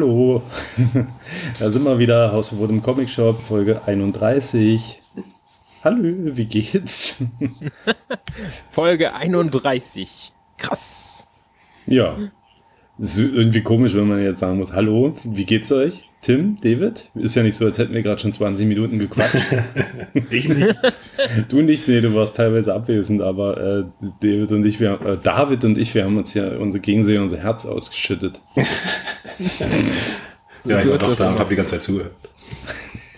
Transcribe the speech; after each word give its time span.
Hallo, 0.00 0.40
da 1.58 1.70
sind 1.70 1.84
wir 1.84 1.98
wieder, 1.98 2.32
Hausverbot 2.32 2.70
im 2.70 2.82
Comic 2.82 3.10
Shop, 3.10 3.38
Folge 3.38 3.82
31. 3.84 5.02
Hallo, 5.84 6.34
wie 6.36 6.46
geht's? 6.46 7.22
Folge 8.70 9.12
31. 9.12 10.32
Krass. 10.56 11.28
Ja, 11.86 12.16
ist 12.96 13.18
irgendwie 13.18 13.60
komisch, 13.60 13.92
wenn 13.92 14.08
man 14.08 14.22
jetzt 14.22 14.40
sagen 14.40 14.56
muss, 14.56 14.72
hallo, 14.72 15.18
wie 15.22 15.44
geht's 15.44 15.70
euch? 15.70 16.08
Tim, 16.22 16.58
David? 16.60 17.10
Ist 17.14 17.34
ja 17.34 17.42
nicht 17.42 17.56
so, 17.56 17.64
als 17.64 17.78
hätten 17.78 17.94
wir 17.94 18.02
gerade 18.02 18.20
schon 18.20 18.32
20 18.32 18.66
Minuten 18.66 18.98
gequatscht. 18.98 19.36
Ich 20.30 20.48
nicht. 20.48 20.76
du 21.48 21.62
nicht, 21.62 21.88
nee, 21.88 22.00
du 22.00 22.14
warst 22.14 22.36
teilweise 22.36 22.74
abwesend, 22.74 23.22
aber 23.22 23.56
äh, 23.56 23.84
David 24.20 24.52
und 24.52 24.66
ich, 24.66 24.80
wir, 24.80 25.00
äh, 25.00 25.16
David 25.22 25.64
und 25.64 25.78
ich, 25.78 25.94
wir 25.94 26.04
haben 26.04 26.18
uns 26.18 26.34
ja 26.34 26.48
unsere 26.58 26.82
gegenseitig 26.82 27.20
unser 27.20 27.38
Herz 27.38 27.64
ausgeschüttet. 27.64 28.40
Ja, 30.64 30.76
so 30.76 30.90
ich 30.90 30.94
ist 30.94 31.00
war 31.02 31.08
doch 31.08 31.08
das 31.08 31.18
da 31.18 31.30
und 31.30 31.38
habe 31.38 31.48
die 31.48 31.56
ganze 31.56 31.76
Zeit 31.76 31.82
zugehört. 31.84 32.12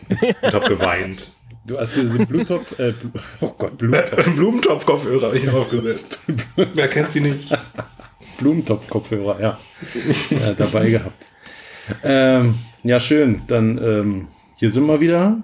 Und 0.08 0.52
habe 0.52 0.68
geweint. 0.68 1.32
Du 1.66 1.78
hast 1.78 1.96
diesen 1.96 2.26
Blumentopf, 2.26 2.78
äh, 2.78 2.92
oh 3.40 3.54
Gott, 3.56 3.78
Blumentopf, 3.78 4.24
Blumentopf-Kopfhörer 4.36 5.26
habe 5.26 5.38
ich 5.38 5.48
aufgesetzt. 5.48 6.20
Wer 6.56 6.88
kennt 6.88 7.12
sie 7.12 7.20
nicht? 7.20 7.56
Blumentopf-Kopfhörer, 8.38 9.40
ja, 9.40 9.58
äh, 10.30 10.54
dabei 10.56 10.90
gehabt. 10.90 11.26
Ähm, 12.04 12.54
ja, 12.82 13.00
schön. 13.00 13.42
Dann 13.46 13.78
ähm, 13.82 14.28
hier 14.56 14.70
sind 14.70 14.86
wir 14.86 15.00
wieder. 15.00 15.42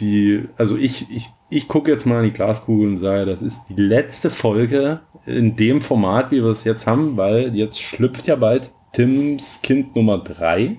Die, 0.00 0.42
also 0.56 0.76
ich, 0.76 1.08
ich, 1.10 1.28
ich 1.48 1.68
gucke 1.68 1.90
jetzt 1.90 2.04
mal 2.04 2.18
in 2.18 2.30
die 2.30 2.32
Glaskugel 2.36 2.88
und 2.88 2.98
sage, 2.98 3.26
das 3.26 3.42
ist 3.42 3.62
die 3.68 3.80
letzte 3.80 4.28
Folge 4.30 5.00
in 5.24 5.54
dem 5.54 5.80
Format, 5.80 6.32
wie 6.32 6.42
wir 6.42 6.50
es 6.50 6.64
jetzt 6.64 6.86
haben, 6.88 7.16
weil 7.16 7.54
jetzt 7.54 7.80
schlüpft 7.80 8.26
ja 8.26 8.34
bald 8.34 8.70
Tims 8.92 9.60
Kind 9.62 9.94
Nummer 9.94 10.18
drei 10.18 10.76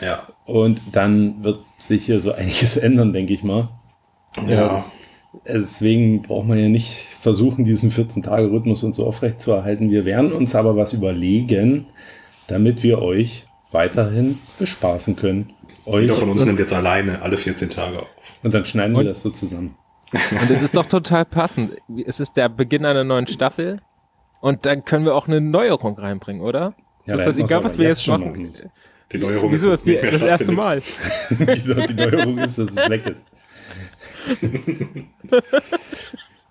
Ja. 0.00 0.26
und 0.44 0.80
dann 0.90 1.44
wird 1.44 1.60
sich 1.78 2.04
hier 2.06 2.18
so 2.18 2.32
einiges 2.34 2.76
ändern, 2.76 3.12
denke 3.12 3.32
ich 3.32 3.44
mal. 3.44 3.68
Ja. 4.48 4.84
Deswegen 5.46 6.22
braucht 6.22 6.48
man 6.48 6.58
ja 6.58 6.68
nicht 6.68 7.08
versuchen, 7.20 7.64
diesen 7.64 7.90
14-Tage-Rhythmus 7.92 8.82
und 8.82 8.94
so 8.94 9.06
aufrecht 9.06 9.40
zu 9.40 9.52
erhalten. 9.52 9.90
Wir 9.90 10.04
werden 10.04 10.32
uns 10.32 10.54
aber 10.54 10.76
was 10.76 10.92
überlegen, 10.92 11.86
damit 12.48 12.82
wir 12.82 13.00
euch 13.02 13.45
weiterhin 13.76 14.38
bespaßen 14.58 15.14
können. 15.16 15.52
Euch 15.84 16.02
Jeder 16.02 16.16
von 16.16 16.30
uns 16.30 16.44
nimmt 16.44 16.58
jetzt 16.58 16.72
alleine 16.72 17.22
alle 17.22 17.36
14 17.36 17.70
Tage 17.70 18.00
auf. 18.00 18.08
und 18.42 18.52
dann 18.54 18.64
schneiden 18.64 18.92
wir 18.94 19.00
Und- 19.00 19.06
das 19.06 19.22
so 19.22 19.30
zusammen. 19.30 19.76
Und 20.12 20.50
es 20.50 20.62
ist 20.62 20.76
doch 20.76 20.86
total 20.86 21.24
passend. 21.24 21.72
Es 22.06 22.20
ist 22.20 22.36
der 22.36 22.48
Beginn 22.48 22.84
einer 22.84 23.02
neuen 23.04 23.26
Staffel. 23.26 23.80
Und 24.40 24.64
dann 24.64 24.84
können 24.84 25.04
wir 25.04 25.14
auch 25.16 25.26
eine 25.26 25.40
Neuerung 25.40 25.98
reinbringen, 25.98 26.42
oder? 26.42 26.74
Ja, 27.06 27.16
das 27.16 27.26
wir's 27.26 27.38
egal, 27.38 27.64
was 27.64 27.76
wir 27.78 27.88
jetzt 27.88 28.04
schon 28.04 28.20
machen? 28.20 28.52
Die 29.12 29.18
Neuerung 29.18 29.52
Wieso 29.52 29.70
ist 29.72 29.84
die, 29.86 29.90
nicht 29.92 30.02
mehr 30.02 30.12
das 30.12 30.22
erste. 30.22 30.52
Mal? 30.52 30.80
die, 31.30 31.86
die 31.88 31.94
Neuerung 31.94 32.38
ist, 32.38 32.58
dass 32.58 32.70
es 32.70 32.76
weg 32.76 33.06
ist. 33.06 33.24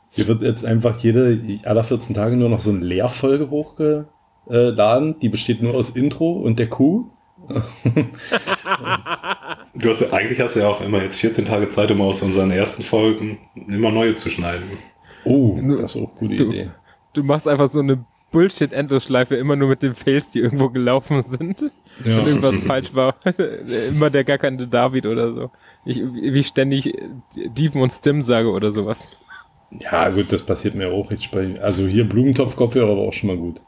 Hier 0.09 0.27
wird 0.27 0.41
jetzt 0.41 0.63
einfach 0.65 0.97
jede, 0.99 1.39
alle 1.65 1.83
14 1.83 2.15
Tage 2.15 2.35
nur 2.37 2.49
noch 2.49 2.61
so 2.61 2.71
eine 2.71 2.79
Leerfolge 2.79 3.49
hochgeladen. 3.49 5.19
Die 5.19 5.29
besteht 5.29 5.61
nur 5.61 5.75
aus 5.75 5.89
Intro 5.89 6.31
und 6.33 6.59
der 6.59 6.67
Kuh. 6.69 7.09
Du 9.77 9.89
hast 9.89 10.01
ja, 10.01 10.13
eigentlich 10.13 10.39
hast 10.39 10.55
du 10.55 10.61
ja 10.61 10.67
auch 10.69 10.81
immer 10.81 11.01
jetzt 11.03 11.17
14 11.19 11.45
Tage 11.45 11.69
Zeit, 11.69 11.91
um 11.91 12.01
aus 12.01 12.21
unseren 12.21 12.49
ersten 12.51 12.81
Folgen 12.83 13.37
immer 13.67 13.91
neue 13.91 14.15
zu 14.15 14.29
schneiden. 14.29 14.63
Oh, 15.25 15.57
das 15.61 15.95
ist 15.95 16.01
auch 16.01 16.09
eine 16.09 16.19
gute 16.29 16.35
Du- 16.37 16.49
Idee. 16.49 16.69
Du 17.13 17.23
machst 17.23 17.47
einfach 17.47 17.67
so 17.67 17.79
eine 17.79 18.03
Bullshit-Endlosschleife 18.31 19.35
immer 19.35 19.55
nur 19.55 19.69
mit 19.69 19.81
den 19.81 19.95
Fails, 19.95 20.29
die 20.29 20.39
irgendwo 20.39 20.69
gelaufen 20.69 21.21
sind. 21.23 21.61
Ja. 22.03 22.19
Und 22.19 22.27
irgendwas 22.27 22.57
falsch 22.57 22.93
war. 22.93 23.15
immer 23.89 24.09
der 24.09 24.23
gar 24.25 24.37
keine 24.37 24.67
David 24.67 25.05
oder 25.05 25.33
so. 25.33 25.51
Ich, 25.85 26.01
wie 26.01 26.39
ich 26.39 26.47
ständig 26.47 26.93
Dieven 27.35 27.81
und 27.81 27.91
Stim 27.91 28.23
sage 28.23 28.49
oder 28.51 28.71
sowas. 28.73 29.07
Ja, 29.71 30.09
gut, 30.09 30.31
das 30.31 30.43
passiert 30.43 30.75
mir 30.75 30.89
auch. 30.91 31.11
Ich 31.11 31.23
spreche, 31.23 31.61
also 31.61 31.85
hier 31.87 32.07
Blumentopf-Kopfhörer 32.07 32.95
war 32.95 33.03
auch 33.03 33.13
schon 33.13 33.27
mal 33.27 33.37
gut. 33.37 33.61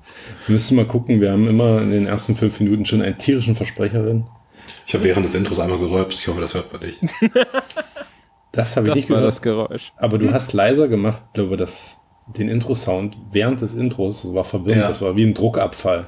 Wir 0.46 0.53
müssen 0.53 0.75
mal 0.78 0.85
gucken, 0.85 1.19
wir 1.19 1.31
haben 1.31 1.47
immer 1.47 1.81
in 1.81 1.91
den 1.91 2.06
ersten 2.08 2.35
fünf 2.35 2.59
Minuten 2.59 2.85
schon 2.85 3.02
einen 3.02 3.18
tierischen 3.18 3.56
Versprecher 3.56 4.03
drin. 4.03 4.25
Ich 4.86 4.94
habe 4.94 5.03
während 5.03 5.25
des 5.25 5.36
Intros 5.36 5.59
einmal 5.59 5.80
gerülpst. 5.80 6.22
Ich 6.22 6.28
hoffe, 6.28 6.40
das 6.41 6.53
hört 6.53 6.72
man 6.72 6.81
nicht. 6.84 7.00
Das 8.53 8.75
habe 8.75 8.88
ich 8.88 8.94
Das 8.94 8.96
nicht 8.96 9.09
war 9.09 9.18
gehört. 9.18 9.28
das 9.34 9.41
Geräusch. 9.41 9.91
Aber 9.97 10.18
du 10.18 10.31
hast 10.31 10.53
leiser 10.53 10.88
gemacht, 10.88 11.22
ich 11.28 11.34
glaube, 11.34 11.57
das, 11.57 12.00
den 12.38 12.50
Intro-Sound 12.50 13.16
während 13.31 13.62
des 13.62 13.75
Intros 13.75 14.24
das 14.24 14.34
war 14.34 14.46
verwirrend. 14.46 14.81
Ja. 14.81 14.88
Das 14.88 15.02
war 15.02 15.16
wie 15.16 15.24
ein 15.25 15.36
Druckabfall. 15.36 16.06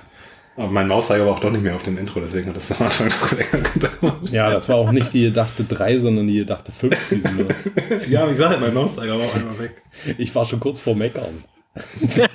Aber 0.59 0.71
mein 0.71 0.89
Mauszeiger 0.89 1.25
war 1.25 1.35
auch 1.35 1.39
doch 1.39 1.51
nicht 1.51 1.63
mehr 1.63 1.73
auf 1.73 1.83
dem 1.83 1.97
Intro, 1.97 2.19
deswegen 2.19 2.49
hat 2.49 2.57
das 2.57 2.69
am 2.73 2.85
Anfang 2.85 3.07
doch 3.07 3.31
länger 3.31 3.69
gedauert. 3.73 4.29
Ja, 4.29 4.51
das 4.51 4.67
war 4.67 4.75
auch 4.75 4.91
nicht 4.91 5.13
die 5.13 5.23
gedachte 5.23 5.63
3, 5.63 5.99
sondern 5.99 6.27
die 6.27 6.39
gedachte 6.39 6.73
5. 6.73 6.97
Diese 7.09 7.31
nur. 7.31 7.47
Ja, 8.09 8.25
wie 8.25 8.31
gesagt, 8.31 8.59
mein 8.59 8.73
Mauszeiger 8.73 9.17
war 9.17 9.25
auch 9.25 9.35
einmal 9.35 9.57
weg. 9.57 9.81
Ich 10.17 10.35
war 10.35 10.43
schon 10.43 10.59
kurz 10.59 10.81
vor 10.81 10.95
Meckern. 10.95 11.45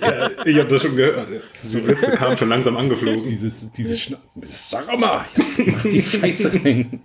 Ja, 0.01 0.31
ich 0.47 0.57
habe 0.59 0.69
das 0.69 0.81
schon 0.81 0.97
gehört. 0.97 1.29
Die 1.29 1.87
Witze 1.87 2.13
kamen 2.13 2.39
schon 2.39 2.49
langsam 2.49 2.79
angeflogen. 2.79 3.25
Dieses, 3.25 3.71
dieses 3.73 4.01
Schna 4.01 4.17
Sag 4.47 4.99
mal, 4.99 5.27
jetzt 5.37 5.59
mach 5.59 5.83
die 5.83 6.03
Scheiße 6.03 6.53
rein. 6.65 7.03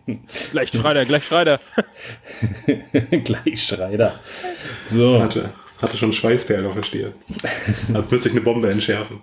Gleich 0.51 0.69
schreit 0.69 0.95
er, 0.95 1.05
gleich 1.05 1.25
schreit 1.25 1.47
er. 1.47 1.59
Gleich 3.25 3.61
Schreider. 3.61 4.17
So, 4.85 5.21
Hatte, 5.21 5.49
hatte 5.81 5.97
schon 5.97 6.13
Schweißperlen 6.13 6.65
auf 6.65 6.75
der 6.75 6.83
Stirn. 6.83 7.13
Als 7.93 8.09
müsste 8.11 8.29
ich 8.29 8.35
eine 8.35 8.43
Bombe 8.43 8.69
entschärfen. 8.69 9.21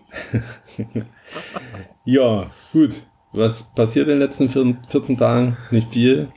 ja, 2.04 2.46
gut. 2.72 2.94
Was 3.32 3.74
passiert 3.74 4.08
in 4.08 4.14
den 4.14 4.20
letzten 4.20 4.48
14 4.48 5.18
Tagen? 5.18 5.56
Nicht 5.70 5.90
viel. 5.90 6.28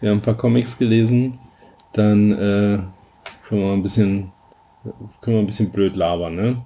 Wir 0.00 0.10
haben 0.10 0.18
ein 0.18 0.22
paar 0.22 0.36
Comics 0.36 0.78
gelesen. 0.78 1.38
Dann 1.92 2.32
äh, 2.32 2.78
können 3.46 3.60
wir 3.60 3.72
ein 3.72 3.82
bisschen, 3.82 4.32
können 5.20 5.36
wir 5.36 5.42
ein 5.42 5.46
bisschen 5.46 5.70
blöd 5.70 5.96
labern, 5.96 6.34
ne? 6.34 6.64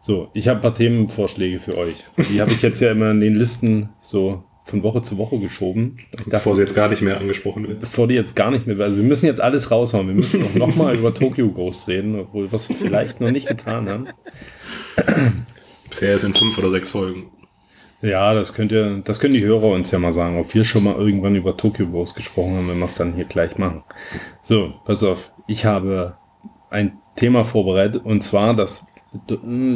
So, 0.00 0.30
ich 0.32 0.48
habe 0.48 0.58
ein 0.58 0.62
paar 0.62 0.74
Themenvorschläge 0.74 1.58
für 1.58 1.76
euch. 1.76 2.04
Die 2.30 2.40
habe 2.40 2.52
ich 2.52 2.62
jetzt 2.62 2.80
ja 2.80 2.92
immer 2.92 3.10
in 3.10 3.20
den 3.20 3.34
Listen 3.34 3.90
so 4.00 4.44
von 4.68 4.82
Woche 4.82 5.02
zu 5.02 5.18
Woche 5.18 5.38
geschoben. 5.38 5.98
Dachte, 6.12 6.30
Bevor 6.30 6.56
sie 6.56 6.62
jetzt 6.62 6.74
gar 6.74 6.88
nicht 6.88 7.02
mehr 7.02 7.18
angesprochen 7.18 7.66
wird. 7.66 7.80
bevor 7.80 8.06
die 8.06 8.14
jetzt 8.14 8.36
gar 8.36 8.50
nicht 8.50 8.66
mehr, 8.66 8.78
also 8.80 8.98
wir 8.98 9.06
müssen 9.06 9.26
jetzt 9.26 9.40
alles 9.40 9.70
raushauen. 9.70 10.06
Wir 10.06 10.14
müssen 10.14 10.44
auch 10.44 10.54
nochmal 10.54 10.96
über 10.96 11.14
Tokyo 11.14 11.48
Ghost 11.50 11.88
reden, 11.88 12.18
obwohl 12.18 12.50
wir 12.50 12.56
es 12.58 12.66
vielleicht 12.66 13.20
noch 13.20 13.30
nicht 13.30 13.48
getan 13.48 13.88
haben. 13.88 14.08
Bisher 15.88 16.14
ist 16.14 16.24
in 16.24 16.34
fünf 16.34 16.58
oder 16.58 16.70
sechs 16.70 16.90
Folgen. 16.90 17.30
Ja, 18.00 18.32
das 18.32 18.52
könnt 18.52 18.70
ihr, 18.70 18.98
das 19.04 19.18
können 19.18 19.34
die 19.34 19.42
Hörer 19.44 19.68
uns 19.68 19.90
ja 19.90 19.98
mal 19.98 20.12
sagen, 20.12 20.38
ob 20.38 20.54
wir 20.54 20.64
schon 20.64 20.84
mal 20.84 20.94
irgendwann 20.94 21.34
über 21.34 21.56
Tokyo 21.56 21.86
Ghost 21.88 22.14
gesprochen 22.14 22.54
haben, 22.56 22.68
wenn 22.68 22.78
wir 22.78 22.84
es 22.84 22.94
dann 22.94 23.14
hier 23.14 23.24
gleich 23.24 23.58
machen. 23.58 23.82
So, 24.42 24.74
pass 24.84 25.02
auf, 25.02 25.32
ich 25.48 25.64
habe 25.64 26.16
ein 26.70 26.98
Thema 27.16 27.44
vorbereitet 27.44 28.04
und 28.04 28.22
zwar 28.22 28.54
das, 28.54 28.86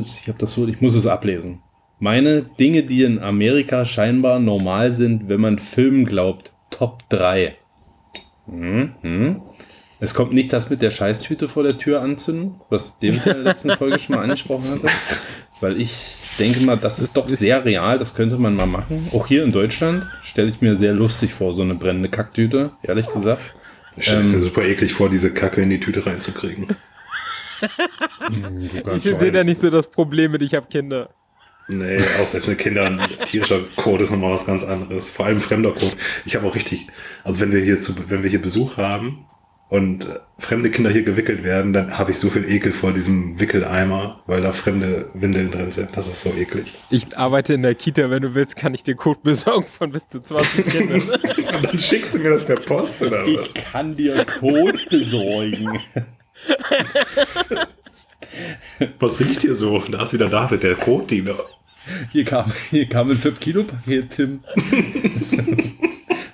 ich 0.04 0.28
habe 0.28 0.38
das 0.38 0.52
so, 0.52 0.68
ich 0.68 0.80
muss 0.80 0.94
es 0.94 1.06
ablesen. 1.06 1.62
Meine 2.02 2.42
Dinge, 2.42 2.82
die 2.82 3.04
in 3.04 3.20
Amerika 3.20 3.84
scheinbar 3.84 4.40
normal 4.40 4.90
sind, 4.90 5.28
wenn 5.28 5.40
man 5.40 5.60
Filmen 5.60 6.04
glaubt, 6.04 6.50
Top 6.68 7.08
3. 7.10 7.54
Hm, 8.48 8.94
hm. 9.02 9.42
Es 10.00 10.12
kommt 10.12 10.32
nicht 10.32 10.52
das 10.52 10.68
mit 10.68 10.82
der 10.82 10.90
Scheißtüte 10.90 11.46
vor 11.46 11.62
der 11.62 11.78
Tür 11.78 12.02
anzünden, 12.02 12.56
was 12.70 12.98
dem 12.98 13.14
in 13.14 13.22
der 13.22 13.38
letzten 13.38 13.70
Folge 13.76 14.00
schon 14.00 14.16
mal 14.16 14.22
angesprochen 14.22 14.68
hatte. 14.68 14.88
Weil 15.60 15.80
ich 15.80 15.94
denke 16.40 16.66
mal, 16.66 16.76
das 16.76 16.98
ist 16.98 17.16
doch 17.16 17.28
sehr 17.28 17.64
real, 17.64 18.00
das 18.00 18.16
könnte 18.16 18.36
man 18.36 18.56
mal 18.56 18.66
machen. 18.66 19.06
Auch 19.12 19.28
hier 19.28 19.44
in 19.44 19.52
Deutschland 19.52 20.04
stelle 20.22 20.48
ich 20.48 20.60
mir 20.60 20.74
sehr 20.74 20.94
lustig 20.94 21.32
vor, 21.32 21.54
so 21.54 21.62
eine 21.62 21.76
brennende 21.76 22.08
Kacktüte, 22.08 22.72
ehrlich 22.82 23.06
gesagt. 23.06 23.54
Ich 23.96 24.06
stelle 24.06 24.24
mir 24.24 24.40
super 24.40 24.64
eklig 24.64 24.92
vor, 24.92 25.08
diese 25.08 25.32
Kacke 25.32 25.62
in 25.62 25.70
die 25.70 25.78
Tüte 25.78 26.04
reinzukriegen. 26.04 26.66
Ich 28.96 29.02
sehe 29.02 29.30
da 29.30 29.44
nicht 29.44 29.60
so 29.60 29.70
das 29.70 29.86
Problem 29.86 30.32
mit, 30.32 30.42
ich 30.42 30.54
habe 30.54 30.66
Kinder. 30.66 31.10
Nee, 31.68 31.98
auch 32.20 32.28
selbst 32.28 32.48
mit 32.48 32.58
Kindern, 32.58 33.00
tierischer 33.24 33.60
Code 33.76 34.04
ist 34.04 34.10
nochmal 34.10 34.32
was 34.32 34.46
ganz 34.46 34.64
anderes. 34.64 35.10
Vor 35.10 35.26
allem 35.26 35.40
fremder 35.40 35.70
Code. 35.70 35.96
Ich 36.24 36.34
habe 36.36 36.46
auch 36.46 36.54
richtig, 36.54 36.88
also 37.24 37.40
wenn 37.40 37.52
wir 37.52 37.60
hier 37.60 37.80
zu, 37.80 37.94
wenn 38.10 38.22
wir 38.22 38.30
hier 38.30 38.42
Besuch 38.42 38.76
haben 38.76 39.26
und 39.68 40.04
äh, 40.04 40.18
fremde 40.38 40.70
Kinder 40.70 40.90
hier 40.90 41.02
gewickelt 41.02 41.44
werden, 41.44 41.72
dann 41.72 41.96
habe 41.96 42.10
ich 42.10 42.18
so 42.18 42.28
viel 42.28 42.44
Ekel 42.50 42.72
vor 42.72 42.92
diesem 42.92 43.40
Wickeleimer, 43.40 44.22
weil 44.26 44.42
da 44.42 44.52
fremde 44.52 45.08
Windeln 45.14 45.50
drin 45.50 45.70
sind. 45.70 45.96
Das 45.96 46.08
ist 46.08 46.20
so 46.20 46.30
eklig. 46.34 46.74
Ich 46.90 47.16
arbeite 47.16 47.54
in 47.54 47.62
der 47.62 47.74
Kita, 47.74 48.10
wenn 48.10 48.22
du 48.22 48.34
willst, 48.34 48.56
kann 48.56 48.74
ich 48.74 48.82
dir 48.82 48.96
Code 48.96 49.20
besorgen 49.22 49.66
von 49.66 49.92
bis 49.92 50.06
zu 50.08 50.20
20 50.20 50.66
Kindern. 50.66 51.00
Und 51.00 51.62
dann 51.64 51.78
schickst 51.78 52.14
du 52.14 52.18
mir 52.18 52.30
das 52.30 52.44
per 52.44 52.56
Post 52.56 53.02
oder 53.02 53.24
was? 53.24 53.46
Ich 53.46 53.54
kann 53.54 53.96
dir 53.96 54.26
Code 54.26 54.78
besorgen. 54.90 55.80
Was 58.98 59.20
riecht 59.20 59.42
hier 59.42 59.54
so? 59.54 59.78
Da 59.90 60.04
ist 60.04 60.12
wieder 60.12 60.28
David, 60.28 60.62
der 60.62 60.74
Kotdiener. 60.74 61.36
Hier 62.10 62.24
kam, 62.24 62.52
hier 62.70 62.88
kam 62.88 63.10
ein 63.10 63.16
5-Kilo-Paket, 63.16 64.10
Tim. 64.10 64.40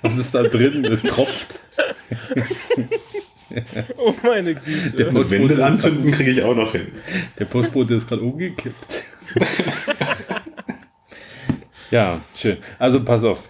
Was 0.01 0.17
ist 0.17 0.35
da 0.35 0.43
drin? 0.43 0.85
Es 0.85 1.03
tropft. 1.03 1.59
oh 3.97 4.13
meine 4.23 4.55
Güte. 4.55 4.91
Der 4.91 5.05
Postbote 5.05 5.29
Windel 5.29 5.63
anzünden 5.63 6.11
kriege 6.11 6.31
ich 6.31 6.43
auch 6.43 6.55
noch 6.55 6.71
hin. 6.71 6.87
Der 7.37 7.45
Postbote 7.45 7.95
ist 7.95 8.07
gerade 8.07 8.21
umgekippt. 8.21 9.03
ja, 11.91 12.21
schön. 12.35 12.57
Also 12.77 13.03
pass 13.03 13.23
auf. 13.23 13.43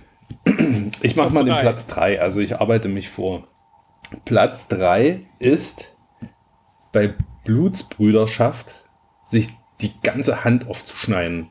Ich 1.01 1.15
mache 1.15 1.33
mal 1.33 1.43
den 1.43 1.53
drei. 1.53 1.61
Platz 1.61 1.85
3. 1.87 2.21
Also 2.21 2.39
ich 2.39 2.55
arbeite 2.55 2.87
mich 2.87 3.09
vor. 3.09 3.47
Platz 4.25 4.67
3 4.69 5.21
ist 5.39 5.93
bei 6.91 7.13
Blutsbrüderschaft 7.49 8.75
sich 9.23 9.49
die 9.81 9.91
ganze 10.03 10.43
Hand 10.43 10.67
aufzuschneiden. 10.67 11.49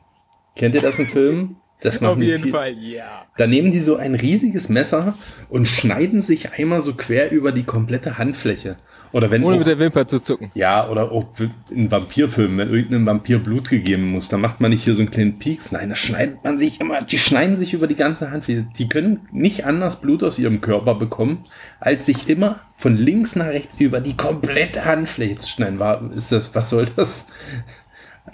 Kennt 0.55 0.73
ihr 0.75 0.81
das 0.81 0.97
im 0.97 1.07
Film? 1.07 1.57
Das 1.81 2.01
Auf 2.01 2.17
die 2.17 2.25
jeden 2.25 2.43
Ti- 2.43 2.51
Fall, 2.51 2.77
ja. 2.77 3.25
Da 3.37 3.47
nehmen 3.47 3.71
die 3.73 3.79
so 3.81 3.97
ein 3.97 4.15
riesiges 4.15 4.69
Messer 4.69 5.17
und 5.49 5.67
schneiden 5.67 6.21
sich 6.21 6.53
einmal 6.53 6.81
so 6.81 6.93
quer 6.93 7.31
über 7.31 7.51
die 7.51 7.63
komplette 7.63 8.17
Handfläche. 8.17 8.77
Oder 9.11 9.31
wenn 9.31 9.43
Ohne 9.43 9.55
auch- 9.55 9.59
mit 9.59 9.67
der 9.67 9.79
Wimper 9.79 10.07
zu 10.07 10.21
zucken. 10.21 10.51
ja, 10.53 10.87
oder 10.87 11.11
auch 11.11 11.25
in 11.71 11.89
Vampirfilmen, 11.89 12.57
wenn 12.59 12.69
irgendeinem 12.73 13.05
Vampir 13.07 13.39
Blut 13.39 13.69
gegeben 13.69 14.11
muss, 14.11 14.29
dann 14.29 14.41
macht 14.41 14.59
man 14.61 14.69
nicht 14.71 14.83
hier 14.83 14.93
so 14.93 15.01
einen 15.01 15.09
kleinen 15.11 15.39
Pieks. 15.39 15.71
Nein, 15.71 15.89
da 15.89 15.95
schneidet 15.95 16.43
man 16.43 16.59
sich 16.59 16.79
immer, 16.79 17.01
die 17.01 17.17
schneiden 17.17 17.57
sich 17.57 17.73
über 17.73 17.87
die 17.87 17.95
ganze 17.95 18.29
Hand. 18.31 18.45
Die 18.47 18.89
können 18.89 19.21
nicht 19.31 19.65
anders 19.65 19.99
Blut 20.01 20.23
aus 20.23 20.37
ihrem 20.37 20.61
Körper 20.61 20.95
bekommen, 20.95 21.45
als 21.79 22.05
sich 22.05 22.29
immer 22.29 22.59
von 22.77 22.95
links 22.97 23.35
nach 23.35 23.47
rechts 23.47 23.77
über 23.79 23.99
die 23.99 24.15
komplette 24.15 24.85
Handfläche 24.85 25.37
zu 25.37 25.49
schneiden. 25.49 25.79
War, 25.79 26.01
ist 26.13 26.31
das, 26.31 26.53
was 26.53 26.69
soll 26.69 26.85
das? 26.95 27.27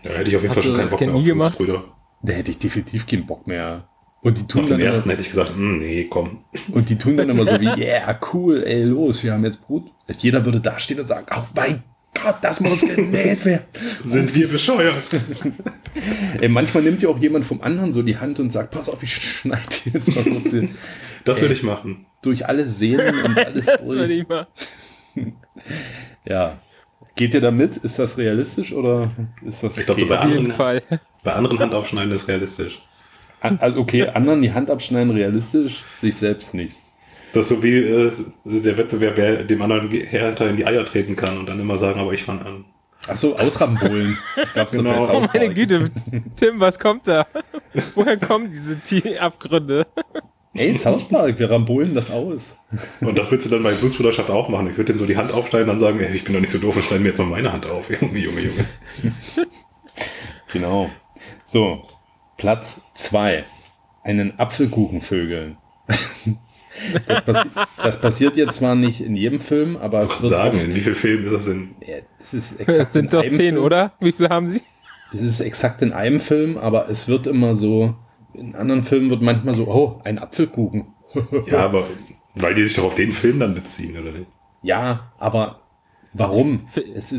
Da 0.04 0.10
hätte 0.10 0.30
ich 0.30 0.36
auf 0.36 0.42
jeden 0.42 0.54
Hast 0.56 0.64
Fall 0.64 0.72
schon 0.90 1.00
keinen 1.00 1.14
Bock 1.14 1.26
mehr 1.26 1.46
auf. 1.78 1.84
Da 2.22 2.34
hätte 2.34 2.52
ich 2.52 2.60
definitiv 2.60 3.08
keinen 3.08 3.26
Bock 3.26 3.48
mehr. 3.48 3.88
Und 4.26 4.40
die 4.40 4.48
tun 4.48 4.62
Nach 4.64 4.70
dann 4.70 4.80
dem 4.80 4.88
ersten 4.88 5.04
immer, 5.04 5.14
hätte 5.14 5.22
ich 5.22 5.30
gesagt, 5.30 5.50
hm, 5.52 5.78
nee, 5.78 6.08
komm. 6.10 6.40
und 6.72 6.90
die 6.90 6.98
tun 6.98 7.16
dann 7.16 7.30
immer 7.30 7.46
so 7.46 7.60
wie, 7.62 7.66
yeah, 7.80 8.20
cool, 8.34 8.64
ey, 8.66 8.84
los, 8.84 9.24
wir 9.24 9.34
haben 9.34 9.46
jetzt 9.46 9.66
Blut. 9.68 9.84
Jeder 10.18 10.44
würde 10.44 10.60
da 10.60 10.80
stehen 10.80 11.00
und 11.00 11.06
sagen, 11.08 11.28
oh 11.38 11.44
mein 11.56 11.84
Gott, 12.24 12.38
das 12.42 12.60
muss 12.60 12.80
genäht 12.96 13.46
werden. 13.46 13.66
Sind 14.04 14.34
wir 14.36 14.48
bescheuert? 14.48 14.96
Ey, 16.42 16.48
manchmal 16.50 16.82
nimmt 16.84 17.02
ja 17.04 17.10
auch 17.10 17.20
jemand 17.20 17.46
vom 17.46 17.62
anderen 17.62 17.94
so 17.94 18.02
die 18.02 18.18
Hand 18.18 18.40
und 18.40 18.52
sagt, 18.52 18.72
pass 18.72 18.90
auf, 18.90 19.04
ich 19.04 19.14
schneide 19.14 19.62
dir 19.86 19.94
jetzt 19.94 20.16
mal 20.16 20.24
kurz 20.24 20.50
hier 20.52 20.70
Das 21.24 21.40
würde 21.42 21.54
ich 21.54 21.62
machen. 21.62 22.06
durch 22.24 22.48
alle 22.48 22.68
Sehnen 22.68 23.14
und 23.26 23.38
alles 23.38 23.66
Das 23.68 23.86
würde 23.86 24.08
durch. 24.08 24.20
ich 24.22 24.28
mal. 24.28 24.48
Ja. 26.26 26.58
Geht 27.16 27.34
ihr 27.34 27.42
damit? 27.42 27.78
Ist 27.78 28.00
das 28.00 28.18
realistisch 28.18 28.74
oder 28.74 29.12
ist 29.46 29.62
das 29.64 29.78
Ich 29.78 29.86
glaub, 29.86 30.00
so 30.00 30.08
bei 30.08 30.18
anderen- 30.18 30.52
Fall. 30.52 30.82
Bei 31.24 31.34
anderen 31.34 31.60
Handaufschneiden 31.60 32.12
ist 32.12 32.28
realistisch. 32.28 32.82
Also 33.42 33.80
okay, 33.80 34.08
anderen 34.08 34.42
die 34.42 34.54
Hand 34.54 34.70
abschneiden 34.70 35.12
realistisch, 35.12 35.84
sich 36.00 36.16
selbst 36.16 36.54
nicht. 36.54 36.74
Das 37.34 37.44
ist 37.44 37.50
so 37.50 37.64
wie 37.64 37.78
äh, 37.78 38.12
der 38.46 38.78
Wettbewerb, 38.78 39.18
wer 39.18 39.44
dem 39.44 39.62
anderen 39.62 39.90
härter 39.92 40.50
in 40.50 40.56
die 40.56 40.66
Eier 40.66 40.86
treten 40.86 41.16
kann 41.16 41.38
und 41.38 41.48
dann 41.48 41.60
immer 41.60 41.78
sagen, 41.78 42.00
aber 42.00 42.14
ich 42.14 42.24
fange 42.24 42.46
an. 42.46 42.66
Ach 43.08 43.18
so, 43.18 43.36
Ausrambolen. 43.36 44.18
Das 44.36 44.54
gab's 44.54 44.72
doch 44.72 44.80
Genau. 44.80 45.10
Oh 45.12 45.28
meine. 45.32 45.54
Güte. 45.54 45.92
Tim, 46.38 46.60
was 46.60 46.80
kommt 46.80 47.08
da? 47.08 47.28
Woher 47.94 48.18
kommen 48.18 48.52
diese 48.52 48.80
T 48.80 49.20
Abgründe? 49.20 49.86
Ey, 50.54 50.76
South 50.78 51.10
Park, 51.10 51.38
wir 51.38 51.50
rambolen 51.52 51.94
das 51.94 52.10
aus. 52.10 52.56
Und 53.02 53.18
das 53.18 53.30
würdest 53.30 53.52
du 53.52 53.56
dann 53.56 53.64
bei 53.64 53.74
Blutsbruderschaft 53.74 54.30
auch 54.30 54.48
machen. 54.48 54.70
Ich 54.72 54.78
würde 54.78 54.94
dem 54.94 55.00
so 55.00 55.06
die 55.06 55.18
Hand 55.18 55.34
aufschneiden 55.34 55.70
und 55.70 55.82
dann 55.82 55.82
sagen, 55.82 56.00
ey, 56.00 56.16
ich 56.16 56.24
bin 56.24 56.34
doch 56.34 56.40
nicht 56.40 56.52
so 56.52 56.58
doof 56.58 56.78
und 56.78 56.84
schneide 56.84 57.04
mir 57.04 57.10
jetzt 57.10 57.18
mal 57.18 57.26
meine 57.26 57.52
Hand 57.52 57.66
auf. 57.66 57.90
Junge, 58.02 58.18
Junge, 58.18 58.40
Junge. 58.40 58.66
Genau. 60.54 60.90
So, 61.46 61.86
Platz 62.38 62.82
2. 62.96 63.46
Einen 64.04 64.40
Apfelkuchenvögeln. 64.40 65.58
Das, 67.08 67.24
passi 67.24 67.50
das 67.78 68.02
passiert 68.02 68.36
jetzt 68.36 68.58
zwar 68.58 68.76
nicht 68.76 69.00
in 69.00 69.16
jedem 69.16 69.40
Film, 69.40 69.78
aber 69.78 70.02
es 70.02 70.16
Ich 70.16 70.22
wird 70.24 70.32
sagen, 70.32 70.60
in 70.60 70.76
wie 70.76 70.82
vielen 70.82 70.96
Filmen 70.96 71.26
ist 71.26 71.32
das 71.34 71.46
denn? 71.46 71.76
Ja, 71.80 71.96
es 72.20 72.34
ist 72.34 72.60
exakt 72.60 72.80
Es 72.82 72.92
sind 72.94 73.06
in 73.06 73.10
doch 73.12 73.22
zehn, 73.22 73.32
Film. 73.32 73.64
oder? 73.64 73.94
Wie 74.02 74.12
viele 74.12 74.28
haben 74.28 74.50
sie? 74.50 74.62
Es 75.14 75.22
ist 75.22 75.40
exakt 75.40 75.82
in 75.82 75.94
einem 75.94 76.20
Film, 76.20 76.58
aber 76.58 76.90
es 76.90 77.08
wird 77.08 77.28
immer 77.28 77.56
so, 77.56 77.96
in 78.34 78.56
anderen 78.56 78.84
Filmen 78.84 79.10
wird 79.10 79.22
manchmal 79.22 79.56
so, 79.56 79.68
oh, 79.68 80.02
ein 80.04 80.20
Apfelkuchen. 80.20 80.88
Ja, 81.48 81.60
aber 81.60 81.86
weil 82.36 82.54
die 82.56 82.66
sich 82.66 82.76
doch 82.76 82.84
auf 82.84 82.96
den 82.96 83.14
Film 83.14 83.40
dann 83.40 83.56
beziehen, 83.56 83.98
oder 83.98 84.12
nicht? 84.12 84.28
Ja, 84.62 85.14
aber 85.18 85.62
warum? 86.18 86.62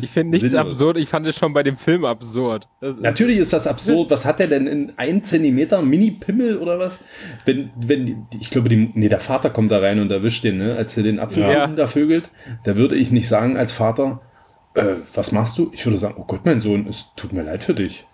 Ich 0.00 0.10
finde 0.10 0.36
nichts 0.36 0.52
sinnlos. 0.52 0.72
absurd. 0.72 0.98
Ich 0.98 1.08
fand 1.08 1.26
es 1.26 1.36
schon 1.38 1.52
bei 1.52 1.62
dem 1.62 1.76
Film 1.76 2.04
absurd. 2.04 2.68
Ist, 2.80 3.00
Natürlich 3.00 3.38
ist 3.38 3.52
das 3.52 3.66
absurd. 3.66 4.10
Was 4.10 4.24
hat 4.24 4.40
er 4.40 4.48
denn 4.48 4.66
in 4.66 4.92
ein 4.96 5.24
Zentimeter 5.24 5.82
Mini-Pimmel 5.82 6.58
oder 6.58 6.78
was? 6.78 6.98
Wenn, 7.44 7.70
wenn 7.76 8.26
ich 8.40 8.50
glaube, 8.50 8.68
die, 8.68 8.90
nee, 8.94 9.08
der 9.08 9.20
Vater 9.20 9.50
kommt 9.50 9.70
da 9.72 9.78
rein 9.78 10.00
und 10.00 10.10
erwischt 10.10 10.44
den, 10.44 10.58
ne, 10.58 10.76
als 10.76 10.96
er 10.96 11.02
den 11.02 11.18
Apfelkuchen 11.20 11.54
Ja. 11.54 11.66
da 11.68 11.86
vögelt. 11.86 12.30
Da 12.64 12.76
würde 12.76 12.96
ich 12.96 13.10
nicht 13.10 13.28
sagen 13.28 13.56
als 13.56 13.72
Vater, 13.72 14.20
äh, 14.74 14.96
was 15.14 15.32
machst 15.32 15.58
du? 15.58 15.70
Ich 15.74 15.84
würde 15.86 15.98
sagen, 15.98 16.14
oh 16.18 16.24
Gott, 16.24 16.40
mein 16.44 16.60
Sohn, 16.60 16.86
es 16.88 17.06
tut 17.16 17.32
mir 17.32 17.42
leid 17.42 17.64
für 17.64 17.74
dich. 17.74 18.06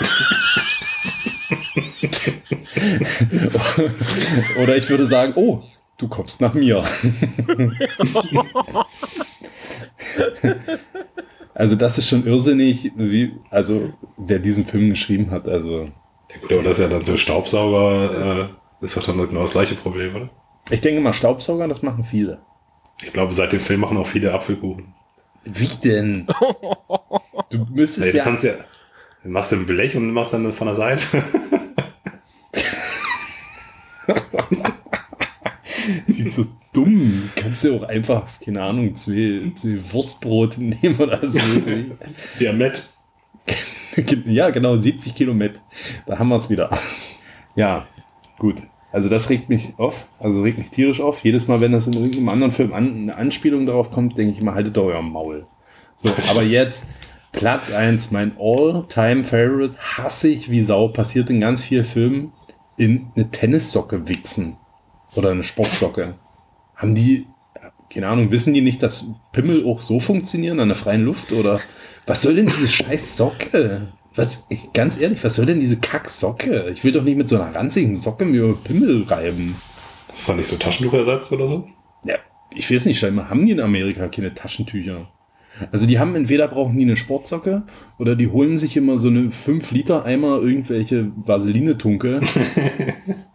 Oder 4.62 4.76
ich 4.76 4.88
würde 4.88 5.06
sagen, 5.06 5.32
oh, 5.36 5.62
du 5.96 6.08
kommst 6.08 6.40
nach 6.40 6.54
mir. 6.54 6.84
Also 11.54 11.74
das 11.74 11.98
ist 11.98 12.08
schon 12.08 12.24
irrsinnig, 12.24 12.92
wie, 12.94 13.32
also 13.50 13.92
wer 14.16 14.38
diesen 14.38 14.64
Film 14.64 14.90
geschrieben 14.90 15.32
hat, 15.32 15.48
also 15.48 15.90
Ja, 16.30 16.36
gut, 16.40 16.52
aber 16.52 16.62
das 16.62 16.72
ist 16.78 16.84
ja 16.84 16.88
dann 16.88 17.04
so 17.04 17.16
Staubsauger, 17.16 18.48
äh, 18.80 18.84
ist 18.84 18.96
doch 18.96 19.04
dann 19.04 19.18
genau 19.18 19.42
das 19.42 19.50
gleiche 19.50 19.74
Problem, 19.74 20.14
oder? 20.14 20.30
ich 20.70 20.80
denke 20.82 21.00
mal 21.00 21.12
Staubsauger, 21.14 21.66
das 21.66 21.82
machen 21.82 22.04
viele. 22.04 22.42
Ich 23.02 23.12
glaube, 23.12 23.34
seit 23.34 23.52
dem 23.52 23.58
Film 23.60 23.80
machen 23.80 23.96
auch 23.96 24.06
viele 24.06 24.32
Apfelkuchen. 24.32 24.94
Wie 25.44 25.68
denn? 25.82 26.28
Du 27.50 27.66
müsstest 27.70 28.06
Nee, 28.06 28.12
du 28.12 28.18
ja, 28.18 28.24
kannst 28.24 28.44
ja, 28.44 28.52
dann 29.22 29.32
machst 29.32 29.50
du 29.50 29.56
ein 29.56 29.66
Blech 29.66 29.96
und 29.96 30.12
machst 30.12 30.34
dann 30.34 30.52
von 30.52 30.66
der 30.68 30.76
Seite. 30.76 31.24
sieht 36.06 36.32
so 36.32 36.46
dumm. 36.72 37.30
Kannst 37.36 37.64
du 37.64 37.76
auch 37.76 37.82
einfach, 37.84 38.28
keine 38.40 38.62
Ahnung, 38.62 38.94
zwei, 38.96 39.52
zwei 39.54 39.78
Wurstbrote 39.92 40.62
nehmen 40.64 40.96
oder 40.98 41.28
so. 41.28 41.40
ja, 42.38 42.52
Matt. 42.52 42.88
ja, 44.26 44.50
genau, 44.50 44.76
70 44.76 45.14
Kilo 45.14 45.34
Met. 45.34 45.60
Da 46.06 46.18
haben 46.18 46.28
wir 46.28 46.36
es 46.36 46.50
wieder. 46.50 46.70
Ja, 47.56 47.86
gut. 48.38 48.62
Also 48.90 49.08
das 49.08 49.28
regt 49.28 49.48
mich 49.48 49.74
auf, 49.76 50.06
also 50.18 50.42
regt 50.42 50.58
mich 50.58 50.70
tierisch 50.70 51.00
auf. 51.00 51.22
Jedes 51.22 51.46
Mal, 51.46 51.60
wenn 51.60 51.72
das 51.72 51.86
in 51.86 51.92
irgendeinem 51.92 52.30
anderen 52.30 52.52
Film 52.52 52.72
an, 52.72 53.02
eine 53.02 53.16
Anspielung 53.16 53.66
darauf 53.66 53.90
kommt, 53.90 54.16
denke 54.16 54.34
ich 54.34 54.42
mal, 54.42 54.54
haltet 54.54 54.76
doch 54.76 54.86
euer 54.86 55.02
Maul. 55.02 55.46
So, 55.96 56.10
aber 56.30 56.42
jetzt 56.42 56.86
Platz 57.32 57.70
1, 57.70 58.10
mein 58.12 58.32
All-Time-Favorite, 58.38 59.76
hasse 59.78 60.28
ich 60.28 60.50
wie 60.50 60.62
Sau, 60.62 60.88
passiert 60.88 61.28
in 61.28 61.40
ganz 61.40 61.62
vielen 61.62 61.84
Filmen, 61.84 62.32
in 62.76 63.08
eine 63.14 63.30
Tennissocke 63.30 64.08
wichsen. 64.08 64.56
Oder 65.14 65.30
eine 65.30 65.42
Sportsocke. 65.42 66.14
Haben 66.76 66.94
die, 66.94 67.26
keine 67.92 68.08
Ahnung, 68.08 68.30
wissen 68.30 68.54
die 68.54 68.60
nicht, 68.60 68.82
dass 68.82 69.06
Pimmel 69.32 69.66
auch 69.66 69.80
so 69.80 70.00
funktionieren 70.00 70.60
an 70.60 70.68
der 70.68 70.76
freien 70.76 71.02
Luft? 71.02 71.32
Oder 71.32 71.60
was 72.06 72.22
soll 72.22 72.36
denn 72.36 72.46
diese 72.46 72.68
scheiß 72.68 73.16
Socke? 73.16 73.88
Was, 74.14 74.46
ich, 74.48 74.72
ganz 74.72 75.00
ehrlich, 75.00 75.22
was 75.22 75.36
soll 75.36 75.46
denn 75.46 75.60
diese 75.60 75.78
Kacksocke? 75.78 76.70
Ich 76.72 76.82
will 76.82 76.92
doch 76.92 77.04
nicht 77.04 77.16
mit 77.16 77.28
so 77.28 77.40
einer 77.40 77.54
ranzigen 77.54 77.94
Socke 77.96 78.24
mir 78.24 78.56
Pimmel 78.64 79.04
reiben. 79.04 79.56
Das 80.08 80.20
ist 80.20 80.28
doch 80.28 80.36
nicht 80.36 80.46
so 80.46 80.56
Taschentuchersatz 80.56 81.30
oder 81.30 81.46
so? 81.46 81.68
Ja, 82.04 82.16
ich 82.54 82.70
weiß 82.70 82.86
nicht, 82.86 82.98
scheinbar 82.98 83.30
haben 83.30 83.46
die 83.46 83.52
in 83.52 83.60
Amerika 83.60 84.08
keine 84.08 84.34
Taschentücher. 84.34 85.08
Also 85.72 85.86
die 85.86 85.98
haben 85.98 86.14
entweder 86.14 86.48
brauchen 86.48 86.76
die 86.76 86.84
eine 86.84 86.96
Sportsocke 86.96 87.64
oder 87.98 88.16
die 88.16 88.28
holen 88.28 88.56
sich 88.56 88.76
immer 88.76 88.98
so 88.98 89.08
eine 89.08 89.30
5 89.30 89.70
Liter 89.72 90.04
Eimer 90.04 90.40
irgendwelche 90.40 91.10
Vaseline-Tunke. 91.16 92.20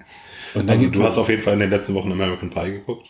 Und 0.55 0.69
Also 0.69 0.87
du 0.89 1.03
hast 1.03 1.17
auf 1.17 1.29
jeden 1.29 1.41
Fall 1.41 1.53
in 1.53 1.59
den 1.59 1.69
letzten 1.69 1.93
Wochen 1.95 2.11
American 2.11 2.49
Pie 2.49 2.71
geguckt. 2.71 3.07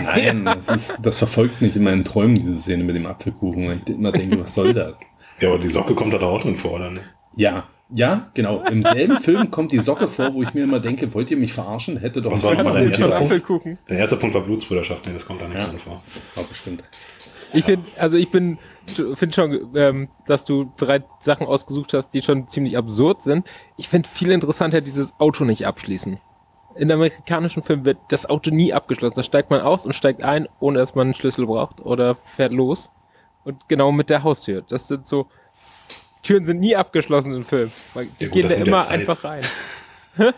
Nein, 0.00 0.44
das, 0.44 0.68
ist, 0.68 0.98
das 1.06 1.18
verfolgt 1.18 1.60
mich 1.60 1.76
in 1.76 1.84
meinen 1.84 2.04
Träumen, 2.04 2.34
diese 2.34 2.56
Szene 2.56 2.82
mit 2.84 2.96
dem 2.96 3.06
Apfelkuchen. 3.06 3.68
weil 3.68 3.80
Ich 3.86 3.94
immer 3.94 4.12
denke, 4.12 4.40
was 4.40 4.54
soll 4.54 4.74
das? 4.74 4.98
Ja, 5.40 5.50
aber 5.50 5.58
die 5.58 5.68
Socke 5.68 5.94
kommt 5.94 6.12
da 6.12 6.20
auch 6.20 6.40
drin 6.40 6.56
vor, 6.56 6.74
oder 6.74 6.90
nicht? 6.90 7.04
Ja, 7.36 7.68
Ja, 7.94 8.28
genau. 8.34 8.62
Im 8.64 8.82
selben 8.82 9.18
Film 9.18 9.50
kommt 9.50 9.72
die 9.72 9.78
Socke 9.78 10.08
vor, 10.08 10.34
wo 10.34 10.42
ich 10.42 10.52
mir 10.52 10.64
immer 10.64 10.80
denke, 10.80 11.14
wollt 11.14 11.30
ihr 11.30 11.36
mich 11.36 11.52
verarschen? 11.52 11.96
Hätte 11.96 12.20
doch 12.20 12.32
Was 12.32 12.44
ein 12.44 12.56
war 12.56 12.64
nochmal 12.64 12.82
dein 12.82 12.90
erster 12.90 13.10
Punkt? 13.18 13.78
Der 13.88 13.98
erste 13.98 14.16
Punkt 14.16 14.34
war 14.34 14.42
Blutsbrüderschaft, 14.42 15.06
nee, 15.06 15.12
das 15.12 15.24
kommt 15.24 15.40
da 15.40 15.48
nicht 15.48 15.60
drin 15.60 15.78
vor. 15.78 16.02
Ja, 16.34 16.42
bestimmt. 16.42 16.82
Ich 17.54 17.64
finde, 17.64 17.86
also 17.96 18.18
ich 18.18 18.30
bin, 18.30 18.58
finde 19.14 19.34
schon, 19.34 19.70
ähm, 19.74 20.08
dass 20.26 20.44
du 20.44 20.70
drei 20.76 21.02
Sachen 21.20 21.46
ausgesucht 21.46 21.94
hast, 21.94 22.10
die 22.10 22.20
schon 22.20 22.46
ziemlich 22.48 22.76
absurd 22.76 23.22
sind. 23.22 23.48
Ich 23.78 23.88
finde 23.88 24.08
viel 24.08 24.32
interessanter 24.32 24.80
dieses 24.82 25.14
Auto 25.18 25.44
nicht 25.44 25.66
abschließen. 25.66 26.18
In 26.78 26.92
amerikanischen 26.92 27.62
Filmen 27.62 27.84
wird 27.84 27.98
das 28.08 28.28
Auto 28.28 28.50
nie 28.50 28.72
abgeschlossen. 28.72 29.14
Da 29.16 29.22
steigt 29.22 29.50
man 29.50 29.60
aus 29.60 29.84
und 29.84 29.94
steigt 29.94 30.22
ein, 30.22 30.48
ohne 30.60 30.78
dass 30.78 30.94
man 30.94 31.08
einen 31.08 31.14
Schlüssel 31.14 31.46
braucht 31.46 31.80
oder 31.80 32.14
fährt 32.36 32.52
los. 32.52 32.90
Und 33.44 33.68
genau 33.68 33.90
mit 33.92 34.10
der 34.10 34.22
Haustür. 34.22 34.62
Das 34.68 34.88
sind 34.88 35.06
so, 35.06 35.26
Türen 36.22 36.44
sind 36.44 36.60
nie 36.60 36.76
abgeschlossen 36.76 37.34
im 37.34 37.44
Film. 37.44 37.72
Die 37.94 38.24
Ja 38.24 38.30
gut, 38.30 38.32
gehen 38.32 38.48
da 38.48 38.54
immer 38.54 38.88
einfach 38.88 39.24
rein. 39.24 39.42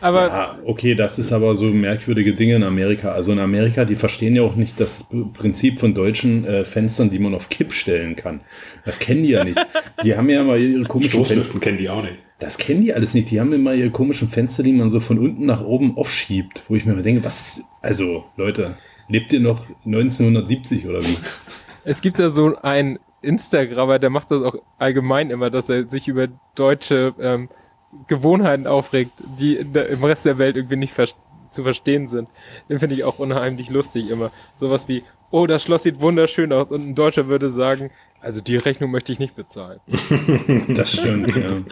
Aber 0.00 0.32
Ah, 0.32 0.58
okay, 0.64 0.94
das 0.94 1.18
ist 1.18 1.32
aber 1.32 1.56
so 1.56 1.64
merkwürdige 1.64 2.34
Dinge 2.34 2.56
in 2.56 2.62
Amerika. 2.62 3.12
Also 3.12 3.32
in 3.32 3.38
Amerika, 3.40 3.84
die 3.84 3.96
verstehen 3.96 4.36
ja 4.36 4.42
auch 4.42 4.54
nicht 4.54 4.78
das 4.78 5.06
Prinzip 5.34 5.80
von 5.80 5.94
deutschen 5.94 6.46
äh, 6.46 6.64
Fenstern, 6.64 7.10
die 7.10 7.18
man 7.18 7.34
auf 7.34 7.48
Kipp 7.48 7.72
stellen 7.72 8.16
kann. 8.16 8.40
Das 8.84 8.98
kennen 8.98 9.22
die 9.22 9.30
ja 9.30 9.44
nicht. 9.44 9.58
Die 10.04 10.14
haben 10.14 10.28
ja 10.28 10.44
mal 10.44 10.60
ihre 10.60 10.84
komischen 10.84 11.10
Fenster. 11.10 11.34
Stoßlüften 11.34 11.60
kennen 11.60 11.78
die 11.78 11.88
auch 11.88 12.02
nicht. 12.02 12.16
Das 12.38 12.58
kennen 12.58 12.82
die 12.82 12.92
alles 12.92 13.14
nicht. 13.14 13.30
Die 13.30 13.40
haben 13.40 13.52
immer 13.52 13.72
ihre 13.74 13.90
komischen 13.90 14.28
Fenster, 14.28 14.62
die 14.62 14.72
man 14.72 14.90
so 14.90 15.00
von 15.00 15.18
unten 15.18 15.46
nach 15.46 15.64
oben 15.64 15.96
aufschiebt. 15.96 16.64
Wo 16.68 16.74
ich 16.74 16.84
mir 16.84 16.92
immer 16.92 17.02
denke, 17.02 17.24
was, 17.24 17.64
also 17.80 18.24
Leute, 18.36 18.76
lebt 19.08 19.32
ihr 19.32 19.40
noch 19.40 19.66
1970 19.84 20.86
oder 20.86 21.02
wie? 21.02 21.16
Es 21.88 22.00
gibt 22.00 22.18
da 22.18 22.30
so 22.30 22.56
einen 22.62 22.98
Instagrammer, 23.22 24.00
der 24.00 24.10
macht 24.10 24.32
das 24.32 24.42
auch 24.42 24.56
allgemein 24.76 25.30
immer, 25.30 25.50
dass 25.50 25.68
er 25.68 25.88
sich 25.88 26.08
über 26.08 26.26
deutsche 26.56 27.14
ähm, 27.20 27.48
Gewohnheiten 28.08 28.66
aufregt, 28.66 29.12
die 29.38 29.54
im 29.54 30.04
Rest 30.04 30.26
der 30.26 30.38
Welt 30.38 30.56
irgendwie 30.56 30.74
nicht 30.74 30.92
ver 30.92 31.06
zu 31.50 31.62
verstehen 31.62 32.06
sind. 32.06 32.28
Den 32.68 32.80
finde 32.80 32.96
ich 32.96 33.04
auch 33.04 33.18
unheimlich 33.18 33.70
lustig 33.70 34.10
immer. 34.10 34.30
Sowas 34.56 34.88
wie, 34.88 35.04
oh, 35.30 35.46
das 35.46 35.62
Schloss 35.62 35.84
sieht 35.84 36.00
wunderschön 36.00 36.52
aus 36.52 36.70
und 36.70 36.86
ein 36.86 36.94
Deutscher 36.94 37.28
würde 37.28 37.50
sagen, 37.50 37.90
also 38.20 38.40
die 38.40 38.56
Rechnung 38.56 38.90
möchte 38.90 39.12
ich 39.12 39.18
nicht 39.18 39.36
bezahlen. 39.36 39.80
Das 40.68 40.92
stimmt, 40.92 41.34
ja. 41.34 41.62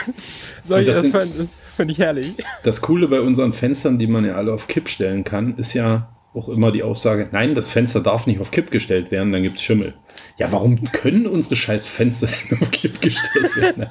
Solche, 0.62 0.92
das 0.92 1.02
das 1.02 1.12
das 1.12 1.48
finde 1.76 1.92
ich 1.92 1.98
herrlich. 1.98 2.34
Das 2.62 2.80
Coole 2.80 3.08
bei 3.08 3.20
unseren 3.20 3.52
Fenstern, 3.52 3.98
die 3.98 4.06
man 4.06 4.24
ja 4.24 4.34
alle 4.34 4.52
auf 4.52 4.68
Kipp 4.68 4.88
stellen 4.88 5.24
kann, 5.24 5.56
ist 5.56 5.74
ja 5.74 6.08
auch 6.34 6.48
immer 6.48 6.72
die 6.72 6.82
Aussage, 6.82 7.28
nein, 7.32 7.54
das 7.54 7.70
Fenster 7.70 8.00
darf 8.00 8.26
nicht 8.26 8.40
auf 8.40 8.50
Kipp 8.50 8.70
gestellt 8.70 9.10
werden, 9.10 9.32
dann 9.32 9.42
gibt's 9.42 9.62
Schimmel. 9.62 9.94
Ja, 10.38 10.50
warum 10.50 10.82
können 10.84 11.26
unsere 11.26 11.56
scheiß 11.56 11.86
Fenster 11.86 12.28
denn 12.50 12.60
auf 12.60 12.70
Kipp 12.70 13.00
gestellt 13.00 13.56
werden? 13.56 13.86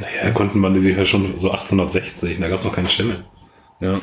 Naja, 0.00 0.30
konnten 0.32 0.58
man 0.58 0.74
die 0.74 0.80
sich 0.80 0.96
ja 0.96 1.04
schon 1.04 1.36
so 1.36 1.50
1860, 1.50 2.38
da 2.40 2.48
gab 2.48 2.60
es 2.60 2.64
noch 2.64 2.74
keinen 2.74 2.88
Schimmel. 2.88 3.24
Ja. 3.80 4.00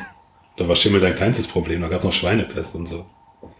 Da 0.57 0.67
war 0.67 0.75
Schimmel 0.75 1.01
dein 1.01 1.15
kleinstes 1.15 1.47
Problem, 1.47 1.81
da 1.81 1.88
gab 1.88 2.00
es 2.00 2.05
noch 2.05 2.13
Schweinepest 2.13 2.75
und 2.75 2.88
so. 2.88 3.05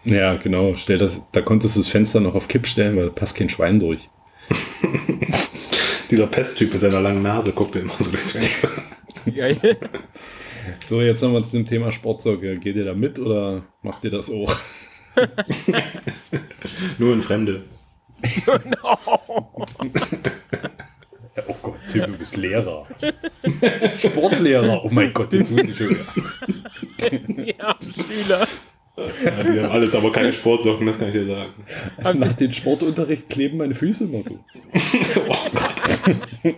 Ja, 0.06 0.36
genau. 0.36 0.76
Stell 0.76 0.98
das, 0.98 1.28
da 1.32 1.42
konntest 1.42 1.76
du 1.76 1.82
das 1.82 1.90
Fenster 1.90 2.20
noch 2.20 2.36
auf 2.36 2.48
Kipp 2.48 2.68
stellen, 2.68 2.96
weil 2.96 3.06
da 3.06 3.12
passt 3.12 3.36
kein 3.36 3.50
Schwein 3.50 3.80
durch. 3.80 4.10
Dieser 6.12 6.28
Pesttyp 6.28 6.72
mit 6.72 6.82
seiner 6.82 7.02
langen 7.02 7.24
Nase 7.24 7.52
guckte 7.52 7.80
immer 7.80 7.94
so 8.00 8.12
durchs 8.12 8.32
Fenster. 8.32 8.70
Geil. 9.36 9.58
So, 10.90 11.02
jetzt 11.02 11.22
nochmal 11.22 11.46
zu 11.46 11.58
dem 11.58 11.66
Thema 11.66 11.92
Sportsocke. 11.92 12.58
Geht 12.58 12.76
ihr 12.76 12.86
da 12.86 12.94
mit 12.94 13.18
oder 13.18 13.64
macht 13.82 14.04
ihr 14.04 14.12
das 14.12 14.30
auch? 14.30 14.56
Nur 17.00 17.14
in 17.14 17.22
Fremde. 17.24 17.64
Oh 21.48 21.56
Gott, 21.62 21.80
Tim, 21.92 22.04
du 22.04 22.18
bist 22.18 22.38
Lehrer. 22.38 22.86
Sportlehrer. 23.98 24.84
Oh 24.84 24.90
mein 24.90 25.12
Gott, 25.14 25.34
den 25.34 25.48
tut 25.48 25.68
die 25.68 25.74
schon 25.74 25.90
wieder. 25.90 26.06
Die 27.28 27.60
armen 27.60 27.94
Schüler. 27.94 28.48
Ja, 28.98 29.44
die 29.44 29.60
haben 29.60 29.72
alles, 29.72 29.94
aber 29.94 30.12
keine 30.12 30.32
Sportsocken, 30.32 30.88
das 30.88 30.98
kann 30.98 31.10
ich 31.10 31.14
dir 31.14 31.26
sagen. 31.26 31.54
Nach 32.20 32.32
dem 32.34 32.54
Sportunterricht 32.54 33.30
kleben 33.30 33.58
meine 33.58 33.74
Füße 33.74 34.06
immer 34.06 34.24
so. 34.24 34.40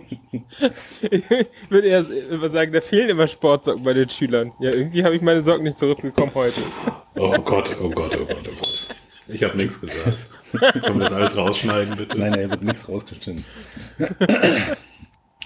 Ich 1.10 1.22
würde 1.70 1.88
eher 1.88 2.04
immer 2.30 2.48
sagen, 2.48 2.72
da 2.72 2.80
fehlen 2.80 3.08
immer 3.10 3.26
Sportsocken 3.26 3.82
bei 3.84 3.92
den 3.94 4.08
Schülern. 4.10 4.52
Ja, 4.60 4.70
irgendwie 4.70 5.04
habe 5.04 5.16
ich 5.16 5.22
meine 5.22 5.42
Socken 5.42 5.64
nicht 5.64 5.78
zurückbekommen 5.78 6.32
heute. 6.34 6.60
Oh 7.16 7.30
Gott, 7.38 7.74
oh 7.82 7.88
Gott, 7.90 8.16
oh 8.20 8.24
Gott, 8.26 8.48
oh 8.48 8.56
Gott. 8.58 8.88
Ich 9.28 9.42
habe 9.42 9.56
nichts 9.56 9.80
gesagt. 9.80 10.16
Können 10.82 10.98
wir 10.98 11.04
das 11.04 11.12
alles 11.12 11.36
rausschneiden, 11.36 11.96
bitte? 11.96 12.18
Nein, 12.18 12.32
nein, 12.32 12.50
wird 12.50 12.62
nichts 12.62 12.88
rausgeschnitten. 12.88 13.44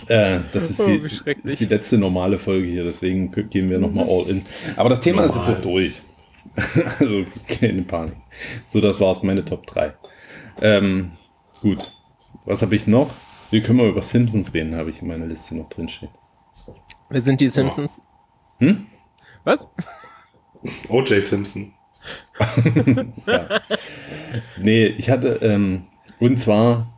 äh, 0.09 0.39
das 0.53 0.71
ist 0.71 0.81
Oh, 0.81 0.87
die, 0.87 1.09
schrecklich. 1.09 1.53
ist 1.55 1.61
die 1.61 1.67
letzte 1.67 1.99
normale 1.99 2.39
Folge 2.39 2.67
hier, 2.69 2.85
deswegen 2.85 3.33
gehen 3.51 3.69
wir 3.69 3.79
nochmal 3.79 4.07
all 4.09 4.29
in. 4.29 4.43
Aber 4.77 4.89
das 4.91 5.01
Thema 5.01 5.25
ist 5.25 5.35
Normal. 5.35 5.49
jetzt 5.49 5.59
auch 5.59 5.63
durch. 5.63 5.93
also 6.99 7.25
keine 7.49 7.83
Panik. 7.83 8.17
So, 8.67 8.81
das 8.81 9.01
war's, 9.01 9.23
meine 9.23 9.45
Top 9.45 9.67
3. 9.67 9.95
Ähm, 10.61 11.13
gut. 11.61 11.79
Was 12.45 12.63
habe 12.63 12.75
ich 12.75 12.87
noch? 12.87 13.11
Wir 13.51 13.63
können 13.63 13.79
mal 13.79 13.89
über 13.89 14.03
Simpsons 14.03 14.53
reden, 14.55 14.75
habe 14.77 14.91
ich 14.91 15.03
in 15.03 15.09
meiner 15.09 15.27
Liste 15.27 15.57
noch 15.57 15.69
drinstehen. 15.69 16.13
Wer 17.09 17.23
sind 17.23 17.41
die 17.41 17.49
Simpsons? 17.49 18.01
Hm? 18.59 18.87
Was? 19.45 19.69
O.J. 20.89 21.23
Simpson. 21.23 21.75
Nee, 24.59 24.87
ich 24.87 25.11
hatte, 25.11 25.39
ähm, 25.43 25.85
und 26.19 26.39
zwar 26.39 26.93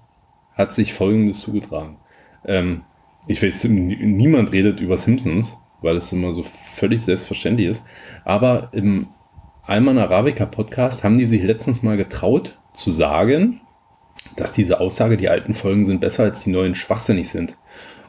hat 0.54 0.72
sich 0.72 0.94
folgendes 0.94 1.40
zugetragen. 1.40 1.98
Ähm, 2.44 2.84
ich 3.26 3.42
weiß, 3.42 3.64
niemand 3.64 4.52
redet 4.52 4.80
über 4.80 4.98
Simpsons, 4.98 5.56
weil 5.80 5.96
es 5.96 6.12
immer 6.12 6.32
so 6.32 6.44
völlig 6.74 7.02
selbstverständlich 7.02 7.68
ist. 7.68 7.84
Aber 8.24 8.68
im 8.72 9.08
Alman 9.66 9.96
Arabica 9.96 10.44
Podcast 10.44 11.04
haben 11.04 11.16
die 11.16 11.24
sich 11.24 11.42
letztens 11.42 11.82
mal 11.82 11.96
getraut 11.96 12.58
zu 12.74 12.90
sagen, 12.90 13.62
dass 14.36 14.52
diese 14.52 14.78
Aussage, 14.78 15.16
die 15.16 15.30
alten 15.30 15.54
Folgen 15.54 15.86
sind 15.86 16.02
besser 16.02 16.24
als 16.24 16.44
die 16.44 16.50
neuen 16.50 16.74
schwachsinnig 16.74 17.30
sind. 17.30 17.56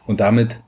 Und 0.05 0.19
damit 0.19 0.59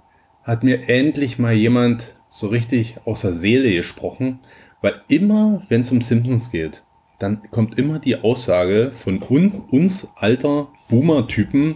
hat 0.43 0.63
mir 0.63 0.87
endlich 0.87 1.39
mal 1.39 1.51
jemand 1.51 2.15
so 2.29 2.47
richtig 2.47 2.99
aus 3.03 3.19
der 3.19 3.33
Seele 3.33 3.69
gesprochen, 3.73 4.39
weil 4.81 5.01
immer, 5.09 5.61
wenn 5.67 5.81
es 5.81 5.91
um 5.91 5.99
Simpsons 5.99 6.51
geht, 6.51 6.83
dann 7.19 7.41
kommt 7.51 7.77
immer 7.77 7.99
die 7.99 8.21
Aussage 8.21 8.91
von 8.91 9.21
uns, 9.21 9.59
uns 9.69 10.07
alter 10.15 10.69
Boomer-Typen, 10.87 11.75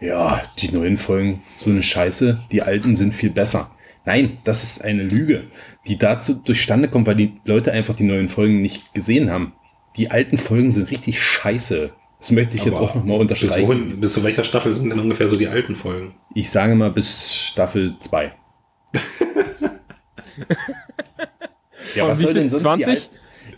ja, 0.00 0.40
die 0.58 0.72
neuen 0.72 0.96
Folgen, 0.96 1.42
so 1.58 1.68
eine 1.68 1.82
Scheiße, 1.82 2.38
die 2.50 2.62
alten 2.62 2.96
sind 2.96 3.12
viel 3.12 3.30
besser. 3.30 3.70
Nein, 4.06 4.38
das 4.44 4.62
ist 4.62 4.82
eine 4.82 5.02
Lüge, 5.02 5.44
die 5.86 5.98
dazu 5.98 6.34
durchstande 6.34 6.88
kommt, 6.88 7.06
weil 7.06 7.16
die 7.16 7.34
Leute 7.44 7.72
einfach 7.72 7.94
die 7.94 8.04
neuen 8.04 8.28
Folgen 8.28 8.60
nicht 8.62 8.92
gesehen 8.94 9.30
haben. 9.30 9.52
Die 9.96 10.10
alten 10.10 10.36
Folgen 10.38 10.70
sind 10.70 10.90
richtig 10.90 11.22
scheiße. 11.22 11.92
Das 12.18 12.30
möchte 12.30 12.56
ich 12.56 12.64
jetzt 12.64 12.78
Aber 12.78 12.86
auch 12.90 12.94
nochmal 12.94 13.18
Bis, 13.18 13.20
unterstreichen. 13.22 13.68
wohin, 13.68 14.00
bis 14.00 14.12
zu 14.14 14.24
welcher 14.24 14.42
Staffel 14.44 14.72
sind 14.74 14.90
denn 14.90 14.98
ungefähr 15.00 15.28
so 15.28 15.36
die 15.36 15.48
alten 15.48 15.76
Folgen? 15.76 16.14
Ich 16.34 16.50
sage 16.50 16.74
mal 16.74 16.90
bis 16.90 17.34
Staffel 17.34 17.94
2. 18.00 18.32
ja, 21.94 22.04
Und 22.06 22.18
wie 22.18 22.26
viel? 22.26 22.50
20? 22.50 22.86
die 22.86 22.90
Al- 22.90 22.98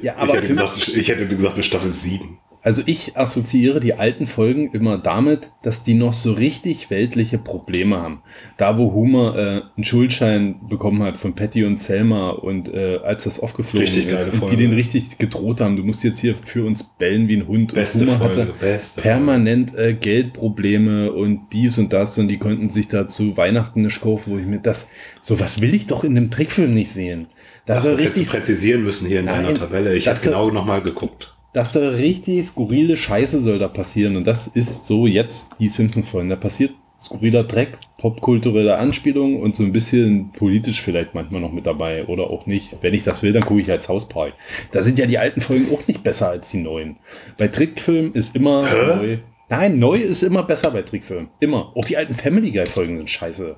Ja, 0.00 0.12
Ich 0.14 0.18
aber 0.18 0.32
hätte, 0.35 0.42
für 0.47 0.52
mich- 0.54 0.58
gesagt, 0.73 0.88
ich 0.88 1.08
hätte 1.08 1.26
gesagt 1.28 1.56
bis 1.56 1.66
Staffel 1.66 1.92
7. 1.92 2.38
also 2.62 2.82
ich 2.86 3.16
assoziiere 3.16 3.80
die 3.80 3.94
alten 3.94 4.26
Folgen 4.26 4.70
immer 4.72 4.98
damit, 4.98 5.50
dass 5.62 5.82
die 5.82 5.94
noch 5.94 6.12
so 6.12 6.32
richtig 6.32 6.90
weltliche 6.90 7.38
Probleme 7.38 7.98
haben. 7.98 8.22
Da, 8.56 8.78
wo 8.78 8.92
Homer 8.92 9.36
äh, 9.36 9.62
einen 9.76 9.84
Schuldschein 9.84 10.56
bekommen 10.68 11.02
hat 11.02 11.18
von 11.18 11.34
Patty 11.34 11.64
und 11.64 11.80
Selma 11.80 12.30
und 12.30 12.68
äh, 12.68 12.98
als 13.04 13.24
das 13.24 13.38
aufgeflogen 13.38 13.86
Richtig 13.86 14.06
ist 14.08 14.32
und 14.32 14.50
die 14.50 14.56
den 14.56 14.72
richtig 14.72 15.18
gedroht 15.18 15.60
haben, 15.60 15.76
du 15.76 15.84
musst 15.84 16.02
jetzt 16.02 16.18
hier 16.18 16.34
für 16.34 16.64
uns 16.64 16.82
bellen 16.82 17.28
wie 17.28 17.36
ein 17.36 17.46
Hund. 17.46 17.74
Beste 17.74 18.00
und 18.00 18.08
Homer 18.08 18.18
Folge, 18.18 18.40
hatte 18.42 18.54
beste 18.58 19.00
permanent 19.02 19.76
äh, 19.76 19.94
Geldprobleme 19.94 21.12
und 21.12 21.48
dies 21.52 21.78
und 21.78 21.92
das 21.92 22.18
und 22.18 22.28
die 22.28 22.38
konnten 22.38 22.70
sich 22.70 22.88
da 22.88 23.06
zu 23.06 23.36
Weihnachten 23.36 23.82
nicht 23.82 24.00
kaufen, 24.00 24.32
wo 24.32 24.38
ich 24.38 24.46
mir 24.46 24.58
das, 24.58 24.88
so 25.20 25.38
was 25.38 25.60
will 25.60 25.74
ich 25.74 25.86
doch 25.86 26.02
in 26.02 26.16
einem 26.16 26.30
Trickfilm 26.30 26.74
nicht 26.74 26.90
sehen. 26.90 27.28
Das 27.66 27.76
Das 27.76 27.84
soll 27.84 27.92
hättest 27.92 28.16
du 28.16 28.20
richtig, 28.20 28.32
präzisieren 28.32 28.82
müssen 28.82 29.06
hier 29.06 29.20
in 29.20 29.26
Nein, 29.26 29.44
deiner 29.44 29.54
Tabelle. 29.54 29.94
Ich 29.94 30.04
das 30.04 30.20
habe 30.20 30.30
genau 30.30 30.50
nochmal 30.50 30.82
geguckt. 30.82 31.34
Das 31.52 31.73
soll 31.73 31.88
richtig 31.95 32.45
skurrile 32.45 32.97
Scheiße 32.97 33.40
soll 33.40 33.59
da 33.59 33.69
passieren 33.69 34.17
und 34.17 34.26
das 34.26 34.47
ist 34.47 34.87
so 34.87 35.07
jetzt 35.07 35.52
die 35.59 35.69
Simpsons-Folgen. 35.69 36.28
Da 36.28 36.37
passiert 36.37 36.73
skurriler 37.00 37.45
Dreck, 37.45 37.78
popkulturelle 37.99 38.76
Anspielungen 38.76 39.40
und 39.40 39.57
so 39.57 39.62
ein 39.62 39.73
bisschen 39.73 40.33
politisch 40.33 40.83
vielleicht 40.83 41.14
manchmal 41.14 41.40
noch 41.40 41.52
mit 41.52 41.67
dabei 41.67 42.07
oder 42.07 42.31
auch 42.31 42.47
nicht. 42.47 42.76
Wenn 42.81 42.95
ich 42.95 43.02
das 43.02 43.23
will, 43.23 43.33
dann 43.33 43.45
gucke 43.45 43.61
ich 43.61 43.71
als 43.71 43.88
Hausparty. 43.88 44.33
Da 44.73 44.83
sind 44.83 44.99
ja 44.99 45.07
die 45.07 45.19
alten 45.19 45.40
Folgen 45.40 45.69
auch 45.73 45.87
nicht 45.87 46.02
besser 46.02 46.31
als 46.31 46.50
die 46.50 46.59
neuen. 46.59 46.97
Bei 47.38 47.49
Trickfilmen 47.49 48.14
ist 48.14 48.35
immer 48.35 48.62
neu. 48.62 49.19
Nein, 49.49 49.78
neu 49.78 49.97
ist 49.97 50.23
immer 50.23 50.43
besser 50.43 50.71
bei 50.71 50.83
Trickfilmen. 50.83 51.28
Immer. 51.40 51.73
Auch 51.75 51.85
die 51.85 51.97
alten 51.97 52.14
Family 52.14 52.50
Guy-Folgen 52.50 52.99
sind 52.99 53.09
scheiße. 53.09 53.57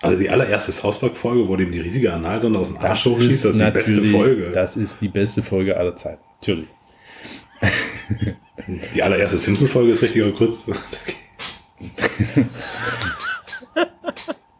Also 0.00 0.16
die 0.16 0.30
allererste 0.30 0.70
South 0.70 0.98
Park-Folge, 1.00 1.48
wo 1.48 1.56
dem 1.56 1.72
die 1.72 1.80
riesige 1.80 2.12
Analsonde 2.12 2.58
aus 2.60 2.68
dem 2.68 2.78
Arsch 2.78 3.04
hochschießt, 3.04 3.44
das 3.44 3.54
ist 3.54 3.60
die 3.60 3.70
beste 3.70 4.04
Folge. 4.04 4.50
Das 4.52 4.76
ist 4.76 5.00
die 5.00 5.08
beste 5.08 5.42
Folge 5.42 5.76
aller 5.76 5.96
Zeiten. 5.96 6.22
Natürlich. 6.40 6.68
Die 8.94 9.02
allererste 9.02 9.38
Simpson-Folge 9.38 9.92
ist 9.92 10.02
richtiger 10.02 10.30
kurz. 10.32 10.66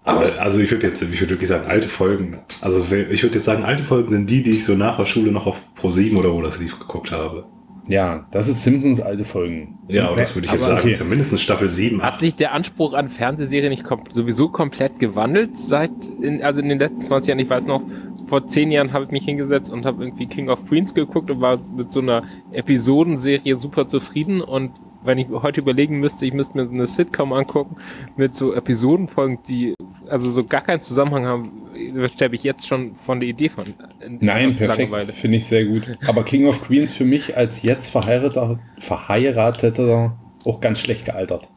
Aber 0.05 0.41
also 0.41 0.59
ich 0.61 0.71
würde 0.71 0.87
jetzt, 0.87 1.03
ich 1.03 1.21
würde 1.21 1.31
wirklich 1.31 1.49
sagen, 1.49 1.67
alte 1.67 1.89
Folgen. 1.89 2.39
Also 2.61 2.81
ich 2.91 3.23
würde 3.23 3.35
jetzt 3.35 3.45
sagen, 3.45 3.65
alte 3.65 3.85
Folgen 3.85 4.09
sind 4.09 4.31
die, 4.31 4.43
die 4.43 4.53
ich 4.53 4.65
so 4.65 4.75
nach 4.75 4.97
der 4.97 5.05
Schule 5.05 5.33
noch 5.33 5.47
auf 5.47 5.61
Pro 5.75 5.91
7 5.91 6.17
oder 6.17 6.33
wo 6.33 6.41
das 6.41 6.59
lief 6.59 6.79
geguckt 6.79 7.13
habe. 7.13 7.47
Ja, 7.89 8.27
das 8.33 8.49
ist 8.49 8.63
Simpsons 8.63 9.01
alte 9.01 9.25
Folgen. 9.25 9.79
Ja, 9.89 10.09
und 10.09 10.21
das 10.21 10.35
würde 10.35 10.47
ich 10.47 10.53
jetzt 10.53 10.63
Aber 10.63 10.73
sagen, 10.73 10.81
okay. 10.81 10.91
ist 10.91 11.01
ja 11.01 11.07
mindestens 11.07 11.41
Staffel 11.41 11.71
7. 11.71 12.03
Hat 12.03 12.21
sich 12.21 12.37
der 12.37 12.53
Anspruch 12.53 12.93
an 12.93 13.09
Fernsehserien 13.09 13.71
nicht 13.71 13.83
kom 13.83 14.05
sowieso 14.11 14.51
komplett 14.51 14.99
gewandelt 14.99 15.57
seit, 15.57 15.91
in, 16.21 16.43
also 16.43 16.61
in 16.61 16.69
den 16.69 16.79
letzten 16.79 17.01
20 17.01 17.29
Jahren? 17.29 17.39
Ich 17.39 17.49
weiß 17.49 17.67
noch, 17.67 17.83
vor 18.29 18.47
10 18.47 18.71
Jahren 18.71 18.93
habe 18.93 19.07
ich 19.07 19.11
mich 19.11 19.25
hingesetzt 19.25 19.71
und 19.71 19.87
habe 19.87 20.05
irgendwie 20.05 20.27
King 20.27 20.49
of 20.49 20.67
Queens 20.69 20.95
geguckt 20.95 21.31
und 21.31 21.41
war 21.41 21.59
mit 21.75 21.91
so 21.91 22.01
einer 22.01 22.25
Episodenserie 22.53 23.59
super 23.59 23.87
zufrieden 23.87 24.41
und 24.41 24.73
wenn 25.03 25.19
ich 25.19 25.29
heute 25.29 25.61
überlegen 25.61 26.01
müsste, 26.01 26.27
ich 26.27 26.33
müsste 26.33 26.59
mir 26.59 26.69
eine 26.69 26.87
Sitcom 26.87 27.33
angucken 27.33 27.77
mit 28.17 28.35
so 28.35 28.53
Episodenfolgen, 28.53 29.39
die 29.49 29.75
also 30.09 30.29
so 30.29 30.45
gar 30.45 30.61
keinen 30.61 30.81
Zusammenhang 30.81 31.25
haben, 31.25 31.53
sterbe 32.13 32.35
ich 32.35 32.43
jetzt 32.43 32.67
schon 32.67 32.95
von 32.95 33.21
der 33.21 33.29
Idee 33.29 33.49
von. 33.49 33.75
Nein, 34.21 34.55
perfekt. 34.55 35.13
Finde 35.13 35.39
ich 35.39 35.47
sehr 35.47 35.65
gut. 35.67 35.91
Aber 36.07 36.25
King 36.25 36.47
of 36.47 36.63
Queens 36.63 36.93
für 36.93 37.05
mich 37.05 37.37
als 37.37 37.63
jetzt 37.63 37.89
verheirateter, 37.89 38.59
verheirateter 38.79 40.19
auch 40.45 40.61
ganz 40.61 40.81
schlecht 40.81 41.05
gealtert. 41.05 41.49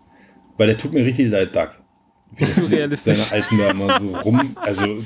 Weil 0.58 0.68
der 0.68 0.78
tut 0.78 0.94
mir 0.94 1.04
richtig 1.04 1.30
leid, 1.30 1.56
Doug. 1.56 1.70
Wie 2.36 2.46
das 2.46 2.56
Zu 2.56 2.66
realistisch. 2.66 3.18
Seine 3.18 3.44
Alten 3.44 3.58
da 3.58 3.72
immer 3.72 4.00
so 4.00 4.18
rum. 4.18 4.56
Also, 4.56 5.00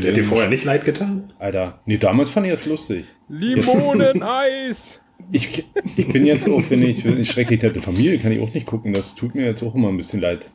die 0.00 0.08
Hat 0.08 0.16
dir 0.16 0.24
vorher 0.24 0.48
nicht 0.48 0.64
leid 0.64 0.84
getan? 0.84 1.32
Alter. 1.38 1.80
Nee, 1.86 1.98
damals 1.98 2.30
fand 2.30 2.46
ich 2.46 2.52
das 2.52 2.66
lustig. 2.66 3.06
Limoneneis! 3.28 4.98
Ich, 5.30 5.64
ich 5.96 6.08
bin 6.08 6.26
jetzt 6.26 6.48
auch, 6.48 6.62
wenn 6.68 6.82
ich, 6.82 7.04
wenn 7.04 7.20
ich 7.20 7.30
schrecklich 7.30 7.62
nette 7.62 7.80
Familie, 7.80 8.18
kann 8.18 8.32
ich 8.32 8.40
auch 8.40 8.52
nicht 8.52 8.66
gucken. 8.66 8.92
Das 8.92 9.14
tut 9.14 9.34
mir 9.36 9.46
jetzt 9.46 9.62
auch 9.62 9.74
immer 9.74 9.88
ein 9.88 9.96
bisschen 9.96 10.20
leid. 10.20 10.50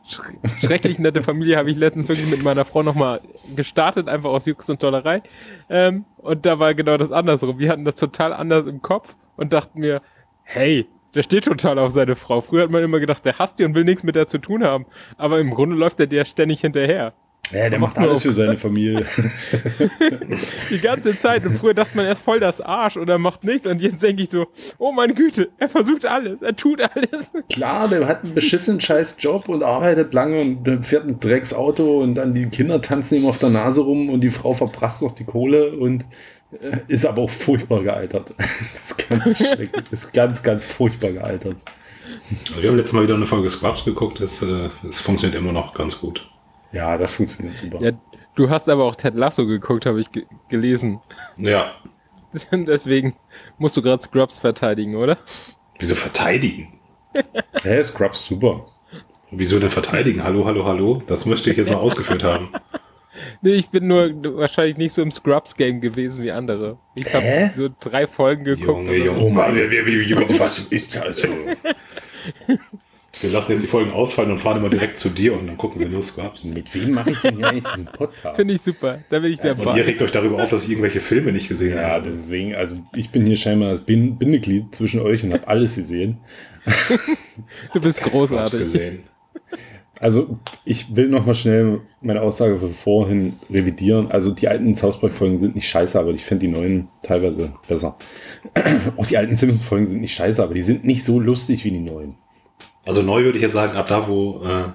Schrecklich 0.60 1.00
nette 1.00 1.24
Familie 1.24 1.56
habe 1.56 1.72
ich 1.72 1.78
letztens 1.78 2.10
wirklich 2.10 2.30
mit 2.30 2.44
meiner 2.44 2.66
Frau 2.66 2.84
nochmal 2.84 3.22
gestartet, 3.56 4.10
einfach 4.10 4.30
aus 4.30 4.46
Jux 4.46 4.70
und 4.70 4.80
Tollerei. 4.80 5.22
Ähm, 5.70 6.04
und 6.18 6.46
da 6.46 6.60
war 6.60 6.74
genau 6.74 6.98
das 6.98 7.12
andersrum. 7.12 7.60
Wir 7.60 7.70
hatten 7.70 7.86
das 7.86 7.96
total 7.96 8.34
anders 8.34 8.66
im 8.66 8.82
Kopf 8.82 9.16
und 9.38 9.54
dachten 9.54 9.80
mir, 9.80 10.02
hey, 10.44 10.86
der 11.16 11.24
steht 11.24 11.46
total 11.46 11.80
auf 11.80 11.92
seine 11.92 12.16
Frau. 12.16 12.42
Früher 12.42 12.64
hat 12.64 12.70
man 12.70 12.84
immer 12.84 13.00
gedacht, 13.00 13.26
der 13.26 13.40
hasst 13.40 13.60
die 13.60 13.64
und 13.64 13.74
will 13.74 13.84
nichts 13.84 14.04
mit 14.04 14.16
der 14.16 14.28
zu 14.28 14.38
tun 14.38 14.64
haben. 14.64 14.86
Aber 15.18 15.40
im 15.40 15.50
Grunde 15.50 15.76
läuft 15.76 16.00
er 16.00 16.08
dir 16.08 16.26
ständig 16.26 16.62
hinterher. 16.62 17.14
Ja, 17.52 17.70
der 17.70 17.80
Macht 17.80 17.96
macht 17.96 18.08
alles 18.08 18.22
für 18.24 18.34
seine 18.34 18.58
Familie. 18.58 19.06
Die 20.70 20.80
ganze 20.80 21.18
Zeit. 21.18 21.46
Und 21.46 21.58
früher 21.58 21.74
dachte 21.74 21.96
man 21.96 22.06
erst 22.06 22.24
voll 22.24 22.40
das 22.40 22.60
Arsch 22.60 22.98
oder 22.98 23.18
macht 23.18 23.44
nichts. 23.44 23.68
Und 23.68 23.82
jetzt 23.82 24.04
denke 24.04 24.24
ich 24.24 24.32
so, 24.32 24.48
oh 24.78 24.92
meine 24.92 25.14
Güte, 25.14 25.50
er 25.58 25.70
versucht 25.70 26.06
alles, 26.06 26.42
er 26.42 26.56
tut 26.56 26.82
alles. 26.82 27.32
Klar, 27.50 27.88
der 27.88 28.06
hat 28.08 28.24
einen 28.24 28.36
beschissenen 28.36 28.82
scheiß 28.82 29.18
Job 29.20 29.48
und 29.48 29.64
arbeitet 29.64 30.14
lange 30.14 30.42
und 30.42 30.86
fährt 30.86 31.08
ein 31.08 31.20
Drecksauto 31.20 32.02
und 32.02 32.16
dann 32.16 32.34
die 32.34 32.48
Kinder 32.48 32.82
tanzen 32.82 33.16
ihm 33.16 33.26
auf 33.26 33.38
der 33.38 33.50
Nase 33.50 33.82
rum 33.82 34.10
und 34.10 34.22
die 34.22 34.30
Frau 34.30 34.54
verprasst 34.54 35.02
noch 35.02 35.14
die 35.14 35.26
Kohle 35.26 35.72
und 35.72 36.06
äh, 36.52 36.78
ist 36.88 37.06
aber 37.06 37.24
auch 37.24 37.30
furchtbar 37.30 37.84
gealtert. 37.84 38.32
ist 38.86 39.08
ganz 39.10 39.38
schrecklich. 39.38 39.84
Ist 39.92 40.14
ganz, 40.14 40.44
ganz 40.44 40.66
furchtbar 40.66 41.12
gealtert. 41.12 41.58
Wir 42.60 42.70
haben 42.70 42.78
letztes 42.78 42.94
Mal 42.94 43.04
wieder 43.04 43.16
eine 43.16 43.26
Folge 43.26 43.50
Scrubs 43.50 43.86
geguckt. 43.86 44.20
Das, 44.20 44.42
äh, 44.42 44.70
das 44.84 45.00
funktioniert 45.00 45.40
immer 45.40 45.54
noch 45.54 45.74
ganz 45.74 46.00
gut. 46.00 46.28
Ja, 46.72 46.98
das 46.98 47.14
funktioniert 47.14 47.58
super. 47.58 47.82
Ja, 47.82 47.92
du 48.36 48.50
hast 48.50 48.70
aber 48.70 48.84
auch 48.86 48.96
Ted 48.96 49.16
Lasso 49.16 49.46
geguckt, 49.46 49.86
habe 49.86 50.00
ich 50.00 50.12
ge 50.12 50.26
gelesen. 50.50 51.00
Ja. 51.38 51.76
Deswegen 52.52 53.16
musst 53.58 53.78
du 53.78 53.82
gerade 53.82 54.04
Scrubs 54.04 54.40
verteidigen, 54.40 54.96
oder? 54.96 55.18
Wieso 55.80 55.96
verteidigen? 55.96 56.80
Hä, 57.64 57.84
Scrubs 57.84 58.26
super. 58.26 58.68
Wieso 59.32 59.60
denn 59.60 59.70
verteidigen? 59.70 60.24
Hallo, 60.24 60.46
hallo, 60.46 60.66
hallo? 60.66 61.02
Das 61.08 61.26
möchte 61.26 61.52
ich 61.52 61.58
jetzt 61.58 61.70
mal 61.70 61.78
ausgeführt 61.78 62.24
haben. 62.24 62.50
Nee, 63.42 63.54
ich 63.54 63.70
bin 63.70 63.88
nur 63.88 64.12
wahrscheinlich 64.38 64.78
nicht 64.78 64.94
so 64.94 65.02
im 65.02 65.10
Scrubs-Game 65.10 65.82
gewesen 65.82 66.24
wie 66.24 66.32
andere. 66.32 66.78
Ich 66.94 67.12
habe 67.12 67.52
so 67.58 67.70
drei 67.80 68.06
Folgen 68.06 68.44
geguckt. 68.44 68.68
Junge, 68.68 68.96
Junge. 68.96 69.20
so. 69.20 69.26
Oh 69.26 69.30
Mann, 69.32 69.56
wir, 69.56 69.72
wir, 69.72 69.86
wir, 69.88 70.08
wir, 70.08 70.40
was 70.40 70.68
ich, 70.70 71.02
also. 71.02 71.28
Wir 73.22 73.32
lassen 73.32 73.52
jetzt 73.54 73.64
die 73.64 73.68
Folgen 73.68 73.92
ausfallen 73.92 74.32
und 74.32 74.38
fahren 74.38 74.58
immer 74.58 74.70
direkt 74.70 74.98
zu 75.00 75.10
dir 75.10 75.34
und 75.38 75.48
dann 75.48 75.58
gucken 75.58 75.80
wir 75.82 75.90
nur 75.90 76.04
Scrubs. 76.04 76.44
Mit 76.44 76.74
wem 76.76 76.92
mache 76.92 77.12
ich 77.12 77.22
denn 77.22 77.38
hier 77.38 77.48
eigentlich 77.48 77.64
diesen 77.66 77.86
Podcast? 77.86 78.36
Finde 78.36 78.54
ich 78.54 78.62
super. 78.62 79.00
Da 79.10 79.20
bin 79.20 79.32
ich 79.32 79.40
Und 79.40 79.46
ihr 79.46 79.54
dabei. 79.56 79.82
regt 79.82 80.02
euch 80.02 80.12
darüber 80.12 80.44
auf, 80.44 80.50
dass 80.50 80.64
ich 80.66 80.70
irgendwelche 80.70 81.02
Filme 81.02 81.32
nicht 81.32 81.48
gesehen 81.50 81.78
Ja, 81.78 81.88
habe. 81.90 82.10
deswegen, 82.12 82.54
also 82.56 82.76
ich 82.96 83.10
bin 83.10 83.26
hier 83.26 83.38
scheinbar 83.38 83.72
das 83.72 83.82
Bin- 83.82 84.18
Bindeglied 84.18 84.74
zwischen 84.76 85.02
euch 85.02 85.24
und 85.24 85.34
habe 85.34 85.48
alles 85.48 85.76
gesehen. 85.76 86.18
Du 87.74 87.80
bist 87.82 88.02
großartig. 88.04 88.60
gesehen. 88.60 89.00
Also, 90.00 90.38
ich 90.64 90.96
will 90.96 91.08
noch 91.08 91.26
mal 91.26 91.34
schnell 91.34 91.82
meine 92.02 92.22
Aussage 92.22 92.58
von 92.60 92.72
vorhin 92.72 93.34
revidieren. 93.50 94.12
Also, 94.12 94.32
die 94.32 94.48
alten 94.48 94.76
South 94.76 95.00
Park-Folgen 95.00 95.40
sind 95.40 95.56
nicht 95.56 95.68
scheiße, 95.68 96.00
aber 96.00 96.12
ich 96.12 96.24
finde 96.24 96.46
die 96.46 96.52
neuen 96.52 96.88
teilweise 97.02 97.54
besser. 97.68 97.98
Auch 98.98 99.08
die 99.08 99.18
alten 99.18 99.36
Simpsons-Folgen 99.36 99.88
sind 99.88 100.02
nicht 100.02 100.14
scheiße, 100.14 100.44
aber 100.44 100.54
die 100.54 100.62
sind 100.62 100.84
nicht 100.86 101.04
so 101.04 101.20
lustig 101.20 101.66
wie 101.66 101.72
die 101.72 101.80
neuen. 101.80 102.16
Also 102.88 103.02
neu 103.02 103.24
würde 103.24 103.38
ich 103.38 103.44
jetzt 103.44 103.54
sagen, 103.54 103.76
ab 103.76 103.88
da, 103.88 104.08
wo 104.08 104.42
äh, 104.44 104.72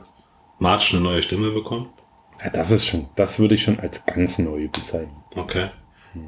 Marge 0.59 0.90
eine 0.92 1.01
neue 1.01 1.22
Stimme 1.22 1.51
bekommt. 1.51 1.88
Ja, 2.42 2.51
das 2.51 2.70
ist 2.70 2.87
schon, 2.87 3.09
das 3.16 3.38
würde 3.38 3.55
ich 3.55 3.62
schon 3.62 3.81
als 3.81 4.05
ganz 4.05 4.38
neu 4.38 4.68
bezeichnen. 4.68 5.16
Okay. 5.35 5.70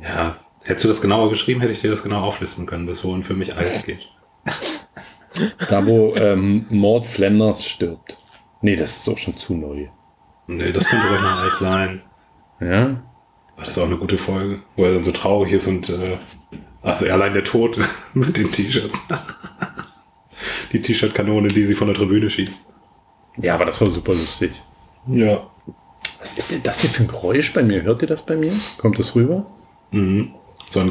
Ja. 0.02 0.38
Hättest 0.62 0.84
du 0.84 0.88
das 0.88 1.02
genauer 1.02 1.28
geschrieben, 1.28 1.60
hätte 1.60 1.72
ich 1.72 1.82
dir 1.82 1.90
das 1.90 2.02
genau 2.02 2.20
auflisten 2.22 2.64
können, 2.64 2.86
bis 2.86 3.04
wohin 3.04 3.22
für 3.22 3.34
mich 3.34 3.56
alt 3.56 3.84
geht. 3.84 4.00
Da, 5.68 5.84
wo 5.84 6.14
ähm, 6.14 6.64
Mord 6.68 7.06
Flanders 7.06 7.66
stirbt. 7.66 8.16
Nee, 8.60 8.76
das 8.76 8.98
ist 8.98 9.08
auch 9.08 9.18
schon 9.18 9.36
zu 9.36 9.54
neu. 9.54 9.88
Nee, 10.46 10.70
das 10.70 10.84
könnte 10.84 11.08
ruhig 11.08 11.20
noch 11.20 11.42
alt 11.42 11.56
sein. 11.56 12.02
Ja? 12.60 13.02
War 13.56 13.64
das 13.64 13.76
auch 13.78 13.86
eine 13.86 13.96
gute 13.96 14.16
Folge, 14.16 14.62
wo 14.76 14.84
er 14.84 14.94
dann 14.94 15.02
so 15.02 15.10
traurig 15.10 15.52
ist 15.52 15.66
und 15.66 15.88
äh, 15.88 16.18
also 16.82 17.06
allein 17.06 17.34
der 17.34 17.42
Tod 17.42 17.78
mit 18.14 18.36
den 18.36 18.52
T-Shirts. 18.52 18.96
Die 20.74 20.80
T-Shirt-Kanone, 20.82 21.48
die 21.48 21.64
sie 21.64 21.74
von 21.74 21.86
der 21.86 21.96
Tribüne 21.96 22.28
schießt. 22.28 22.66
Ja, 23.38 23.54
aber 23.54 23.64
das 23.64 23.80
war 23.80 23.90
super 23.90 24.12
lustig. 24.14 24.50
Ja. 25.08 25.46
Was 26.20 26.34
ist 26.34 26.52
denn 26.52 26.62
das 26.62 26.80
hier 26.80 26.90
für 26.90 27.02
ein 27.04 27.08
Geräusch 27.08 27.52
bei 27.52 27.62
mir? 27.62 27.82
Hört 27.82 28.02
ihr 28.02 28.08
das 28.08 28.24
bei 28.24 28.36
mir? 28.36 28.52
Kommt 28.78 28.98
das 28.98 29.14
rüber? 29.14 29.46
So 29.90 30.80
ein 30.80 30.90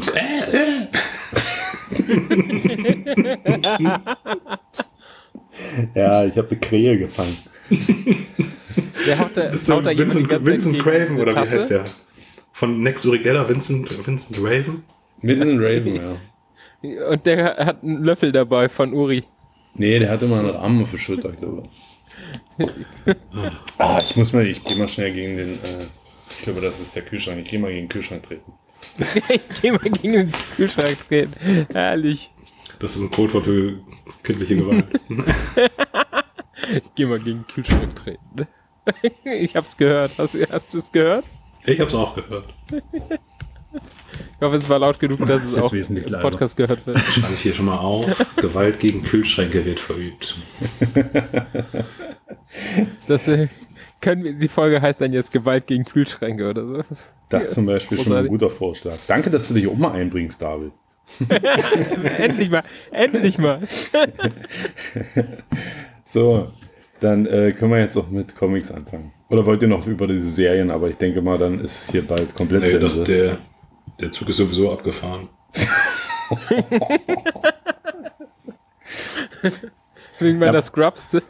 Ja, 5.94 6.24
ich 6.24 6.36
habe 6.36 6.48
eine 6.50 6.58
Krähe 6.60 6.98
gefangen. 6.98 7.36
Der 9.06 9.18
haut 9.18 9.36
da, 9.36 9.44
Bist 9.48 9.68
du 9.68 9.74
haut 9.74 9.86
da 9.86 9.96
Vincent, 9.96 10.44
Vincent 10.44 10.78
Craven 10.80 11.18
oder 11.20 11.32
wie 11.32 11.36
Tasse? 11.36 11.56
heißt 11.56 11.70
der? 11.70 11.84
Von 12.52 12.82
Next 12.82 13.04
Urigella, 13.06 13.48
Vincent, 13.48 14.06
Vincent 14.06 14.38
Raven? 14.38 14.82
Vincent 15.20 15.60
Raven, 15.60 15.94
ja. 15.96 16.16
Und 17.10 17.26
der 17.26 17.56
hat 17.56 17.82
einen 17.82 18.02
Löffel 18.02 18.32
dabei 18.32 18.68
von 18.68 18.92
Uri. 18.92 19.24
Nee, 19.74 19.98
der 19.98 20.10
hatte 20.10 20.26
mal 20.26 20.40
einen 20.40 20.50
Rahmen 20.50 20.82
auf 20.82 20.90
der 20.90 20.98
Schulter, 20.98 21.32
glaube 21.32 21.68
ich. 22.58 22.66
ah, 23.78 23.98
ich 24.00 24.16
muss 24.16 24.32
mal, 24.32 24.46
ich 24.46 24.62
gehe 24.64 24.78
mal 24.78 24.88
schnell 24.88 25.12
gegen 25.12 25.36
den, 25.36 25.54
äh, 25.64 25.86
ich 26.30 26.42
glaube, 26.42 26.60
das 26.60 26.78
ist 26.80 26.94
der 26.94 27.02
Kühlschrank. 27.02 27.40
Ich 27.42 27.48
gehe 27.48 27.58
mal 27.58 27.70
gegen 27.72 27.84
den 27.86 27.88
Kühlschrank 27.88 28.22
treten. 28.22 28.52
ich 29.28 29.60
geh 29.62 29.72
mal 29.72 29.78
gegen 29.80 30.12
den 30.12 30.32
Kühlschrank 30.56 30.98
treten. 31.08 31.66
Herrlich. 31.72 32.30
Das 32.78 32.96
ist 32.96 33.02
ein 33.02 33.10
Codewort 33.10 33.44
für 33.46 33.80
kindliche 34.22 34.56
Gewalt. 34.56 34.86
Ich 36.72 36.94
geh 36.94 37.04
mal 37.04 37.18
gegen 37.18 37.40
den 37.40 37.46
Kühlschrank 37.46 37.94
treten. 37.96 38.46
Ich 39.24 39.54
hab's 39.56 39.76
gehört. 39.76 40.12
Hast, 40.16 40.34
du- 40.34 40.48
hast 40.48 40.72
du 40.72 40.78
es 40.78 40.90
gehört? 40.92 41.28
ich 41.66 41.78
hab's 41.80 41.94
auch 41.94 42.14
gehört. 42.14 42.54
Ich 44.36 44.42
hoffe, 44.42 44.56
es 44.56 44.68
war 44.68 44.78
laut 44.78 44.98
genug, 44.98 45.26
dass 45.26 45.44
es 45.44 45.56
auch 45.56 45.72
wesentlich 45.72 46.06
im. 46.06 46.20
Podcast 46.20 46.56
gehört 46.56 46.86
wird. 46.86 46.98
Schreibe 46.98 47.32
ich 47.32 47.40
hier 47.40 47.54
schon 47.54 47.66
mal 47.66 47.78
auf. 47.78 48.06
Gewalt 48.36 48.80
gegen 48.80 49.02
Kühlschränke 49.02 49.64
wird 49.64 49.80
verübt. 49.80 50.36
Das 53.08 53.26
äh, 53.26 53.48
können 54.00 54.22
wir, 54.22 54.32
die 54.32 54.46
Folge 54.46 54.80
heißt 54.80 55.00
dann 55.00 55.12
jetzt 55.12 55.32
Gewalt 55.32 55.66
gegen 55.66 55.84
Kühlschränke 55.84 56.48
oder 56.48 56.66
so. 56.66 56.82
Das 57.28 57.46
ist 57.46 57.54
zum 57.54 57.66
Beispiel 57.66 57.98
schon 57.98 58.12
ein 58.12 58.28
guter 58.28 58.48
Vorschlag. 58.48 58.98
Danke, 59.08 59.28
dass 59.28 59.48
du 59.48 59.54
dich 59.54 59.66
auch 59.66 59.74
mal 59.74 59.90
einbringst, 59.92 60.40
David. 60.40 60.70
endlich 62.18 62.50
mal, 62.50 62.62
endlich 62.92 63.38
mal. 63.38 63.60
So, 66.06 66.48
dann 67.00 67.24
äh, 67.26 67.52
können 67.52 67.72
wir 67.72 67.80
jetzt 67.80 67.96
auch 67.96 68.08
mit 68.08 68.36
Comics 68.36 68.70
anfangen. 68.70 69.12
Oder 69.30 69.46
wollt 69.46 69.62
ihr 69.62 69.68
noch 69.68 69.86
über 69.86 70.06
diese 70.06 70.28
Serien? 70.28 70.70
Aber 70.70 70.88
ich 70.88 70.96
denke 70.96 71.22
mal, 71.22 71.38
dann 71.38 71.60
ist 71.60 71.90
hier 71.90 72.06
bald 72.06 72.36
komplett 72.36 72.62
Nee, 72.62 72.78
das, 72.78 72.94
Sense. 72.94 73.10
der, 73.10 73.38
der 74.00 74.12
Zug 74.12 74.28
ist 74.28 74.36
sowieso 74.36 74.72
abgefahren. 74.72 75.28
Wegen 80.18 80.38
meiner 80.38 80.54
Ja. 80.54 80.62
Scrubs. 80.62 81.16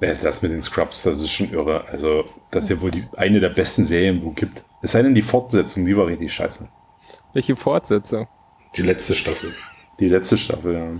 Ja, 0.00 0.14
das 0.14 0.42
mit 0.42 0.52
den 0.52 0.62
Scrubs, 0.62 1.02
das 1.02 1.20
ist 1.20 1.30
schon 1.30 1.52
irre. 1.52 1.84
Also, 1.88 2.24
das 2.52 2.64
ist 2.64 2.70
ja 2.70 2.80
wohl 2.80 2.92
die, 2.92 3.04
eine 3.16 3.40
der 3.40 3.48
besten 3.48 3.84
Serien, 3.84 4.22
wo 4.22 4.30
es 4.30 4.36
gibt. 4.36 4.62
Es 4.80 4.92
sei 4.92 5.02
denn, 5.02 5.14
die 5.14 5.22
Fortsetzung, 5.22 5.84
die 5.84 5.96
war 5.96 6.06
richtig 6.06 6.32
scheiße. 6.32 6.68
Welche 7.32 7.56
Fortsetzung? 7.56 8.28
Die 8.76 8.82
letzte 8.82 9.16
Staffel. 9.16 9.54
Die 9.98 10.08
letzte 10.08 10.36
Staffel, 10.36 10.74
ja. 10.74 10.92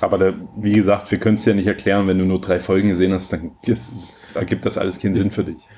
Aber 0.00 0.18
da, 0.18 0.32
wie 0.56 0.72
gesagt, 0.72 1.12
wir 1.12 1.18
können 1.18 1.36
es 1.36 1.44
dir 1.44 1.54
nicht 1.54 1.68
erklären, 1.68 2.08
wenn 2.08 2.18
du 2.18 2.24
nur 2.24 2.40
drei 2.40 2.58
Folgen 2.58 2.88
gesehen 2.88 3.12
hast, 3.12 3.32
dann 3.32 3.52
das, 3.66 4.16
ergibt 4.34 4.66
das 4.66 4.78
alles 4.78 4.98
keinen 5.00 5.14
Sinn 5.14 5.30
für 5.30 5.44
dich. 5.44 5.68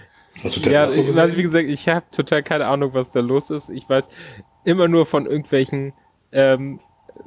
Hast 0.43 0.57
du 0.57 0.61
Ted 0.61 0.73
Ja, 0.73 0.85
Lasso 0.85 0.97
ich, 1.01 1.07
gesehen? 1.07 1.19
also 1.21 1.37
wie 1.37 1.43
gesagt, 1.43 1.65
ich 1.69 1.89
habe 1.89 2.07
total 2.13 2.43
keine 2.43 2.67
Ahnung, 2.67 2.93
was 2.95 3.11
da 3.11 3.21
los 3.21 3.51
ist. 3.51 3.71
Ich 3.71 3.89
weiß 3.89 4.09
immer 4.65 4.89
nur 4.89 5.07
von 5.07 5.27
irgendwelchen, 5.27 5.93
ähm, 6.33 6.81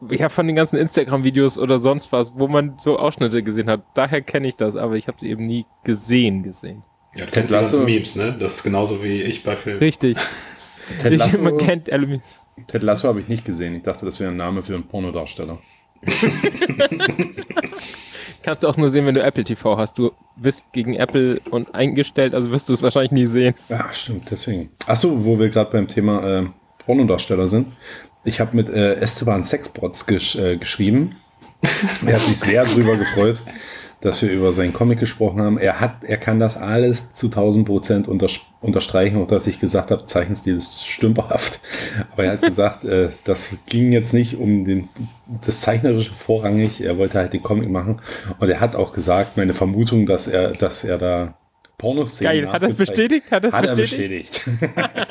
ja, 0.10 0.30
von 0.30 0.46
den 0.48 0.56
ganzen 0.56 0.78
Instagram-Videos 0.78 1.58
oder 1.58 1.80
sonst 1.80 2.12
was, 2.12 2.34
wo 2.38 2.48
man 2.48 2.78
so 2.78 3.00
Ausschnitte 3.00 3.42
gesehen 3.44 3.70
hat. 3.70 3.84
Daher 3.96 4.22
kenne 4.22 4.48
ich 4.48 4.56
das, 4.56 4.76
aber 4.76 4.96
ich 4.96 5.08
habe 5.08 5.18
sie 5.20 5.30
eben 5.30 5.44
nie 5.44 5.66
gesehen 5.84 6.44
gesehen. 6.44 6.84
ja, 7.16 7.26
du 7.26 7.32
kennst 7.32 7.50
die 7.50 7.54
Lasso. 7.56 7.72
ganzen 7.78 7.86
Memes, 7.86 8.16
ne? 8.16 8.36
Das 8.40 8.56
ist 8.58 8.64
genauso 8.64 9.04
wie 9.04 9.22
ich 9.24 9.44
bei 9.44 9.56
Filmen. 9.56 9.80
Richtig. 9.80 10.18
Ted 11.02 11.14
Ich, 11.14 11.20
Lasso, 11.20 11.38
man 11.40 11.58
kennt 11.58 11.92
alle. 11.92 12.20
Ted 12.68 12.84
Lasso 12.84 13.08
habe 13.08 13.20
ich 13.22 13.28
nicht 13.28 13.46
gesehen. 13.46 13.74
Ich 13.76 13.84
dachte, 13.84 14.06
das 14.06 14.20
wäre 14.20 14.32
ein 14.32 14.38
Name 14.38 14.62
für 14.64 14.76
einen 14.76 14.88
Pornodarsteller. 14.88 15.60
Kannst 18.44 18.64
du 18.64 18.68
auch 18.68 18.78
nur 18.78 18.90
sehen, 18.90 19.06
wenn 19.06 19.16
du 19.16 19.22
Apple 19.22 19.44
TV 19.44 19.78
hast. 19.78 19.98
Du 19.98 20.12
bist 20.36 20.72
gegen 20.72 20.96
Apple 20.96 21.42
und 21.52 21.74
eingestellt, 21.76 22.34
also 22.34 22.52
wirst 22.52 22.70
du 22.70 22.74
es 22.74 22.82
wahrscheinlich 22.82 23.12
nie 23.12 23.26
sehen. 23.26 23.54
Ja, 23.68 23.90
stimmt, 23.92 24.32
deswegen. 24.32 24.70
Achso, 24.88 25.26
wo 25.26 25.38
wir 25.40 25.50
gerade 25.50 25.72
beim 25.72 25.88
Thema 25.88 26.24
äh, 26.24 26.46
Pornodarsteller 26.86 27.48
sind. 27.48 27.68
Ich 28.24 28.40
habe 28.40 28.56
mit 28.56 28.70
äh, 28.70 28.96
Esteban 28.96 29.44
Sexbots 29.44 30.06
gesch 30.06 30.36
äh, 30.36 30.58
geschrieben. 30.58 31.16
Er 32.06 32.16
hat 32.16 32.22
sich 32.22 32.40
sehr 32.40 32.64
drüber 32.64 32.96
gefreut, 32.96 33.38
dass 34.02 34.22
wir 34.22 34.32
über 34.32 34.54
seinen 34.54 34.74
Comic 34.74 35.00
gesprochen 35.00 35.42
haben. 35.42 35.58
Er 35.58 35.80
hat, 35.80 36.04
er 36.04 36.18
kann 36.18 36.40
das 36.40 36.58
alles 36.58 37.14
zu 37.14 37.28
1000 37.28 37.66
Prozent 37.66 38.08
unters 38.08 38.40
unterstreichen 38.62 39.18
und 39.18 39.32
dass 39.32 39.48
ich 39.48 39.60
gesagt 39.60 39.90
habe, 39.90 40.06
Zeichenstil 40.06 40.58
ist 40.58 40.86
stümperhaft. 40.86 41.62
Aber 42.12 42.26
er 42.26 42.34
hat 42.34 42.42
gesagt, 42.42 42.84
äh, 42.84 43.10
das 43.24 43.56
ging 43.68 43.94
jetzt 43.94 44.14
nicht 44.14 44.38
um 44.38 44.66
den, 44.66 44.90
das 45.46 45.62
Zeichnerische 45.62 46.14
vorrangig. 46.14 46.82
Er 46.82 46.98
wollte 46.98 47.20
halt 47.20 47.32
den 47.32 47.42
Comic 47.42 47.70
machen. 47.70 48.02
Und 48.38 48.50
er 48.50 48.60
hat 48.60 48.76
auch 48.76 48.92
gesagt, 48.92 49.38
meine 49.38 49.54
Vermutung, 49.54 50.06
dass 50.06 50.28
er, 50.28 50.52
dass 50.52 50.84
er 50.84 50.98
da 50.98 51.36
Pornoszenen 51.78 52.44
Geil. 52.44 52.52
Hat 52.52 52.62
das 52.62 52.76
bestätigt? 52.76 53.32
Hat 53.32 53.46
das 53.46 53.54
hat 53.54 53.76
bestätigt? 53.76 54.46
er 54.46 54.68
bestätigt. 54.68 55.10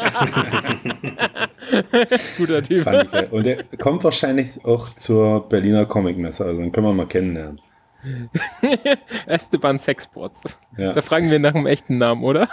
Guter 2.36 2.62
Typ. 2.62 3.32
Und 3.32 3.46
er 3.46 3.64
kommt 3.78 4.04
wahrscheinlich 4.04 4.62
auch 4.64 4.94
zur 4.96 5.48
Berliner 5.48 5.86
Comicmesse, 5.86 6.44
also 6.44 6.60
dann 6.60 6.70
können 6.70 6.86
wir 6.86 6.92
mal 6.92 7.06
kennenlernen. 7.06 7.58
Esteban 9.26 9.78
Sexbots. 9.78 10.42
Ja, 10.76 10.92
Da 10.92 11.02
fragen 11.02 11.30
wir 11.30 11.38
nach 11.38 11.54
einem 11.54 11.66
echten 11.66 11.98
Namen, 11.98 12.22
oder? 12.24 12.48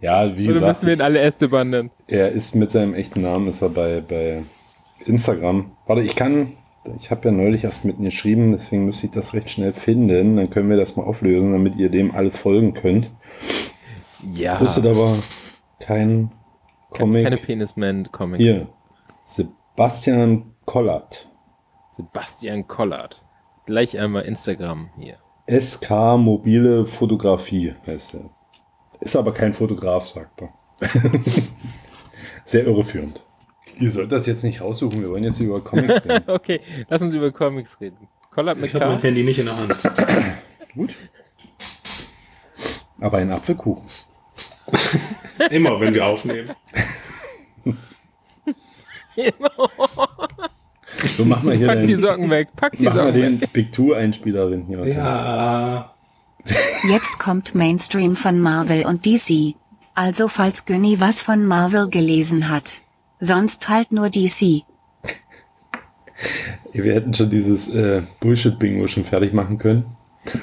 ja 0.00 0.36
wie 0.36 0.44
Oder 0.44 0.54
gesagt, 0.54 0.68
müssen 0.68 0.86
wir 0.86 0.94
ihn 0.94 1.00
alle 1.02 1.20
Esteban 1.20 1.70
nennen? 1.70 1.90
er 2.06 2.32
ist 2.32 2.54
mit 2.54 2.70
seinem 2.72 2.94
echten 2.94 3.22
Namen, 3.22 3.48
ist 3.48 3.62
er 3.62 3.68
bei, 3.70 4.00
bei 4.00 4.42
Instagram. 5.04 5.72
Warte, 5.86 6.02
ich 6.02 6.16
kann, 6.16 6.52
ich 6.98 7.10
habe 7.10 7.28
ja 7.28 7.34
neulich 7.34 7.64
erst 7.64 7.84
mit 7.84 7.98
ihm 7.98 8.04
geschrieben, 8.04 8.52
deswegen 8.52 8.84
müsste 8.86 9.06
ich 9.06 9.12
das 9.12 9.34
recht 9.34 9.50
schnell 9.50 9.72
finden. 9.72 10.36
Dann 10.36 10.50
können 10.50 10.68
wir 10.70 10.76
das 10.76 10.96
mal 10.96 11.04
auflösen, 11.04 11.52
damit 11.52 11.76
ihr 11.76 11.90
dem 11.90 12.14
alle 12.14 12.30
folgen 12.30 12.74
könnt. 12.74 13.10
Ja. 14.34 14.56
Kostet 14.56 14.86
aber 14.86 15.18
kein 15.80 16.30
Comic. 16.90 17.24
Keine 17.24 17.36
Penisman-Comics. 17.36 18.42
Hier, 18.42 18.68
Sebastian 19.26 20.54
Kollert. 20.64 21.28
Sebastian 21.92 22.66
Kollert. 22.66 23.23
Gleich 23.66 23.98
einmal 23.98 24.22
Instagram 24.24 24.90
hier. 24.98 25.16
SK 25.48 25.90
Mobile 26.18 26.86
Fotografie 26.86 27.74
heißt 27.86 28.14
er. 28.14 28.30
Ist 29.00 29.16
aber 29.16 29.32
kein 29.32 29.52
Fotograf, 29.52 30.08
sagt 30.08 30.42
er. 30.42 30.52
Sehr 32.44 32.66
irreführend. 32.66 33.24
Ihr 33.78 33.90
sollt 33.90 34.12
das 34.12 34.26
jetzt 34.26 34.44
nicht 34.44 34.60
raussuchen, 34.60 35.00
wir 35.00 35.10
wollen 35.10 35.24
jetzt 35.24 35.40
über 35.40 35.60
Comics 35.60 36.04
reden. 36.08 36.24
Okay, 36.28 36.60
lass 36.88 37.02
uns 37.02 37.12
über 37.14 37.32
Comics 37.32 37.80
reden. 37.80 38.08
Kollert 38.30 38.58
mit 38.58 38.68
Ich 38.72 38.74
habe 38.74 38.86
mein. 38.92 39.00
Handy 39.00 39.22
nicht 39.22 39.38
in 39.38 39.46
der 39.46 39.56
Hand. 39.56 39.76
Gut. 40.74 40.94
Aber 43.00 43.18
ein 43.18 43.30
Apfelkuchen. 43.30 43.86
Immer, 45.50 45.80
wenn 45.80 45.92
wir 45.94 46.06
aufnehmen. 46.06 46.54
So 51.16 51.24
machen 51.24 51.48
wir 51.48 51.56
hier 51.56 51.66
Pack 51.66 51.80
die 51.82 51.86
den, 51.88 51.96
Socken 51.96 52.30
weg. 52.30 52.48
Pack 52.56 52.72
die 52.76 52.82
wir 52.84 52.92
Socken 52.92 53.14
den 53.14 53.40
weg. 53.40 53.52
Big 53.52 53.72
Two 53.72 53.92
Einspielerin 53.92 54.64
hier. 54.66 54.86
Ja. 54.86 55.94
Jetzt 56.88 57.18
kommt 57.18 57.54
Mainstream 57.54 58.16
von 58.16 58.40
Marvel 58.40 58.84
und 58.86 59.06
DC. 59.06 59.54
Also 59.94 60.28
falls 60.28 60.64
Günni 60.64 61.00
was 61.00 61.22
von 61.22 61.46
Marvel 61.46 61.88
gelesen 61.88 62.48
hat. 62.48 62.80
Sonst 63.20 63.68
halt 63.68 63.92
nur 63.92 64.10
DC. 64.10 64.62
Wir 66.72 66.94
hätten 66.94 67.14
schon 67.14 67.30
dieses 67.30 67.72
äh, 67.72 68.02
Bullshit-Bingo 68.20 68.88
schon 68.88 69.04
fertig 69.04 69.32
machen 69.32 69.58
können. 69.58 69.84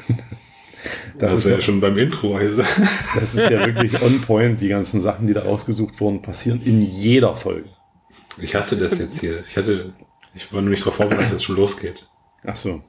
Das, 1.18 1.30
Das 1.30 1.40
ist 1.42 1.46
wäre 1.46 1.54
ja, 1.54 1.60
ja 1.60 1.66
schon 1.66 1.82
beim 1.82 1.98
Intro. 2.00 2.36
Also. 2.36 2.64
das 3.16 3.36
ist 3.36 3.50
ja 3.52 3.64
wirklich 3.64 4.02
on 4.02 4.22
point. 4.22 4.60
Die 4.60 4.70
ganzen 4.70 5.02
Sachen, 5.02 5.28
die 5.28 5.34
da 5.34 5.44
ausgesucht 5.44 6.00
wurden, 6.00 6.24
passieren 6.24 6.60
in 6.64 6.82
jeder 6.82 7.36
Folge. 7.36 7.70
Ich 8.40 8.56
hatte 8.56 8.76
das 8.76 8.98
jetzt 8.98 9.20
hier. 9.20 9.44
Ich 9.46 9.56
hatte, 9.56 9.94
ich 10.34 10.52
war 10.54 10.62
nur 10.62 10.70
nicht 10.72 10.82
darauf 10.82 10.96
vorbereitet, 10.96 11.28
dass 11.28 11.42
es 11.42 11.44
schon 11.44 11.56
losgeht. 11.58 12.08
Ach 12.46 12.56
so. 12.56 12.82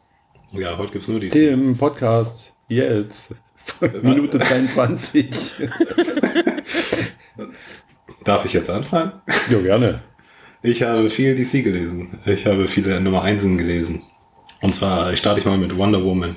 Ja, 0.52 0.76
heute 0.78 0.92
gibt's 0.92 1.08
nur 1.08 1.20
die. 1.20 1.28
Im 1.28 1.76
Podcast 1.76 2.54
jetzt. 2.68 3.34
Minute 4.02 4.38
23. 4.38 5.30
Darf 8.24 8.44
ich 8.44 8.52
jetzt 8.52 8.70
anfangen? 8.70 9.12
jo, 9.50 9.62
gerne. 9.62 10.02
Ich 10.62 10.82
habe 10.82 11.10
viel 11.10 11.34
DC 11.34 11.64
gelesen. 11.64 12.18
Ich 12.24 12.46
habe 12.46 12.68
viele 12.68 13.00
Nummer 13.00 13.22
Einsen 13.22 13.58
gelesen. 13.58 14.02
Und 14.60 14.74
zwar 14.74 15.14
starte 15.16 15.40
ich 15.40 15.46
mal 15.46 15.58
mit 15.58 15.76
Wonder 15.76 16.04
Woman. 16.04 16.36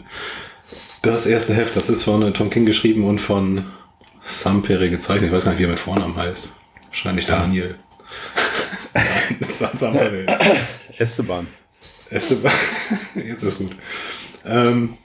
Das 1.03 1.27
erste 1.27 1.53
Heft, 1.53 1.75
das 1.75 1.89
ist 1.89 2.03
von 2.03 2.23
äh, 2.23 2.31
Tom 2.31 2.49
King 2.49 2.65
geschrieben 2.65 3.03
und 3.05 3.19
von 3.19 3.65
Sam 4.23 4.63
Perry 4.63 4.89
gezeichnet. 4.89 5.29
Ich 5.29 5.35
weiß 5.35 5.43
gar 5.45 5.51
nicht, 5.51 5.59
wie 5.59 5.65
er 5.65 5.69
mit 5.69 5.79
Vornamen 5.79 6.15
heißt. 6.15 6.51
Wahrscheinlich 6.87 7.27
Daniel. 7.27 7.75
Sam 9.41 9.93
Perry. 9.93 10.25
Esteban. 10.97 11.47
Esteban. 12.09 12.51
Jetzt 13.15 13.43
ist 13.43 13.57
gut. 13.57 13.75
Ähm, 14.45 14.95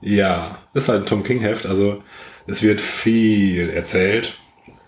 ja, 0.00 0.58
ist 0.74 0.88
halt 0.88 1.02
ein 1.02 1.06
Tom 1.06 1.24
King 1.24 1.40
Heft. 1.40 1.66
Also 1.66 2.02
es 2.46 2.62
wird 2.62 2.80
viel 2.80 3.70
erzählt 3.70 4.38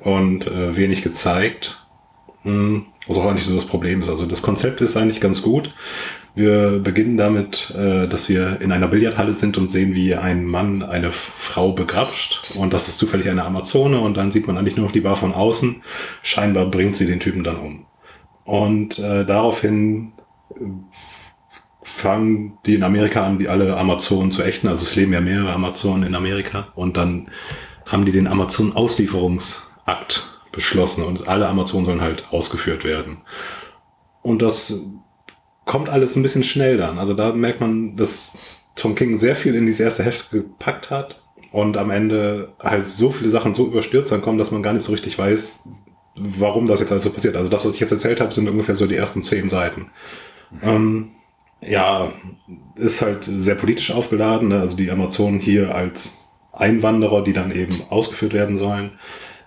und 0.00 0.46
äh, 0.46 0.76
wenig 0.76 1.02
gezeigt. 1.02 1.86
Hm, 2.42 2.86
Was 3.06 3.16
auch 3.16 3.26
eigentlich 3.26 3.44
so 3.44 3.54
das 3.54 3.66
Problem 3.66 4.02
ist. 4.02 4.08
Also 4.08 4.26
das 4.26 4.42
Konzept 4.42 4.80
ist 4.80 4.96
eigentlich 4.96 5.20
ganz 5.20 5.42
gut. 5.42 5.74
Wir 6.34 6.78
beginnen 6.78 7.16
damit, 7.16 7.74
äh, 7.76 8.06
dass 8.06 8.28
wir 8.28 8.60
in 8.60 8.72
einer 8.72 8.88
Billardhalle 8.88 9.34
sind 9.34 9.58
und 9.58 9.72
sehen, 9.72 9.94
wie 9.94 10.14
ein 10.14 10.44
Mann 10.44 10.82
eine 10.82 11.12
Frau 11.12 11.72
begrapscht. 11.72 12.52
Und 12.54 12.72
das 12.72 12.88
ist 12.88 12.98
zufällig 12.98 13.28
eine 13.28 13.44
Amazone. 13.44 14.00
Und 14.00 14.16
dann 14.16 14.30
sieht 14.30 14.46
man 14.46 14.56
eigentlich 14.56 14.76
nur 14.76 14.86
noch 14.86 14.92
die 14.92 15.00
Bar 15.00 15.16
von 15.16 15.34
außen. 15.34 15.82
Scheinbar 16.22 16.66
bringt 16.66 16.96
sie 16.96 17.06
den 17.06 17.20
Typen 17.20 17.42
dann 17.42 17.56
um. 17.56 17.86
Und 18.44 18.98
äh, 18.98 19.24
daraufhin 19.24 20.12
fangen 21.82 22.58
die 22.66 22.74
in 22.74 22.82
Amerika 22.82 23.26
an, 23.26 23.38
die 23.38 23.48
alle 23.48 23.76
Amazonen 23.76 24.32
zu 24.32 24.42
ächten. 24.42 24.68
Also 24.68 24.84
es 24.84 24.96
leben 24.96 25.12
ja 25.12 25.20
mehrere 25.20 25.52
Amazonen 25.52 26.04
in 26.04 26.14
Amerika. 26.14 26.68
Und 26.74 26.96
dann 26.96 27.30
haben 27.86 28.04
die 28.04 28.12
den 28.12 28.26
Amazonen-Auslieferungsakt 28.26 30.40
beschlossen 30.52 31.04
und 31.04 31.28
alle 31.28 31.48
Amazonen 31.48 31.86
sollen 31.86 32.00
halt 32.00 32.24
ausgeführt 32.30 32.84
werden. 32.84 33.18
Und 34.22 34.42
das 34.42 34.84
kommt 35.64 35.88
alles 35.88 36.16
ein 36.16 36.22
bisschen 36.22 36.44
schnell 36.44 36.76
dann. 36.76 36.98
Also 36.98 37.14
da 37.14 37.32
merkt 37.32 37.60
man, 37.60 37.96
dass 37.96 38.38
Tom 38.74 38.94
King 38.94 39.18
sehr 39.18 39.36
viel 39.36 39.54
in 39.54 39.66
dieses 39.66 39.80
erste 39.80 40.04
Heft 40.04 40.30
gepackt 40.30 40.90
hat 40.90 41.22
und 41.52 41.76
am 41.76 41.90
Ende 41.90 42.52
halt 42.60 42.86
so 42.86 43.10
viele 43.10 43.30
Sachen 43.30 43.54
so 43.54 43.66
überstürzt 43.66 44.12
dann 44.12 44.22
kommen, 44.22 44.38
dass 44.38 44.50
man 44.50 44.62
gar 44.62 44.72
nicht 44.72 44.84
so 44.84 44.92
richtig 44.92 45.18
weiß, 45.18 45.68
warum 46.20 46.66
das 46.66 46.80
jetzt 46.80 46.92
alles 46.92 47.04
so 47.04 47.10
passiert. 47.12 47.36
Also 47.36 47.48
das, 47.50 47.64
was 47.64 47.74
ich 47.74 47.80
jetzt 47.80 47.92
erzählt 47.92 48.20
habe, 48.20 48.32
sind 48.32 48.48
ungefähr 48.48 48.76
so 48.76 48.86
die 48.86 48.96
ersten 48.96 49.22
zehn 49.22 49.48
Seiten. 49.48 49.90
Ähm, 50.62 51.10
ja, 51.60 52.12
ist 52.76 53.02
halt 53.02 53.24
sehr 53.24 53.54
politisch 53.54 53.90
aufgeladen. 53.92 54.48
Ne? 54.48 54.60
Also 54.60 54.76
die 54.76 54.90
Amazonen 54.90 55.40
hier 55.40 55.74
als 55.74 56.18
Einwanderer, 56.52 57.22
die 57.22 57.32
dann 57.32 57.52
eben 57.54 57.74
ausgeführt 57.90 58.32
werden 58.32 58.58
sollen. 58.58 58.92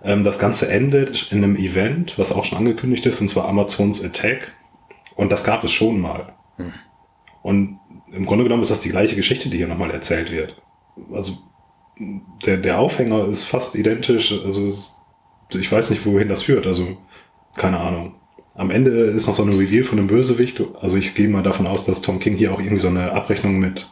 Ähm, 0.04 0.24
das 0.24 0.40
Ganze 0.40 0.70
endet 0.70 1.32
in 1.32 1.44
einem 1.44 1.56
Event, 1.56 2.18
was 2.18 2.32
auch 2.32 2.46
schon 2.46 2.58
angekündigt 2.58 3.06
ist, 3.06 3.22
und 3.22 3.30
zwar 3.30 3.48
Amazons 3.48 4.04
Attack. 4.04 4.54
Und 5.16 5.32
das 5.32 5.44
gab 5.44 5.64
es 5.64 5.72
schon 5.72 6.00
mal. 6.00 6.34
Und 7.42 7.80
im 8.12 8.26
Grunde 8.26 8.44
genommen 8.44 8.62
ist 8.62 8.72
das 8.72 8.82
die 8.82 8.90
gleiche 8.90 9.16
Geschichte, 9.16 9.50
die 9.50 9.58
hier 9.58 9.68
nochmal 9.68 9.92
erzählt 9.92 10.32
wird. 10.32 10.62
Also 11.12 11.38
der, 12.46 12.58
der 12.58 12.80
Aufhänger 12.80 13.26
ist 13.28 13.44
fast 13.46 13.76
identisch. 13.76 14.32
Also 14.46 14.68
es- 14.68 14.93
ich 15.60 15.72
weiß 15.72 15.90
nicht, 15.90 16.06
wohin 16.06 16.30
das 16.30 16.44
führt. 16.44 16.68
Also 16.68 16.98
keine 17.56 17.80
Ahnung. 17.80 18.16
Am 18.56 18.70
Ende 18.70 18.92
ist 18.92 19.28
noch 19.28 19.34
so 19.34 19.44
eine 19.44 19.58
Reveal 19.58 19.84
von 19.84 19.98
einem 19.98 20.08
Bösewicht. 20.08 20.62
Also 20.80 20.98
ich 20.98 21.16
gehe 21.16 21.28
mal 21.28 21.44
davon 21.44 21.66
aus, 21.66 21.86
dass 21.86 22.02
Tom 22.02 22.20
King 22.20 22.36
hier 22.36 22.54
auch 22.54 22.60
irgendwie 22.60 22.80
so 22.80 22.88
eine 22.88 23.12
Abrechnung 23.12 23.60
mit 23.60 23.88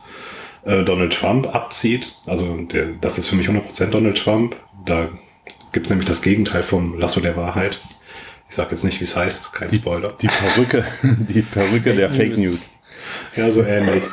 äh, 0.66 0.84
Donald 0.84 1.14
Trump 1.14 1.54
abzieht. 1.54 2.16
Also 2.26 2.56
der, 2.56 2.90
das 3.02 3.18
ist 3.18 3.28
für 3.28 3.36
mich 3.36 3.48
100% 3.50 3.88
Donald 3.88 4.18
Trump. 4.18 4.56
Da 4.86 5.10
gibt 5.72 5.88
es 5.88 5.90
nämlich 5.90 6.08
das 6.08 6.22
Gegenteil 6.22 6.64
vom 6.64 6.98
Lasso 7.00 7.22
der 7.22 7.36
Wahrheit. 7.36 7.80
Ich 8.50 8.56
sage 8.56 8.72
jetzt 8.72 8.84
nicht, 8.84 9.00
wie 9.00 9.06
es 9.06 9.16
heißt, 9.16 9.54
kein 9.54 9.74
Spoiler. 9.74 10.14
Die 10.22 10.28
Perücke, 10.28 10.86
die 11.04 11.42
Perücke 11.42 11.96
der 11.96 12.10
Fake 12.10 12.38
News. 12.38 12.52
News. 12.52 12.70
Ja, 13.36 13.52
so 13.52 13.64
ähnlich. 13.64 14.04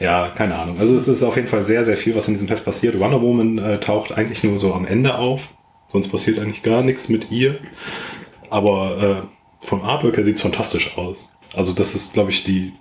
ja, 0.00 0.28
keine 0.34 0.56
Ahnung. 0.56 0.78
Also 0.78 0.96
es 0.96 1.08
ist 1.08 1.22
auf 1.22 1.36
jeden 1.36 1.48
Fall 1.48 1.62
sehr, 1.62 1.84
sehr 1.84 1.96
viel, 1.96 2.14
was 2.14 2.28
in 2.28 2.34
diesem 2.34 2.48
Heft 2.48 2.64
passiert. 2.64 2.98
Wonder 2.98 3.22
Woman 3.22 3.58
äh, 3.58 3.80
taucht 3.80 4.12
eigentlich 4.12 4.42
nur 4.44 4.58
so 4.58 4.74
am 4.74 4.84
Ende 4.84 5.14
auf. 5.14 5.40
Sonst 5.88 6.08
passiert 6.08 6.38
eigentlich 6.38 6.62
gar 6.62 6.82
nichts 6.82 7.08
mit 7.08 7.30
ihr. 7.30 7.58
Aber 8.50 9.26
äh, 9.62 9.66
vom 9.66 9.82
Artwork 9.82 10.16
her 10.16 10.24
sieht 10.24 10.36
es 10.36 10.42
fantastisch 10.42 10.96
aus. 10.98 11.28
Also 11.54 11.72
das 11.72 11.94
ist, 11.94 12.12
glaube 12.14 12.30
ich, 12.30 12.44
die, 12.44 12.72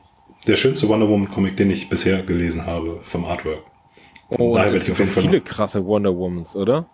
der 0.47 0.55
schönste 0.55 0.87
Wonder 0.89 1.07
Woman 1.09 1.29
Comic, 1.31 1.57
den 1.57 1.69
ich 1.71 1.89
bisher 1.89 2.21
gelesen 2.23 2.65
habe 2.65 3.01
vom 3.05 3.25
Artwork. 3.25 3.63
Oh, 4.29 4.55
Daher 4.55 4.73
es 4.73 4.83
gibt 4.83 4.99
auf 4.99 5.09
viele 5.09 5.37
noch- 5.39 5.43
krasse 5.45 5.85
Wonder 5.85 6.15
Womans, 6.15 6.55
oder? 6.55 6.87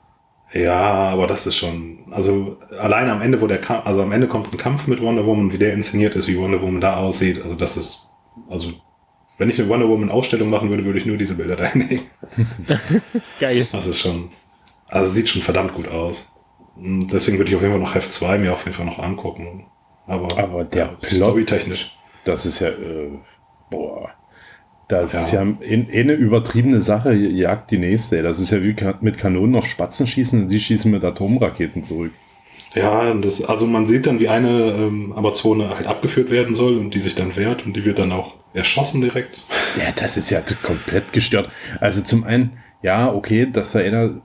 Ja, 0.53 0.75
aber 1.11 1.27
das 1.27 1.47
ist 1.47 1.55
schon, 1.55 1.99
also 2.11 2.57
alleine 2.77 3.13
am 3.13 3.21
Ende, 3.21 3.39
wo 3.39 3.47
der 3.47 3.59
Kampf, 3.59 3.85
also 3.87 4.01
am 4.01 4.11
Ende 4.11 4.27
kommt 4.27 4.51
ein 4.51 4.57
Kampf 4.57 4.85
mit 4.85 5.01
Wonder 5.01 5.25
Woman, 5.25 5.53
wie 5.53 5.57
der 5.57 5.71
inszeniert 5.73 6.13
ist, 6.17 6.27
wie 6.27 6.37
Wonder 6.37 6.61
Woman 6.61 6.81
da 6.81 6.97
aussieht, 6.97 7.41
also 7.41 7.55
das 7.55 7.77
ist, 7.77 8.09
also 8.49 8.73
wenn 9.37 9.49
ich 9.49 9.57
eine 9.61 9.69
Wonder 9.69 9.87
Woman 9.87 10.11
Ausstellung 10.11 10.49
machen 10.49 10.69
würde, 10.69 10.83
würde 10.83 10.99
ich 10.99 11.05
nur 11.05 11.15
diese 11.15 11.35
Bilder 11.35 11.55
da 11.57 11.67
hinlegen. 11.67 12.03
Geil. 13.39 13.65
Das 13.71 13.87
ist 13.87 14.01
schon, 14.01 14.29
also 14.91 15.11
sieht 15.11 15.29
schon 15.29 15.41
verdammt 15.41 15.73
gut 15.73 15.89
aus. 15.89 16.31
Und 16.75 17.11
deswegen 17.11 17.37
würde 17.37 17.49
ich 17.49 17.55
auf 17.55 17.61
jeden 17.61 17.73
Fall 17.73 17.81
noch 17.81 17.95
Heft 17.95 18.13
2 18.13 18.37
mir 18.37 18.53
auf 18.53 18.65
jeden 18.65 18.75
Fall 18.75 18.85
noch 18.85 18.99
angucken. 18.99 19.65
Aber, 20.05 20.37
Aber 20.37 20.63
der 20.63 20.97
ja, 21.01 21.09
storytechnisch. 21.09 21.97
Das 22.25 22.45
ist 22.45 22.59
ja, 22.59 22.69
äh, 22.69 23.19
boah. 23.69 24.09
Das 24.87 25.13
ist 25.13 25.31
ja 25.31 25.41
in, 25.41 25.89
eine 25.89 26.13
übertriebene 26.13 26.81
Sache, 26.81 27.13
jagt 27.13 27.71
die 27.71 27.77
nächste. 27.77 28.21
Das 28.21 28.39
ist 28.39 28.51
ja 28.51 28.61
wie 28.61 28.75
mit 28.99 29.17
Kanonen 29.17 29.55
auf 29.55 29.65
Spatzen 29.65 30.05
schießen 30.05 30.43
und 30.43 30.49
die 30.49 30.59
schießen 30.59 30.91
mit 30.91 31.03
Atomraketen 31.03 31.81
zurück. 31.81 32.11
Ja, 32.73 33.13
das, 33.13 33.43
also 33.43 33.65
man 33.67 33.87
sieht 33.87 34.05
dann, 34.07 34.19
wie 34.19 34.27
eine 34.27 34.71
ähm, 34.71 35.13
Amazone 35.13 35.69
halt 35.69 35.87
abgeführt 35.87 36.29
werden 36.29 36.55
soll 36.55 36.77
und 36.77 36.93
die 36.93 36.99
sich 36.99 37.15
dann 37.15 37.35
wehrt 37.37 37.65
und 37.65 37.73
die 37.75 37.85
wird 37.85 37.99
dann 37.99 38.11
auch 38.11 38.35
erschossen 38.53 39.01
direkt. 39.01 39.41
Ja, 39.77 39.91
das 39.95 40.17
ist 40.17 40.29
ja 40.29 40.41
komplett 40.61 41.13
gestört. 41.13 41.49
Also 41.79 42.01
zum 42.01 42.25
einen, 42.25 42.57
ja, 42.81 43.13
okay, 43.13 43.49
dass 43.49 43.71
da 43.71 43.79
einer 43.79 44.21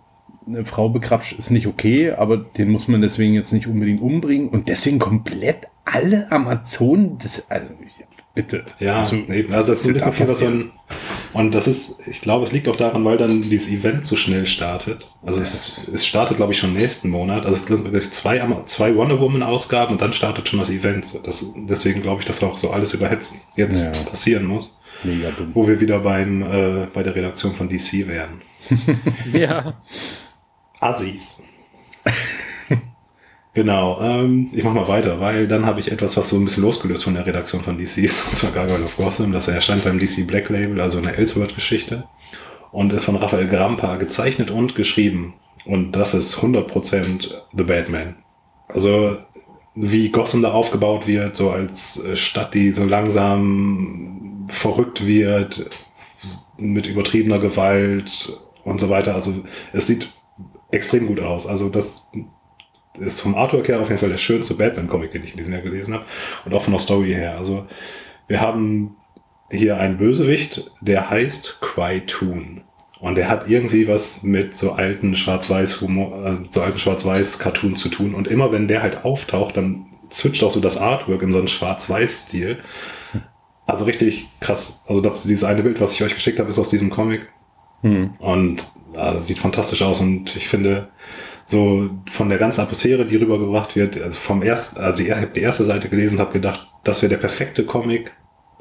eine 0.46 0.64
Frau 0.64 0.88
bekrapscht, 0.88 1.32
ist 1.38 1.50
nicht 1.50 1.66
okay, 1.66 2.12
aber 2.12 2.36
den 2.36 2.70
muss 2.70 2.88
man 2.88 3.02
deswegen 3.02 3.34
jetzt 3.34 3.52
nicht 3.52 3.66
unbedingt 3.66 4.00
umbringen 4.00 4.48
und 4.48 4.68
deswegen 4.68 4.98
komplett 4.98 5.66
alle 5.84 6.30
Amazonen, 6.30 7.18
das, 7.18 7.50
also 7.50 7.68
ja, 7.70 8.06
bitte. 8.34 8.64
Ja, 8.78 8.98
also, 8.98 9.16
eben. 9.16 9.52
Also 9.52 9.72
das 9.72 9.84
ist 9.84 9.92
bisschen 9.92 10.12
viel, 10.12 10.28
was 10.28 10.38
so 10.38 10.46
ein, 10.46 10.70
und 11.32 11.54
das 11.54 11.66
ist, 11.66 12.06
ich 12.06 12.20
glaube, 12.20 12.44
es 12.44 12.52
liegt 12.52 12.68
auch 12.68 12.76
daran, 12.76 13.04
weil 13.04 13.18
dann 13.18 13.42
dieses 13.42 13.70
Event 13.70 14.06
so 14.06 14.14
schnell 14.16 14.46
startet. 14.46 15.08
Also 15.24 15.40
es, 15.40 15.88
es 15.92 16.06
startet, 16.06 16.36
glaube 16.36 16.52
ich, 16.52 16.58
schon 16.58 16.72
nächsten 16.72 17.10
Monat. 17.10 17.44
Also 17.44 17.74
es 17.92 18.10
zwei, 18.12 18.40
zwei 18.66 18.94
Wonder 18.94 19.20
Woman 19.20 19.42
Ausgaben 19.42 19.92
und 19.92 20.00
dann 20.00 20.12
startet 20.12 20.48
schon 20.48 20.60
das 20.60 20.70
Event. 20.70 21.18
Das, 21.24 21.52
deswegen 21.56 22.02
glaube 22.02 22.20
ich, 22.20 22.26
dass 22.26 22.42
auch 22.42 22.56
so 22.56 22.70
alles 22.70 22.94
überhetzt 22.94 23.48
jetzt 23.56 23.82
Ja. 23.82 23.90
passieren 24.04 24.46
muss. 24.46 24.76
Mega 25.02 25.30
dumm. 25.30 25.50
Wo 25.54 25.66
wir 25.66 25.80
wieder 25.80 25.98
beim, 26.00 26.42
äh, 26.42 26.86
bei 26.92 27.02
der 27.02 27.14
Redaktion 27.14 27.54
von 27.54 27.68
DC 27.68 28.06
wären. 28.06 28.40
Ja. 29.32 29.74
Assis. 30.86 31.42
genau, 33.54 34.00
ähm, 34.00 34.50
ich 34.52 34.62
mach 34.62 34.72
mal 34.72 34.88
weiter, 34.88 35.20
weil 35.20 35.48
dann 35.48 35.66
habe 35.66 35.80
ich 35.80 35.90
etwas, 35.90 36.16
was 36.16 36.28
so 36.28 36.36
ein 36.36 36.44
bisschen 36.44 36.62
losgelöst 36.62 37.04
von 37.04 37.14
der 37.14 37.26
Redaktion 37.26 37.62
von 37.62 37.76
DC 37.76 37.98
ist, 37.98 38.26
und 38.28 38.36
zwar 38.36 38.52
Gargoyle 38.52 38.84
of 38.84 38.96
Gotham. 38.96 39.32
Das 39.32 39.48
erscheint 39.48 39.84
beim 39.84 39.98
DC 39.98 40.26
Black 40.26 40.48
Label, 40.48 40.80
also 40.80 40.98
eine 40.98 41.16
Elseworld-Geschichte. 41.16 42.04
Und 42.72 42.92
ist 42.92 43.04
von 43.04 43.16
Raphael 43.16 43.48
Grampa 43.48 43.96
gezeichnet 43.96 44.50
und 44.50 44.74
geschrieben. 44.74 45.34
Und 45.64 45.92
das 45.92 46.14
ist 46.14 46.36
100% 46.38 47.30
The 47.56 47.64
Batman. 47.64 48.16
Also, 48.68 49.16
wie 49.74 50.10
Gotham 50.10 50.42
da 50.42 50.52
aufgebaut 50.52 51.06
wird, 51.06 51.36
so 51.36 51.50
als 51.50 52.04
äh, 52.04 52.16
Stadt, 52.16 52.54
die 52.54 52.72
so 52.72 52.84
langsam 52.84 54.46
verrückt 54.48 55.06
wird, 55.06 55.70
mit 56.58 56.86
übertriebener 56.86 57.38
Gewalt 57.38 58.40
und 58.64 58.80
so 58.80 58.90
weiter. 58.90 59.14
Also, 59.14 59.32
es 59.72 59.86
sieht 59.86 60.12
extrem 60.70 61.06
gut 61.06 61.20
aus. 61.20 61.46
Also, 61.46 61.68
das 61.68 62.10
ist 62.98 63.20
vom 63.20 63.34
Artwork 63.34 63.68
her 63.68 63.80
auf 63.80 63.88
jeden 63.88 64.00
Fall 64.00 64.08
der 64.08 64.16
schönste 64.16 64.54
Batman-Comic, 64.54 65.10
den 65.10 65.24
ich 65.24 65.32
in 65.32 65.36
diesem 65.38 65.52
Jahr 65.52 65.62
gelesen 65.62 65.94
habe. 65.94 66.04
Und 66.44 66.54
auch 66.54 66.62
von 66.62 66.72
der 66.72 66.80
Story 66.80 67.12
her. 67.12 67.36
Also, 67.36 67.66
wir 68.28 68.40
haben 68.40 68.96
hier 69.50 69.78
einen 69.78 69.98
Bösewicht, 69.98 70.70
der 70.80 71.10
heißt 71.10 71.58
Cry-Toon. 71.60 72.62
Und 72.98 73.16
der 73.16 73.28
hat 73.28 73.48
irgendwie 73.48 73.86
was 73.86 74.22
mit 74.22 74.56
so 74.56 74.72
alten 74.72 75.14
Schwarz-Weiß-Humor, 75.14 76.24
äh, 76.24 76.36
so 76.50 76.62
alten 76.62 76.78
Schwarz-Weiß-Cartoon 76.78 77.76
zu 77.76 77.88
tun. 77.88 78.14
Und 78.14 78.26
immer 78.26 78.52
wenn 78.52 78.68
der 78.68 78.82
halt 78.82 79.04
auftaucht, 79.04 79.56
dann 79.56 79.86
switcht 80.10 80.42
auch 80.42 80.52
so 80.52 80.60
das 80.60 80.78
Artwork 80.78 81.22
in 81.22 81.30
so 81.30 81.38
einen 81.38 81.48
Schwarz-Weiß-Stil. 81.48 82.58
Also 83.66 83.84
richtig 83.84 84.28
krass. 84.40 84.84
Also 84.86 85.00
das, 85.02 85.24
dieses 85.24 85.44
eine 85.44 85.62
Bild, 85.62 85.80
was 85.80 85.92
ich 85.92 86.02
euch 86.02 86.14
geschickt 86.14 86.38
habe, 86.38 86.48
ist 86.48 86.58
aus 86.58 86.70
diesem 86.70 86.88
Comic. 86.88 87.28
Und 88.18 88.66
das 88.96 89.26
sieht 89.26 89.38
fantastisch 89.38 89.82
aus. 89.82 90.00
Und 90.00 90.34
ich 90.36 90.48
finde, 90.48 90.88
so 91.44 91.90
von 92.10 92.28
der 92.28 92.38
ganzen 92.38 92.60
Atmosphäre, 92.60 93.06
die 93.06 93.16
rübergebracht 93.16 93.76
wird, 93.76 94.00
also 94.00 94.18
vom 94.18 94.42
ersten, 94.42 94.80
also 94.80 95.02
ich 95.02 95.10
habe 95.10 95.28
die 95.28 95.40
erste 95.40 95.64
Seite 95.64 95.88
gelesen, 95.88 96.18
habe 96.18 96.32
gedacht, 96.32 96.68
das 96.84 97.02
wäre 97.02 97.10
der 97.10 97.18
perfekte 97.18 97.64
Comic, 97.64 98.12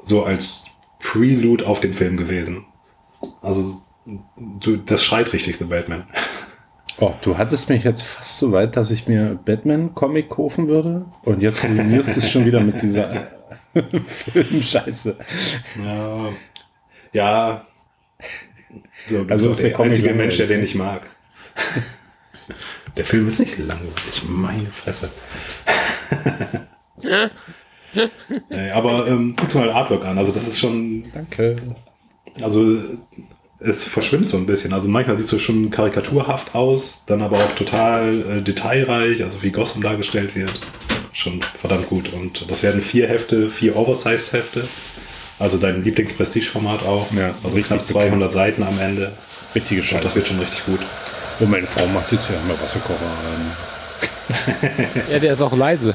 so 0.02 0.24
als 0.24 0.66
Prelude 1.00 1.66
auf 1.66 1.80
den 1.80 1.94
Film 1.94 2.16
gewesen. 2.16 2.64
Also 3.42 3.82
du, 4.60 4.76
das 4.76 5.04
schreit 5.04 5.32
richtig 5.32 5.58
The 5.58 5.64
Batman. 5.64 6.04
Oh, 6.98 7.12
du 7.20 7.36
hattest 7.36 7.68
mich 7.68 7.84
jetzt 7.84 8.04
fast 8.04 8.38
so 8.38 8.52
weit, 8.52 8.74
dass 8.74 8.90
ich 8.90 9.06
mir 9.06 9.38
Batman-Comic 9.44 10.30
kaufen 10.30 10.66
würde. 10.66 11.04
Und 11.24 11.42
jetzt 11.42 11.62
ruinierst 11.62 12.16
du 12.16 12.20
es 12.20 12.30
schon 12.30 12.46
wieder 12.46 12.60
mit 12.60 12.80
dieser 12.80 13.28
Filmscheiße. 14.04 15.16
Ja, 15.82 16.28
ja. 17.12 17.66
So, 19.08 19.24
du 19.24 19.30
Also 19.32 19.48
bist 19.50 19.62
der 19.62 19.70
der 19.70 19.80
einzige 19.80 20.14
Mensch, 20.14 20.36
der 20.36 20.46
den 20.46 20.60
nicht 20.60 20.74
mag. 20.74 21.10
Der 22.96 23.04
Film 23.04 23.28
ist 23.28 23.40
nicht 23.40 23.58
langweilig, 23.58 24.22
meine 24.26 24.70
Fresse. 24.70 25.10
nee, 28.48 28.70
aber 28.70 29.06
ähm, 29.06 29.34
guck 29.38 29.54
mal 29.54 29.68
Artwork 29.70 30.06
an. 30.06 30.16
Also 30.16 30.32
das 30.32 30.48
ist 30.48 30.58
schon 30.58 31.04
Danke. 31.12 31.56
Also 32.40 32.78
es 33.58 33.84
verschwimmt 33.84 34.28
so 34.28 34.36
ein 34.36 34.46
bisschen. 34.46 34.72
Also 34.72 34.88
manchmal 34.88 35.18
sieht 35.18 35.30
es 35.30 35.42
schon 35.42 35.70
karikaturhaft 35.70 36.54
aus, 36.54 37.04
dann 37.06 37.22
aber 37.22 37.36
auch 37.38 37.52
total 37.54 38.38
äh, 38.38 38.42
detailreich, 38.42 39.22
also 39.24 39.42
wie 39.42 39.50
Gotham 39.50 39.82
dargestellt 39.82 40.34
wird. 40.34 40.60
Schon 41.12 41.40
verdammt 41.42 41.88
gut. 41.88 42.12
Und 42.12 42.50
das 42.50 42.62
werden 42.62 42.82
vier 42.82 43.08
Hefte, 43.08 43.48
vier 43.48 43.76
Oversized-Hefte. 43.76 44.66
Also 45.38 45.58
dein 45.58 45.82
Lieblings-Prestige-Format 45.82 46.84
auch. 46.86 47.10
Ja, 47.12 47.28
also 47.44 47.56
richtig 47.56 47.66
knapp 47.68 47.84
200 47.84 48.32
Seiten 48.32 48.62
am 48.62 48.78
Ende. 48.80 49.12
Richtige 49.54 49.80
Und 49.80 49.92
das 49.92 50.02
Scheiße. 50.02 50.14
wird 50.16 50.28
schon 50.28 50.38
richtig 50.40 50.64
gut. 50.64 50.80
Und 51.40 51.50
meine 51.50 51.66
Frau 51.66 51.86
macht 51.86 52.10
jetzt 52.12 52.28
ja 52.30 52.36
immer 52.40 52.60
Wasserkocher 52.60 53.00
an. 53.00 53.52
Ja, 55.10 55.18
der 55.20 55.32
ist 55.34 55.40
auch 55.40 55.56
leise. 55.56 55.94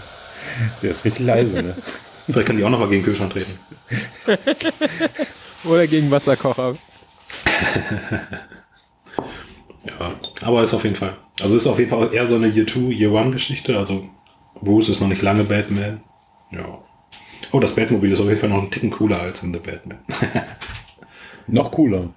Der 0.82 0.92
ist 0.92 1.04
richtig 1.04 1.26
leise, 1.26 1.62
ne? 1.62 1.76
Vielleicht 2.28 2.48
kann 2.48 2.56
die 2.56 2.64
auch 2.64 2.70
noch 2.70 2.80
mal 2.80 2.88
gegen 2.88 3.02
den 3.02 3.06
Kühlschrank 3.06 3.34
treten. 3.34 3.60
Oder 5.66 5.86
gegen 5.86 6.10
Wasserkocher. 6.10 6.76
Ja, 9.86 10.12
aber 10.44 10.64
ist 10.64 10.74
auf 10.74 10.84
jeden 10.84 10.96
Fall. 10.96 11.18
Also 11.42 11.56
ist 11.56 11.68
auf 11.68 11.80
jeden 11.80 11.90
Fall 11.90 12.14
eher 12.14 12.28
so 12.28 12.36
eine 12.36 12.48
Year 12.48 12.68
2, 12.68 12.80
Year 12.92 13.14
1 13.14 13.34
Geschichte. 13.34 13.78
Also 13.78 14.08
Bruce 14.62 14.90
ist 14.90 15.02
noch 15.02 15.08
nicht 15.08 15.22
lange 15.22 15.44
Batman. 15.44 16.02
Ja. 16.52 16.80
Oh, 17.52 17.60
das 17.60 17.76
Batmobil 17.76 18.12
ist 18.12 18.20
auf 18.20 18.28
jeden 18.28 18.40
Fall 18.40 18.50
noch 18.50 18.60
einen 18.60 18.72
Ticken 18.72 18.92
cooler 18.92 19.20
als 19.22 19.44
in 19.44 19.54
The 19.54 19.60
Batman. 19.60 20.00
Noch 21.48 21.72
cooler. 21.72 22.14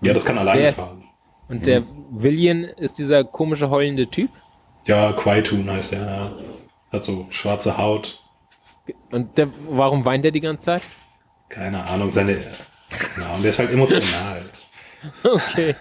ja, 0.00 0.12
das 0.14 0.24
kann 0.24 0.38
alleine 0.38 0.60
Der 0.60 0.70
ist- 0.70 0.76
fahren. 0.76 1.04
Und 1.48 1.66
der 1.66 1.82
Villian 2.12 2.62
ist 2.64 2.98
dieser 2.98 3.24
komische 3.24 3.68
heulende 3.70 4.06
Typ. 4.06 4.30
Ja, 4.86 5.12
Quaitoon 5.12 5.68
heißt 5.68 5.92
er. 5.94 6.00
Ja. 6.06 6.32
Hat 6.92 7.04
so 7.04 7.26
schwarze 7.30 7.76
Haut. 7.76 8.22
Und 9.10 9.36
der, 9.36 9.48
warum 9.68 10.04
weint 10.04 10.24
er 10.24 10.30
die 10.30 10.40
ganze 10.40 10.66
Zeit? 10.66 10.82
Keine 11.48 11.84
Ahnung, 11.86 12.10
seine. 12.12 12.32
Ja, 13.18 13.34
und 13.34 13.42
der 13.42 13.50
ist 13.50 13.58
halt 13.58 13.72
emotional. 13.72 14.42
Okay. 15.24 15.74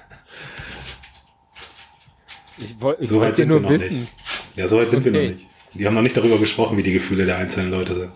Ich, 2.57 2.75
woll, 2.79 2.97
ich 2.99 3.09
So 3.09 3.15
weit 3.17 3.21
wollte 3.27 3.35
sind 3.37 3.49
wir 3.49 3.59
nur 3.59 3.61
noch 3.61 3.69
wissen. 3.69 3.99
nicht. 3.99 4.13
Ja, 4.55 4.67
so 4.67 4.77
weit 4.79 4.89
sind 4.89 5.03
wir 5.05 5.11
Okay. 5.11 5.27
noch 5.29 5.35
nicht. 5.35 5.47
Die 5.73 5.85
haben 5.85 5.93
noch 5.95 6.01
nicht 6.01 6.17
darüber 6.17 6.37
gesprochen, 6.37 6.77
wie 6.77 6.83
die 6.83 6.93
Gefühle 6.93 7.25
der 7.25 7.37
einzelnen 7.37 7.69
Leute 7.71 7.95
sind. 7.95 8.11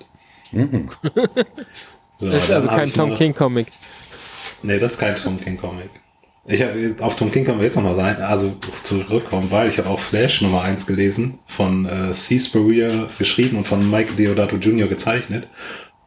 So, 0.54 2.30
Das 2.30 2.44
ist 2.44 2.52
also 2.52 2.70
kein 2.70 2.90
Tom 2.92 3.10
noch- 3.10 3.18
King 3.18 3.34
Comic. 3.34 3.68
Nee, 4.62 4.80
das 4.80 4.94
ist 4.94 5.00
kein 5.00 5.16
Tom 5.16 5.40
King 5.42 5.58
Comic. 5.58 5.90
Ich 6.46 6.62
hab, 6.62 6.72
auf 7.02 7.16
Tom 7.16 7.32
King 7.32 7.46
können 7.46 7.60
wir 7.60 7.66
jetzt 7.66 7.76
nochmal 7.76 7.96
sein, 7.96 8.22
also 8.22 8.54
zurückkommen, 8.84 9.50
weil 9.50 9.70
ich 9.70 9.78
habe 9.78 9.90
auch 9.90 10.00
Flash 10.00 10.42
Nummer 10.42 10.62
1 10.62 10.86
gelesen, 10.86 11.40
von 11.48 11.86
äh, 11.86 12.12
C. 12.12 12.38
Spurrier 12.40 13.08
geschrieben 13.18 13.58
und 13.58 13.68
von 13.68 13.90
Mike 13.90 14.14
Deodato 14.14 14.58
Jr. 14.58 14.88
gezeichnet. 14.88 15.48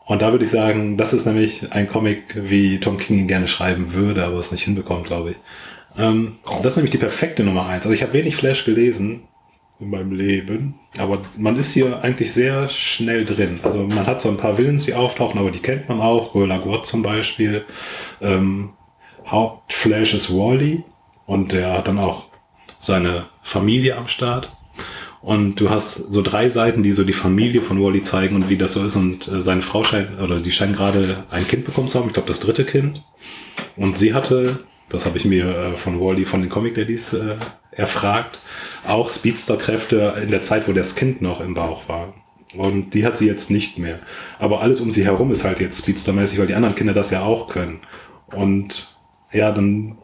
Und 0.04 0.22
da 0.22 0.32
würde 0.32 0.44
ich 0.44 0.50
sagen, 0.50 0.96
das 0.98 1.12
ist 1.14 1.24
nämlich 1.26 1.72
ein 1.72 1.88
Comic, 1.88 2.36
wie 2.36 2.78
Tom 2.80 2.98
King 2.98 3.18
ihn 3.20 3.28
gerne 3.28 3.48
schreiben 3.48 3.92
würde, 3.94 4.24
aber 4.24 4.38
es 4.38 4.52
nicht 4.52 4.62
hinbekommt, 4.64 5.06
glaube 5.06 5.30
ich. 5.30 5.36
Ähm, 5.98 6.36
das 6.58 6.72
ist 6.72 6.76
nämlich 6.76 6.92
die 6.92 6.98
perfekte 6.98 7.42
Nummer 7.42 7.66
1. 7.66 7.84
Also 7.86 7.94
ich 7.94 8.02
habe 8.02 8.12
wenig 8.12 8.36
Flash 8.36 8.64
gelesen, 8.66 9.22
in 9.78 9.90
meinem 9.90 10.12
Leben. 10.12 10.74
Aber 10.98 11.20
man 11.36 11.56
ist 11.56 11.72
hier 11.72 12.02
eigentlich 12.02 12.32
sehr 12.32 12.68
schnell 12.68 13.24
drin. 13.24 13.60
Also 13.62 13.82
man 13.82 14.06
hat 14.06 14.22
so 14.22 14.28
ein 14.28 14.36
paar 14.38 14.56
Villains, 14.56 14.84
die 14.84 14.94
auftauchen, 14.94 15.38
aber 15.38 15.50
die 15.50 15.60
kennt 15.60 15.88
man 15.88 16.00
auch. 16.00 16.32
Gorilla 16.32 16.58
Grodd 16.58 16.86
zum 16.86 17.02
Beispiel. 17.02 17.64
Ähm, 18.20 18.70
Hauptflash 19.26 20.14
ist 20.14 20.30
Wally 20.32 20.84
und 21.26 21.52
der 21.52 21.72
hat 21.72 21.88
dann 21.88 21.98
auch 21.98 22.26
seine 22.78 23.26
Familie 23.42 23.96
am 23.96 24.08
Start. 24.08 24.52
Und 25.20 25.56
du 25.56 25.70
hast 25.70 25.96
so 25.96 26.22
drei 26.22 26.48
Seiten, 26.50 26.84
die 26.84 26.92
so 26.92 27.02
die 27.02 27.12
Familie 27.12 27.60
von 27.60 27.82
Wally 27.82 28.02
zeigen 28.02 28.36
und 28.36 28.48
wie 28.48 28.56
das 28.56 28.74
so 28.74 28.84
ist. 28.84 28.94
Und 28.94 29.26
äh, 29.26 29.42
seine 29.42 29.62
Frau 29.62 29.82
scheint, 29.82 30.20
oder 30.20 30.40
die 30.40 30.52
scheinen 30.52 30.74
gerade 30.74 31.24
ein 31.30 31.48
Kind 31.48 31.64
bekommen 31.64 31.88
zu 31.88 31.98
haben. 31.98 32.06
Ich 32.06 32.14
glaube, 32.14 32.28
das 32.28 32.38
dritte 32.40 32.64
Kind. 32.64 33.02
Und 33.76 33.98
sie 33.98 34.14
hatte, 34.14 34.64
das 34.88 35.04
habe 35.04 35.18
ich 35.18 35.24
mir 35.24 35.48
äh, 35.48 35.76
von 35.76 36.00
Wally, 36.00 36.24
von 36.24 36.42
den 36.42 36.50
Comic 36.50 36.74
Daddies 36.74 37.12
äh, 37.12 37.34
erfragt, 37.76 38.40
auch 38.86 39.10
Speedster-Kräfte 39.10 40.14
in 40.22 40.30
der 40.30 40.42
Zeit, 40.42 40.66
wo 40.66 40.72
das 40.72 40.96
Kind 40.96 41.22
noch 41.22 41.40
im 41.40 41.54
Bauch 41.54 41.88
war. 41.88 42.14
Und 42.54 42.94
die 42.94 43.04
hat 43.04 43.18
sie 43.18 43.26
jetzt 43.26 43.50
nicht 43.50 43.78
mehr. 43.78 43.98
Aber 44.38 44.62
alles 44.62 44.80
um 44.80 44.90
sie 44.90 45.04
herum 45.04 45.30
ist 45.30 45.44
halt 45.44 45.60
jetzt 45.60 45.78
Speedster-mäßig, 45.78 46.38
weil 46.38 46.46
die 46.46 46.54
anderen 46.54 46.74
Kinder 46.74 46.94
das 46.94 47.10
ja 47.10 47.22
auch 47.22 47.48
können. 47.48 47.80
Und 48.34 48.96
ja, 49.32 49.50
dann 49.50 49.98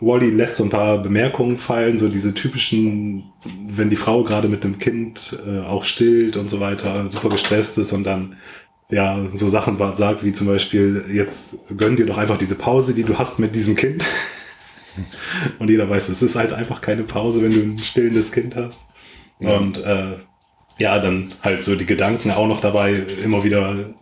Wally 0.00 0.30
lässt 0.30 0.56
so 0.56 0.64
ein 0.64 0.70
paar 0.70 0.98
Bemerkungen 0.98 1.58
fallen, 1.58 1.96
so 1.96 2.08
diese 2.08 2.34
typischen, 2.34 3.32
wenn 3.66 3.90
die 3.90 3.96
Frau 3.96 4.22
gerade 4.24 4.48
mit 4.48 4.62
dem 4.62 4.78
Kind 4.78 5.38
äh, 5.46 5.60
auch 5.60 5.84
stillt 5.84 6.36
und 6.36 6.50
so 6.50 6.60
weiter, 6.60 7.10
super 7.10 7.30
gestresst 7.30 7.78
ist 7.78 7.92
und 7.92 8.04
dann 8.04 8.36
ja 8.90 9.18
so 9.34 9.48
Sachen 9.48 9.78
sagt, 9.96 10.22
wie 10.22 10.32
zum 10.32 10.46
Beispiel, 10.46 11.04
jetzt 11.12 11.76
gönn 11.76 11.96
dir 11.96 12.06
doch 12.06 12.18
einfach 12.18 12.36
diese 12.36 12.54
Pause, 12.54 12.94
die 12.94 13.04
du 13.04 13.18
hast 13.18 13.38
mit 13.38 13.54
diesem 13.54 13.74
Kind. 13.74 14.04
und 15.58 15.70
jeder 15.70 15.88
weiß, 15.88 16.08
es 16.08 16.22
ist 16.22 16.36
halt 16.36 16.52
einfach 16.52 16.80
keine 16.80 17.02
Pause, 17.02 17.42
wenn 17.42 17.52
du 17.52 17.62
ein 17.62 17.78
stillendes 17.78 18.32
Kind 18.32 18.56
hast. 18.56 18.88
Ja. 19.38 19.56
Und 19.56 19.78
äh, 19.78 20.16
ja, 20.78 20.98
dann 20.98 21.32
halt 21.42 21.62
so 21.62 21.74
die 21.74 21.86
Gedanken 21.86 22.30
auch 22.30 22.46
noch 22.46 22.60
dabei 22.60 22.94
immer 23.24 23.44
wieder 23.44 23.94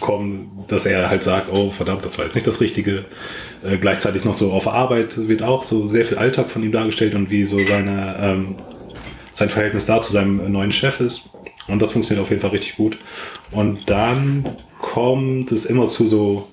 kommen, 0.00 0.64
dass 0.68 0.86
er 0.86 1.08
halt 1.08 1.22
sagt, 1.22 1.52
oh 1.52 1.70
verdammt, 1.70 2.04
das 2.04 2.18
war 2.18 2.24
jetzt 2.24 2.34
nicht 2.34 2.46
das 2.46 2.60
Richtige. 2.60 3.04
Äh, 3.62 3.78
gleichzeitig 3.78 4.24
noch 4.24 4.34
so 4.34 4.52
auf 4.52 4.66
Arbeit 4.66 5.28
wird 5.28 5.42
auch 5.42 5.62
so 5.62 5.86
sehr 5.86 6.04
viel 6.04 6.18
Alltag 6.18 6.50
von 6.50 6.62
ihm 6.62 6.72
dargestellt 6.72 7.14
und 7.14 7.30
wie 7.30 7.44
so 7.44 7.58
seine 7.64 8.16
ähm, 8.20 8.56
sein 9.32 9.50
Verhältnis 9.50 9.86
da 9.86 10.00
zu 10.00 10.12
seinem 10.12 10.50
neuen 10.50 10.72
Chef 10.72 11.00
ist. 11.00 11.30
Und 11.66 11.80
das 11.80 11.92
funktioniert 11.92 12.22
auf 12.22 12.30
jeden 12.30 12.42
Fall 12.42 12.50
richtig 12.50 12.76
gut. 12.76 12.98
Und 13.50 13.90
dann 13.90 14.56
kommt 14.80 15.50
es 15.50 15.64
immer 15.64 15.88
zu 15.88 16.06
so 16.06 16.48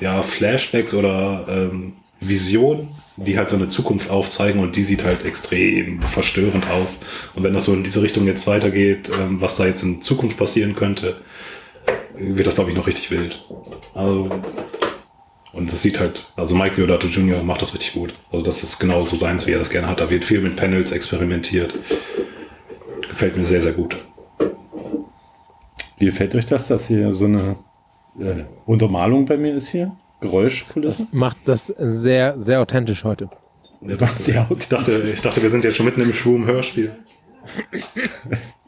ja, 0.00 0.22
Flashbacks 0.22 0.94
oder 0.94 1.46
ähm, 1.48 1.94
Visionen, 2.20 2.88
die 3.16 3.38
halt 3.38 3.48
so 3.48 3.56
eine 3.56 3.68
Zukunft 3.68 4.10
aufzeigen 4.10 4.60
und 4.60 4.76
die 4.76 4.82
sieht 4.82 5.04
halt 5.04 5.24
extrem 5.24 6.02
verstörend 6.02 6.68
aus. 6.68 6.98
Und 7.34 7.44
wenn 7.44 7.54
das 7.54 7.64
so 7.64 7.74
in 7.74 7.84
diese 7.84 8.02
Richtung 8.02 8.26
jetzt 8.26 8.46
weitergeht, 8.46 9.10
ähm, 9.20 9.40
was 9.40 9.56
da 9.56 9.66
jetzt 9.66 9.82
in 9.82 10.02
Zukunft 10.02 10.36
passieren 10.36 10.74
könnte, 10.74 11.20
wird 12.14 12.46
das, 12.46 12.56
glaube 12.56 12.70
ich, 12.70 12.76
noch 12.76 12.86
richtig 12.86 13.10
wild. 13.10 13.44
Also, 13.94 14.30
und 15.52 15.72
das 15.72 15.82
sieht 15.82 16.00
halt, 16.00 16.26
also 16.36 16.56
Mike 16.56 16.76
Deodato 16.76 17.06
Jr. 17.06 17.42
macht 17.42 17.62
das 17.62 17.72
richtig 17.72 17.92
gut. 17.92 18.14
Also 18.30 18.44
das 18.44 18.62
ist 18.62 18.78
genau 18.78 19.02
so 19.04 19.16
seins, 19.16 19.46
wie 19.46 19.52
er 19.52 19.58
das 19.58 19.70
gerne 19.70 19.88
hat. 19.88 20.00
Da 20.00 20.10
wird 20.10 20.24
viel 20.24 20.40
mit 20.40 20.56
Panels 20.56 20.90
experimentiert. 20.90 21.78
Gefällt 23.08 23.36
mir 23.36 23.44
sehr, 23.44 23.62
sehr 23.62 23.72
gut. 23.72 23.96
Wie 25.98 26.04
gefällt 26.04 26.34
euch 26.34 26.46
das, 26.46 26.68
dass 26.68 26.86
hier 26.86 27.12
so 27.12 27.24
eine 27.24 27.56
äh, 28.20 28.44
Untermalung 28.66 29.26
bei 29.26 29.36
mir 29.36 29.54
ist 29.54 29.68
hier? 29.68 29.96
Geräuschkulisse? 30.20 31.04
Das 31.04 31.12
macht 31.12 31.36
das 31.44 31.66
sehr, 31.66 32.38
sehr 32.40 32.60
authentisch 32.60 33.04
heute. 33.04 33.28
Ja, 33.80 33.96
das, 33.96 34.26
ich, 34.26 34.68
dachte, 34.68 35.10
ich 35.12 35.20
dachte, 35.20 35.42
wir 35.42 35.50
sind 35.50 35.64
jetzt 35.64 35.76
schon 35.76 35.86
mitten 35.86 36.00
im 36.00 36.12
Schwum-Hörspiel. 36.12 36.96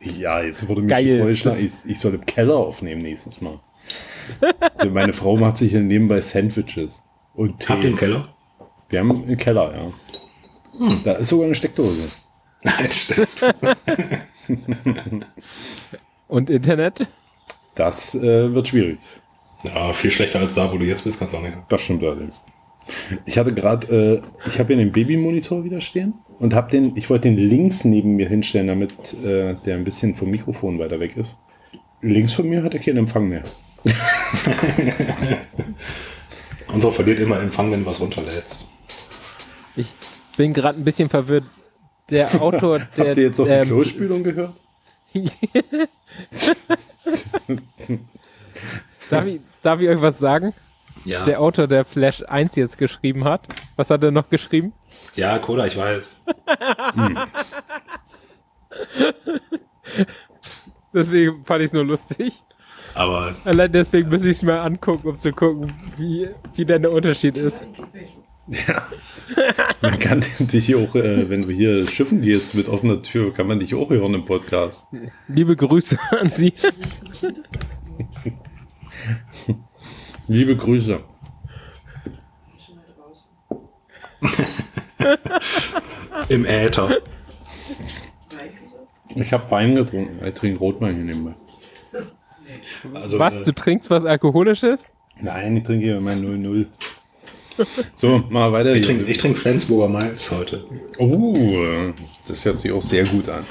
Ja, 0.01 0.41
jetzt 0.41 0.69
wurde 0.69 0.83
mir 0.83 0.97
schon 0.97 1.19
vorgeschlagen, 1.19 1.59
ich, 1.59 1.91
ich 1.91 1.99
soll 1.99 2.15
im 2.15 2.25
Keller 2.25 2.57
aufnehmen 2.57 3.03
nächstes 3.03 3.41
Mal. 3.41 3.59
Meine 4.89 5.13
Frau 5.13 5.37
macht 5.37 5.57
sich 5.57 5.73
hier 5.73 5.81
nebenbei 5.81 6.21
Sandwiches 6.21 7.03
und 7.35 7.59
Tee. 7.59 7.73
Habt 7.73 7.83
ihr 7.83 7.89
einen 7.89 7.99
Keller? 7.99 8.29
Wir 8.89 9.01
haben 9.01 9.25
einen 9.25 9.37
Keller, 9.37 9.75
ja. 9.75 9.93
Hm. 10.79 11.01
Da 11.05 11.13
ist 11.13 11.29
sogar 11.29 11.47
eine 11.47 11.55
Steckdose. 11.55 12.09
und 16.29 16.51
Internet? 16.51 17.09
Das 17.75 18.15
äh, 18.15 18.53
wird 18.53 18.69
schwierig. 18.69 18.99
Ja, 19.65 19.93
viel 19.93 20.11
schlechter 20.11 20.41
als 20.41 20.55
da, 20.55 20.73
wo 20.73 20.79
du 20.79 20.85
jetzt 20.85 21.05
bist, 21.05 21.19
kannst 21.19 21.35
du 21.35 21.39
auch 21.39 21.43
nicht 21.43 21.53
sagen. 21.53 21.67
Das 21.69 21.83
stimmt 21.83 22.03
allerdings. 22.03 22.45
Ich 23.27 23.39
hatte 23.39 23.53
gerade, 23.53 23.87
äh, 23.87 24.21
ich 24.49 24.59
habe 24.59 24.69
hier 24.69 24.77
den 24.77 24.93
Babymonitor 24.93 25.65
wieder 25.65 25.81
stehen 25.81 26.15
und 26.39 26.55
habe 26.55 26.71
den, 26.71 26.97
ich 26.97 27.11
wollte 27.11 27.29
den 27.29 27.37
links 27.39 27.85
neben 27.85 28.17
mir 28.17 28.29
hinstellen, 28.29 28.69
damit 28.69 28.93
äh, 29.23 29.55
der 29.65 29.77
ein 29.77 29.85
bisschen 29.85 30.17
vom 30.17 30.31
Mikrofon 30.31 30.79
weiter 30.79 30.99
weg 30.99 31.17
ist. 31.17 31.37
Links 32.01 32.33
von 32.33 32.49
mir 32.49 32.63
hat 32.63 32.73
er 32.73 32.81
keinen 32.81 32.97
Empfang 32.99 33.29
mehr. 33.29 33.45
Unser 36.73 36.93
verliert 36.93 37.21
immer 37.21 37.41
Empfang, 37.41 37.71
wenn 37.71 37.81
du 37.81 37.87
was 37.87 38.01
runterlädst. 38.01 38.69
Ich 39.77 39.93
bin 40.37 40.53
gerade 40.53 40.79
ein 40.79 40.85
bisschen 40.85 41.09
verwirrt. 41.09 41.45
Der 42.09 42.41
Autor, 42.41 42.81
der. 42.97 43.07
Habt 43.09 43.17
ihr 43.19 43.25
jetzt 43.25 43.41
auch 43.41 43.45
die 43.45 43.51
ähm, 43.51 43.69
Klospülung 43.69 44.23
gehört? 44.25 44.61
darf, 49.11 49.27
ich, 49.27 49.41
darf 49.63 49.81
ich 49.81 49.89
euch 49.89 50.01
was 50.01 50.19
sagen? 50.19 50.55
Ja. 51.05 51.25
Der 51.25 51.41
Autor, 51.41 51.67
der 51.67 51.85
Flash 51.85 52.23
1 52.23 52.57
jetzt 52.57 52.79
geschrieben 52.79 53.25
hat. 53.25 53.49
Was 53.77 53.91
hat 53.91 54.05
er 54.05 54.11
noch 54.11 54.29
geschrieben? 54.29 54.73
Ja, 55.15 55.39
Coda, 55.39 55.67
ich 55.67 55.77
weiß. 55.77 56.21
hm. 56.95 57.19
Deswegen 60.93 61.45
fand 61.45 61.61
ich 61.61 61.67
es 61.67 61.73
nur 61.73 61.85
lustig. 61.85 62.43
Aber. 62.95 63.35
Allein 63.45 63.71
deswegen 63.71 64.09
muss 64.09 64.25
ich 64.25 64.33
es 64.33 64.43
mir 64.43 64.61
angucken, 64.61 65.09
um 65.09 65.19
zu 65.19 65.33
gucken, 65.33 65.73
wie, 65.97 66.29
wie 66.55 66.65
denn 66.65 66.83
der 66.83 66.93
Unterschied 66.93 67.37
ist. 67.37 67.69
Ja. 68.49 68.89
Man 69.81 69.99
kann 70.01 70.25
dich 70.41 70.75
auch, 70.75 70.97
äh, 70.97 71.31
wenn 71.31 71.43
du 71.43 71.51
hier 71.51 71.87
schiffen 71.87 72.21
gehst 72.21 72.57
mit 72.57 72.69
offener 72.69 73.01
Tür, 73.01 73.33
kann 73.33 73.47
man 73.47 73.61
dich 73.61 73.77
auch 73.77 73.91
hören 73.91 74.15
im 74.15 74.25
Podcast. 74.25 74.89
Liebe 75.29 75.55
Grüße 75.55 75.97
an 76.19 76.31
Sie. 76.31 76.53
Liebe 80.29 80.57
Grüße. 80.57 81.01
Im 86.29 86.45
Äther. 86.45 86.99
Ich 89.15 89.33
habe 89.33 89.51
Wein 89.51 89.75
getrunken. 89.75 90.25
Ich 90.25 90.35
trinke 90.35 90.59
Rotwein 90.59 90.95
hier 90.95 91.05
nebenbei. 91.05 91.35
Also, 92.95 93.19
was? 93.19 93.41
Äh, 93.41 93.45
du 93.45 93.53
trinkst 93.53 93.91
was 93.91 94.05
Alkoholisches? 94.05 94.87
Nein, 95.21 95.57
ich 95.57 95.65
trinke 95.65 95.85
hier 95.85 96.01
mein 96.01 96.21
00. 96.21 96.67
So, 97.95 98.25
mal 98.31 98.53
weiter. 98.53 98.75
Ich 98.75 98.87
trinke 98.87 99.13
trink 99.13 99.37
Flensburger 99.37 99.89
Malz 99.89 100.31
heute. 100.31 100.65
Oh, 100.99 101.93
das 102.27 102.45
hört 102.45 102.59
sich 102.59 102.73
auch 102.73 102.83
sehr 102.83 103.05
gut 103.05 103.29
an. 103.29 103.45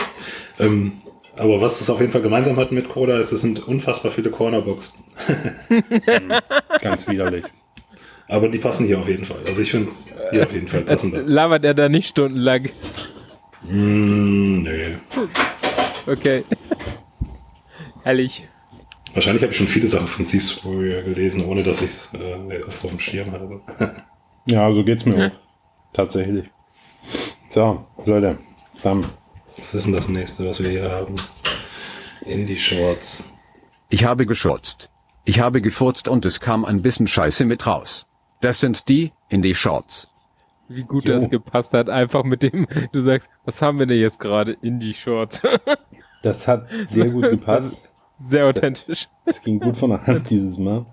Ähm, 0.59 0.93
aber 1.39 1.61
was 1.61 1.81
es 1.81 1.89
auf 1.89 1.99
jeden 1.99 2.11
Fall 2.11 2.21
gemeinsam 2.21 2.57
hat 2.57 2.71
mit 2.71 2.89
Cola, 2.89 3.17
ist, 3.17 3.31
es 3.31 3.41
sind 3.41 3.65
unfassbar 3.67 4.11
viele 4.11 4.29
Cornerboxen. 4.29 5.03
Ganz 6.81 7.07
widerlich. 7.07 7.45
Aber 8.27 8.47
die 8.49 8.59
passen 8.59 8.85
hier 8.85 8.99
auf 8.99 9.07
jeden 9.07 9.25
Fall. 9.25 9.39
Also 9.47 9.61
ich 9.61 9.71
finde 9.71 9.89
es 9.89 10.05
hier 10.31 10.43
auf 10.43 10.53
jeden 10.53 10.67
Fall 10.67 10.81
passender. 10.81 11.23
Labert 11.23 11.65
er 11.65 11.73
da 11.73 11.89
nicht 11.89 12.09
stundenlang? 12.09 12.69
Mm, 13.63 14.63
nee. 14.63 14.97
Okay. 16.05 16.43
Herrlich. 18.03 18.47
Wahrscheinlich 19.13 19.41
habe 19.41 19.51
ich 19.51 19.57
schon 19.57 19.67
viele 19.67 19.87
Sachen 19.87 20.07
von 20.07 20.25
Seas 20.25 20.63
Warrior 20.63 21.01
gelesen, 21.01 21.45
ohne 21.45 21.63
dass 21.63 21.81
ich 21.81 21.89
es 21.89 22.13
äh, 22.13 22.63
auf 22.67 22.81
dem 22.81 22.99
Schirm 22.99 23.31
hatte. 23.31 23.61
ja, 24.45 24.71
so 24.71 24.83
geht's 24.83 25.05
mir 25.05 25.27
auch. 25.27 25.31
Tatsächlich. 25.93 26.45
So, 27.49 27.85
Leute, 28.05 28.37
dann. 28.83 29.05
Was 29.65 29.73
ist 29.73 29.85
denn 29.85 29.93
das 29.93 30.07
nächste, 30.07 30.47
was 30.47 30.61
wir 30.61 30.69
hier 30.69 30.91
haben? 30.91 31.15
Indie 32.25 32.57
Shorts. 32.57 33.33
Ich 33.89 34.03
habe 34.03 34.25
geschurzt. 34.25 34.89
Ich 35.25 35.39
habe 35.39 35.61
gefurzt 35.61 36.07
und 36.07 36.25
es 36.25 36.39
kam 36.39 36.65
ein 36.65 36.81
bisschen 36.81 37.07
Scheiße 37.07 37.45
mit 37.45 37.65
raus. 37.67 38.05
Das 38.41 38.59
sind 38.59 38.87
die 38.87 39.11
in 39.29 39.41
die 39.41 39.55
Shorts. 39.55 40.07
Wie 40.67 40.83
gut 40.83 41.07
jo. 41.07 41.13
das 41.13 41.29
gepasst 41.29 41.73
hat, 41.73 41.89
einfach 41.89 42.23
mit 42.23 42.43
dem, 42.43 42.67
du 42.91 43.01
sagst, 43.01 43.29
was 43.45 43.61
haben 43.61 43.79
wir 43.79 43.85
denn 43.85 43.99
jetzt 43.99 44.19
gerade 44.19 44.57
in 44.61 44.79
die 44.79 44.93
Shorts? 44.93 45.41
Das 46.21 46.49
hat 46.49 46.67
sehr 46.89 47.07
gut 47.07 47.29
gepasst. 47.29 47.89
Sehr 48.21 48.45
authentisch. 48.45 49.07
Es 49.23 49.41
ging 49.41 49.57
gut 49.57 49.77
von 49.77 49.91
der 49.91 50.05
Hand 50.05 50.29
dieses 50.29 50.57
Mal. 50.57 50.85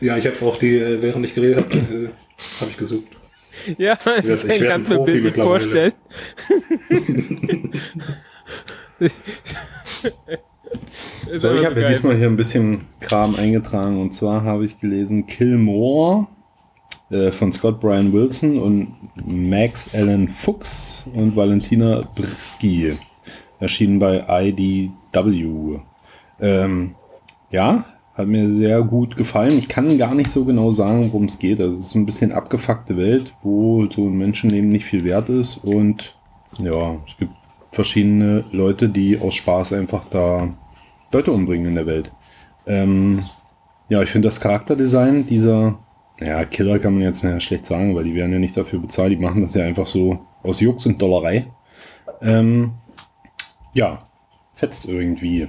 Ja, 0.00 0.16
ich 0.16 0.26
habe 0.26 0.44
auch 0.44 0.56
die, 0.56 0.76
äh, 0.76 1.00
während 1.00 1.24
ich 1.24 1.36
geredet 1.36 1.64
habe, 1.64 1.76
äh, 1.76 2.08
habe 2.60 2.70
ich 2.72 2.76
gesucht. 2.76 3.06
Ja, 3.78 3.98
ich, 4.18 4.28
ich, 4.28 4.44
ich 4.44 4.68
kann 4.68 4.82
mir 4.82 4.98
Bild 4.98 5.34
vorstellen. 5.34 5.92
so, 11.36 11.54
ich 11.54 11.64
habe 11.64 11.80
ja 11.80 11.88
diesmal 11.88 12.16
hier 12.16 12.26
ein 12.26 12.36
bisschen 12.36 12.86
Kram 13.00 13.34
eingetragen 13.34 14.00
und 14.00 14.12
zwar 14.12 14.42
habe 14.44 14.64
ich 14.66 14.78
gelesen 14.78 15.26
Kill 15.26 15.56
More 15.56 16.28
äh, 17.10 17.32
von 17.32 17.52
Scott 17.52 17.80
Brian 17.80 18.12
Wilson 18.12 18.58
und 18.58 18.94
Max 19.24 19.94
Allen 19.94 20.28
Fuchs 20.28 21.04
und 21.14 21.36
Valentina 21.36 22.08
Brisky. 22.14 22.98
erschienen 23.60 23.98
bei 23.98 24.24
IDW. 24.28 25.80
Ähm, 26.40 26.94
ja, 27.50 27.84
hat 28.14 28.28
mir 28.28 28.50
sehr 28.52 28.82
gut 28.82 29.16
gefallen. 29.16 29.58
Ich 29.58 29.68
kann 29.68 29.98
gar 29.98 30.14
nicht 30.14 30.30
so 30.30 30.44
genau 30.44 30.70
sagen, 30.70 31.10
worum 31.12 31.24
es 31.24 31.38
geht. 31.38 31.60
Also 31.60 31.74
es 31.74 31.88
ist 31.88 31.94
ein 31.94 32.06
bisschen 32.06 32.32
abgefuckte 32.32 32.96
Welt, 32.96 33.34
wo 33.42 33.88
so 33.90 34.06
ein 34.06 34.16
Menschenleben 34.16 34.68
nicht 34.68 34.84
viel 34.84 35.04
wert 35.04 35.28
ist 35.28 35.56
und 35.58 36.14
ja, 36.62 36.94
es 37.08 37.16
gibt 37.18 37.32
verschiedene 37.72 38.44
Leute, 38.52 38.88
die 38.88 39.18
aus 39.18 39.34
Spaß 39.34 39.72
einfach 39.72 40.04
da 40.08 40.48
Leute 41.10 41.32
umbringen 41.32 41.66
in 41.66 41.74
der 41.74 41.86
Welt. 41.86 42.12
Ähm, 42.66 43.18
ja, 43.88 44.02
ich 44.02 44.10
finde 44.10 44.28
das 44.28 44.40
Charakterdesign 44.40 45.26
dieser, 45.26 45.78
naja, 46.20 46.44
Killer 46.44 46.78
kann 46.78 46.94
man 46.94 47.02
jetzt 47.02 47.24
mehr 47.24 47.40
schlecht 47.40 47.66
sagen, 47.66 47.94
weil 47.94 48.04
die 48.04 48.14
werden 48.14 48.32
ja 48.32 48.38
nicht 48.38 48.56
dafür 48.56 48.78
bezahlt, 48.78 49.12
die 49.12 49.16
machen 49.16 49.42
das 49.42 49.54
ja 49.54 49.64
einfach 49.64 49.86
so 49.86 50.20
aus 50.42 50.60
Jux 50.60 50.86
und 50.86 51.02
Dollerei. 51.02 51.46
Ähm, 52.22 52.72
ja, 53.72 54.06
fetzt 54.54 54.86
irgendwie. 54.86 55.48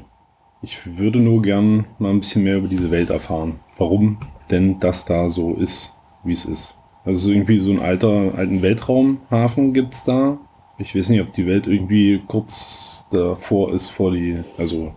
Ich 0.65 0.97
würde 0.97 1.19
nur 1.19 1.43
gern 1.43 1.85
mal 1.99 2.09
ein 2.09 2.21
bisschen 2.21 2.43
mehr 2.43 2.57
über 2.57 2.67
diese 2.67 2.89
Welt 2.89 3.11
erfahren. 3.11 3.59
Warum 3.77 4.17
denn 4.49 4.79
das 4.79 5.05
da 5.05 5.29
so 5.29 5.53
ist, 5.53 5.93
wie 6.23 6.33
es 6.33 6.45
ist. 6.45 6.75
Also 7.03 7.29
irgendwie 7.29 7.59
so 7.59 7.69
ein 7.69 7.79
alter, 7.79 8.33
alten 8.35 8.63
Weltraumhafen 8.63 9.75
gibt's 9.75 10.03
da. 10.05 10.39
Ich 10.79 10.95
weiß 10.95 11.09
nicht, 11.09 11.21
ob 11.21 11.33
die 11.33 11.45
Welt 11.45 11.67
irgendwie 11.67 12.19
kurz 12.27 13.05
davor 13.11 13.73
ist, 13.73 13.89
vor 13.89 14.11
die, 14.11 14.43
also 14.57 14.91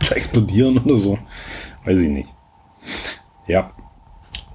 zu 0.00 0.14
explodieren 0.14 0.78
oder 0.86 0.96
so. 0.96 1.18
Weiß 1.84 2.00
ich 2.00 2.08
nicht. 2.08 2.32
Ja. 3.46 3.72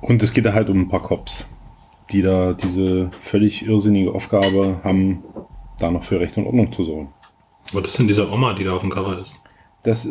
Und 0.01 0.23
es 0.23 0.33
geht 0.33 0.47
da 0.47 0.53
halt 0.53 0.69
um 0.69 0.79
ein 0.79 0.89
paar 0.89 1.03
Cops, 1.03 1.47
die 2.11 2.23
da 2.23 2.53
diese 2.53 3.11
völlig 3.19 3.67
irrsinnige 3.67 4.15
Aufgabe 4.15 4.79
haben, 4.83 5.23
da 5.77 5.91
noch 5.91 6.03
für 6.03 6.19
Recht 6.19 6.37
und 6.37 6.47
Ordnung 6.47 6.71
zu 6.71 6.85
sorgen. 6.85 7.13
Was 7.71 7.83
ist 7.83 7.99
denn 7.99 8.07
diese 8.07 8.31
Oma, 8.31 8.53
die 8.53 8.63
da 8.63 8.73
auf 8.73 8.81
dem 8.81 8.89
Cover 8.89 9.19
ist? 9.19 9.35
Das, 9.83 10.09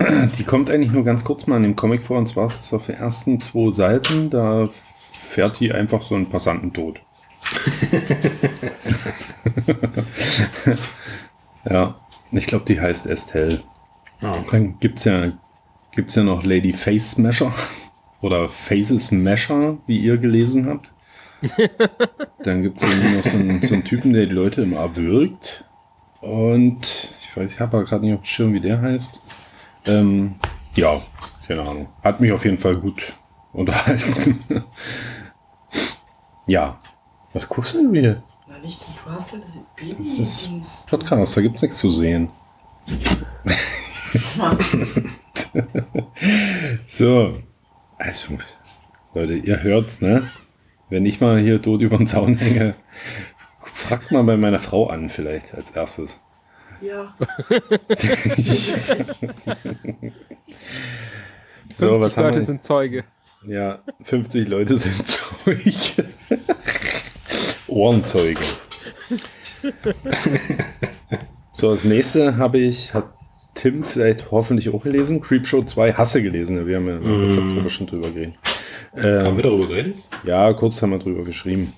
die 0.38 0.44
kommt 0.44 0.70
eigentlich 0.70 0.92
nur 0.92 1.04
ganz 1.04 1.24
kurz 1.24 1.46
mal 1.46 1.58
in 1.58 1.62
dem 1.62 1.76
Comic 1.76 2.02
vor, 2.02 2.18
und 2.18 2.26
zwar 2.26 2.46
ist 2.46 2.60
es 2.60 2.72
auf 2.72 2.86
den 2.86 2.96
ersten 2.96 3.40
zwei 3.40 3.70
Seiten, 3.72 4.30
da 4.30 4.68
fährt 5.12 5.60
die 5.60 5.72
einfach 5.72 6.02
so 6.02 6.14
einen 6.14 6.30
Passanten 6.30 6.72
tot. 6.72 7.00
ja, 11.68 11.96
ich 12.30 12.46
glaube, 12.46 12.64
die 12.66 12.80
heißt 12.80 13.06
Estelle. 13.06 13.60
Ah, 14.20 14.32
okay. 14.32 14.48
Dann 14.50 14.78
gibt's 14.80 15.04
ja, 15.04 15.32
gibt's 15.92 16.14
ja 16.14 16.22
noch 16.22 16.44
Lady 16.44 16.72
Face 16.72 17.12
Smasher 17.12 17.52
oder 18.20 18.48
Faces 18.48 19.08
Smasher, 19.08 19.78
wie 19.86 19.98
ihr 19.98 20.16
gelesen 20.18 20.66
habt. 20.66 20.92
Dann 22.42 22.62
gibt's 22.62 22.82
irgendwie 22.82 23.16
noch 23.16 23.24
so 23.24 23.30
einen, 23.30 23.62
so 23.62 23.74
einen 23.74 23.84
Typen, 23.84 24.12
der 24.12 24.26
die 24.26 24.32
Leute 24.32 24.62
immer 24.62 24.78
erwürgt. 24.78 25.64
Und 26.20 27.14
ich 27.22 27.36
weiß, 27.36 27.50
ich 27.50 27.60
habe 27.60 27.78
aber 27.78 27.86
gerade 27.86 28.04
nicht 28.04 28.14
auf 28.14 28.20
dem 28.20 28.26
Schirm, 28.26 28.52
wie 28.52 28.60
der 28.60 28.80
heißt. 28.82 29.22
Ähm, 29.86 30.34
ja, 30.76 31.00
keine 31.46 31.62
Ahnung. 31.62 31.88
Hat 32.02 32.20
mich 32.20 32.32
auf 32.32 32.44
jeden 32.44 32.58
Fall 32.58 32.76
gut 32.76 33.14
unterhalten. 33.52 34.44
ja. 36.46 36.78
Was 37.32 37.48
guckst 37.48 37.74
du 37.74 37.78
denn 37.78 37.92
wieder? 37.92 38.22
Na 38.48 38.58
nicht, 38.58 38.80
du 38.80 39.10
hast 39.10 39.32
halt 39.32 39.44
Baby. 39.76 39.96
Das 39.98 40.18
ist 40.18 40.50
Podcast, 40.86 41.36
da 41.36 41.40
gibt's 41.40 41.62
nichts 41.62 41.78
zu 41.78 41.90
sehen. 41.90 42.28
so. 46.98 47.40
Also, 47.98 48.38
Leute, 49.14 49.34
ihr 49.34 49.62
hört, 49.62 50.02
ne? 50.02 50.28
Wenn 50.88 51.06
ich 51.06 51.20
mal 51.20 51.38
hier 51.38 51.62
tot 51.62 51.82
über 51.82 51.98
den 51.98 52.08
Zaun 52.08 52.36
hänge, 52.36 52.74
fragt 53.62 54.10
mal 54.10 54.24
bei 54.24 54.36
meiner 54.36 54.58
Frau 54.58 54.88
an, 54.88 55.08
vielleicht 55.08 55.54
als 55.54 55.70
erstes. 55.70 56.24
Ja. 56.80 57.14
So, 61.76 61.86
50 61.94 62.02
was 62.02 62.16
haben 62.16 62.24
Leute 62.26 62.42
sind 62.42 62.64
Zeuge. 62.64 63.04
Ja, 63.46 63.78
50 64.02 64.48
Leute 64.48 64.76
sind 64.76 65.06
Zeuge. 65.06 66.08
Ohrenzeuge. 67.68 68.40
so, 71.52 71.70
das 71.70 71.84
nächste 71.84 72.36
habe 72.36 72.58
ich, 72.58 72.92
hat 72.92 73.08
Tim 73.54 73.82
vielleicht 73.82 74.30
hoffentlich 74.30 74.68
auch 74.68 74.82
gelesen. 74.82 75.20
Creepshow 75.20 75.64
2 75.64 75.92
Hasse 75.94 76.22
gelesen. 76.22 76.66
Wir 76.66 76.76
haben 76.76 76.86
ja 76.88 76.96
in 76.96 77.02
der 77.02 77.28
WhatsApp-Gruppe 77.28 77.70
schon 77.70 77.86
drüber 77.86 78.10
geredet. 78.10 78.34
Haben 78.96 79.36
wir 79.36 79.42
darüber 79.42 79.68
geredet? 79.68 79.96
Ja, 80.24 80.52
kurz 80.52 80.82
haben 80.82 80.90
wir 80.90 80.98
drüber 80.98 81.24
geschrieben. 81.24 81.72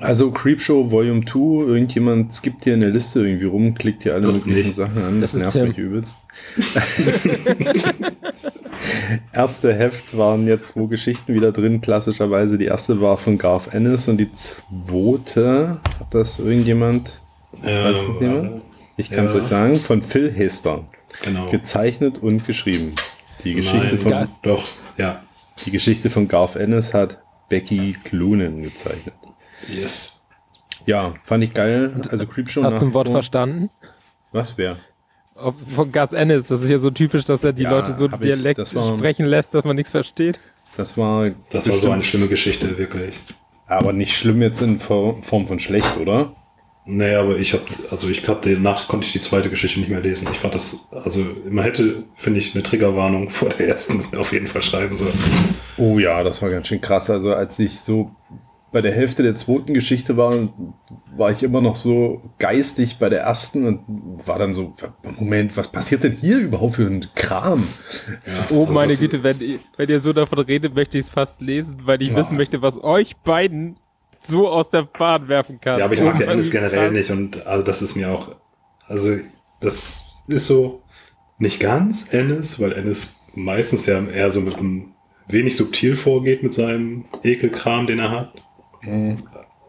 Also 0.00 0.30
Creepshow 0.30 0.90
Volume 0.90 1.24
2, 1.24 1.66
irgendjemand 1.68 2.32
skippt 2.32 2.64
hier 2.64 2.72
eine 2.74 2.88
Liste 2.90 3.20
irgendwie 3.26 3.44
rum, 3.46 3.74
klickt 3.74 4.02
hier 4.02 4.14
alle 4.14 4.22
Das 4.26 4.34
möglichen 4.36 4.58
nicht. 4.68 4.74
Sachen 4.74 5.02
an, 5.02 5.20
das, 5.20 5.32
Das 5.32 5.40
nervt 5.42 5.52
Tim. 5.56 5.68
mich 5.68 5.78
übelst. 5.78 6.16
Erste 9.32 9.74
Heft 9.74 10.16
waren 10.16 10.46
jetzt 10.46 10.68
zwei 10.74 10.86
Geschichten 10.86 11.34
wieder 11.34 11.52
drin, 11.52 11.80
klassischerweise. 11.80 12.58
Die 12.58 12.64
erste 12.66 13.00
war 13.00 13.16
von 13.16 13.38
Garth 13.38 13.72
Ennis 13.72 14.08
und 14.08 14.18
die 14.18 14.30
zweite, 14.32 15.80
hat 16.00 16.12
das 16.14 16.38
irgendjemand, 16.38 17.20
weiß 17.62 17.96
nicht 18.08 18.20
jemand? 18.20 18.62
Ich 18.96 19.10
kann 19.10 19.26
es 19.26 19.34
ja. 19.34 19.40
euch 19.40 19.46
sagen, 19.46 19.76
von 19.80 20.02
Phil 20.02 20.30
Hester. 20.30 20.84
Genau. 21.22 21.50
Gezeichnet 21.50 22.18
und 22.18 22.46
geschrieben. 22.46 22.94
Die 23.44 23.54
Geschichte, 23.54 23.86
Nein, 23.86 23.98
von, 23.98 24.10
das- 24.10 24.40
Doch, 24.42 24.64
ja. 24.98 25.22
die 25.64 25.70
Geschichte 25.70 26.10
von 26.10 26.28
Garth 26.28 26.56
Ennis 26.56 26.92
hat 26.94 27.18
Becky 27.48 27.96
Clunan 28.04 28.62
gezeichnet. 28.62 29.14
Yes. 29.68 30.12
Ja, 30.86 31.14
fand 31.24 31.44
ich 31.44 31.54
geil. 31.54 31.92
Also 32.10 32.26
Creepshow 32.26 32.62
Hast 32.64 32.80
du 32.80 32.86
ein 32.86 32.94
Wort 32.94 33.08
vor- 33.08 33.16
verstanden? 33.16 33.70
Was 34.32 34.56
wer? 34.58 34.76
Ob- 35.34 35.54
Von 35.74 35.92
Gas 35.92 36.12
Ennis, 36.12 36.46
das 36.46 36.62
ist 36.62 36.70
ja 36.70 36.78
so 36.78 36.90
typisch, 36.90 37.24
dass 37.24 37.44
er 37.44 37.52
die 37.52 37.62
Ja, 37.64 37.70
Leute 37.70 37.92
so 37.94 38.06
ich. 38.06 38.14
Dialekt 38.16 38.58
Das 38.58 38.74
war- 38.74 38.96
sprechen 38.98 39.26
lässt, 39.26 39.54
dass 39.54 39.64
man 39.64 39.76
nichts 39.76 39.90
versteht. 39.90 40.40
Das 40.76 40.96
war. 40.96 41.30
Das 41.50 41.54
war 41.54 41.62
so 41.62 41.70
bestimmt- 41.72 41.92
eine 41.92 42.02
schlimme 42.02 42.26
Geschichte, 42.28 42.78
wirklich. 42.78 43.14
Aber 43.66 43.92
nicht 43.92 44.16
schlimm 44.16 44.42
jetzt 44.42 44.60
in 44.60 44.80
For- 44.80 45.16
Form 45.22 45.46
von 45.46 45.58
schlecht, 45.60 45.96
oder? 45.98 46.32
Nee, 46.84 47.14
aber 47.14 47.36
ich 47.36 47.52
habe, 47.52 47.62
also 47.92 48.08
ich 48.08 48.26
habe 48.28 48.40
danach 48.42 48.88
konnte 48.88 49.06
ich 49.06 49.12
die 49.12 49.20
zweite 49.20 49.48
Geschichte 49.50 49.78
nicht 49.78 49.88
mehr 49.88 50.00
lesen. 50.00 50.26
Ich 50.32 50.38
fand 50.38 50.54
das, 50.56 50.88
also 50.90 51.24
man 51.48 51.64
hätte, 51.64 52.02
finde 52.16 52.40
ich, 52.40 52.54
eine 52.54 52.64
Triggerwarnung 52.64 53.30
vor 53.30 53.50
der 53.50 53.68
ersten 53.68 54.00
auf 54.16 54.32
jeden 54.32 54.48
Fall 54.48 54.62
schreiben 54.62 54.96
sollen. 54.96 55.16
Oh 55.76 55.98
ja, 56.00 56.24
das 56.24 56.42
war 56.42 56.50
ganz 56.50 56.66
schön 56.66 56.80
krass. 56.80 57.08
Also 57.08 57.34
als 57.34 57.58
ich 57.60 57.78
so 57.80 58.10
bei 58.72 58.80
der 58.80 58.92
Hälfte 58.92 59.22
der 59.22 59.36
zweiten 59.36 59.74
Geschichte 59.74 60.16
war, 60.16 60.48
war 61.16 61.30
ich 61.30 61.42
immer 61.42 61.60
noch 61.60 61.76
so 61.76 62.22
geistig 62.38 62.98
bei 62.98 63.08
der 63.10 63.20
ersten 63.20 63.66
und 63.66 64.26
war 64.26 64.38
dann 64.38 64.54
so, 64.54 64.74
Moment, 65.18 65.56
was 65.56 65.68
passiert 65.70 66.04
denn 66.04 66.12
hier 66.12 66.38
überhaupt 66.38 66.76
für 66.76 66.86
ein 66.86 67.06
Kram? 67.14 67.68
Oh 68.50 68.62
Also 68.62 68.72
meine 68.72 68.96
Güte, 68.96 69.22
wenn, 69.22 69.40
ihr- 69.40 69.58
wenn 69.76 69.88
ihr 69.90 70.00
so 70.00 70.12
davon 70.14 70.38
redet, 70.40 70.74
möchte 70.74 70.96
ich 70.98 71.04
es 71.04 71.10
fast 71.10 71.40
lesen, 71.42 71.80
weil 71.84 72.00
ich 72.02 72.08
Ja. 72.08 72.16
wissen 72.16 72.36
möchte, 72.36 72.62
was 72.62 72.82
euch 72.82 73.16
beiden 73.18 73.76
so 74.18 74.48
aus 74.48 74.70
der 74.70 74.82
Bahn 74.84 75.28
werfen 75.28 75.60
kann. 75.60 75.78
Ja, 75.78 75.84
aber 75.84 75.94
ich 75.94 76.00
Oh 76.00 76.04
mag 76.04 76.20
ja 76.20 76.30
Ennis 76.30 76.46
wie 76.46 76.52
generell 76.52 76.86
krass. 76.88 76.92
nicht 76.94 77.10
und 77.10 77.46
also 77.46 77.62
das 77.64 77.82
ist 77.82 77.94
mir 77.96 78.10
auch, 78.10 78.28
also 78.86 79.16
das 79.60 80.04
ist 80.28 80.46
so 80.46 80.80
nicht 81.38 81.60
ganz 81.60 82.14
Ennis, 82.14 82.58
weil 82.60 82.72
Ennis 82.72 83.14
meistens 83.34 83.84
ja 83.86 84.02
eher 84.06 84.30
so 84.32 84.40
mit 84.40 84.56
einem 84.58 84.92
wenig 85.28 85.56
subtil 85.56 85.96
vorgeht 85.96 86.42
mit 86.42 86.54
seinem 86.54 87.04
Ekelkram, 87.22 87.86
den 87.86 87.98
er 87.98 88.10
hat. 88.10 88.32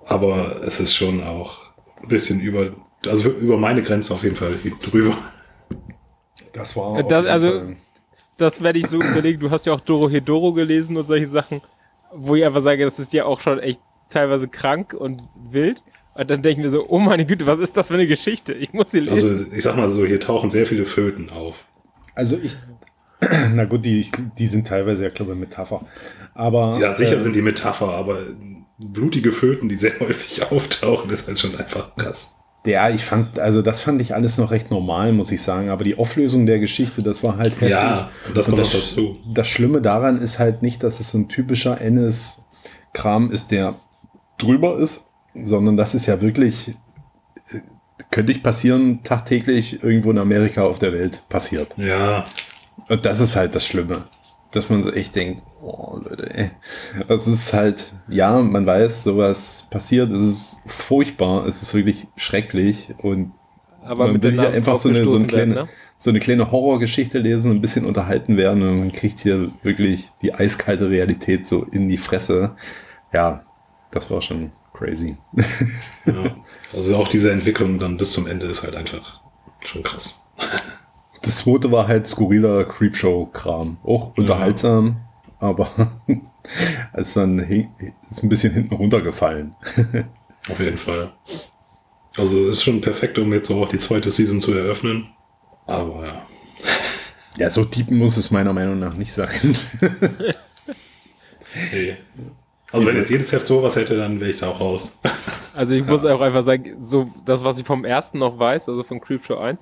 Aber 0.05 0.61
es 0.65 0.79
ist 0.79 0.93
schon 0.93 1.23
auch 1.23 1.57
ein 2.01 2.07
bisschen 2.07 2.39
über, 2.39 2.71
also 3.07 3.29
über 3.29 3.57
meine 3.57 3.81
Grenze 3.83 4.13
auf 4.13 4.23
jeden 4.23 4.35
Fall 4.35 4.55
drüber. 4.81 5.15
Das 6.53 6.75
war. 6.75 7.01
Das- 7.03 7.25
also- 7.25 7.61
Das 8.37 8.63
werde 8.63 8.79
ich 8.79 8.87
so 8.87 8.97
überlegen. 8.97 9.39
Du 9.39 9.51
hast 9.51 9.67
ja 9.67 9.73
auch 9.73 9.79
Doro 9.79 10.09
Hedoro 10.09 10.53
gelesen 10.53 10.97
und 10.97 11.05
solche 11.05 11.27
Sachen, 11.27 11.61
wo 12.11 12.33
ich 12.35 12.43
einfach 12.43 12.63
sage, 12.63 12.83
das 12.83 12.97
ist 12.97 13.13
ja 13.13 13.25
auch 13.25 13.39
schon 13.39 13.59
echt 13.59 13.79
teilweise 14.09 14.47
krank 14.47 14.93
und 14.97 15.21
wild. 15.51 15.83
Und 16.15 16.29
dann 16.31 16.41
denke 16.41 16.59
ich 16.59 16.65
mir 16.65 16.71
so, 16.71 16.83
oh 16.89 16.97
meine 16.99 17.25
Güte, 17.27 17.45
was 17.45 17.59
ist 17.59 17.77
das 17.77 17.89
für 17.89 17.93
eine 17.93 18.07
Geschichte? 18.07 18.53
Ich 18.53 18.73
muss 18.73 18.89
sie 18.89 19.01
lesen. 19.01 19.13
Also 19.45 19.55
ich 19.55 19.61
sag 19.63 19.77
mal 19.77 19.89
so, 19.91 20.03
hier 20.05 20.19
tauchen 20.19 20.49
sehr 20.49 20.65
viele 20.65 20.85
Föten 20.85 21.29
auf. 21.29 21.63
Also 22.15 22.37
ich. 22.41 22.57
Na 23.53 23.65
gut, 23.65 23.85
die, 23.85 24.11
die 24.37 24.47
sind 24.47 24.67
teilweise 24.67 25.03
ja, 25.03 25.09
glaube 25.11 25.33
ich, 25.33 25.37
Metapher. 25.39 25.81
Aber. 26.33 26.79
Ja, 26.81 26.95
sicher 26.95 27.17
äh, 27.17 27.21
sind 27.21 27.35
die 27.35 27.41
Metapher, 27.43 27.89
aber 27.89 28.19
blutige 28.77 29.31
Föten, 29.31 29.69
die 29.69 29.75
sehr 29.75 29.99
häufig 29.99 30.51
auftauchen, 30.51 31.09
ist 31.11 31.27
halt 31.27 31.39
schon 31.39 31.55
einfach 31.55 31.95
krass. 31.95 32.37
Ja, 32.65 32.89
ich 32.89 33.03
fand, 33.03 33.39
also 33.39 33.61
das 33.61 33.81
fand 33.81 33.99
ich 34.01 34.15
alles 34.15 34.37
noch 34.37 34.51
recht 34.51 34.71
normal, 34.71 35.11
muss 35.11 35.31
ich 35.31 35.41
sagen. 35.41 35.69
Aber 35.69 35.83
die 35.83 35.97
Auflösung 35.97 36.45
der 36.45 36.59
Geschichte, 36.59 37.03
das 37.03 37.21
war 37.21 37.37
halt 37.37 37.55
heftig. 37.55 37.71
Ja, 37.71 38.09
und 38.27 38.37
das 38.37 38.45
kommt 38.45 38.59
noch 38.59 38.71
dazu. 38.71 39.17
Das 39.33 39.49
Schlimme 39.49 39.81
daran 39.81 40.21
ist 40.21 40.39
halt 40.39 40.61
nicht, 40.61 40.81
dass 40.81 41.01
es 41.01 41.09
so 41.09 41.17
ein 41.17 41.27
typischer 41.27 41.81
Ennis-Kram 41.81 43.31
ist, 43.31 43.51
der 43.51 43.75
drüber 44.37 44.77
ist, 44.77 45.07
sondern 45.35 45.75
das 45.75 45.93
ist 45.93 46.05
ja 46.05 46.21
wirklich, 46.21 46.69
äh, 47.49 47.59
könnte 48.11 48.31
ich 48.31 48.41
passieren, 48.41 49.03
tagtäglich 49.03 49.83
irgendwo 49.83 50.11
in 50.11 50.17
Amerika 50.17 50.63
auf 50.63 50.79
der 50.79 50.93
Welt 50.93 51.23
passiert. 51.27 51.73
Ja, 51.77 52.27
Und 52.87 53.05
das 53.05 53.19
ist 53.19 53.35
halt 53.35 53.55
das 53.55 53.65
Schlimme. 53.65 54.05
Dass 54.51 54.69
man 54.69 54.83
so 54.83 54.91
echt 54.93 55.15
denkt, 55.17 55.41
oh 55.63 55.99
Leute, 56.03 56.35
ey. 56.35 56.51
Das 57.07 57.27
ist 57.27 57.53
halt, 57.53 57.93
ja, 58.07 58.39
man 58.39 58.65
weiß, 58.65 59.03
sowas 59.03 59.67
passiert, 59.69 60.11
es 60.11 60.21
ist 60.21 60.57
furchtbar, 60.65 61.45
es 61.47 61.61
ist 61.61 61.73
wirklich 61.73 62.07
schrecklich 62.15 62.93
und 62.99 63.31
Aber 63.83 64.05
man 64.05 64.13
mit 64.13 64.23
will 64.23 64.33
hier 64.33 64.49
einfach 64.49 64.77
so 64.77 64.89
eine, 64.89 65.03
so, 65.03 65.15
eine 65.15 65.27
kleine, 65.27 65.55
werden, 65.55 65.65
ne? 65.65 65.73
so 65.97 66.09
eine 66.09 66.19
kleine 66.19 66.51
Horrorgeschichte 66.51 67.19
lesen 67.19 67.51
und 67.51 67.57
ein 67.57 67.61
bisschen 67.61 67.85
unterhalten 67.85 68.37
werden 68.37 68.61
und 68.63 68.79
man 68.79 68.91
kriegt 68.91 69.19
hier 69.19 69.49
wirklich 69.63 70.11
die 70.21 70.33
eiskalte 70.33 70.89
Realität 70.89 71.47
so 71.47 71.63
in 71.63 71.89
die 71.89 71.97
Fresse. 71.97 72.55
Ja, 73.13 73.43
das 73.91 74.09
war 74.11 74.21
schon 74.21 74.51
crazy. 74.73 75.17
Ja. 76.05 76.35
Also 76.73 76.95
auch 76.97 77.07
diese 77.07 77.31
Entwicklung 77.31 77.79
dann 77.79 77.97
bis 77.97 78.11
zum 78.11 78.27
Ende 78.27 78.47
ist 78.47 78.63
halt 78.63 78.75
einfach 78.75 79.21
schon 79.63 79.83
krass. 79.83 80.27
Das 81.21 81.37
zweite 81.37 81.71
war 81.71 81.87
halt 81.87 82.07
skurriler 82.07 82.65
Creepshow-Kram. 82.65 83.77
Auch 83.83 84.17
unterhaltsam, 84.17 84.97
aber 85.43 85.69
als 86.93 87.13
dann 87.13 87.39
hing, 87.39 87.69
ist 88.09 88.23
ein 88.23 88.29
bisschen 88.29 88.53
hinten 88.53 88.75
runtergefallen. 88.75 89.55
Auf 90.49 90.59
jeden 90.59 90.77
Fall. 90.77 91.11
Also 92.17 92.47
ist 92.47 92.63
schon 92.63 92.81
perfekt, 92.81 93.17
um 93.19 93.33
jetzt 93.33 93.49
auch 93.51 93.67
die 93.67 93.77
zweite 93.77 94.11
Season 94.11 94.39
zu 94.39 94.53
eröffnen. 94.53 95.09
Aber 95.65 96.05
ja. 96.05 96.25
Ja, 97.37 97.49
so 97.49 97.65
deep 97.65 97.89
muss 97.89 98.15
es 98.17 98.29
meiner 98.29 98.53
Meinung 98.53 98.77
nach 98.77 98.93
nicht 98.93 99.11
sein. 99.11 99.57
Nee. 101.71 101.97
Also 102.71 102.85
wenn 102.85 102.95
jetzt 102.95 103.09
jedes 103.09 103.31
Heft 103.31 103.47
sowas 103.47 103.75
hätte, 103.75 103.97
dann 103.97 104.19
wäre 104.19 104.29
ich 104.29 104.39
da 104.39 104.49
auch 104.49 104.59
raus. 104.59 104.91
Also 105.55 105.73
ich 105.73 105.83
muss 105.83 106.05
auch 106.05 106.21
einfach 106.21 106.43
sagen, 106.43 106.75
so 106.79 107.11
das, 107.25 107.43
was 107.43 107.57
ich 107.57 107.65
vom 107.65 107.85
ersten 107.85 108.19
noch 108.19 108.37
weiß, 108.37 108.69
also 108.69 108.83
von 108.83 109.01
Creepshow 109.01 109.37
1, 109.37 109.59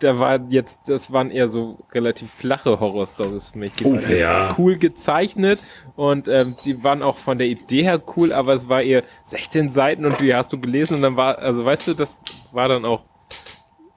da 0.00 0.18
war 0.18 0.40
jetzt, 0.48 0.80
das 0.88 1.12
waren 1.12 1.30
eher 1.30 1.48
so 1.48 1.78
relativ 1.92 2.30
flache 2.30 2.80
Horror-Stories 2.80 3.50
für 3.50 3.58
mich. 3.58 3.74
Die 3.74 3.84
Oh, 3.84 3.94
waren 3.94 4.16
ja. 4.16 4.54
cool 4.58 4.76
gezeichnet 4.76 5.60
und 5.96 6.26
ähm, 6.28 6.56
die 6.64 6.82
waren 6.82 7.02
auch 7.02 7.18
von 7.18 7.38
der 7.38 7.46
Idee 7.46 7.82
her 7.84 8.02
cool, 8.16 8.32
aber 8.32 8.52
es 8.54 8.68
war 8.68 8.82
eher 8.82 9.02
16 9.26 9.70
Seiten 9.70 10.04
und 10.04 10.20
die 10.20 10.34
hast 10.34 10.52
du 10.52 10.60
gelesen 10.60 10.96
und 10.96 11.02
dann 11.02 11.16
war, 11.16 11.38
also 11.38 11.64
weißt 11.64 11.86
du, 11.86 11.94
das 11.94 12.18
war 12.52 12.68
dann 12.68 12.84
auch, 12.84 13.02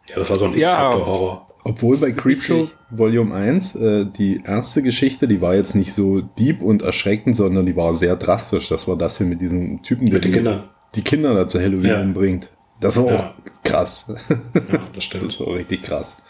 Ja, 0.08 0.16
das 0.18 0.30
war 0.30 0.38
so 0.38 0.45
ein 0.45 0.54
Ja. 0.58 0.70
X-Factor-Horror. 0.91 1.47
Obwohl 1.66 1.95
bei 1.97 2.12
Creepshow. 2.12 2.68
Volume 2.91 3.34
1, 3.34 3.76
äh, 3.78 4.06
die 4.06 4.43
erste 4.45 4.84
Geschichte, 4.84 5.30
die 5.30 5.39
war 5.41 5.56
jetzt 5.56 5.76
nicht 5.76 5.93
so 5.93 6.20
deep 6.22 6.62
und 6.62 6.82
erschreckend, 6.82 7.38
sondern 7.38 7.66
die 7.66 7.76
war 7.78 7.95
sehr 7.95 8.18
drastisch. 8.18 8.68
Das 8.68 8.86
war 8.88 8.97
das 8.97 9.18
hier 9.18 9.26
mit 9.28 9.39
diesem 9.39 9.82
Typen, 9.82 10.08
der 10.08 10.16
Mit 10.16 10.26
den 10.26 10.32
die, 10.32 10.38
Kindern. 10.39 10.64
die 10.95 11.01
Kinder 11.04 11.34
da 11.34 11.47
zu 11.47 11.60
Halloween 11.62 11.86
Ja. 11.89 12.01
umbringt. 12.01 12.49
Das 12.84 12.98
war 12.98 13.12
Ja. 13.12 13.30
auch 13.30 13.64
krass. 13.64 14.14
Ja, 14.54 14.62
das 14.94 15.04
stimmt. 15.04 15.24
Das 15.28 15.40
war 15.40 15.54
richtig 15.56 15.82
krass. 15.84 16.22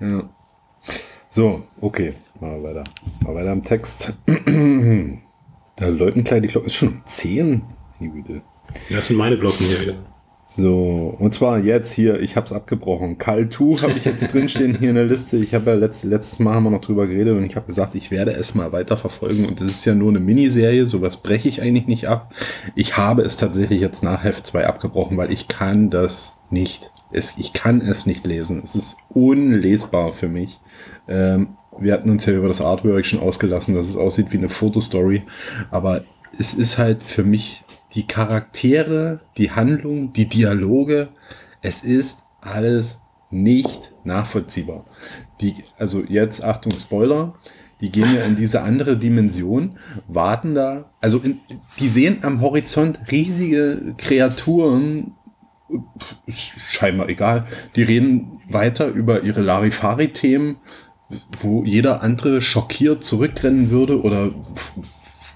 Ja. 0.00 0.22
So, 1.28 1.64
okay, 1.80 2.14
mal 2.40 2.62
weiter. 2.62 2.84
Mal 3.24 3.34
weiter 3.34 3.52
im 3.52 3.62
Text. 3.62 4.12
da 5.76 5.86
läuten 5.88 6.24
gleich 6.24 6.42
die 6.42 6.48
Glocken. 6.48 6.66
Ist 6.66 6.74
schon 6.74 6.88
um 6.88 7.02
10. 7.04 7.62
Meine 7.98 8.12
Güte. 8.12 8.42
Ja, 8.88 8.96
das 8.96 9.08
sind 9.08 9.16
meine 9.16 9.38
Glocken 9.38 9.66
hier 9.66 9.80
wieder. 9.80 9.94
So, 10.48 11.14
und 11.18 11.34
zwar 11.34 11.58
jetzt 11.58 11.92
hier, 11.92 12.20
ich 12.20 12.36
habe 12.36 12.46
es 12.46 12.52
abgebrochen. 12.52 13.18
2 13.18 13.82
habe 13.82 13.94
ich 13.96 14.04
jetzt 14.04 14.32
drinstehen 14.32 14.78
hier 14.78 14.90
in 14.90 14.94
der 14.94 15.04
Liste. 15.04 15.36
Ich 15.38 15.54
habe 15.54 15.70
ja 15.70 15.76
letzt, 15.76 16.04
letztes 16.04 16.38
Mal 16.38 16.54
haben 16.54 16.64
wir 16.64 16.70
noch 16.70 16.80
drüber 16.80 17.08
geredet 17.08 17.36
und 17.36 17.44
ich 17.44 17.56
habe 17.56 17.66
gesagt, 17.66 17.96
ich 17.96 18.12
werde 18.12 18.30
es 18.30 18.54
mal 18.54 18.70
weiter 18.70 18.96
verfolgen. 18.96 19.44
Und 19.46 19.60
das 19.60 19.66
ist 19.66 19.84
ja 19.84 19.94
nur 19.94 20.10
eine 20.10 20.20
Miniserie, 20.20 20.86
sowas 20.86 21.16
breche 21.16 21.48
ich 21.48 21.62
eigentlich 21.62 21.88
nicht 21.88 22.08
ab. 22.08 22.32
Ich 22.76 22.96
habe 22.96 23.22
es 23.22 23.36
tatsächlich 23.36 23.80
jetzt 23.80 24.04
nach 24.04 24.22
Heft 24.22 24.46
2 24.46 24.66
abgebrochen, 24.68 25.16
weil 25.16 25.32
ich 25.32 25.48
kann 25.48 25.90
das 25.90 26.36
nicht. 26.50 26.92
Es, 27.10 27.38
ich 27.38 27.52
kann 27.52 27.80
es 27.80 28.06
nicht 28.06 28.24
lesen. 28.24 28.62
Es 28.64 28.76
ist 28.76 28.98
unlesbar 29.08 30.12
für 30.12 30.28
mich. 30.28 30.60
Ähm, 31.08 31.56
wir 31.78 31.92
hatten 31.92 32.08
uns 32.08 32.24
ja 32.24 32.34
über 32.34 32.48
das 32.48 32.60
Artwork 32.60 33.04
schon 33.04 33.20
ausgelassen, 33.20 33.74
dass 33.74 33.88
es 33.88 33.96
aussieht 33.96 34.28
wie 34.30 34.38
eine 34.38 34.48
Fotostory. 34.48 35.24
Aber 35.72 36.04
es 36.38 36.54
ist 36.54 36.78
halt 36.78 37.02
für 37.02 37.24
mich 37.24 37.64
die 37.96 38.06
Charaktere, 38.06 39.20
die 39.38 39.50
Handlung, 39.50 40.12
die 40.12 40.28
Dialoge. 40.28 41.08
Es 41.62 41.82
ist 41.82 42.22
alles 42.40 43.00
nicht 43.30 43.92
nachvollziehbar. 44.04 44.84
Die, 45.40 45.64
also 45.78 46.04
jetzt, 46.06 46.44
Achtung, 46.44 46.72
Spoiler. 46.72 47.34
Die 47.80 47.90
gehen 47.90 48.14
ja 48.14 48.22
in 48.22 48.36
diese 48.36 48.62
andere 48.62 48.96
Dimension, 48.96 49.78
warten 50.08 50.54
da, 50.54 50.90
also 51.02 51.18
in, 51.18 51.40
die 51.78 51.88
sehen 51.88 52.20
am 52.22 52.40
Horizont 52.40 52.98
riesige 53.10 53.94
Kreaturen, 53.98 55.12
scheinbar 56.26 57.10
egal. 57.10 57.46
Die 57.74 57.82
reden 57.82 58.40
weiter 58.48 58.88
über 58.88 59.24
ihre 59.24 59.42
Larifari-Themen, 59.42 60.56
wo 61.40 61.64
jeder 61.64 62.02
andere 62.02 62.40
schockiert 62.40 63.04
zurückrennen 63.04 63.70
würde 63.70 64.00
oder 64.00 64.30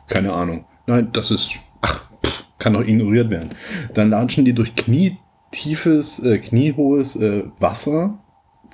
keine 0.08 0.32
Ahnung. 0.32 0.64
Nein, 0.86 1.10
das 1.12 1.30
ist, 1.30 1.56
kann 2.60 2.74
doch 2.74 2.86
ignoriert 2.86 3.30
werden. 3.30 3.50
Dann 3.94 4.10
latschen 4.10 4.44
die 4.44 4.52
durch 4.52 4.76
knietiefes, 4.76 6.20
äh, 6.20 6.38
kniehohes 6.38 7.16
äh, 7.16 7.44
Wasser, 7.58 8.22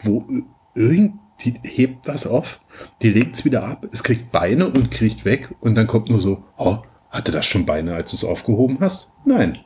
wo 0.02 0.26
irgend 0.74 1.14
die 1.40 1.54
hebt 1.62 2.08
was 2.08 2.26
auf, 2.26 2.60
die 3.02 3.10
legt's 3.10 3.44
wieder 3.44 3.64
ab, 3.64 3.86
es 3.92 4.02
kriegt 4.02 4.32
Beine 4.32 4.66
und 4.68 4.90
kriegt 4.90 5.24
weg 5.24 5.54
und 5.60 5.74
dann 5.74 5.86
kommt 5.86 6.08
nur 6.08 6.20
so, 6.20 6.44
oh, 6.56 6.78
hatte 7.10 7.32
das 7.32 7.46
schon 7.46 7.66
Beine, 7.66 7.94
als 7.94 8.10
du 8.10 8.16
es 8.16 8.24
aufgehoben 8.24 8.78
hast? 8.80 9.08
Nein. 9.24 9.58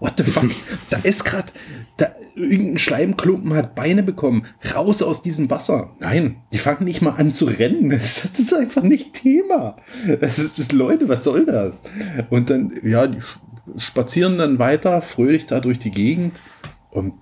What 0.00 0.14
the 0.18 0.24
fuck? 0.24 0.50
da 0.90 0.98
ist 0.98 1.24
grad, 1.24 1.52
da 1.96 2.08
irgendein 2.34 2.78
Schleimklumpen 2.78 3.54
hat 3.54 3.74
Beine 3.74 4.02
bekommen. 4.02 4.46
Raus 4.74 5.02
aus 5.02 5.22
diesem 5.22 5.48
Wasser. 5.50 5.94
Nein, 6.00 6.42
die 6.52 6.58
fangen 6.58 6.84
nicht 6.84 7.00
mal 7.00 7.14
an 7.14 7.32
zu 7.32 7.46
rennen. 7.46 7.90
Das 7.98 8.24
ist 8.24 8.52
einfach 8.52 8.82
nicht 8.82 9.14
Thema. 9.14 9.76
Das 10.20 10.38
ist 10.38 10.58
das, 10.58 10.72
Leute, 10.72 11.08
was 11.08 11.24
soll 11.24 11.46
das? 11.46 11.82
Und 12.30 12.50
dann, 12.50 12.72
ja, 12.82 13.06
die 13.06 13.20
spazieren 13.76 14.38
dann 14.38 14.58
weiter, 14.58 15.02
fröhlich 15.02 15.46
da 15.46 15.60
durch 15.60 15.78
die 15.78 15.90
Gegend. 15.90 16.36
Und 16.90 17.14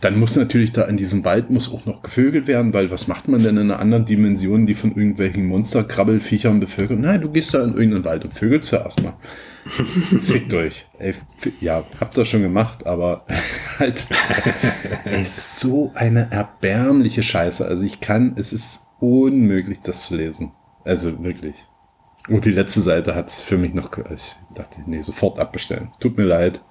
dann 0.00 0.18
muss 0.18 0.34
natürlich 0.34 0.72
da 0.72 0.84
in 0.84 0.96
diesem 0.96 1.24
Wald 1.24 1.50
muss 1.50 1.72
auch 1.72 1.84
noch 1.84 2.02
gevögelt 2.02 2.46
werden, 2.46 2.72
weil 2.72 2.90
was 2.90 3.06
macht 3.06 3.28
man 3.28 3.42
denn 3.42 3.58
in 3.58 3.70
einer 3.70 3.80
anderen 3.80 4.06
Dimension, 4.06 4.66
die 4.66 4.74
von 4.74 4.90
irgendwelchen 4.90 5.46
Monsterkrabbelfiechern 5.46 6.58
bevögelt? 6.58 7.00
Nein, 7.00 7.20
du 7.20 7.30
gehst 7.30 7.52
da 7.52 7.62
in 7.62 7.74
irgendeinen 7.74 8.04
Wald 8.04 8.24
und 8.24 8.32
vögelst 8.32 8.70
zuerst 8.70 9.02
mal. 9.02 9.14
Fickt 10.22 10.54
euch. 10.54 10.86
Ey, 10.98 11.14
ja, 11.60 11.84
habt 12.00 12.16
das 12.16 12.28
schon 12.28 12.42
gemacht, 12.42 12.86
aber 12.86 13.26
halt, 13.78 14.02
ey, 15.04 15.26
so 15.28 15.92
eine 15.94 16.30
erbärmliche 16.30 17.22
Scheiße. 17.22 17.66
Also 17.66 17.84
ich 17.84 18.00
kann, 18.00 18.34
es 18.38 18.54
ist 18.54 18.86
unmöglich, 19.00 19.80
das 19.80 20.04
zu 20.04 20.16
lesen. 20.16 20.52
Also 20.84 21.22
wirklich. 21.22 21.66
Und 22.30 22.44
die 22.44 22.52
letzte 22.52 22.80
Seite 22.80 23.14
hat 23.14 23.28
es 23.28 23.40
für 23.40 23.58
mich 23.58 23.74
noch, 23.74 23.90
ich 24.10 24.36
dachte, 24.54 24.82
nee, 24.86 25.00
sofort 25.00 25.38
abbestellen. 25.38 25.90
Tut 26.00 26.16
mir 26.16 26.24
leid. 26.24 26.62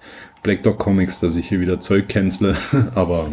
Black 0.41 0.63
Dog 0.63 0.79
Comics, 0.79 1.19
dass 1.19 1.35
ich 1.35 1.49
hier 1.49 1.59
wieder 1.59 1.79
Zeug 1.81 2.07
cancele, 2.07 2.55
aber 2.95 3.31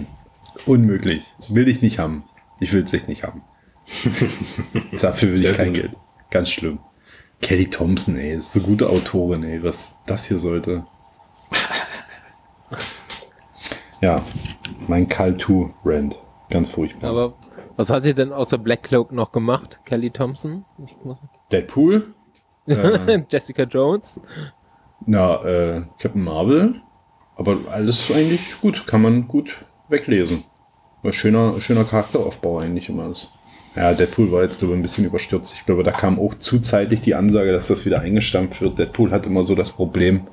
unmöglich. 0.67 1.35
Will 1.49 1.69
ich 1.69 1.83
nicht 1.83 1.99
haben. 2.01 2.25
Ich 2.59 2.73
will 2.73 2.83
es 2.83 2.93
echt 2.93 3.07
nicht 3.09 3.23
haben. 3.23 3.43
Dafür 5.01 5.31
will 5.31 5.39
Sehr 5.39 5.53
ich 5.53 5.57
kein 5.57 5.73
gut. 5.73 5.83
Geld. 5.83 5.93
Ganz 6.31 6.51
schlimm. 6.51 6.81
Kelly 7.41 7.71
Thompson, 7.71 8.17
ey, 8.17 8.35
ist 8.35 8.53
so 8.53 8.61
gute 8.61 8.89
Autorin, 8.89 9.45
ey, 9.45 9.63
was 9.63 9.97
das 10.07 10.25
hier 10.27 10.39
sollte. 10.39 10.87
Ja, 14.03 14.23
mein 14.89 15.09
Call 15.09 15.37
to 15.39 15.73
Rand. 15.85 16.21
Ganz 16.51 16.69
furchtbar. 16.69 17.11
aber 17.11 17.35
was 17.77 17.91
hat 17.91 18.03
sie 18.03 18.15
denn 18.15 18.33
außer 18.33 18.59
Black 18.59 18.83
Cloak 18.83 19.11
noch 19.13 19.33
gemacht? 19.33 19.81
Kelly 19.85 20.11
Thompson? 20.11 20.65
Ich, 20.85 20.97
Deadpool? 22.67 23.27
Jessica 23.31 23.63
Jones? 23.65 24.21
Na, 25.07 25.43
äh, 25.45 25.83
Captain 25.99 26.23
Marvel. 26.23 26.81
Aber 27.37 27.59
alles 27.71 28.11
eigentlich 28.11 28.61
gut. 28.61 28.87
Kann 28.87 29.03
man 29.03 29.29
gut 29.29 29.65
weglesen. 29.89 30.45
War 31.03 31.13
schöner, 31.13 31.61
schöner 31.61 31.85
Charakteraufbau 31.85 32.59
eigentlich 32.59 32.89
immer 32.89 33.11
ist. 33.11 33.31
Ja, 33.77 33.93
Deadpool 33.93 34.33
war 34.33 34.43
jetzt, 34.43 34.59
glaube 34.59 34.73
ich, 34.75 34.79
ein 34.79 34.83
bisschen 34.83 35.05
überstürzt. 35.05 35.55
Ich 35.59 35.67
glaube, 35.67 35.83
da 35.85 35.91
kam 35.93 36.19
auch 36.19 36.35
zuzeitig 36.35 37.03
die 37.03 37.15
Ansage, 37.15 37.53
dass 37.53 37.69
das 37.69 37.85
wieder 37.85 38.01
eingestampft 38.01 38.63
wird. 38.63 38.79
Deadpool 38.79 39.11
hat 39.11 39.27
immer 39.27 39.45
so 39.45 39.55
das 39.55 39.71
Problem, 39.71 40.27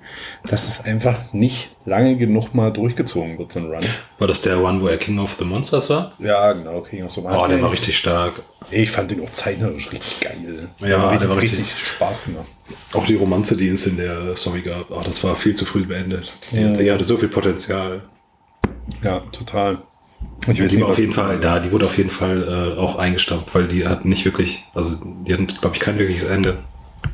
dass 0.48 0.66
es 0.68 0.80
einfach 0.86 1.34
nicht 1.34 1.76
lange 1.86 2.16
genug 2.16 2.56
mal 2.56 2.72
durchgezogen 2.72 3.38
wird, 3.38 3.52
so 3.52 3.60
ein 3.60 3.66
Run. 3.66 3.82
War 4.18 4.28
das 4.30 4.42
der 4.44 4.62
One, 4.64 4.80
wo 4.82 4.88
er 4.88 4.98
King 4.98 5.20
of 5.20 5.36
the 5.38 5.44
Monsters 5.44 5.90
war? 5.90 6.14
Ja, 6.20 6.54
genau, 6.54 6.80
King 6.82 7.04
of 7.04 7.12
the 7.12 7.22
Oh, 7.26 7.46
der 7.48 7.62
war 7.62 7.72
richtig 7.74 7.98
stark. 7.98 8.34
Ich 8.72 8.90
fand 8.92 9.12
den 9.12 9.22
auch 9.22 9.32
zeichnerisch 9.32 9.92
richtig 9.92 10.22
geil. 10.22 10.70
Ja, 10.80 11.12
hat 11.12 11.22
der 11.22 11.28
war 11.28 11.38
richtig, 11.38 11.60
richtig- 11.60 11.78
Spaß 11.86 12.24
gemacht. 12.24 12.46
Auch 12.94 13.06
die 13.06 13.16
Romanze, 13.16 13.58
die 13.58 13.68
es 13.68 13.86
in 13.86 13.98
der 13.98 14.36
Story 14.38 14.62
gab. 14.62 14.90
Oh, 14.90 15.02
das 15.04 15.22
war 15.24 15.36
viel 15.36 15.54
zu 15.54 15.66
früh 15.66 15.86
beendet. 15.86 16.32
Die, 16.52 16.62
Ja. 16.62 16.70
die 16.72 16.90
hatte 16.92 17.04
so 17.04 17.18
viel 17.18 17.28
Potenzial. 17.28 18.04
Ja, 19.04 19.20
total. 19.34 19.80
Ich 20.48 20.58
Die 20.58 20.82
war 20.82 20.90
auf 20.90 21.00
jeden 21.00 21.14
Fall 21.14 21.36
ist. 21.36 21.44
da. 21.44 21.60
Die 21.60 21.72
wurde 21.72 21.86
auf 21.86 21.98
jeden 21.98 22.10
Fall 22.10 22.76
äh, 22.76 22.80
auch 22.80 22.98
eingestampft, 22.98 23.54
weil 23.56 23.68
die 23.68 23.88
hatten 23.88 24.10
nicht 24.10 24.26
wirklich, 24.26 24.66
also 24.74 24.98
die 25.26 25.34
hatten, 25.34 25.48
glaube 25.48 25.76
ich, 25.76 25.80
kein 25.80 25.98
wirkliches 25.98 26.26
Ende. 26.26 26.60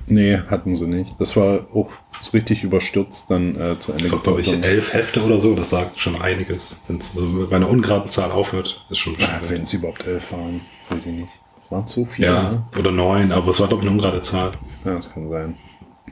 Nee, 0.07 0.39
hatten 0.49 0.75
sie 0.75 0.87
nicht. 0.87 1.13
Das 1.19 1.35
war 1.35 1.67
auch 1.73 1.89
so 2.21 2.31
richtig 2.31 2.63
überstürzt 2.63 3.29
dann 3.29 3.55
äh, 3.59 3.77
zu 3.77 3.91
Ende 3.91 4.03
Das 4.03 4.13
war, 4.13 4.19
glaube 4.19 4.41
ich, 4.41 4.51
elf 4.63 4.93
Hefte 4.93 5.23
oder 5.23 5.39
so. 5.39 5.53
Das 5.55 5.69
sagt 5.69 5.99
schon 5.99 6.19
einiges. 6.19 6.77
Wenn 6.87 6.97
es 6.97 7.11
also 7.15 7.47
bei 7.47 7.55
einer 7.55 7.69
ungeraden 7.69 8.09
Zahl 8.09 8.31
aufhört, 8.31 8.85
ist 8.89 8.97
schon 8.97 9.15
Ja. 9.19 9.39
Wenn 9.47 9.61
es 9.61 9.73
überhaupt 9.73 10.05
elf 10.07 10.31
waren, 10.31 10.61
weiß 10.89 11.05
ich 11.05 11.13
nicht. 11.13 11.29
Waren 11.69 11.85
so 11.87 12.05
viele, 12.05 12.27
Ja, 12.29 12.51
ne? 12.51 12.63
oder 12.79 12.91
neun, 12.91 13.31
aber 13.31 13.49
es 13.51 13.59
war, 13.59 13.67
glaube 13.67 13.83
ich, 13.83 13.89
eine 13.89 13.95
ungerade 13.97 14.23
Zahl. 14.23 14.53
Ja, 14.83 14.95
das 14.95 15.13
kann 15.13 15.29
sein. 15.29 15.55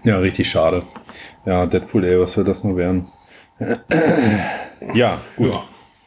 Ja, 0.04 0.18
richtig 0.20 0.48
schade. 0.50 0.84
Ja, 1.48 1.66
Deadpool, 1.66 2.06
ey, 2.06 2.20
was 2.20 2.34
soll 2.34 2.44
das 2.44 2.64
nur 2.64 2.78
werden? 2.78 3.08
ja, 4.94 5.20
gut. 5.36 5.52
Ja. 5.52 5.64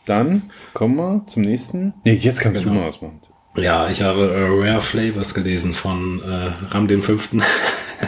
dann 0.07 0.51
kommen 0.75 0.97
wir 0.97 1.23
zum 1.27 1.43
nächsten. 1.43 1.95
Nee, 2.05 2.15
jetzt 2.15 2.41
kannst 2.41 2.63
Genau. 2.63 2.75
du 2.75 2.81
mal 2.81 2.89
was 2.89 3.01
machen. 3.03 3.21
Ja, 3.57 3.89
ich 3.91 4.03
habe 4.03 4.31
äh, 4.31 4.69
Rare 4.71 4.81
Flavors 4.83 5.35
gelesen 5.35 5.75
von 5.75 6.23
äh, 6.23 6.53
Ram 6.73 6.87
dem 6.89 7.03
Fünften. 7.03 7.43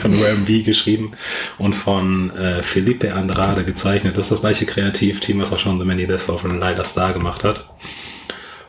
von 0.00 0.12
Rare 0.12 0.36
V 0.46 0.64
geschrieben 0.64 1.12
und 1.58 1.74
von 1.74 2.30
äh, 2.36 2.62
Felipe 2.62 3.14
Andrade 3.14 3.64
gezeichnet. 3.64 4.16
Das 4.18 4.26
ist 4.26 4.32
das 4.32 4.40
gleiche 4.42 4.66
Kreativteam, 4.66 5.40
was 5.40 5.52
auch 5.52 5.58
schon 5.58 5.78
The 5.78 5.84
Many 5.86 6.06
Deaths 6.06 6.28
of 6.28 6.44
a 6.44 6.48
Lighter 6.48 6.84
Star 6.84 7.12
gemacht 7.14 7.42
hat. 7.44 7.70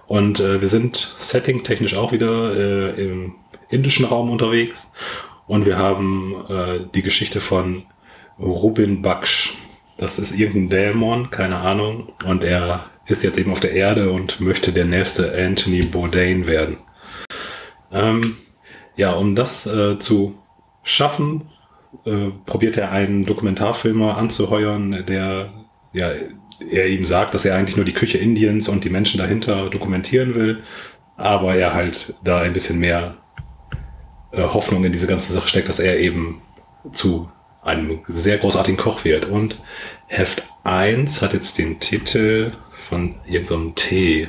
Und 0.07 0.39
äh, 0.39 0.61
wir 0.61 0.67
sind 0.69 1.13
setting-technisch 1.17 1.95
auch 1.97 2.11
wieder 2.11 2.55
äh, 2.55 3.03
im 3.03 3.35
indischen 3.69 4.05
Raum 4.05 4.29
unterwegs. 4.29 4.91
Und 5.47 5.65
wir 5.65 5.77
haben 5.77 6.35
äh, 6.47 6.79
die 6.93 7.01
Geschichte 7.01 7.41
von 7.41 7.83
Rubin 8.39 9.01
Baksh. 9.01 9.55
Das 9.97 10.19
ist 10.19 10.37
irgendein 10.37 10.69
Dämon, 10.69 11.29
keine 11.29 11.57
Ahnung. 11.57 12.13
Und 12.25 12.43
er 12.43 12.89
ist 13.05 13.23
jetzt 13.23 13.37
eben 13.37 13.51
auf 13.51 13.59
der 13.59 13.73
Erde 13.73 14.11
und 14.11 14.39
möchte 14.39 14.71
der 14.71 14.85
nächste 14.85 15.33
Anthony 15.37 15.81
Bourdain 15.83 16.47
werden. 16.47 16.77
Ähm, 17.91 18.37
ja, 18.95 19.11
um 19.11 19.35
das 19.35 19.65
äh, 19.65 19.99
zu 19.99 20.37
schaffen, 20.83 21.49
äh, 22.05 22.29
probiert 22.45 22.77
er 22.77 22.91
einen 22.91 23.25
Dokumentarfilmer 23.25 24.17
anzuheuern, 24.17 25.05
der 25.05 25.53
ja, 25.93 26.11
er 26.71 26.87
ihm 26.87 27.05
sagt, 27.05 27.33
dass 27.33 27.45
er 27.45 27.55
eigentlich 27.55 27.75
nur 27.75 27.85
die 27.85 27.93
Küche 27.93 28.17
Indiens 28.17 28.67
und 28.69 28.83
die 28.83 28.89
Menschen 28.89 29.19
dahinter 29.19 29.69
dokumentieren 29.69 30.35
will, 30.35 30.63
aber 31.17 31.55
er 31.55 31.73
halt 31.73 32.15
da 32.23 32.41
ein 32.41 32.53
bisschen 32.53 32.79
mehr 32.79 33.17
äh, 34.31 34.41
Hoffnung 34.41 34.83
in 34.83 34.91
diese 34.91 35.07
ganze 35.07 35.33
Sache 35.33 35.47
steckt, 35.47 35.69
dass 35.69 35.79
er 35.79 35.99
eben 35.99 36.41
zu 36.91 37.29
einem 37.63 38.01
sehr 38.05 38.37
großartigen 38.37 38.77
Koch 38.77 39.03
wird. 39.05 39.25
Und 39.25 39.59
Heft 40.07 40.43
1 40.63 41.21
hat 41.21 41.33
jetzt 41.33 41.57
den 41.57 41.79
Titel 41.79 42.51
von 42.87 43.15
irgendeinem 43.25 43.75
Tee. 43.75 44.27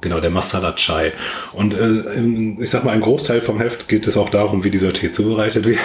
Genau, 0.00 0.20
der 0.20 0.30
Masala 0.30 0.72
Chai. 0.72 1.12
Und 1.52 1.74
äh, 1.74 2.62
ich 2.62 2.70
sag 2.70 2.84
mal, 2.84 2.92
ein 2.92 3.00
Großteil 3.00 3.40
vom 3.40 3.60
Heft 3.60 3.88
geht 3.88 4.06
es 4.06 4.16
auch 4.16 4.28
darum, 4.28 4.64
wie 4.64 4.70
dieser 4.70 4.92
Tee 4.92 5.12
zubereitet 5.12 5.66
wird. 5.66 5.78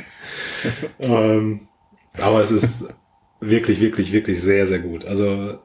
ähm, 0.98 1.68
aber 2.18 2.42
es 2.42 2.50
ist 2.50 2.88
wirklich, 3.40 3.80
wirklich, 3.80 4.12
wirklich 4.12 4.40
sehr, 4.40 4.66
sehr 4.66 4.80
gut. 4.80 5.04
Also 5.06 5.58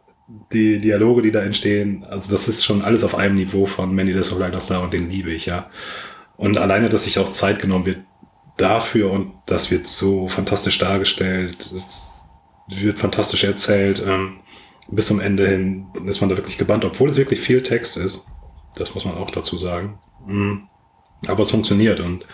die 0.54 0.80
Dialoge, 0.80 1.22
die 1.22 1.32
da 1.32 1.42
entstehen, 1.42 2.06
also 2.06 2.32
das 2.32 2.48
ist 2.48 2.64
schon 2.64 2.82
alles 2.84 3.04
auf 3.04 3.16
einem 3.16 3.36
Niveau 3.36 3.66
von 3.66 3.94
Manny 3.94 4.14
the 4.14 4.24
Soul 4.24 4.50
Star 4.62 4.82
und 4.82 4.94
den 4.94 5.10
liebe 5.10 5.32
ich, 5.32 5.46
ja. 5.46 5.70
Und 6.38 6.58
alleine, 6.58 6.90
dass 6.90 7.04
sich 7.04 7.20
auch 7.20 7.32
Zeit 7.32 7.60
genommen 7.60 7.86
wird 7.86 8.00
dafür 8.58 9.12
und 9.12 9.34
das 9.46 9.72
wird 9.72 9.88
so 9.88 10.28
fantastisch 10.28 10.78
dargestellt, 10.78 11.72
es 11.74 12.24
wird 12.68 13.00
fantastisch 13.00 13.44
erzählt, 13.44 14.02
ähm, 14.06 14.40
bis 14.90 15.08
zum 15.08 15.20
Ende 15.20 15.48
hin 15.48 15.88
ist 16.06 16.22
man 16.22 16.30
da 16.30 16.38
wirklich 16.38 16.58
gebannt, 16.58 16.86
obwohl 16.86 17.10
es 17.10 17.18
wirklich 17.18 17.40
viel 17.40 17.64
Text 17.64 17.98
ist. 17.98 18.26
Das 18.76 18.94
muss 18.94 19.06
man 19.06 19.16
auch 19.16 19.32
dazu 19.32 19.58
sagen. 19.58 20.00
Mm. 20.26 20.64
Aber 21.28 21.44
es 21.44 21.52
funktioniert 21.52 22.00
und 22.00 22.26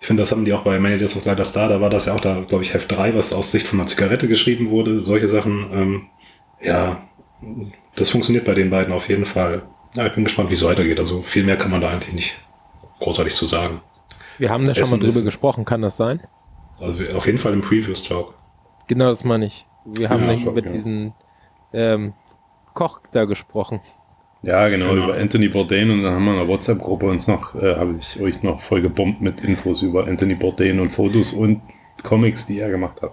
ich 0.00 0.08
finde, 0.08 0.22
das 0.22 0.32
haben 0.32 0.44
die 0.44 0.52
auch 0.52 0.64
bei 0.64 0.80
Many 0.80 0.98
Days 0.98 1.16
of 1.16 1.24
Light 1.24 1.44
Star, 1.46 1.68
da 1.68 1.80
war 1.80 1.88
das 1.88 2.06
ja 2.06 2.14
auch 2.14 2.20
da, 2.20 2.40
glaube 2.40 2.64
ich, 2.64 2.74
Heft 2.74 2.90
3, 2.90 3.14
was 3.14 3.32
aus 3.32 3.52
Sicht 3.52 3.68
von 3.68 3.78
einer 3.78 3.86
Zigarette 3.86 4.26
geschrieben 4.26 4.70
wurde, 4.70 5.00
solche 5.00 5.28
Sachen. 5.28 5.70
Ähm, 5.72 6.06
ja, 6.60 7.08
das 7.94 8.10
funktioniert 8.10 8.44
bei 8.44 8.54
den 8.54 8.70
beiden 8.70 8.92
auf 8.92 9.08
jeden 9.08 9.26
Fall. 9.26 9.62
Ja, 9.94 10.06
ich 10.06 10.14
bin 10.14 10.24
gespannt, 10.24 10.50
wie 10.50 10.54
es 10.54 10.64
weitergeht. 10.64 10.98
Also 10.98 11.22
viel 11.22 11.44
mehr 11.44 11.56
kann 11.56 11.70
man 11.70 11.80
da 11.80 11.90
eigentlich 11.90 12.14
nicht 12.14 12.34
großartig 12.98 13.34
zu 13.34 13.46
sagen. 13.46 13.80
Wir 14.42 14.50
haben 14.50 14.64
da 14.64 14.74
schon 14.74 14.90
mal 14.90 14.98
drüber 14.98 15.18
ist- 15.20 15.24
gesprochen, 15.24 15.64
kann 15.64 15.82
das 15.82 15.96
sein? 15.96 16.20
Also 16.80 16.98
wir- 16.98 17.16
auf 17.16 17.26
jeden 17.26 17.38
Fall 17.38 17.52
im 17.52 17.60
Previews 17.60 18.02
Talk. 18.02 18.34
Genau, 18.88 19.08
das 19.08 19.22
meine 19.22 19.46
ich. 19.46 19.66
Wir 19.84 20.10
haben 20.10 20.22
Ja, 20.24 20.32
nicht 20.32 20.42
schon, 20.42 20.50
über 20.56 20.66
ja. 20.66 20.72
diesen 20.72 21.14
ähm, 21.72 22.12
Koch 22.74 23.00
da 23.12 23.24
gesprochen. 23.24 23.80
Ja, 24.42 24.68
genau, 24.68 24.90
Genau. 24.94 25.04
über 25.04 25.16
Anthony 25.16 25.46
Bourdain 25.46 25.88
und 25.92 26.02
dann 26.02 26.14
haben 26.14 26.24
wir 26.24 26.32
in 26.32 26.38
der 26.40 26.48
WhatsApp-Gruppe 26.48 27.06
uns 27.06 27.28
noch, 27.28 27.54
äh, 27.54 27.76
habe 27.76 27.94
ich 28.00 28.20
euch 28.20 28.42
noch 28.42 28.58
voll 28.60 28.82
gebombt 28.82 29.20
mit 29.20 29.42
Infos 29.42 29.80
über 29.82 30.08
Anthony 30.08 30.34
Bourdain 30.34 30.80
und 30.80 30.90
Fotos 30.90 31.32
und 31.32 31.62
Comics, 32.02 32.44
die 32.46 32.58
er 32.58 32.68
gemacht 32.70 33.00
hat. 33.00 33.12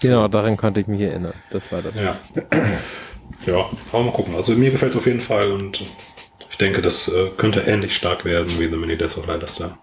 Genau, 0.00 0.26
daran 0.28 0.56
konnte 0.56 0.80
ich 0.80 0.86
mich 0.86 1.02
erinnern. 1.02 1.34
Das 1.50 1.70
war 1.70 1.82
das. 1.82 2.00
Ja. 2.00 2.16
ja, 3.44 3.66
aber 3.92 4.04
mal 4.04 4.10
gucken. 4.12 4.34
Also 4.34 4.52
mir 4.54 4.70
gefällt 4.70 4.92
es 4.92 4.98
auf 4.98 5.06
jeden 5.06 5.20
Fall 5.20 5.52
und 5.52 5.82
ich 6.50 6.56
denke, 6.58 6.80
das 6.80 7.08
äh, 7.08 7.28
könnte 7.36 7.60
ähnlich 7.60 7.94
stark 7.94 8.24
werden 8.24 8.58
wie 8.58 8.68
The 8.68 8.76
Mini 8.76 8.96
Death 8.96 9.18
of 9.18 9.26
Light 9.26 9.48
Star. 9.50 9.76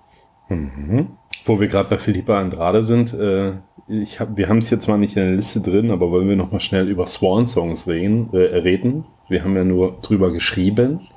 Wo 1.46 1.60
wir 1.60 1.68
gerade 1.68 1.90
bei 1.90 1.98
Philippa 1.98 2.40
Andrade 2.40 2.84
sind, 2.84 3.14
äh, 3.14 3.54
ich 3.88 4.20
hab, 4.20 4.38
wir 4.38 4.48
haben 4.48 4.60
es 4.60 4.70
jetzt 4.70 4.86
zwar 4.86 4.98
nicht 4.98 5.18
in 5.18 5.24
der 5.24 5.36
Liste 5.36 5.62
drin, 5.62 5.92
aber 5.92 6.12
wollen 6.12 6.30
wir 6.30 6.36
noch 6.36 6.52
mal 6.52 6.60
schnell 6.60 6.88
über 6.88 7.08
Swan-Songs 7.08 7.88
reden, 7.88 8.30
äh, 8.34 8.38
reden? 8.38 9.06
Wir 9.28 9.44
haben 9.44 9.56
ja 9.56 9.64
nur 9.64 10.00
drüber 10.02 10.32
geschrieben. 10.32 11.08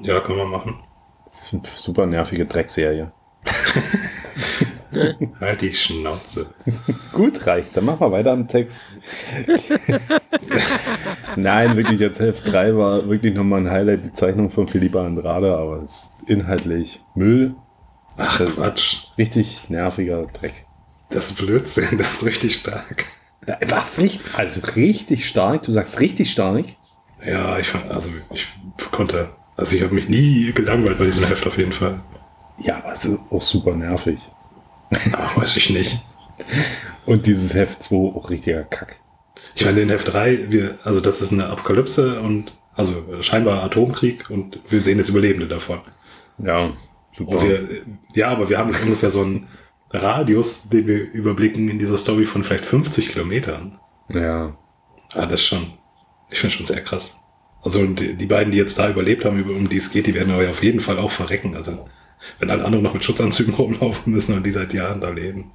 Ja, 0.00 0.20
können 0.20 0.38
wir 0.38 0.46
machen. 0.46 0.74
Das 1.26 1.42
ist 1.42 1.54
eine 1.54 1.62
super 1.74 2.06
nervige 2.06 2.46
Dreckserie. 2.46 3.12
Halt 5.40 5.60
die 5.60 5.72
Schnauze. 5.74 6.46
Gut, 7.12 7.46
reicht. 7.46 7.76
Dann 7.76 7.84
machen 7.84 8.00
wir 8.00 8.12
weiter 8.12 8.32
am 8.32 8.48
Text. 8.48 8.80
Nein, 11.36 11.76
wirklich, 11.76 12.00
jetzt 12.00 12.20
Heft 12.20 12.50
3 12.50 12.76
war 12.76 13.08
wirklich 13.08 13.34
nochmal 13.34 13.60
ein 13.60 13.70
Highlight, 13.70 14.04
die 14.04 14.12
Zeichnung 14.14 14.50
von 14.50 14.68
Philippa 14.68 15.04
Andrade, 15.04 15.54
aber 15.56 15.82
es 15.82 15.92
ist 15.92 16.28
inhaltlich 16.28 17.02
Müll. 17.14 17.54
Ach 18.16 18.38
Quatsch. 18.38 18.98
Richtig 19.18 19.68
nerviger 19.68 20.26
Dreck. 20.32 20.66
Das 21.10 21.30
ist 21.30 21.38
Blödsinn, 21.38 21.98
das 21.98 22.14
ist 22.14 22.26
richtig 22.26 22.56
stark. 22.56 23.06
Was? 23.68 23.98
Richtig? 23.98 24.34
Also 24.34 24.60
richtig 24.74 25.28
stark? 25.28 25.62
Du 25.62 25.72
sagst 25.72 26.00
richtig 26.00 26.32
stark? 26.32 26.66
Ja, 27.24 27.58
ich 27.58 27.68
fand, 27.68 27.90
also 27.90 28.10
ich 28.32 28.46
konnte, 28.90 29.30
also 29.56 29.76
ich 29.76 29.82
habe 29.82 29.94
mich 29.94 30.08
nie 30.08 30.52
gelangweilt 30.52 30.98
bei 30.98 31.04
diesem 31.04 31.26
Heft 31.26 31.46
auf 31.46 31.56
jeden 31.56 31.72
Fall. 31.72 32.00
Ja, 32.58 32.78
aber 32.78 32.92
es 32.92 33.04
ist 33.04 33.20
auch 33.30 33.42
super 33.42 33.74
nervig. 33.74 34.18
Ach, 35.12 35.36
weiß 35.36 35.56
ich 35.56 35.70
nicht. 35.70 36.04
Und 37.06 37.26
dieses 37.26 37.54
Heft 37.54 37.84
2 37.84 37.96
auch 38.16 38.30
richtiger 38.30 38.64
Kack. 38.64 38.96
Ich 39.54 39.64
meine, 39.64 39.80
in 39.80 39.88
Heft 39.90 40.12
3, 40.12 40.50
wir, 40.50 40.78
also 40.84 41.00
das 41.00 41.22
ist 41.22 41.32
eine 41.32 41.46
Apokalypse 41.46 42.20
und 42.20 42.52
also 42.74 43.22
scheinbar 43.22 43.62
Atomkrieg 43.62 44.28
und 44.28 44.58
wir 44.68 44.80
sehen 44.80 44.98
das 44.98 45.08
Überlebende 45.08 45.46
davon. 45.46 45.80
Ja, 46.38 46.72
super. 47.16 47.42
Wir, 47.42 47.68
ja, 48.14 48.28
aber 48.28 48.48
wir 48.48 48.58
haben 48.58 48.70
jetzt 48.70 48.82
ungefähr 48.82 49.10
so 49.10 49.22
einen 49.22 49.48
Radius, 49.90 50.68
den 50.68 50.86
wir 50.86 51.12
überblicken 51.12 51.68
in 51.68 51.78
dieser 51.78 51.96
Story 51.96 52.24
von 52.24 52.42
vielleicht 52.42 52.64
50 52.64 53.08
Kilometern. 53.10 53.78
ja. 54.12 54.56
Ah, 55.14 55.24
das 55.24 55.40
ist 55.40 55.46
schon, 55.46 55.60
ich 56.30 56.40
finde 56.40 56.54
schon 56.56 56.66
sehr 56.66 56.80
krass. 56.82 57.20
Also 57.62 57.78
und 57.78 58.00
die, 58.00 58.14
die 58.16 58.26
beiden, 58.26 58.50
die 58.50 58.58
jetzt 58.58 58.76
da 58.78 58.90
überlebt 58.90 59.24
haben, 59.24 59.38
über- 59.38 59.54
um 59.54 59.68
die 59.68 59.76
es 59.76 59.90
geht, 59.92 60.08
die 60.08 60.14
werden 60.14 60.32
aber 60.32 60.50
auf 60.50 60.62
jeden 60.64 60.80
Fall 60.80 60.98
auch 60.98 61.12
verrecken. 61.12 61.54
Also 61.54 61.86
wenn 62.40 62.50
alle 62.50 62.64
anderen 62.64 62.82
noch 62.82 62.92
mit 62.92 63.04
Schutzanzügen 63.04 63.54
rumlaufen 63.58 64.12
müssen 64.12 64.34
und 64.36 64.44
die 64.44 64.50
seit 64.50 64.74
Jahren 64.74 65.00
da 65.00 65.10
leben. 65.10 65.52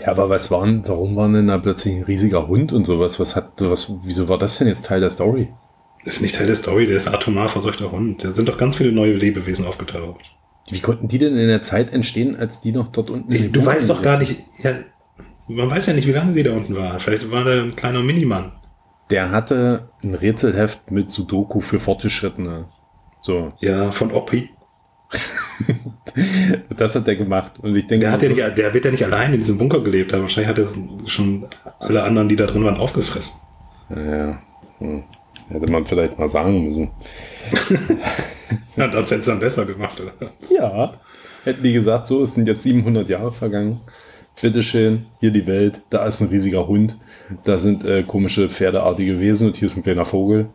Ja, 0.00 0.08
aber 0.08 0.30
was 0.30 0.50
waren, 0.50 0.84
warum 0.86 1.16
war 1.16 1.28
denn 1.30 1.48
da 1.48 1.58
plötzlich 1.58 1.96
ein 1.96 2.02
riesiger 2.04 2.48
Hund 2.48 2.72
und 2.72 2.86
sowas? 2.86 3.20
Was 3.20 3.36
hat, 3.36 3.52
was, 3.58 3.92
wieso 4.04 4.28
war 4.28 4.38
das 4.38 4.56
denn 4.58 4.68
jetzt 4.68 4.84
Teil 4.86 5.00
der 5.00 5.10
Story? 5.10 5.48
Das 6.04 6.16
ist 6.16 6.22
nicht 6.22 6.36
Teil 6.36 6.46
der 6.46 6.56
Story, 6.56 6.86
der 6.86 6.96
ist 6.96 7.08
atomar 7.08 7.50
verseuchter 7.50 7.92
Hund. 7.92 8.24
Da 8.24 8.32
sind 8.32 8.48
doch 8.48 8.56
ganz 8.56 8.76
viele 8.76 8.92
neue 8.92 9.12
Lebewesen 9.14 9.66
aufgetaucht. 9.66 10.24
Wie 10.70 10.80
konnten 10.80 11.08
die 11.08 11.18
denn 11.18 11.36
in 11.36 11.48
der 11.48 11.62
Zeit 11.62 11.92
entstehen, 11.92 12.36
als 12.36 12.60
die 12.60 12.72
noch 12.72 12.88
dort 12.88 13.10
unten 13.10 13.32
den 13.32 13.52
Du 13.52 13.64
weißt 13.64 13.88
doch 13.88 14.02
gar 14.02 14.18
nicht, 14.18 14.40
ja, 14.62 14.72
man 15.48 15.70
weiß 15.70 15.86
ja 15.86 15.94
nicht, 15.94 16.06
wie 16.06 16.12
lange 16.12 16.34
die 16.34 16.42
da 16.42 16.52
unten 16.52 16.76
waren. 16.76 17.00
Vielleicht 17.00 17.30
war 17.30 17.44
der 17.44 17.62
ein 17.62 17.76
kleiner 17.76 18.02
Minimann. 18.02 18.52
Der 19.10 19.30
hatte 19.30 19.88
ein 20.02 20.14
Rätselheft 20.14 20.90
mit 20.90 21.10
Sudoku 21.10 21.60
für 21.60 21.80
Fortgeschrittene. 21.80 22.66
So, 23.22 23.52
Ja, 23.60 23.90
von 23.90 24.12
Oppi. 24.12 24.50
das 26.76 26.94
hat 26.94 27.06
der 27.06 27.16
gemacht. 27.16 27.58
Und 27.60 27.74
ich 27.74 27.86
denke, 27.86 28.04
Der, 28.04 28.12
hat 28.12 28.22
ja 28.22 28.28
nicht, 28.28 28.58
der 28.58 28.74
wird 28.74 28.84
ja 28.84 28.90
nicht 28.90 29.04
allein 29.04 29.32
in 29.32 29.38
diesem 29.38 29.56
Bunker 29.58 29.80
gelebt 29.80 30.12
haben. 30.12 30.22
Wahrscheinlich 30.22 30.48
hat 30.48 30.58
er 30.58 30.68
schon 31.06 31.46
alle 31.78 32.02
anderen, 32.02 32.28
die 32.28 32.36
da 32.36 32.46
drin 32.46 32.64
waren, 32.64 32.76
aufgefressen. 32.76 33.40
ja, 33.90 34.38
hm. 34.78 35.04
Hätte 35.48 35.70
man 35.70 35.86
vielleicht 35.86 36.18
mal 36.18 36.28
sagen 36.28 36.68
müssen. 36.68 36.90
Ja, 38.76 38.86
das 38.86 39.10
hätte 39.10 39.20
es 39.20 39.26
dann 39.26 39.40
besser 39.40 39.66
gemacht, 39.66 40.00
oder? 40.00 40.12
Ja. 40.50 40.94
Hätten 41.42 41.62
die 41.64 41.72
gesagt, 41.72 42.06
so, 42.06 42.22
es 42.22 42.34
sind 42.34 42.46
jetzt 42.46 42.62
700 42.62 43.08
Jahre 43.08 43.32
vergangen. 43.32 43.80
Bitteschön, 44.40 45.06
hier 45.18 45.32
die 45.32 45.48
Welt, 45.48 45.80
da 45.90 46.06
ist 46.06 46.20
ein 46.20 46.28
riesiger 46.28 46.68
Hund, 46.68 46.96
da 47.42 47.58
sind 47.58 47.84
äh, 47.84 48.04
komische 48.04 48.48
pferdeartige 48.48 49.18
Wesen 49.18 49.48
und 49.48 49.56
hier 49.56 49.66
ist 49.66 49.76
ein 49.76 49.82
kleiner 49.82 50.04
Vogel. 50.04 50.46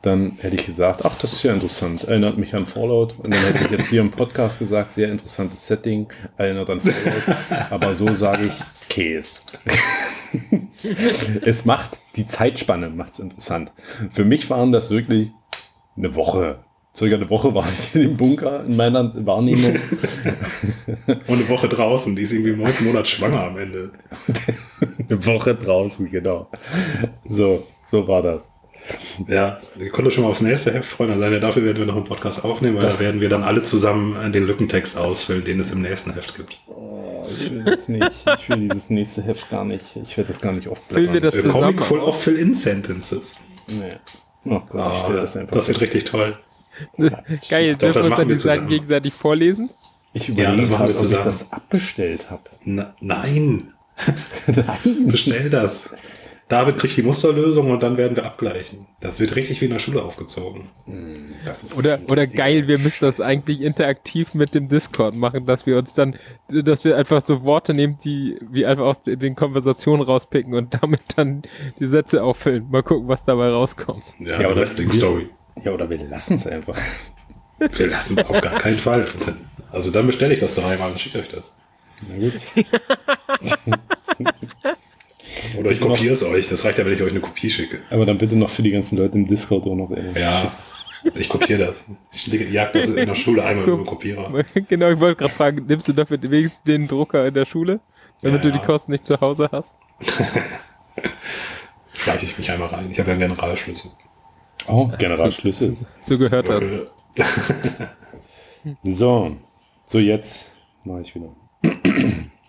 Dann 0.00 0.36
hätte 0.38 0.56
ich 0.56 0.66
gesagt, 0.66 1.04
ach, 1.04 1.16
das 1.18 1.32
ist 1.32 1.42
ja 1.42 1.52
interessant, 1.52 2.04
erinnert 2.04 2.38
mich 2.38 2.54
an 2.54 2.66
Fallout. 2.66 3.16
Und 3.18 3.34
dann 3.34 3.40
hätte 3.40 3.64
ich 3.64 3.70
jetzt 3.70 3.88
hier 3.88 4.00
im 4.00 4.10
Podcast 4.10 4.60
gesagt, 4.60 4.92
sehr 4.92 5.10
interessantes 5.10 5.66
Setting, 5.66 6.06
erinnert 6.36 6.70
an 6.70 6.80
Fallout. 6.80 7.70
Aber 7.70 7.94
so 7.94 8.14
sage 8.14 8.46
ich 8.46 8.88
Käse. 8.88 9.40
es 11.44 11.64
macht, 11.64 11.98
die 12.16 12.26
Zeitspanne 12.26 12.88
macht 12.90 13.14
es 13.14 13.18
interessant. 13.20 13.72
Für 14.12 14.24
mich 14.24 14.48
waren 14.50 14.72
das 14.72 14.90
wirklich 14.90 15.30
eine 15.96 16.14
Woche. 16.14 16.58
Circa 16.94 17.16
eine 17.16 17.30
Woche 17.30 17.54
war 17.54 17.64
ich 17.66 17.94
in 17.94 18.02
dem 18.02 18.16
Bunker 18.18 18.64
in 18.66 18.76
meiner 18.76 19.12
Wahrnehmung. 19.26 19.76
Und 21.06 21.28
eine 21.28 21.48
Woche 21.48 21.68
draußen, 21.68 22.14
die 22.14 22.22
ist 22.22 22.32
irgendwie 22.32 22.52
neunten 22.54 22.84
Monat 22.84 23.06
schwanger 23.06 23.44
am 23.44 23.56
Ende. 23.58 23.92
Eine 25.08 25.26
Woche 25.26 25.54
draußen, 25.54 26.10
genau. 26.10 26.50
So, 27.28 27.66
so 27.86 28.06
war 28.08 28.22
das. 28.22 28.48
Ja, 29.28 29.60
ihr 29.78 29.90
könnt 29.90 30.08
euch 30.08 30.14
schon 30.14 30.24
mal 30.24 30.30
aufs 30.30 30.40
nächste 30.42 30.72
Heft 30.74 30.88
freuen. 30.88 31.12
Alleine 31.12 31.38
dafür 31.40 31.64
werden 31.64 31.78
wir 31.78 31.86
noch 31.86 31.96
einen 31.96 32.04
Podcast 32.04 32.44
aufnehmen, 32.44 32.76
weil 32.76 32.82
Das- 32.82 32.98
da 32.98 33.04
werden 33.04 33.20
wir 33.20 33.28
dann 33.28 33.42
alle 33.44 33.62
zusammen 33.62 34.32
den 34.32 34.44
Lückentext 34.46 34.98
ausfüllen, 34.98 35.44
den 35.44 35.60
es 35.60 35.70
im 35.70 35.82
nächsten 35.82 36.12
Heft 36.14 36.34
gibt. 36.36 36.60
Oh, 37.22 37.28
ich 37.36 37.50
will 37.50 37.62
das 37.64 37.88
nicht. 37.88 38.10
Ich 38.38 38.48
will 38.48 38.56
dieses 38.68 38.90
nächste 38.90 39.22
Heft 39.22 39.48
gar 39.50 39.64
nicht. 39.64 39.84
Ich 39.96 40.16
werde 40.16 40.32
das 40.32 40.40
gar 40.40 40.52
nicht 40.52 40.68
oft 40.68 40.82
Füllen 40.84 41.12
wir 41.12 41.20
das 41.20 41.34
Äh, 41.34 41.40
zusammen? 41.40 41.62
Comic 41.76 41.82
full 41.82 42.00
of 42.00 42.20
Fill-In-Sentences. 42.22 43.36
Nee. 43.68 43.92
Oh 44.44 44.60
Gott, 44.68 44.74
das 45.14 45.36
Ah, 45.36 45.40
einfach. 45.40 45.54
das 45.56 45.68
wird 45.68 45.80
richtig 45.80 46.04
toll. 46.04 46.36
Geil, 47.48 47.74
Doch, 47.74 47.78
dürfen 47.78 47.80
das 47.80 47.94
wir 47.94 48.02
uns 48.10 48.16
dann 48.16 48.28
die 48.28 48.38
Seiten 48.38 48.66
gegenseitig 48.68 49.14
vorlesen? 49.14 49.70
ich 50.14 50.28
Ja, 50.28 50.34
überlege 50.52 50.62
das 50.62 50.70
wir 50.70 50.76
gerade, 50.78 50.98
ob 50.98 51.04
ich 51.04 51.16
das 51.18 51.52
abbestellt 51.52 52.30
habe. 52.30 52.42
Nein. 52.64 53.72
nein. 54.46 55.06
Bestell 55.06 55.48
das. 55.50 55.90
David 56.52 56.76
kriegt 56.76 56.96
die 56.98 57.02
Musterlösung 57.02 57.70
und 57.70 57.82
dann 57.82 57.96
werden 57.96 58.14
wir 58.14 58.26
abgleichen. 58.26 58.86
Das 59.00 59.18
wird 59.18 59.34
richtig 59.36 59.60
wie 59.62 59.64
in 59.64 59.70
der 59.70 59.78
Schule 59.78 60.02
aufgezogen. 60.02 60.68
Das 61.46 61.64
ist 61.64 61.74
Oder, 61.76 61.98
oder 62.08 62.26
geil, 62.26 62.68
wir 62.68 62.78
müssen 62.78 62.98
das 63.00 63.22
eigentlich 63.22 63.62
interaktiv 63.62 64.34
mit 64.34 64.54
dem 64.54 64.68
Discord 64.68 65.14
machen, 65.14 65.46
dass 65.46 65.64
wir 65.64 65.78
uns 65.78 65.94
dann, 65.94 66.14
dass 66.48 66.84
wir 66.84 66.98
einfach 66.98 67.22
so 67.22 67.42
Worte 67.42 67.72
nehmen, 67.72 67.96
die 68.04 68.38
wir 68.50 68.68
einfach 68.68 68.84
aus 68.84 69.00
den 69.00 69.34
Konversationen 69.34 70.02
rauspicken 70.02 70.52
und 70.52 70.74
damit 70.82 71.00
dann 71.16 71.40
die 71.80 71.86
Sätze 71.86 72.22
auffüllen. 72.22 72.68
Mal 72.70 72.82
gucken, 72.82 73.08
was 73.08 73.24
dabei 73.24 73.48
rauskommt. 73.48 74.04
Ja, 74.18 74.38
Ja, 74.40 74.48
oder- 74.50 74.60
Wrestling-Story. 74.60 75.30
Ja, 75.64 75.72
oder 75.72 75.88
wir 75.88 76.04
lassen 76.06 76.34
es 76.34 76.46
einfach. 76.46 76.78
Wir 77.76 77.86
lassen 77.86 78.18
auf 78.18 78.40
gar 78.40 78.58
keinen 78.58 78.78
Fall. 78.78 79.06
Also 79.70 79.90
dann 79.92 80.06
bestelle 80.06 80.34
ich 80.34 80.40
das 80.40 80.56
dreimal 80.56 80.90
und 80.90 80.98
schicke 81.00 81.20
euch 81.20 81.28
das. 81.28 81.56
Na 82.08 82.18
gut. 82.18 82.32
Oder 85.58 85.70
ich 85.70 85.80
kopiere 85.80 86.12
es 86.12 86.22
euch. 86.22 86.48
Das 86.48 86.64
reicht 86.64 86.78
ja, 86.78 86.84
wenn 86.86 86.92
ich 86.92 87.02
euch 87.02 87.10
eine 87.10 87.20
Kopie 87.20 87.50
schicke. 87.50 87.78
Aber 87.90 88.06
dann 88.06 88.18
bitte 88.18 88.36
noch 88.36 88.50
für 88.50 88.62
die 88.62 88.70
ganzen 88.70 88.96
Leute 88.98 89.18
im 89.18 89.26
Discord 89.26 89.66
auch 89.66 89.74
noch. 89.74 89.90
Ey. 89.90 90.20
Ja, 90.20 90.52
ich 91.14 91.28
kopiere 91.28 91.66
das. 91.66 91.84
Ich 92.12 92.26
lege- 92.28 92.46
jag 92.48 92.72
das 92.72 92.88
in 92.90 93.06
der 93.06 93.14
Schule 93.14 93.44
einmal 93.44 93.64
über 93.66 93.76
den 93.76 93.86
Kopierer. 93.86 94.32
genau, 94.68 94.90
ich 94.90 95.00
wollte 95.00 95.16
gerade 95.20 95.34
fragen, 95.34 95.66
nimmst 95.66 95.88
du 95.88 95.92
dafür 95.92 96.18
wenigstens 96.22 96.62
den 96.62 96.86
Drucker 96.86 97.26
in 97.26 97.34
der 97.34 97.44
Schule, 97.44 97.80
damit 98.22 98.44
Ja, 98.44 98.50
du 98.50 98.58
die. 98.58 98.64
Kosten 98.64 98.92
nicht 98.92 99.06
zu 99.06 99.20
Hause 99.20 99.48
hast? 99.52 99.74
Schleiche 101.94 102.26
ich 102.26 102.38
mich 102.38 102.50
einmal 102.50 102.68
rein. 102.68 102.90
Ich 102.90 102.98
habe 102.98 103.10
ja 103.10 103.14
einen 103.16 103.20
Generalschlüssel. 103.28 103.90
Oh, 104.68 104.88
Generalschlüssel. 104.98 105.76
So 106.00 106.18
gehört 106.18 106.48
das. 106.48 106.70
So, 108.84 109.36
so 109.86 109.98
jetzt 109.98 110.52
mache 110.84 111.00
ich 111.00 111.14
wieder. 111.16 111.34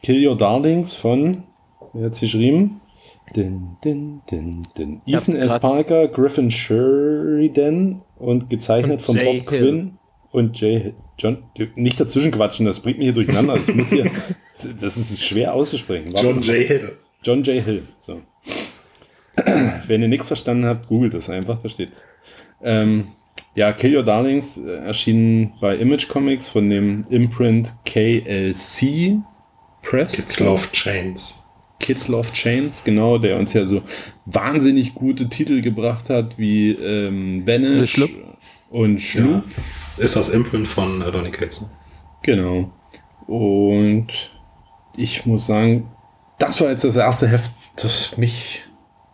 Kill 0.03 0.27
Your 0.27 0.37
Darlings 0.37 0.93
von, 0.93 1.43
wer 1.93 2.05
hat's 2.05 2.19
geschrieben? 2.19 2.81
Din, 3.35 3.77
din, 3.83 4.21
din, 4.29 4.67
din. 4.77 5.01
Ethan 5.05 5.35
S. 5.35 5.59
Parker, 5.59 6.07
Griffin 6.07 6.51
Sheridan 6.51 8.01
und 8.17 8.49
gezeichnet 8.49 8.99
Und 8.99 9.01
von 9.01 9.15
Jay 9.15 9.39
Bob 9.39 9.49
Hill. 9.49 9.61
Quinn 9.61 9.97
und 10.31 10.59
Jay 10.59 10.79
Hill. 10.79 10.93
John, 11.17 11.43
nicht 11.75 11.99
dazwischen 11.99 12.31
quatschen, 12.31 12.65
das 12.65 12.79
bringt 12.79 12.97
mich 12.97 13.05
hier 13.05 13.13
durcheinander. 13.13 13.55
Ich 13.55 13.73
muss 13.73 13.89
hier, 13.89 14.11
das 14.79 14.97
ist 14.97 15.23
schwer 15.23 15.53
auszusprechen. 15.53 16.11
Warte 16.13 16.27
John. 16.27 16.41
J. 16.41 16.55
Hill. 16.67 16.97
John 17.23 17.43
J. 17.43 17.63
Hill. 17.63 17.87
So. 17.97 18.21
Wenn 19.87 20.01
ihr 20.01 20.07
nichts 20.07 20.27
verstanden 20.27 20.65
habt, 20.65 20.87
googelt 20.87 21.13
es 21.13 21.29
einfach, 21.29 21.59
da 21.59 21.69
steht's. 21.69 22.03
Ähm, 22.61 23.07
ja, 23.55 23.71
Kill 23.73 23.95
Your 23.95 24.03
Darlings 24.03 24.57
äh, 24.57 24.77
erschienen 24.77 25.53
bei 25.61 25.75
Image 25.75 26.07
Comics 26.07 26.49
von 26.49 26.69
dem 26.69 27.05
Imprint 27.09 27.71
KLC 27.85 29.19
Press. 29.81 30.13
Kids 30.13 30.39
Love 30.39 30.71
Chains. 30.71 31.42
Kids 31.83 32.07
Love 32.07 32.31
Chains, 32.31 32.85
genau, 32.85 33.17
der 33.17 33.37
uns 33.37 33.51
ja 33.51 33.65
so 33.65 33.81
wahnsinnig 34.25 34.95
gute 34.95 35.27
Titel 35.27 35.59
gebracht 35.61 36.09
hat, 36.09 36.37
wie 36.37 36.71
ähm, 36.71 37.43
The 37.45 37.51
Vanish 37.51 37.91
Schlupp. 37.91 38.11
und 38.69 38.99
Schlup. 39.01 39.43
Ja. 39.97 40.03
Ist 40.03 40.15
das 40.15 40.29
Imprint 40.29 40.65
von 40.65 41.01
äh, 41.01 41.11
Donny 41.11 41.29
Cates. 41.29 41.69
Genau. 42.21 42.71
Und 43.27 44.07
ich 44.95 45.25
muss 45.25 45.45
sagen, 45.45 45.89
das 46.39 46.61
war 46.61 46.69
jetzt 46.69 46.85
das 46.85 46.95
erste 46.95 47.27
Heft, 47.27 47.51
das 47.75 48.17
mich 48.17 48.63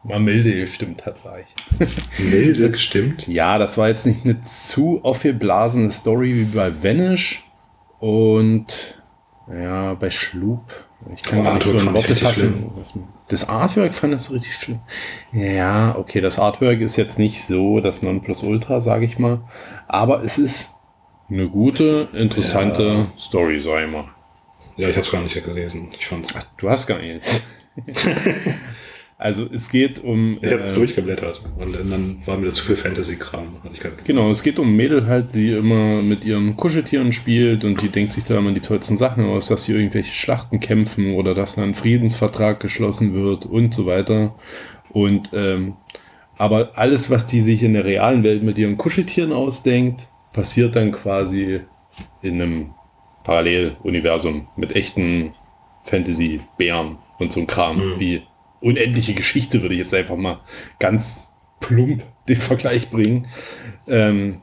mal 0.04 0.20
milde 0.20 0.54
gestimmt 0.54 1.08
hat, 1.08 1.22
sag 1.22 1.42
ich. 1.42 1.90
Milde 2.32 2.70
gestimmt. 2.70 3.28
Ja, 3.28 3.58
das 3.58 3.80
war 3.80 3.90
jetzt 3.90 4.06
nicht 4.06 4.26
eine 4.26 4.44
zu 4.44 5.04
aufgeblasene 5.04 5.90
Story 5.90 6.36
wie 6.36 6.56
bei 6.56 6.84
Vanish 6.84 7.44
und 8.00 9.02
ja, 9.52 9.96
bei 9.96 10.12
Schlup. 10.12 10.89
Ich 11.16 11.22
kann 11.24 11.40
Oh, 11.40 11.44
gar 11.44 11.54
nicht 11.56 11.66
so 11.66 11.78
in 11.78 11.94
Worte 11.94 12.16
fassen. 12.16 12.72
Das 13.30 13.48
Artwork 13.48 13.94
fand 13.94 14.16
ich 14.16 14.22
so 14.22 14.34
richtig 14.34 14.54
schlimm. 14.54 14.80
Ja, 15.32 15.96
okay, 15.98 16.20
das 16.22 16.40
Artwork 16.40 16.82
ist 16.82 16.98
jetzt 16.98 17.20
nicht 17.20 17.44
so 17.44 17.80
das 17.80 18.02
Nonplusultra, 18.02 18.82
sage 18.82 19.06
ich 19.06 19.18
mal. 19.18 19.40
Aber 19.88 20.24
es 20.24 20.38
ist 20.38 20.76
eine 21.30 21.48
gute, 21.48 22.10
interessante 22.14 22.84
Ja. 22.84 23.06
Story, 23.18 23.62
sag 23.62 23.86
ich 23.86 23.92
mal. 23.92 24.06
Ja, 24.76 24.90
ich 24.90 24.96
habe 24.96 25.06
es 25.06 25.12
gar 25.12 25.22
nicht 25.22 25.34
gelesen. 25.44 25.90
Ich 25.98 26.08
fand's. 26.08 26.34
Du 26.58 26.70
hast 26.70 26.88
gar 26.88 27.00
nicht. 27.00 27.22
also 29.20 29.46
es 29.54 29.70
geht 29.70 30.02
um. 30.02 30.40
Ich 30.42 30.50
habe 30.50 30.64
es 30.64 30.72
äh, 30.72 30.76
durchgeblättert 30.76 31.44
und 31.60 31.74
dann 31.74 32.22
war 32.26 32.38
mir 32.38 32.54
zu 32.54 32.64
viel 32.64 32.78
Fantasy-Kram. 32.78 33.58
Genau, 34.06 34.32
es 34.32 34.44
geht 34.44 34.58
um 34.60 34.74
Mädel 34.74 35.08
halt, 35.08 35.36
die 35.36 35.52
immer 35.52 36.02
mit 36.02 36.24
ihren 36.24 36.56
Kuscheltieren 36.56 37.12
spielt 37.12 37.66
und 37.66 37.82
die 37.82 37.90
denkt 37.90 38.14
sich 38.14 38.24
da 38.24 38.38
immer 38.38 38.54
die 38.54 38.62
tollsten 38.62 38.96
Sachen 38.96 39.26
aus, 39.26 39.50
dass 39.50 39.66
sie 39.66 39.74
irgendwelche 39.74 40.16
Schlachten 40.16 40.62
kämpfen 40.62 41.16
oder 41.16 41.36
dass 41.36 41.56
dann 41.56 41.66
ein 41.66 41.76
Friedensvertrag 41.76 42.62
geschlossen 42.62 43.14
wird 43.14 43.46
und 43.46 43.74
so 43.74 43.86
weiter. 43.86 44.36
Und 44.90 45.32
ähm, 45.34 45.76
aber 46.38 46.72
alles, 46.76 47.10
was 47.10 47.26
die 47.26 47.42
sich 47.42 47.62
in 47.62 47.74
der 47.74 47.84
realen 47.84 48.24
Welt 48.24 48.42
mit 48.42 48.58
ihren 48.58 48.78
Kuscheltieren 48.78 49.34
ausdenkt, 49.34 50.08
passiert 50.32 50.78
dann 50.78 50.94
quasi 50.94 51.60
in 52.22 52.42
einem 52.42 52.70
Paralleluniversum 53.26 54.48
mit 54.56 54.78
echten 54.78 55.34
Fantasy-Bären 55.84 57.00
und 57.18 57.34
so 57.34 57.42
ein 57.42 57.48
Kram 57.48 57.82
wie 57.98 58.22
unendliche 58.62 59.14
Geschichte, 59.14 59.62
würde 59.62 59.76
ich 59.76 59.80
jetzt 59.80 59.94
einfach 59.94 60.16
mal 60.16 60.40
ganz 60.80 61.32
plump 61.60 62.04
den 62.28 62.36
Vergleich 62.36 62.90
bringen. 62.90 63.28
Ähm, 63.88 64.42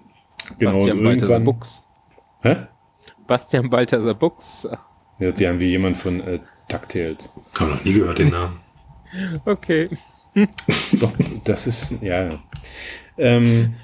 genau, 0.59 0.73
Bastian 0.73 1.03
Balthasar 1.03 1.41
Buchs. 1.41 1.89
Hä? 2.43 2.57
Bastian 3.27 3.71
Balthasar 3.71 4.15
Buchs. 4.15 4.69
Hört 5.19 5.37
sich 5.37 5.49
an 5.49 5.61
wie 5.61 5.71
jemand 5.71 5.97
von 5.97 6.21
äh, 6.21 6.41
DuckTales. 6.69 7.35
Hab 7.59 7.69
noch 7.69 7.85
nie 7.85 7.95
gehört 7.95 8.19
den 8.19 8.31
Namen. 8.31 8.61
Okay. 9.47 9.89
Doch, 11.01 11.13
das 11.45 11.67
ist, 11.67 11.95
ja, 12.03 12.25
ja. 12.25 12.39
Ähm, 13.17 13.75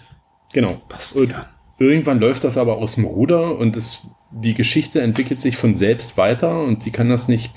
genau. 0.52 0.82
Bastian. 0.88 1.24
Und 1.26 1.34
irgendwann 1.78 2.20
läuft 2.20 2.44
das 2.44 2.58
aber 2.58 2.76
aus 2.76 2.96
dem 2.96 3.04
Ruder 3.04 3.58
und 3.58 3.76
es, 3.76 4.02
die 4.30 4.54
Geschichte 4.54 5.00
entwickelt 5.00 5.40
sich 5.40 5.56
von 5.56 5.74
selbst 5.74 6.16
weiter 6.16 6.60
und 6.60 6.82
sie 6.82 6.90
kann 6.90 7.08
das 7.08 7.28
nicht, 7.28 7.52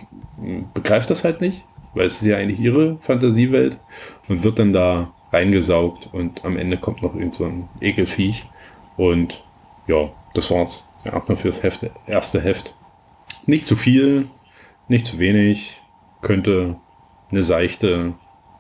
begreift 0.74 1.10
das 1.10 1.24
halt 1.24 1.42
nicht, 1.42 1.66
weil 1.96 2.08
es 2.08 2.22
ist 2.22 2.28
ja 2.28 2.38
eigentlich 2.38 2.60
ihre 2.60 2.98
Fantasiewelt 3.00 3.80
und 4.28 4.44
wird 4.44 4.60
dann 4.60 4.74
da 4.74 5.14
reingesaugt 5.32 6.10
und 6.14 6.46
am 6.46 6.58
Ende 6.58 6.78
kommt 6.78 7.02
noch 7.02 7.16
irgend 7.16 7.36
so 7.36 7.46
ein 7.46 7.68
Ekelviech 7.82 8.46
und 8.98 9.44
ja, 9.88 10.12
das 10.34 10.52
war's. 10.52 10.90
Ja, 11.04 11.14
ab 11.14 11.28
nur 11.30 11.38
fürs 11.38 11.64
Heft, 11.64 11.90
erste 12.08 12.42
Heft. 12.42 12.76
Nicht 13.46 13.66
zu 13.68 13.76
viel, 13.76 14.30
nicht 14.88 15.06
zu 15.06 15.20
wenig, 15.20 15.82
könnte 16.22 16.78
eine 17.32 17.44
seichte 17.44 18.14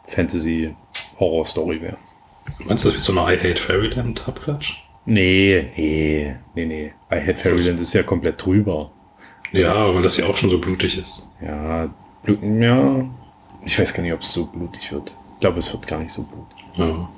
Fantasy-Horror-Story 0.07 1.81
werden. 1.81 1.97
Meinst 2.65 2.83
du, 2.83 2.89
das 2.89 2.97
wird 2.97 3.03
so 3.03 3.19
eine 3.19 3.33
I 3.33 3.38
Hate 3.38 3.61
Fairyland 3.61 4.27
Abklatsch? 4.27 4.83
Nee, 5.05 5.71
nee, 5.75 6.36
nee, 6.53 6.65
nee. 6.65 6.93
I 7.11 7.19
Hate 7.19 7.38
Fairyland 7.38 7.79
ist 7.79 7.93
ja 7.93 8.03
komplett 8.03 8.43
drüber. 8.43 8.91
Ja, 9.51 9.73
aber 9.73 10.01
dass 10.01 10.15
sie 10.15 10.23
auch 10.23 10.36
schon 10.36 10.49
so 10.49 10.59
blutig 10.59 10.97
ist. 10.97 11.27
Ja, 11.41 11.89
ja. 12.27 13.09
Ich 13.66 13.78
weiß 13.80 13.93
gar 13.93 14.03
nicht, 14.03 14.13
ob 14.13 14.22
es 14.22 14.32
so 14.32 14.45
blutig 14.45 14.91
wird. 14.91 15.13
Ich 15.36 15.39
glaube, 15.41 15.59
es 15.59 15.72
wird 15.74 15.88
gar 15.88 15.99
nicht 15.99 16.11
so 16.11 16.24
blutig. 16.24 16.66
Ja. 16.76 17.09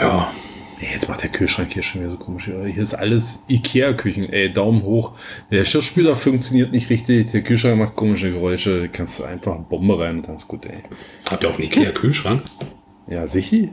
Ja. 0.00 0.32
Nee, 0.80 0.88
jetzt 0.92 1.08
macht 1.08 1.22
der 1.22 1.30
Kühlschrank 1.30 1.72
hier 1.72 1.82
schon 1.82 2.00
wieder 2.02 2.10
so 2.10 2.16
komisch. 2.18 2.44
Hier 2.46 2.76
ist 2.82 2.94
alles 2.94 3.44
Ikea-Küchen. 3.48 4.24
Ey, 4.32 4.52
Daumen 4.52 4.82
hoch. 4.82 5.12
Der 5.50 5.60
Geschirrspüler 5.60 6.16
funktioniert 6.16 6.72
nicht 6.72 6.90
richtig. 6.90 7.30
Der 7.30 7.42
Kühlschrank 7.42 7.78
macht 7.78 7.94
komische 7.96 8.32
Geräusche. 8.32 8.88
Kannst 8.92 9.18
du 9.20 9.24
einfach 9.24 9.54
eine 9.54 9.64
Bombe 9.64 9.98
rein 9.98 10.16
und 10.18 10.28
dann 10.28 10.36
ist 10.36 10.48
gut, 10.48 10.66
ey. 10.66 10.82
Habt 11.30 11.42
ihr 11.44 11.48
auch 11.50 11.54
einen 11.54 11.64
Ikea-Kühlschrank? 11.64 12.42
Ja, 13.06 13.26
sicher? 13.26 13.68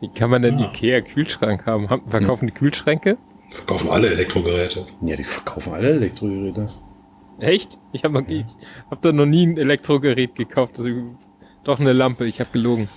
Wie 0.00 0.08
kann 0.08 0.30
man 0.30 0.42
denn 0.42 0.56
Ah. 0.58 0.66
Ikea-Kühlschrank 0.70 1.66
haben? 1.66 1.90
Haben- 1.90 2.08
Verkaufen 2.08 2.46
die 2.46 2.54
Kühlschränke? 2.54 3.18
Verkaufen 3.50 3.90
alle 3.90 4.08
Elektrogeräte. 4.08 4.86
Ja, 5.02 5.16
die 5.16 5.24
verkaufen 5.24 5.74
alle 5.74 5.90
Elektrogeräte. 5.90 6.70
Echt? 7.38 7.78
Ich 7.92 8.04
habe 8.04 8.24
ich 8.28 8.44
hab 8.90 9.02
da 9.02 9.12
noch 9.12 9.26
nie 9.26 9.46
ein 9.46 9.56
Elektrogerät 9.58 10.34
gekauft. 10.34 10.78
Also, 10.78 10.90
doch 11.64 11.78
eine 11.80 11.92
Lampe, 11.92 12.26
ich 12.26 12.40
habe 12.40 12.50
gelogen. 12.52 12.88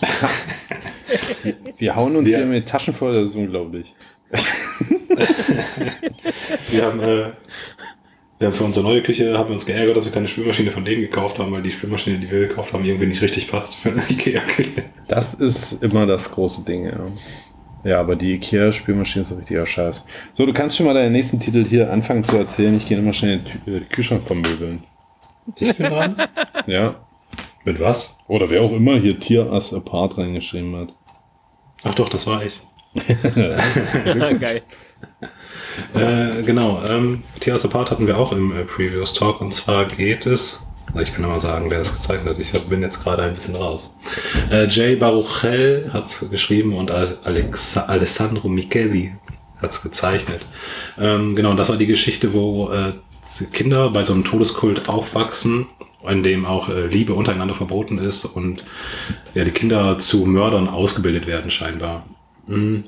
Wir 1.78 1.96
hauen 1.96 2.16
uns 2.16 2.28
Ja. 2.30 2.38
hier 2.38 2.46
mit 2.46 2.68
Taschen 2.68 2.94
voll, 2.94 3.14
das 3.14 3.24
ist 3.30 3.34
unglaublich. 3.36 3.94
Wir 6.70 6.84
haben, 6.84 7.00
äh, 7.00 7.24
Wir 8.38 8.46
haben 8.48 8.54
für 8.54 8.64
unsere 8.64 8.84
neue 8.84 9.02
Küche 9.02 9.36
haben 9.36 9.48
wir 9.48 9.54
uns 9.54 9.66
geärgert, 9.66 9.96
dass 9.96 10.04
wir 10.06 10.12
keine 10.12 10.26
Spülmaschine 10.28 10.70
von 10.70 10.84
denen 10.84 11.02
gekauft 11.02 11.38
haben, 11.38 11.52
weil 11.52 11.60
die 11.62 11.70
Spülmaschine, 11.70 12.18
die 12.18 12.30
wir 12.30 12.48
gekauft 12.48 12.72
haben, 12.72 12.84
irgendwie 12.84 13.06
nicht 13.06 13.20
richtig 13.20 13.50
passt 13.50 13.74
für 13.76 13.90
eine 13.90 14.02
Ikea-Küche. 14.08 14.84
Das 15.08 15.34
ist 15.34 15.82
immer 15.82 16.06
das 16.06 16.30
große 16.30 16.64
Ding, 16.64 16.86
ja. 16.86 17.06
Ja, 17.82 18.00
aber 18.00 18.14
die 18.16 18.34
IKEA-Spülmaschine 18.34 19.22
ist 19.24 19.32
ein 19.32 19.38
richtiger 19.38 19.66
Scheiß. 19.66 20.06
So, 20.34 20.46
du 20.46 20.52
kannst 20.52 20.76
schon 20.76 20.86
mal 20.86 20.94
deinen 20.94 21.12
nächsten 21.12 21.40
Titel 21.40 21.64
hier 21.66 21.90
anfangen 21.92 22.24
zu 22.24 22.36
erzählen. 22.36 22.76
Ich 22.76 22.86
gehe 22.86 22.96
nochmal 22.96 23.14
schnell 23.14 23.40
in 23.66 23.72
den 23.72 23.82
äh, 23.82 23.84
Kühlschrank 23.86 24.22
vom 24.22 24.40
Möbeln. 24.42 24.84
Ich 25.56 25.74
bin 25.76 25.86
dran. 25.86 26.16
Ja. 26.66 26.94
Mit 27.64 27.80
was? 27.80 28.18
Oder 28.26 28.50
wer 28.50 28.62
auch 28.62 28.72
immer 28.72 28.96
hier 28.96 29.18
Tier 29.18 29.52
as 29.52 29.74
apart 29.74 30.18
reingeschrieben 30.18 30.76
hat. 30.76 30.94
Ach 31.82 31.94
doch, 31.94 32.08
das 32.08 32.26
war 32.26 32.44
ich. 32.44 32.60
Geil. 34.40 34.62
Äh, 35.94 36.42
genau, 36.42 36.82
ähm, 36.88 37.22
Tias 37.38 37.64
Apart 37.64 37.90
hatten 37.90 38.06
wir 38.06 38.18
auch 38.18 38.32
im 38.32 38.56
äh, 38.56 38.64
Previous 38.64 39.12
Talk 39.14 39.40
und 39.40 39.54
zwar 39.54 39.86
geht 39.86 40.26
es, 40.26 40.66
ich 41.00 41.12
kann 41.12 41.22
ja 41.22 41.28
mal 41.28 41.40
sagen, 41.40 41.70
wer 41.70 41.78
das 41.78 41.94
gezeichnet 41.94 42.34
hat, 42.34 42.40
ich 42.40 42.52
bin 42.64 42.82
jetzt 42.82 43.02
gerade 43.02 43.22
ein 43.22 43.34
bisschen 43.34 43.56
raus. 43.56 43.96
Äh, 44.50 44.66
Jay 44.68 44.96
Baruchel 44.96 45.90
hat 45.92 46.06
es 46.06 46.28
geschrieben 46.30 46.74
und 46.74 46.90
Al 46.90 47.18
Alexa 47.22 47.82
Alessandro 47.82 48.48
Micheli 48.48 49.14
hat 49.58 49.70
es 49.70 49.82
gezeichnet. 49.82 50.46
Ähm, 50.98 51.36
genau, 51.36 51.54
das 51.54 51.68
war 51.68 51.76
die 51.76 51.86
Geschichte, 51.86 52.34
wo 52.34 52.70
äh, 52.70 52.92
Kinder 53.52 53.90
bei 53.90 54.04
so 54.04 54.12
einem 54.12 54.24
Todeskult 54.24 54.88
aufwachsen, 54.88 55.66
in 56.08 56.22
dem 56.22 56.46
auch 56.46 56.68
äh, 56.68 56.86
Liebe 56.86 57.14
untereinander 57.14 57.54
verboten 57.54 57.98
ist 57.98 58.24
und 58.24 58.64
ja, 59.34 59.44
die 59.44 59.50
Kinder 59.50 59.98
zu 59.98 60.24
Mördern 60.26 60.68
ausgebildet 60.68 61.26
werden 61.26 61.50
scheinbar. 61.50 62.06
Mhm. 62.46 62.84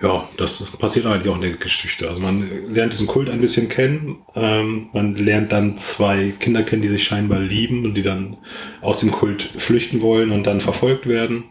Ja, 0.00 0.28
das 0.36 0.64
passiert 0.78 1.06
eigentlich 1.06 1.28
auch 1.28 1.36
in 1.36 1.42
der 1.42 1.52
Geschichte. 1.52 2.08
Also 2.08 2.20
man 2.20 2.50
lernt 2.66 2.92
diesen 2.92 3.06
Kult 3.06 3.30
ein 3.30 3.40
bisschen 3.40 3.68
kennen. 3.68 4.18
Ähm, 4.34 4.88
man 4.92 5.14
lernt 5.14 5.52
dann 5.52 5.78
zwei 5.78 6.34
Kinder 6.40 6.64
kennen, 6.64 6.82
die 6.82 6.88
sich 6.88 7.04
scheinbar 7.04 7.38
lieben 7.38 7.84
und 7.84 7.94
die 7.94 8.02
dann 8.02 8.36
aus 8.80 8.96
dem 8.96 9.12
Kult 9.12 9.42
flüchten 9.42 10.00
wollen 10.00 10.32
und 10.32 10.44
dann 10.44 10.60
verfolgt 10.60 11.06
werden. 11.06 11.44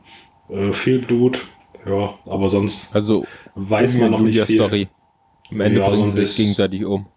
Äh, 0.50 0.74
viel 0.74 1.00
Blut, 1.00 1.46
ja, 1.86 2.14
aber 2.26 2.50
sonst 2.50 2.94
Also, 2.94 3.26
weiß 3.56 3.98
man 4.00 4.12
noch 4.12 4.20
nicht 4.20 4.42
viel. 4.44 4.56
Story. 4.56 4.88
Am 5.50 5.62
Ende 5.62 5.80
Ja, 5.80 5.90
bringen 5.90 6.12
sie 6.12 6.26
sich 6.26 6.36
gegenseitig 6.36 6.84
um. 6.84 7.08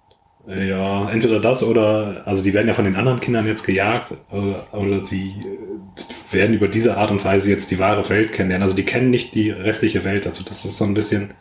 Äh, 0.47 0.69
Ja, 0.69 1.11
entweder 1.11 1.41
das 1.41 1.63
oder, 1.63 2.23
also 2.27 2.43
die 2.43 2.53
werden 2.55 2.69
ja 2.69 2.75
von 2.75 2.85
den 2.85 2.97
anderen 2.97 3.21
Kindern 3.21 3.47
jetzt 3.47 3.65
gejagt 3.65 4.13
oder, 4.31 4.67
oder 4.73 5.05
sie 5.05 5.35
äh, 5.41 6.35
werden 6.35 6.55
über 6.55 6.69
diese 6.69 6.97
Art 6.97 7.11
und 7.11 7.25
Weise 7.25 7.51
jetzt 7.51 7.71
die 7.71 7.79
wahre 7.79 8.09
Welt 8.09 8.33
kennenlernen. 8.33 8.65
Also 8.65 8.77
die 8.77 8.85
kennen 8.85 9.11
nicht 9.11 9.35
die 9.35 9.51
restliche 9.51 10.05
Welt. 10.05 10.27
Also 10.27 10.45
das 10.45 10.65
ist 10.65 10.77
so 10.79 10.85
ein 10.85 10.95
bisschen, 10.95 11.35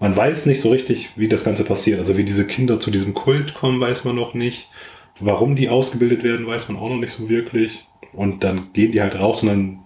man 0.00 0.16
weiß 0.16 0.46
nicht 0.46 0.60
so 0.60 0.70
richtig, 0.70 1.10
wie 1.16 1.28
das 1.28 1.44
Ganze 1.44 1.64
passiert. 1.64 1.98
Also 1.98 2.16
wie 2.16 2.24
diese 2.24 2.46
Kinder 2.46 2.80
zu 2.80 2.90
diesem 2.90 3.14
Kult 3.14 3.54
kommen, 3.54 3.80
weiß 3.80 4.04
man 4.04 4.16
noch 4.16 4.34
nicht. 4.34 4.68
Warum 5.20 5.56
die 5.56 5.68
ausgebildet 5.70 6.22
werden, 6.22 6.46
weiß 6.46 6.68
man 6.68 6.78
auch 6.78 6.88
noch 6.90 6.98
nicht 6.98 7.12
so 7.12 7.28
wirklich. 7.28 7.86
Und 8.12 8.44
dann 8.44 8.72
gehen 8.72 8.92
die 8.92 9.00
halt 9.02 9.18
raus 9.18 9.42
und 9.42 9.48
dann 9.48 9.78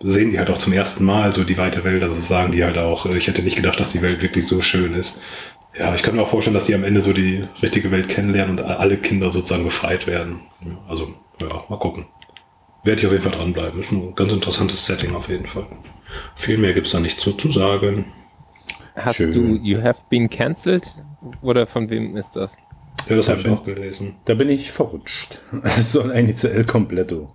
sehen 0.00 0.30
die 0.30 0.38
halt 0.38 0.50
auch 0.50 0.58
zum 0.58 0.72
ersten 0.72 1.04
Mal 1.04 1.32
so 1.32 1.44
die 1.44 1.58
weite 1.58 1.84
Welt. 1.84 2.02
Also 2.02 2.20
sagen 2.20 2.52
die 2.52 2.64
halt 2.64 2.78
auch, 2.78 3.06
äh, 3.06 3.16
ich 3.18 3.26
hätte 3.28 3.42
nicht 3.42 3.56
gedacht, 3.56 3.78
dass 3.80 3.92
die 3.92 4.02
Welt 4.02 4.22
wirklich 4.22 4.46
so 4.46 4.60
schön 4.62 4.94
ist. 4.94 5.20
Ja, 5.78 5.94
ich 5.94 6.02
kann 6.02 6.16
mir 6.16 6.22
auch 6.22 6.28
vorstellen, 6.28 6.54
dass 6.54 6.66
die 6.66 6.74
am 6.74 6.84
Ende 6.84 7.02
so 7.02 7.12
die 7.12 7.44
richtige 7.62 7.90
Welt 7.90 8.08
kennenlernen 8.08 8.58
und 8.58 8.64
alle 8.64 8.96
Kinder 8.96 9.30
sozusagen 9.30 9.64
befreit 9.64 10.06
werden. 10.06 10.40
Also, 10.88 11.14
ja, 11.40 11.64
mal 11.68 11.78
gucken. 11.78 12.06
Werde 12.82 13.00
ich 13.00 13.06
auf 13.06 13.12
jeden 13.12 13.24
Fall 13.24 13.32
dranbleiben. 13.32 13.80
Ist 13.80 13.92
ein 13.92 14.14
ganz 14.14 14.32
interessantes 14.32 14.86
Setting 14.86 15.14
auf 15.14 15.28
jeden 15.28 15.46
Fall. 15.46 15.66
Viel 16.36 16.56
mehr 16.56 16.72
gibt's 16.72 16.92
da 16.92 17.00
nicht 17.00 17.20
so 17.20 17.32
zu 17.32 17.50
sagen. 17.50 18.06
Hast 18.94 19.16
Schön. 19.16 19.32
du 19.32 19.56
You 19.62 19.82
Have 19.82 20.00
Been 20.08 20.30
Cancelled? 20.30 20.94
Oder 21.42 21.66
von 21.66 21.90
wem 21.90 22.16
ist 22.16 22.36
das? 22.36 22.56
Ja, 23.08 23.16
das 23.16 23.28
habe 23.28 23.40
ich 23.40 23.48
auch 23.48 23.62
gelesen. 23.62 24.16
Da 24.24 24.34
bin 24.34 24.48
ich 24.48 24.70
verrutscht. 24.72 25.40
Es 25.64 25.92
soll 25.92 26.10
eigentlich 26.12 26.36
zu 26.38 26.50
El 26.50 26.64
Completo. 26.64 27.34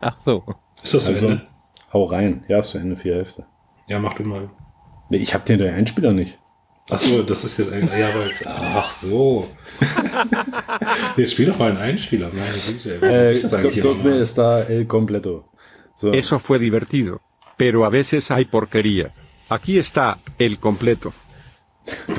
Ach 0.00 0.16
so. 0.16 0.44
Ist 0.82 0.94
das 0.94 1.06
Also, 1.08 1.26
Ende? 1.26 1.46
hau 1.92 2.04
rein. 2.04 2.44
Ja, 2.48 2.60
ist 2.60 2.68
zu 2.68 2.78
Ende, 2.78 2.96
vier 2.96 3.16
Hälfte. 3.16 3.46
Ja, 3.88 3.98
mach 3.98 4.14
du 4.14 4.22
mal. 4.22 4.50
Nee, 5.08 5.16
ich 5.18 5.34
hab 5.34 5.44
den 5.46 5.60
Einspieler 5.62 6.12
nicht. 6.12 6.38
Ach 6.90 6.98
so, 6.98 7.22
das 7.22 7.44
ist 7.44 7.58
jetzt 7.58 7.72
ein, 7.72 7.86
ja, 7.86 8.10
es, 8.24 8.46
ach 8.46 8.92
so. 8.92 9.48
Jetzt 11.16 11.32
spiel 11.32 11.46
doch 11.46 11.58
mal 11.58 11.70
einen 11.70 11.78
Einspieler, 11.78 12.30
meine 12.32 12.58
Güte. 12.66 12.98
Äh, 13.02 13.34
ich 13.34 13.42
das 13.42 13.54
eigentlich 13.54 13.80
¿Dónde 13.80 14.20
está 14.20 14.62
El 14.62 14.86
Completo? 14.86 15.48
So. 15.94 16.12
Eso 16.12 16.38
fue 16.38 16.58
divertido. 16.58 17.20
Pero 17.56 17.84
a 17.84 17.90
veces 17.90 18.30
hay 18.30 18.44
porquería. 18.44 19.12
Aquí 19.48 19.78
está 19.78 20.18
el 20.38 20.58
completo. 20.58 21.12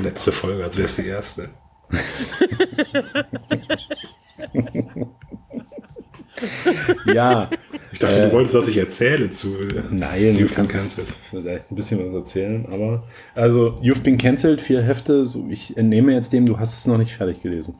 Letzte 0.02 0.32
Folge, 0.32 0.64
als 0.64 0.76
wäre 0.76 0.86
es 0.86 0.96
die 0.96 1.08
erste. 1.08 1.50
Ja. 7.14 7.48
Ich 7.92 7.98
dachte, 7.98 8.26
du 8.26 8.32
wolltest, 8.32 8.54
dass 8.54 8.68
ich 8.68 8.78
erzähle 8.78 9.30
zu. 9.30 9.48
Nein, 9.90 10.34
du 10.34 10.40
You've 10.42 10.46
been 10.46 10.48
kannst 10.54 10.74
cancelled. 10.74 11.12
vielleicht 11.30 11.70
ein 11.70 11.74
bisschen 11.74 12.06
was 12.06 12.14
erzählen, 12.14 12.66
aber 12.70 13.04
also 13.34 13.78
You've 13.82 14.02
been 14.02 14.16
cancelled, 14.18 14.60
vier 14.60 14.80
Hefte. 14.82 15.26
So, 15.26 15.46
ich 15.50 15.76
entnehme 15.76 16.12
jetzt 16.12 16.32
dem, 16.32 16.46
du 16.46 16.58
hast 16.58 16.76
es 16.76 16.86
noch 16.86 16.98
nicht 16.98 17.14
fertig 17.14 17.42
gelesen. 17.42 17.74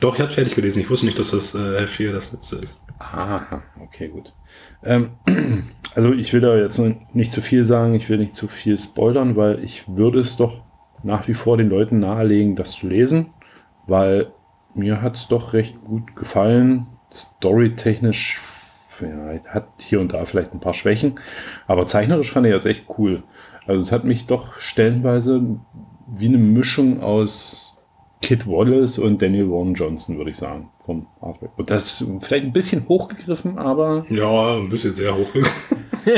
Doch, 0.00 0.14
ich 0.14 0.20
habe 0.20 0.32
fertig 0.32 0.54
gelesen. 0.54 0.80
Ich 0.80 0.90
wusste 0.90 1.06
nicht, 1.06 1.18
dass 1.18 1.30
das 1.30 1.54
äh, 1.54 1.80
Heft 1.80 1.94
4 1.94 2.12
das 2.12 2.32
letzte 2.32 2.56
ist. 2.56 2.80
Aha, 2.98 3.62
okay, 3.82 4.08
gut. 4.08 4.32
Ähm, 4.84 5.10
also 5.94 6.12
ich 6.12 6.32
will 6.32 6.40
da 6.40 6.56
jetzt 6.56 6.80
nicht 7.12 7.30
zu 7.30 7.42
viel 7.42 7.64
sagen, 7.64 7.94
ich 7.94 8.08
will 8.08 8.18
nicht 8.18 8.34
zu 8.34 8.48
viel 8.48 8.78
spoilern, 8.78 9.36
weil 9.36 9.62
ich 9.62 9.84
würde 9.88 10.18
es 10.20 10.36
doch 10.36 10.62
nach 11.02 11.28
wie 11.28 11.34
vor 11.34 11.56
den 11.56 11.68
Leuten 11.68 11.98
nahelegen, 11.98 12.56
das 12.56 12.72
zu 12.72 12.88
lesen, 12.88 13.26
weil 13.86 14.32
mir 14.74 15.02
hat 15.02 15.16
es 15.16 15.28
doch 15.28 15.52
recht 15.52 15.76
gut 15.84 16.16
gefallen. 16.16 16.86
Storytechnisch 17.12 18.40
ja, 19.00 19.40
hat 19.48 19.68
hier 19.78 20.00
und 20.00 20.12
da 20.12 20.24
vielleicht 20.24 20.52
ein 20.52 20.60
paar 20.60 20.74
Schwächen, 20.74 21.14
aber 21.66 21.86
zeichnerisch 21.86 22.30
fand 22.30 22.46
ich 22.46 22.52
das 22.52 22.64
echt 22.64 22.84
cool. 22.98 23.22
Also 23.66 23.82
es 23.82 23.92
hat 23.92 24.04
mich 24.04 24.26
doch 24.26 24.58
stellenweise 24.58 25.42
wie 26.06 26.28
eine 26.28 26.38
Mischung 26.38 27.00
aus 27.00 27.76
Kid 28.20 28.46
Wallace 28.46 28.98
und 28.98 29.20
Daniel 29.20 29.50
Warren 29.50 29.74
Johnson, 29.74 30.16
würde 30.16 30.30
ich 30.30 30.36
sagen, 30.36 30.70
vom 30.84 31.06
Artwork. 31.20 31.58
Und 31.58 31.70
das 31.70 32.00
ist 32.00 32.08
vielleicht 32.20 32.46
ein 32.46 32.52
bisschen 32.52 32.88
hochgegriffen, 32.88 33.58
aber 33.58 34.06
Ja, 34.08 34.56
ein 34.56 34.68
bisschen 34.68 34.94
sehr 34.94 35.16
hoch. 35.16 35.28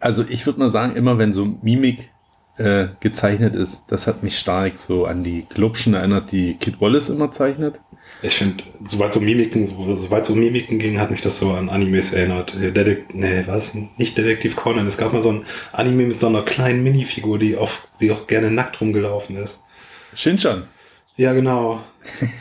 also 0.00 0.24
ich 0.28 0.46
würde 0.46 0.58
mal 0.58 0.70
sagen, 0.70 0.96
immer 0.96 1.18
wenn 1.18 1.32
so 1.32 1.46
Mimik 1.62 2.10
äh, 2.56 2.86
gezeichnet 3.00 3.56
ist, 3.56 3.82
das 3.88 4.06
hat 4.06 4.22
mich 4.22 4.38
stark 4.38 4.78
so 4.78 5.06
an 5.06 5.24
die 5.24 5.46
Glubschen 5.48 5.94
erinnert, 5.94 6.32
die 6.32 6.54
Kid 6.54 6.80
Wallace 6.80 7.08
immer 7.08 7.32
zeichnet. 7.32 7.80
Ich 8.22 8.36
finde, 8.36 8.64
sobald 8.86 9.12
so 9.12 9.20
Mimiken, 9.20 9.70
sobald 9.96 10.24
so 10.24 10.34
Mimiken 10.34 10.78
ging, 10.78 10.98
hat 10.98 11.10
mich 11.10 11.20
das 11.20 11.38
so 11.38 11.52
an 11.52 11.68
Animes 11.68 12.12
erinnert. 12.14 12.54
Dedek 12.54 13.14
nee, 13.14 13.44
was? 13.46 13.76
Nicht 13.98 14.16
Detektiv 14.16 14.56
Conan. 14.56 14.86
Es 14.86 14.96
gab 14.96 15.12
mal 15.12 15.22
so 15.22 15.30
ein 15.30 15.44
Anime 15.72 16.04
mit 16.04 16.20
so 16.20 16.28
einer 16.28 16.42
kleinen 16.42 16.82
Minifigur, 16.82 17.38
die 17.38 17.56
auch, 17.56 17.72
die 18.00 18.12
auch 18.12 18.26
gerne 18.26 18.50
nackt 18.50 18.80
rumgelaufen 18.80 19.36
ist. 19.36 19.62
Shinchan. 20.14 20.68
Ja, 21.16 21.32
genau. 21.32 21.80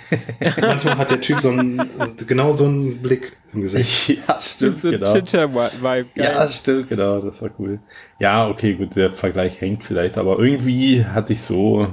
Manchmal 0.60 0.98
hat 0.98 1.12
der 1.12 1.22
Typ 1.22 1.40
so 1.40 1.50
einen, 1.50 1.82
genau 2.28 2.54
so 2.54 2.66
einen 2.66 3.02
Blick 3.02 3.34
im 3.54 3.62
Gesicht. 3.62 4.08
ja, 4.28 4.40
stimmt, 4.42 4.82
So 4.82 4.90
genau. 4.90 5.14
Chicha-Vibe. 5.14 6.08
Ja, 6.16 6.48
stimmt, 6.48 6.90
genau, 6.90 7.20
das 7.20 7.42
war 7.42 7.52
cool. 7.60 7.80
Ja, 8.20 8.48
okay, 8.48 8.74
gut, 8.74 8.96
der 8.96 9.12
Vergleich 9.12 9.62
hängt 9.62 9.84
vielleicht, 9.84 10.18
aber 10.18 10.40
irgendwie 10.40 11.06
hatte 11.06 11.34
ich 11.34 11.42
so, 11.42 11.88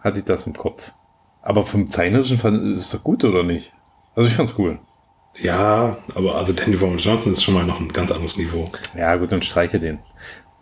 hatte 0.00 0.18
ich 0.18 0.24
das 0.24 0.46
im 0.46 0.52
Kopf. 0.52 0.92
Aber 1.42 1.64
vom 1.64 1.90
Zeichnerischen 1.90 2.38
fand 2.38 2.76
ist 2.76 2.92
doch 2.92 3.02
gut, 3.02 3.24
oder 3.24 3.42
nicht? 3.42 3.72
Also 4.14 4.28
ich 4.28 4.36
fand's 4.36 4.54
cool. 4.58 4.78
Ja, 5.38 5.98
aber 6.14 6.34
also 6.34 6.52
Danny 6.52 6.78
Warren 6.80 6.98
Johnson 6.98 7.32
ist 7.32 7.42
schon 7.42 7.54
mal 7.54 7.64
noch 7.64 7.80
ein 7.80 7.88
ganz 7.88 8.12
anderes 8.12 8.36
Niveau. 8.36 8.70
Ja, 8.96 9.16
gut, 9.16 9.32
dann 9.32 9.42
streiche 9.42 9.78
den. 9.78 10.00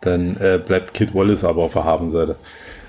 Dann 0.03 0.37
äh, 0.37 0.63
bleibt 0.65 0.95
Kid 0.95 1.15
Wallace 1.15 1.43
aber 1.45 1.63
auf 1.65 1.73
der 1.73 1.85
Habenseite. 1.85 2.37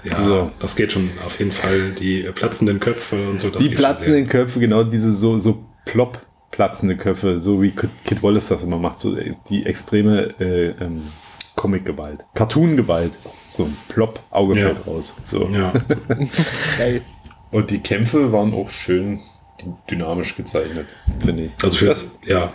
Ja, 0.03 0.23
So. 0.23 0.51
das 0.59 0.75
geht 0.75 0.91
schon 0.91 1.09
auf 1.25 1.37
jeden 1.39 1.51
Fall. 1.51 1.91
Die 1.99 2.23
platzenden 2.33 2.79
Köpfe 2.79 3.29
und 3.29 3.41
so. 3.41 3.49
Das 3.49 3.61
die 3.61 3.69
platzenden 3.69 4.27
Köpfe, 4.27 4.59
genau 4.59 4.83
diese 4.83 5.11
so, 5.13 5.39
so 5.39 5.63
plopp 5.85 6.21
platzende 6.51 6.97
Köpfe, 6.97 7.39
so 7.39 7.61
wie 7.61 7.71
Kid 7.71 8.23
Wallace 8.23 8.49
das 8.49 8.63
immer 8.63 8.79
macht, 8.79 8.99
so 8.99 9.15
äh, 9.17 9.33
die 9.49 9.65
extreme 9.65 10.33
äh, 10.39 10.69
ähm, 10.81 11.03
Comic-Gewalt. 11.55 12.25
Cartoon-Gewalt. 12.33 13.13
So 13.47 13.65
ein 13.65 13.77
plopp, 13.87 14.19
Auge 14.31 14.57
Ja. 14.59 14.67
fällt 14.67 14.87
raus. 14.87 15.15
So. 15.25 15.47
Ja, 15.49 15.73
Geil. 16.77 17.01
Und 17.51 17.71
die 17.71 17.79
Kämpfe 17.79 18.31
waren 18.31 18.53
auch 18.53 18.69
schön 18.69 19.19
dynamisch 19.89 20.35
gezeichnet, 20.37 20.85
finde 21.19 21.45
ich. 21.45 21.51
also 21.63 21.77
für, 21.77 21.85
Das- 21.87 22.05
ja, 22.25 22.53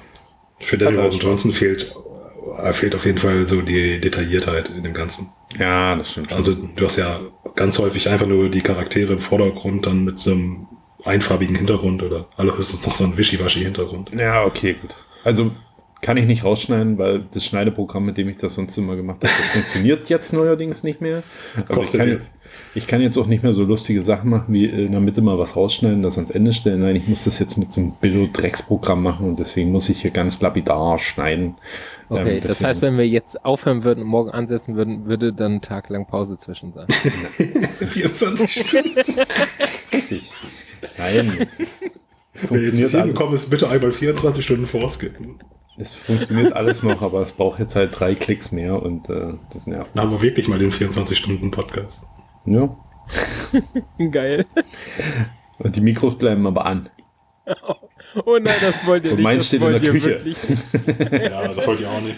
für 0.61 0.79
Danny 0.79 0.97
alles 0.99 1.19
Johnson 1.21 1.53
fehlt, 1.53 1.95
äh, 2.63 2.73
fehlt 2.73 2.95
auf 2.95 3.05
jeden 3.05 3.19
Fall 3.19 3.47
so 3.47 3.61
die 3.61 4.01
Detailliertheit 4.01 4.71
in 4.71 4.83
dem 4.85 4.95
Ganzen. 4.95 5.29
Ja, 5.59 5.97
das 5.97 6.13
stimmt. 6.13 6.33
Also 6.33 6.55
du 6.55 6.85
hast 6.85 6.97
ja 6.97 7.21
ganz 7.55 7.79
häufig 7.79 8.09
einfach 8.09 8.27
nur 8.27 8.49
die 8.49 8.63
Charaktere 8.63 9.13
im 9.15 9.21
Vordergrund, 9.21 9.87
dann 9.87 10.05
mit 10.05 10.19
so 10.19 10.33
einem 10.33 10.67
einfarbigen 11.05 11.57
Hintergrund 11.57 12.03
oder 12.03 12.27
allerhöchstens 12.37 12.87
noch 12.87 12.97
so 12.97 13.05
ein 13.05 13.17
Wischiwaschi-Hintergrund. 13.17 14.11
ja, 14.17 14.45
okay, 14.45 14.75
gut. 14.75 14.95
Also 15.23 15.53
kann 16.01 16.17
ich 16.17 16.27
nicht 16.27 16.45
rausschneiden, 16.45 16.99
weil 16.99 17.25
das 17.33 17.47
Schneideprogramm, 17.47 18.05
mit 18.05 18.19
dem 18.19 18.29
ich 18.29 18.37
das 18.37 18.55
sonst 18.55 18.77
immer 18.77 18.95
gemacht 18.97 19.19
habe, 19.23 19.33
das 19.39 19.49
funktioniert 19.49 20.09
jetzt 20.09 20.33
neuerdings 20.33 20.83
nicht 20.83 21.01
mehr. 21.01 21.23
Also 21.69 21.83
ich 21.83 21.93
kann, 21.93 22.09
jetzt. 22.09 22.33
ich 22.75 22.87
kann 22.87 23.01
jetzt 23.01 23.17
auch 23.17 23.27
nicht 23.27 23.43
mehr 23.43 23.55
so 23.55 23.65
lustige 23.65 24.03
Sachen 24.03 24.29
machen, 24.29 24.53
wie 24.53 24.67
in 24.67 24.93
der 24.93 25.01
Mitte 25.01 25.23
mal 25.23 25.39
was 25.39 25.57
rausschneiden, 25.57 26.03
das 26.03 26.17
ans 26.17 26.31
Ende 26.31 26.53
stellen. 26.53 26.81
Nein, 26.81 26.97
ich 26.97 27.09
muss 27.09 27.25
das 27.25 27.39
jetzt 27.39 27.57
mit 27.57 27.73
so 27.73 27.81
einem 27.81 27.93
Billo-Drecksprogramm 28.01 29.03
machen 29.03 29.27
und 29.27 29.39
deswegen 29.39 29.73
muss 29.73 29.89
ich 29.89 30.03
hier 30.03 30.11
ganz 30.11 30.41
lapidar 30.43 30.99
schneiden. 30.99 31.55
Okay, 32.11 32.37
Ähm, 32.37 32.43
das 32.47 32.63
heißt, 32.63 32.83
wenn 32.83 32.99
wir 32.99 33.09
jetzt 33.09 33.45
aufhören 33.45 33.83
würden 33.85 34.03
und 34.03 34.09
morgen 34.09 34.31
ansetzen 34.31 34.77
würden, 34.77 35.07
würde 35.07 35.33
dann 35.33 35.53
einen 35.53 35.61
Tag 35.63 35.89
lang 35.89 36.07
Pause 36.07 36.37
zwischen 36.37 36.73
sein. 36.75 36.87
24 37.81 38.53
Stunden. 38.69 39.01
Richtig. 39.93 40.31
Nein, 40.99 41.33
es, 41.41 41.59
ist, 41.59 41.83
es 42.35 42.51
Wer 42.51 42.61
jetzt 42.63 42.77
hier 42.77 43.01
alles. 43.01 43.15
gekommen 43.15 43.35
ist, 43.35 43.49
bitte 43.49 43.69
einmal 43.71 43.91
24 43.91 44.45
Stunden 44.45 44.67
vorskippen. 44.67 45.39
Es 45.77 45.95
funktioniert 45.95 46.53
alles 46.53 46.83
noch, 46.83 47.03
aber 47.03 47.23
es 47.23 47.33
braucht 47.33 47.59
jetzt 47.59 47.75
halt 47.75 47.99
drei 47.99 48.15
Klicks 48.15 48.53
mehr 48.53 48.81
und 48.81 49.09
äh, 49.11 49.35
das 49.53 49.67
nervt. 49.67 49.91
Haben 49.97 50.11
wir 50.13 50.23
wirklich 50.23 50.47
mal 50.47 50.59
den 50.59 50.71
24-Stunden-Podcast. 50.71 52.05
Ja. 52.47 52.77
Geil. 54.11 54.47
Und 55.59 55.75
die 55.77 55.81
Mikros 55.81 56.17
bleiben 56.17 56.47
aber 56.47 56.65
an. 56.67 56.89
Oh 58.25 58.39
nein, 58.41 58.55
das 58.61 58.87
wollt 58.87 59.05
ihr 59.05 59.11
Und 59.11 59.17
nicht. 59.17 59.25
meins 59.25 59.39
das 59.39 59.47
steht 59.49 59.61
in 59.61 59.67
wollt 59.67 59.83
der 59.83 59.95
ihr 59.95 60.01
Küche. 60.01 60.07
wirklich. 60.25 60.39
Ja, 61.31 61.49
das 61.53 61.67
wollte 61.67 61.83
ich 61.83 61.89
auch 61.89 62.01
nicht. 62.01 62.17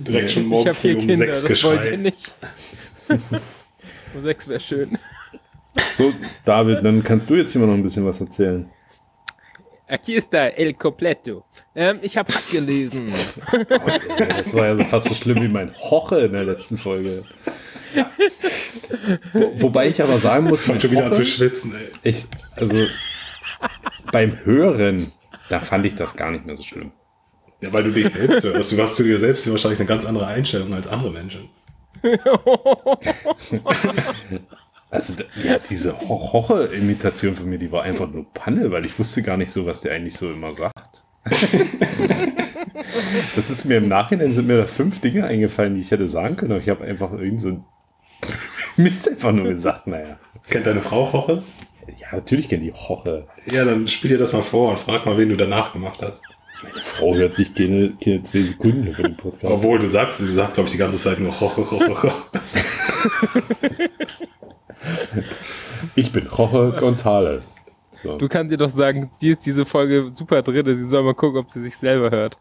Direkt 0.00 0.30
schon 0.30 0.42
Ich 0.44 0.48
morgen 0.48 0.74
früh 0.74 0.94
um 0.94 1.00
Kinder, 1.00 1.16
6 1.16 1.42
das 1.44 1.64
wollt 1.64 1.76
ihr 1.86 1.90
geschrei. 1.90 1.96
nicht. 1.98 2.34
um 4.14 4.22
sechs 4.22 4.48
wäre 4.48 4.60
schön. 4.60 4.98
So, 5.98 6.12
David, 6.44 6.82
dann 6.84 7.04
kannst 7.04 7.28
du 7.28 7.34
jetzt 7.34 7.52
hier 7.52 7.60
mal 7.60 7.66
noch 7.68 7.74
ein 7.74 7.82
bisschen 7.82 8.06
was 8.06 8.20
erzählen. 8.20 8.68
Aquí 9.88 10.16
está 10.16 10.46
el 10.48 10.72
completo. 10.72 11.44
Ähm, 11.76 11.98
ich 12.00 12.16
habe 12.16 12.32
Hack 12.32 12.50
gelesen. 12.50 13.08
Ja, 13.52 13.78
das 14.42 14.54
war 14.54 14.64
ja 14.66 14.76
so 14.78 14.84
fast 14.84 15.08
so 15.08 15.14
schlimm 15.14 15.42
wie 15.42 15.48
mein 15.48 15.74
Hoche 15.78 16.20
in 16.20 16.32
der 16.32 16.44
letzten 16.44 16.78
Folge. 16.78 17.22
Wo, 19.34 19.52
wobei 19.60 19.88
ich 19.88 20.02
aber 20.02 20.18
sagen 20.18 20.46
muss, 20.46 20.66
mein 20.66 20.76
Fang 20.76 20.80
schon 20.80 20.90
wieder 20.92 21.04
an 21.06 21.12
zu 21.12 21.20
Hoche, 21.20 21.26
schwitzen, 21.28 21.74
ey. 21.74 22.10
ich, 22.10 22.24
also 22.54 22.76
beim 24.10 24.38
Hören, 24.44 25.12
da 25.50 25.60
fand 25.60 25.84
ich 25.86 25.94
das 25.94 26.16
gar 26.16 26.30
nicht 26.32 26.46
mehr 26.46 26.56
so 26.56 26.62
schlimm. 26.62 26.92
Ja, 27.60 27.72
weil 27.72 27.84
du 27.84 27.92
dich 27.92 28.08
selbst 28.08 28.42
hörst. 28.44 28.72
Du 28.72 28.82
hast 28.82 28.96
zu 28.96 29.02
dir 29.02 29.18
selbst 29.20 29.50
wahrscheinlich 29.50 29.80
eine 29.80 29.86
ganz 29.88 30.04
andere 30.06 30.26
Einstellung 30.26 30.72
als 30.74 30.88
andere 30.88 31.10
Menschen. 31.10 31.48
Also 34.88 35.14
ja, 35.42 35.58
diese 35.58 35.98
Ho- 36.00 36.32
Hoche-Imitation 36.32 37.34
von 37.34 37.46
mir, 37.48 37.58
die 37.58 37.72
war 37.72 37.82
einfach 37.82 38.08
nur 38.08 38.24
Panne, 38.32 38.70
weil 38.70 38.86
ich 38.86 38.96
wusste 38.98 39.20
gar 39.22 39.36
nicht 39.36 39.50
so, 39.50 39.66
was 39.66 39.80
der 39.80 39.92
eigentlich 39.92 40.16
so 40.16 40.30
immer 40.30 40.54
sagt. 40.54 41.02
das 43.36 43.50
ist 43.50 43.64
mir 43.64 43.78
im 43.78 43.88
Nachhinein 43.88 44.32
sind 44.32 44.46
mir 44.46 44.58
da 44.58 44.66
fünf 44.66 45.00
Dinge 45.00 45.24
eingefallen, 45.24 45.74
die 45.74 45.80
ich 45.80 45.90
hätte 45.90 46.08
sagen 46.08 46.36
können, 46.36 46.52
aber 46.52 46.60
ich 46.60 46.68
habe 46.68 46.84
einfach 46.84 47.12
irgend 47.12 47.40
so 47.40 47.48
ein 47.48 47.64
Mist 48.76 49.08
einfach 49.08 49.32
nur 49.32 49.52
gesagt, 49.52 49.86
naja. 49.86 50.18
Kennt 50.48 50.66
deine 50.66 50.82
Frau 50.82 51.12
Hoche? 51.12 51.42
Ja, 51.98 52.08
natürlich 52.12 52.48
kennt 52.48 52.62
die 52.62 52.72
Hoche. 52.72 53.26
Ja, 53.50 53.64
dann 53.64 53.88
spiel 53.88 54.10
dir 54.10 54.18
das 54.18 54.32
mal 54.32 54.42
vor 54.42 54.70
und 54.70 54.78
frag 54.78 55.06
mal, 55.06 55.18
wen 55.18 55.30
du 55.30 55.36
danach 55.36 55.72
gemacht 55.72 56.00
hast. 56.02 56.22
Meine 56.62 56.80
Frau 56.80 57.14
hört 57.14 57.34
sich 57.34 57.54
keine, 57.54 57.94
keine 58.02 58.22
zwei 58.22 58.40
Sekunden 58.40 58.92
für 58.92 59.02
den 59.02 59.16
Podcast. 59.16 59.52
Obwohl, 59.52 59.78
du 59.78 59.90
sagst, 59.90 60.20
du 60.20 60.26
sagst, 60.26 60.54
glaube 60.54 60.68
ich, 60.68 60.72
die 60.72 60.78
ganze 60.78 60.96
Zeit 60.96 61.20
nur 61.20 61.38
Hoche, 61.38 61.70
Hoche, 61.70 61.88
Hoche. 61.88 62.12
Ich 65.94 66.12
bin 66.12 66.26
Jorge 66.26 66.78
González. 66.78 67.56
So. 68.02 68.18
Du 68.18 68.28
kannst 68.28 68.52
dir 68.52 68.58
doch 68.58 68.70
sagen, 68.70 69.10
die 69.20 69.30
ist 69.30 69.44
diese 69.46 69.64
Folge 69.64 70.10
super 70.12 70.42
drin. 70.42 70.66
Sie 70.66 70.86
soll 70.86 71.02
mal 71.02 71.14
gucken, 71.14 71.40
ob 71.40 71.50
sie 71.50 71.60
sich 71.60 71.76
selber 71.76 72.10
hört. 72.10 72.38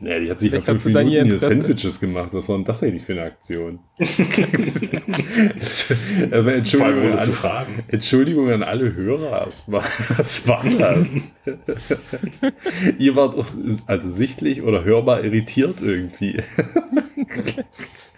Ja, 0.00 0.18
die 0.18 0.28
hat 0.28 0.40
sich 0.40 0.50
Vielleicht 0.50 0.66
fünf 0.66 0.82
du 0.82 0.90
dann 0.90 1.06
Minuten 1.06 1.14
ihr 1.14 1.22
hier 1.24 1.34
Interesse. 1.34 1.54
Sandwiches 1.54 2.00
gemacht. 2.00 2.30
Was 2.32 2.48
war 2.48 2.56
denn 2.56 2.64
das 2.64 2.82
eigentlich 2.82 3.04
für 3.04 3.12
eine 3.12 3.22
Aktion? 3.22 3.78
Allem 6.30 6.48
Entschuldigung, 6.48 7.12
an, 7.12 7.22
zu 7.22 7.32
fragen. 7.32 7.84
Entschuldigung 7.88 8.50
an 8.50 8.62
alle 8.64 8.94
Hörer. 8.94 9.46
Was 9.46 9.70
war, 9.70 9.84
was 10.16 10.48
war 10.48 10.64
das? 10.78 11.10
Ihr 12.98 13.14
wart 13.14 13.38
auch 13.38 13.46
also 13.86 14.10
sichtlich 14.10 14.62
oder 14.62 14.84
hörbar 14.84 15.22
irritiert 15.22 15.80
irgendwie. 15.80 16.42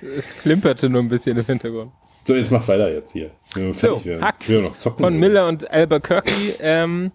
Es 0.00 0.36
klimperte 0.36 0.88
nur 0.88 1.02
ein 1.02 1.08
bisschen 1.08 1.38
im 1.38 1.46
Hintergrund. 1.46 1.92
So, 2.26 2.34
jetzt 2.34 2.50
mach 2.50 2.66
weiter 2.68 2.92
jetzt 2.92 3.12
hier. 3.12 3.30
So. 3.72 4.02
Hack. 4.20 4.44
Von 4.98 5.18
Miller 5.18 5.46
und 5.46 5.70
Albuquerque 5.70 6.56
ähm, 6.60 7.12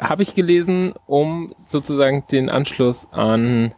habe 0.00 0.22
ich 0.22 0.34
gelesen, 0.34 0.94
um 1.06 1.54
sozusagen 1.66 2.24
den 2.30 2.48
Anschluss 2.48 3.08
an 3.12 3.74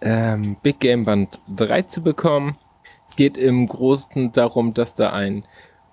ähm, 0.00 0.56
Big 0.62 0.80
Game 0.80 1.04
Band 1.04 1.40
3 1.54 1.82
zu 1.82 2.02
bekommen. 2.02 2.56
Es 3.08 3.16
geht 3.16 3.36
im 3.36 3.66
Großen 3.66 4.32
darum, 4.32 4.74
dass 4.74 4.94
da 4.94 5.12
ein 5.12 5.44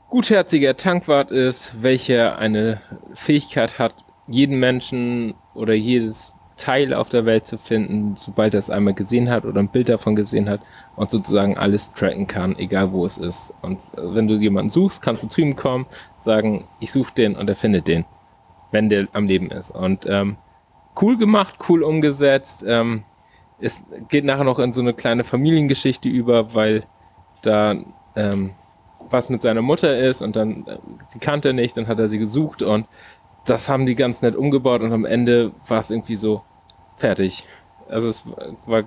gutherziger 0.09 0.77
Tankwart 0.77 1.31
ist, 1.31 1.81
welcher 1.81 2.37
eine 2.37 2.81
Fähigkeit 3.13 3.79
hat, 3.79 3.95
jeden 4.27 4.59
Menschen 4.59 5.33
oder 5.53 5.73
jedes 5.73 6.33
Teil 6.57 6.93
auf 6.93 7.09
der 7.09 7.25
Welt 7.25 7.47
zu 7.47 7.57
finden, 7.57 8.15
sobald 8.17 8.53
er 8.53 8.59
es 8.59 8.69
einmal 8.69 8.93
gesehen 8.93 9.29
hat 9.29 9.45
oder 9.45 9.59
ein 9.59 9.69
Bild 9.69 9.89
davon 9.89 10.15
gesehen 10.15 10.49
hat 10.49 10.61
und 10.95 11.09
sozusagen 11.09 11.57
alles 11.57 11.91
tracken 11.93 12.27
kann, 12.27 12.57
egal 12.57 12.91
wo 12.91 13.05
es 13.05 13.17
ist. 13.17 13.53
Und 13.61 13.77
äh, 13.97 14.01
wenn 14.15 14.27
du 14.27 14.35
jemanden 14.35 14.69
suchst, 14.69 15.01
kannst 15.01 15.23
du 15.23 15.27
zu 15.27 15.41
ihm 15.41 15.55
kommen, 15.55 15.85
sagen, 16.17 16.65
ich 16.79 16.91
suche 16.91 17.13
den 17.15 17.35
und 17.35 17.49
er 17.49 17.55
findet 17.55 17.87
den, 17.87 18.05
wenn 18.71 18.89
der 18.89 19.07
am 19.13 19.27
Leben 19.27 19.49
ist. 19.51 19.71
Und 19.71 20.05
ähm, 20.07 20.37
cool 21.01 21.17
gemacht, 21.17 21.55
cool 21.67 21.83
umgesetzt. 21.83 22.63
Ähm, 22.67 23.03
es 23.59 23.83
geht 24.09 24.25
nachher 24.25 24.43
noch 24.43 24.59
in 24.59 24.73
so 24.73 24.81
eine 24.81 24.93
kleine 24.93 25.23
Familiengeschichte 25.23 26.09
über, 26.09 26.53
weil 26.53 26.83
da 27.41 27.75
ähm, 28.15 28.51
was 29.09 29.29
mit 29.29 29.41
seiner 29.41 29.61
Mutter 29.61 29.97
ist 29.97 30.21
und 30.21 30.35
dann 30.35 30.65
äh, 30.67 30.77
die 31.13 31.19
kannte 31.19 31.49
er 31.49 31.53
nicht, 31.53 31.77
dann 31.77 31.87
hat 31.87 31.99
er 31.99 32.09
sie 32.09 32.19
gesucht 32.19 32.61
und 32.61 32.87
das 33.45 33.69
haben 33.69 33.85
die 33.85 33.95
ganz 33.95 34.21
nett 34.21 34.35
umgebaut 34.35 34.81
und 34.81 34.93
am 34.93 35.05
Ende 35.05 35.51
war 35.67 35.79
es 35.79 35.91
irgendwie 35.91 36.15
so 36.15 36.41
fertig. 36.97 37.43
Also 37.89 38.07
es 38.07 38.25
war 38.65 38.83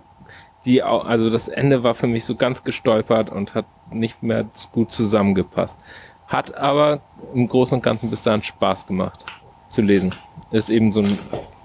die, 0.65 0.83
also 0.83 1.31
das 1.31 1.49
Ende 1.49 1.83
war 1.83 1.95
für 1.95 2.07
mich 2.07 2.25
so 2.25 2.35
ganz 2.35 2.65
gestolpert 2.65 3.31
und 3.31 3.55
hat 3.55 3.67
nicht 3.91 4.23
mehr 4.23 4.47
gut 4.73 4.91
zusammengepasst. 4.91 5.79
Hat 6.27 6.57
aber 6.57 7.01
im 7.35 7.47
Großen 7.47 7.77
und 7.77 7.83
Ganzen 7.83 8.11
bis 8.11 8.23
dahin 8.23 8.43
Spaß 8.43 8.87
gemacht 8.87 9.25
zu 9.71 9.83
lesen. 9.83 10.15
Ist 10.51 10.71
eben 10.71 10.91
so 10.91 11.01
ein 11.01 11.19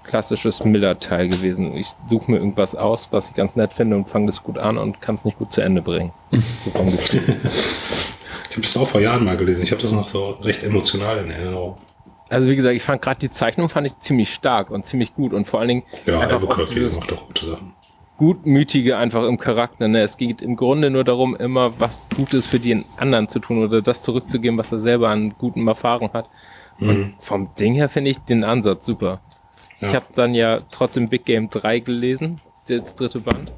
klassisches 0.04 0.64
Miller-Teil 0.64 1.28
gewesen. 1.28 1.74
Ich 1.74 1.88
suche 2.06 2.30
mir 2.30 2.36
irgendwas 2.36 2.74
aus, 2.74 3.08
was 3.12 3.30
ich 3.30 3.34
ganz 3.34 3.56
nett 3.56 3.72
finde 3.72 3.96
und 3.96 4.08
fange 4.08 4.26
das 4.26 4.42
gut 4.42 4.58
an 4.58 4.78
und 4.78 5.00
kann 5.00 5.14
es 5.14 5.24
nicht 5.24 5.38
gut 5.38 5.52
zu 5.52 5.62
Ende 5.62 5.82
bringen. 5.82 6.12
So 6.58 6.70
vom 6.70 6.90
Gefühl. 6.90 7.22
Ich 8.50 8.56
habe 8.56 8.62
das 8.62 8.76
auch 8.76 8.86
vor 8.86 9.00
Jahren 9.00 9.24
mal 9.24 9.36
gelesen. 9.36 9.62
Ich 9.62 9.72
habe 9.72 9.80
das 9.80 9.92
noch 9.92 10.08
so 10.08 10.30
recht 10.42 10.62
emotional 10.62 11.24
in 11.24 11.30
Erinnerung. 11.30 11.76
Also 12.32 12.48
wie 12.50 12.56
gesagt, 12.56 12.74
ich 12.74 12.82
fand 12.82 13.02
gerade 13.02 13.20
die 13.20 13.30
Zeichnung 13.30 13.68
fand 13.68 13.86
ich 13.86 13.98
ziemlich 14.00 14.32
stark 14.32 14.70
und 14.70 14.84
ziemlich 14.84 15.14
gut 15.14 15.32
und 15.32 15.46
vor 15.46 15.60
allen 15.60 15.68
Dingen 15.68 15.82
Ja, 16.06 16.20
einfach 16.20 16.42
auch 16.42 16.66
dieses 16.66 16.98
macht 16.98 17.10
doch 17.12 17.26
gute 17.26 17.46
Sachen. 17.46 17.74
Gutmütige 18.18 18.96
einfach 18.98 19.24
im 19.24 19.36
Charakter. 19.38 19.88
Ne? 19.88 20.00
Es 20.02 20.16
geht 20.16 20.42
im 20.42 20.54
Grunde 20.56 20.90
nur 20.90 21.02
darum, 21.04 21.34
immer 21.34 21.78
was 21.80 22.08
Gutes 22.10 22.46
für 22.46 22.60
den 22.60 22.84
anderen 22.98 23.28
zu 23.28 23.38
tun 23.40 23.62
oder 23.64 23.82
das 23.82 24.00
zurückzugeben, 24.02 24.56
was 24.58 24.70
er 24.72 24.80
selber 24.80 25.08
an 25.08 25.34
Gutem 25.38 25.66
erfahren 25.66 26.10
hat. 26.12 26.28
Und 26.80 27.14
vom 27.20 27.48
Ding 27.58 27.74
her 27.74 27.88
finde 27.88 28.10
ich 28.10 28.18
den 28.18 28.44
Ansatz 28.44 28.86
super. 28.86 29.20
Ich 29.80 29.88
Ja. 29.88 29.94
habe 29.94 30.06
dann 30.14 30.34
ja 30.34 30.60
trotzdem 30.70 31.08
Big 31.08 31.24
Game 31.24 31.50
3 31.50 31.80
gelesen, 31.80 32.40
das 32.68 32.94
dritte 32.94 33.18
Band. 33.20 33.52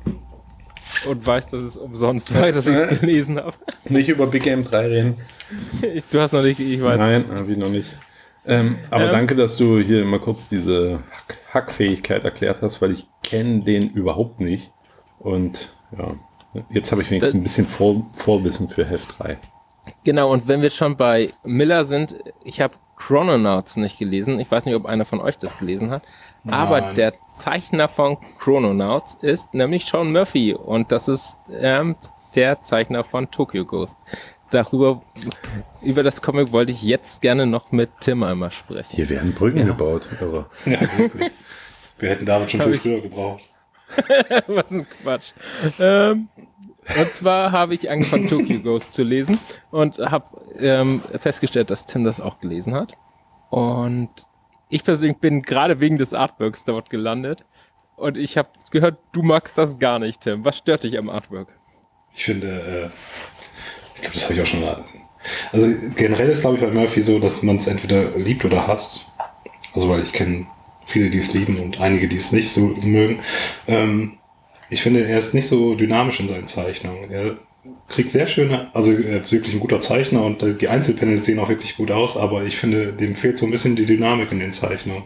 Und 1.08 1.26
weiß, 1.26 1.50
dass 1.50 1.60
es 1.60 1.76
umsonst 1.76 2.34
war, 2.34 2.50
dass 2.50 2.66
ich 2.66 2.76
es 2.76 3.00
gelesen 3.00 3.38
habe. 3.38 3.54
Nicht 3.88 4.08
über 4.08 4.26
Big 4.26 4.42
Game 4.44 4.64
3 4.64 4.86
reden. 4.86 5.14
Du 6.10 6.20
hast 6.20 6.32
noch 6.32 6.42
nicht, 6.42 6.58
ich 6.60 6.82
weiß. 6.82 6.98
Nein, 6.98 7.26
habe 7.34 7.52
ich 7.52 7.58
noch 7.58 7.68
nicht. 7.68 7.98
Ähm, 8.46 8.76
aber 8.90 9.06
Ähm. 9.06 9.12
danke, 9.12 9.34
dass 9.36 9.56
du 9.56 9.78
hier 9.78 10.04
mal 10.04 10.20
kurz 10.20 10.48
diese 10.48 11.00
Hack 11.10 11.38
Hackfähigkeit 11.52 12.24
erklärt 12.24 12.62
hast, 12.62 12.82
weil 12.82 12.92
ich 12.92 13.06
kenne 13.22 13.60
den 13.60 13.90
überhaupt 13.90 14.40
nicht. 14.40 14.72
Und 15.18 15.72
ja, 15.96 16.14
jetzt 16.70 16.92
habe 16.92 17.02
ich 17.02 17.10
wenigstens 17.10 17.32
Das- 17.32 17.40
ein 17.40 17.42
bisschen 17.42 17.66
Vor 17.66 18.06
Vorwissen 18.16 18.68
für 18.68 18.84
Heft 18.84 19.18
3. 19.18 19.38
Genau, 20.04 20.32
und 20.32 20.48
wenn 20.48 20.62
wir 20.62 20.70
schon 20.70 20.96
bei 20.96 21.32
Miller 21.44 21.84
sind, 21.84 22.16
ich 22.44 22.60
habe 22.60 22.74
Chrononauts 22.96 23.76
nicht 23.76 23.98
gelesen. 23.98 24.38
Ich 24.40 24.50
weiß 24.50 24.66
nicht, 24.66 24.74
ob 24.74 24.86
einer 24.86 25.04
von 25.04 25.20
euch 25.20 25.36
das 25.38 25.56
gelesen 25.56 25.90
hat. 25.90 26.02
Aber 26.46 26.80
Nein. 26.80 26.94
der 26.94 27.14
Zeichner 27.32 27.88
von 27.88 28.18
Chrononauts 28.38 29.14
ist 29.22 29.54
nämlich 29.54 29.86
Sean 29.86 30.12
Murphy 30.12 30.54
und 30.54 30.92
das 30.92 31.08
ist 31.08 31.38
ähm, 31.50 31.96
der 32.34 32.62
Zeichner 32.62 33.02
von 33.04 33.30
Tokyo 33.30 33.64
Ghost. 33.64 33.96
Darüber, 34.50 35.02
über 35.82 36.02
das 36.02 36.22
Comic 36.22 36.52
wollte 36.52 36.72
ich 36.72 36.82
jetzt 36.82 37.22
gerne 37.22 37.46
noch 37.46 37.72
mit 37.72 37.90
Tim 38.00 38.22
einmal 38.22 38.50
sprechen. 38.50 38.94
Hier 38.94 39.08
werden 39.08 39.32
Brücken 39.32 39.66
gebaut. 39.66 40.08
Irre. 40.20 40.46
Ja, 40.64 40.80
wirklich. 40.96 41.32
Wir 41.98 42.10
hätten 42.10 42.26
David 42.26 42.50
schon 42.50 42.60
Hab 42.60 42.68
viel 42.68 42.78
früher 42.78 43.00
gebraucht. 43.00 43.42
Was 44.46 44.70
ein 44.70 44.86
Quatsch. 45.02 45.32
Ähm, 45.78 46.28
und 46.98 47.12
zwar 47.12 47.52
habe 47.52 47.74
ich 47.74 47.88
angefangen, 47.90 48.28
Tokyo 48.28 48.60
Ghost 48.60 48.92
zu 48.92 49.02
lesen 49.02 49.38
und 49.70 49.98
habe 49.98 50.26
ähm, 50.58 51.02
festgestellt, 51.18 51.70
dass 51.70 51.86
Tim 51.86 52.04
das 52.04 52.20
auch 52.20 52.40
gelesen 52.40 52.74
hat. 52.74 52.92
Und 53.50 54.26
ich 54.68 54.84
persönlich 54.84 55.18
bin 55.18 55.42
gerade 55.42 55.80
wegen 55.80 55.98
des 55.98 56.14
Artworks 56.14 56.64
dort 56.64 56.90
gelandet. 56.90 57.44
Und 57.96 58.18
ich 58.18 58.36
habe 58.36 58.48
gehört, 58.70 58.98
du 59.12 59.22
magst 59.22 59.56
das 59.56 59.78
gar 59.78 59.98
nicht, 59.98 60.22
Tim. 60.22 60.44
Was 60.44 60.58
stört 60.58 60.84
dich 60.84 60.98
am 60.98 61.08
Artwork? 61.08 61.54
Ich 62.16 62.24
finde, 62.24 62.48
äh, 62.48 62.90
ich 63.94 64.00
glaube, 64.00 64.14
das 64.14 64.24
habe 64.24 64.34
ich 64.34 64.42
auch 64.42 64.46
schon. 64.46 64.62
Also 65.52 65.66
generell 65.96 66.28
ist, 66.28 66.42
glaube 66.42 66.56
ich, 66.56 66.62
bei 66.62 66.70
Murphy 66.70 67.02
so, 67.02 67.18
dass 67.18 67.42
man 67.42 67.56
es 67.56 67.66
entweder 67.66 68.10
liebt 68.16 68.44
oder 68.44 68.66
hasst. 68.66 69.06
Also 69.72 69.88
weil 69.88 70.02
ich 70.02 70.12
kenne 70.12 70.46
viele, 70.86 71.10
die 71.10 71.18
es 71.18 71.32
lieben 71.32 71.58
und 71.58 71.80
einige, 71.80 72.08
die 72.08 72.16
es 72.16 72.32
nicht 72.32 72.50
so 72.50 72.60
mögen. 72.82 73.20
Ähm, 73.66 74.18
ich 74.70 74.82
finde, 74.82 75.06
er 75.06 75.18
ist 75.18 75.34
nicht 75.34 75.48
so 75.48 75.74
dynamisch 75.74 76.20
in 76.20 76.28
seinen 76.28 76.46
Zeichnungen. 76.46 77.10
Er 77.10 77.36
kriegt 77.88 78.10
sehr 78.10 78.26
schöne, 78.26 78.68
also 78.74 78.92
er 78.92 79.24
ist 79.24 79.32
wirklich 79.32 79.54
ein 79.54 79.60
guter 79.60 79.80
Zeichner 79.80 80.22
und 80.22 80.42
die 80.60 80.68
Einzelpanels 80.68 81.24
sehen 81.24 81.38
auch 81.38 81.48
wirklich 81.48 81.76
gut 81.76 81.90
aus, 81.90 82.16
aber 82.16 82.44
ich 82.44 82.56
finde, 82.56 82.92
dem 82.92 83.14
fehlt 83.16 83.38
so 83.38 83.46
ein 83.46 83.50
bisschen 83.50 83.76
die 83.76 83.86
Dynamik 83.86 84.32
in 84.32 84.40
den 84.40 84.52
Zeichnungen. 84.52 85.04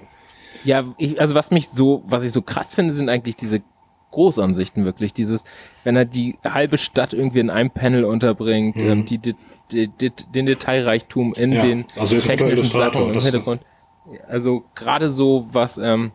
Ja, 0.64 0.84
ich, 0.98 1.20
also 1.20 1.34
was 1.34 1.50
mich 1.50 1.68
so, 1.68 2.02
was 2.06 2.24
ich 2.24 2.32
so 2.32 2.42
krass 2.42 2.74
finde, 2.74 2.92
sind 2.92 3.08
eigentlich 3.08 3.36
diese 3.36 3.62
Großansichten 4.10 4.84
wirklich. 4.84 5.12
Dieses, 5.12 5.44
wenn 5.84 5.96
er 5.96 6.04
die 6.04 6.38
halbe 6.44 6.78
Stadt 6.78 7.12
irgendwie 7.12 7.40
in 7.40 7.50
einem 7.50 7.70
Panel 7.70 8.04
unterbringt, 8.04 8.76
Mhm. 8.76 8.88
ähm, 8.90 9.06
die, 9.06 9.18
die, 9.18 9.34
die, 9.70 10.10
den 10.10 10.46
Detailreichtum 10.46 11.34
in 11.34 11.52
Ja, 11.52 11.60
den 11.62 11.84
also 11.98 12.18
technischen 12.20 12.64
Sachen 12.70 13.12
im 13.12 13.20
Hintergrund. 13.20 13.62
Also 14.26 14.64
gerade 14.74 15.10
so, 15.10 15.46
was 15.52 15.76
ähm, 15.78 16.12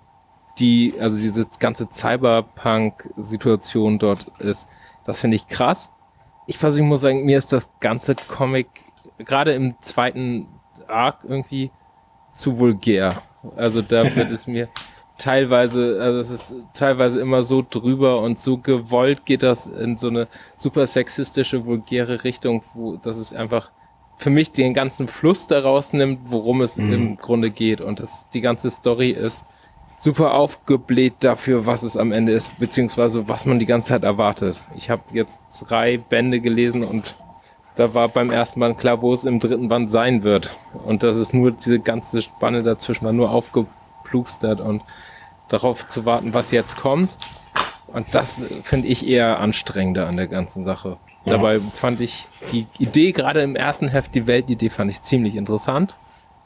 die, 0.59 0.93
also 0.99 1.17
diese 1.17 1.47
ganze 1.59 1.87
Cyberpunk-Situation 1.91 3.99
dort 3.99 4.25
ist, 4.39 4.67
das 5.05 5.21
finde 5.21 5.35
ich 5.35 5.47
krass. 5.47 5.91
Ich 6.47 6.59
persönlich 6.59 6.89
muss 6.89 7.01
sagen, 7.01 7.25
mir 7.25 7.37
ist 7.37 7.53
das 7.53 7.69
ganze 7.79 8.15
Comic 8.15 8.67
gerade 9.19 9.53
im 9.53 9.75
zweiten 9.81 10.47
Arc 10.87 11.19
irgendwie 11.23 11.71
zu 12.33 12.57
vulgär. 12.57 13.21
Also 13.55 13.81
da 13.81 14.03
wird 14.15 14.31
es 14.31 14.47
mir 14.47 14.67
teilweise, 15.17 15.99
also 16.01 16.19
es 16.19 16.29
ist 16.29 16.55
teilweise 16.73 17.19
immer 17.19 17.43
so 17.43 17.65
drüber 17.67 18.21
und 18.21 18.39
so 18.39 18.57
gewollt 18.57 19.25
geht 19.25 19.43
das 19.43 19.67
in 19.67 19.97
so 19.97 20.07
eine 20.07 20.27
super 20.57 20.87
sexistische, 20.87 21.65
vulgäre 21.65 22.23
Richtung, 22.23 22.63
wo 22.73 22.97
das 22.97 23.17
ist 23.17 23.33
einfach 23.33 23.71
für 24.17 24.29
mich 24.29 24.51
den 24.51 24.73
ganzen 24.73 25.07
Fluss 25.07 25.47
daraus 25.47 25.93
nimmt, 25.93 26.19
worum 26.25 26.61
es 26.61 26.77
im 26.77 27.17
Grunde 27.17 27.49
geht. 27.49 27.81
Und 27.81 27.99
das, 27.99 28.27
die 28.29 28.41
ganze 28.41 28.69
Story 28.69 29.09
ist 29.09 29.43
super 29.97 30.33
aufgebläht 30.33 31.15
dafür, 31.21 31.65
was 31.65 31.83
es 31.83 31.97
am 31.97 32.11
Ende 32.11 32.33
ist, 32.33 32.57
beziehungsweise 32.59 33.27
was 33.27 33.45
man 33.45 33.59
die 33.59 33.65
ganze 33.65 33.89
Zeit 33.89 34.03
erwartet. 34.03 34.63
Ich 34.75 34.89
habe 34.89 35.03
jetzt 35.13 35.39
drei 35.67 35.97
Bände 35.97 36.39
gelesen 36.39 36.83
und 36.83 37.15
da 37.75 37.93
war 37.93 38.07
beim 38.07 38.29
ersten 38.29 38.59
Band 38.59 38.77
klar, 38.77 39.01
wo 39.01 39.13
es 39.13 39.25
im 39.25 39.39
dritten 39.39 39.67
Band 39.67 39.89
sein 39.89 40.23
wird. 40.23 40.55
Und 40.85 41.03
das 41.03 41.17
ist 41.17 41.33
nur 41.33 41.51
diese 41.51 41.79
ganze 41.79 42.21
Spanne 42.21 42.63
dazwischen 42.63 43.05
war 43.05 43.13
nur 43.13 43.31
aufgeplustert 44.13 44.61
und 44.61 44.81
darauf 45.47 45.87
zu 45.87 46.05
warten, 46.05 46.33
was 46.33 46.51
jetzt 46.51 46.77
kommt. 46.77 47.17
Und 47.87 48.15
das 48.15 48.43
finde 48.63 48.87
ich 48.87 49.07
eher 49.07 49.39
anstrengender 49.39 50.07
an 50.07 50.17
der 50.17 50.27
ganzen 50.27 50.63
Sache. 50.63 50.97
Ja. 51.25 51.33
Dabei 51.33 51.59
fand 51.59 52.01
ich 52.01 52.27
die 52.51 52.65
Idee, 52.79 53.11
gerade 53.11 53.41
im 53.41 53.55
ersten 53.55 53.87
Heft, 53.87 54.15
die 54.15 54.27
Weltidee, 54.27 54.69
fand 54.69 54.89
ich 54.89 55.01
ziemlich 55.01 55.35
interessant. 55.35 55.95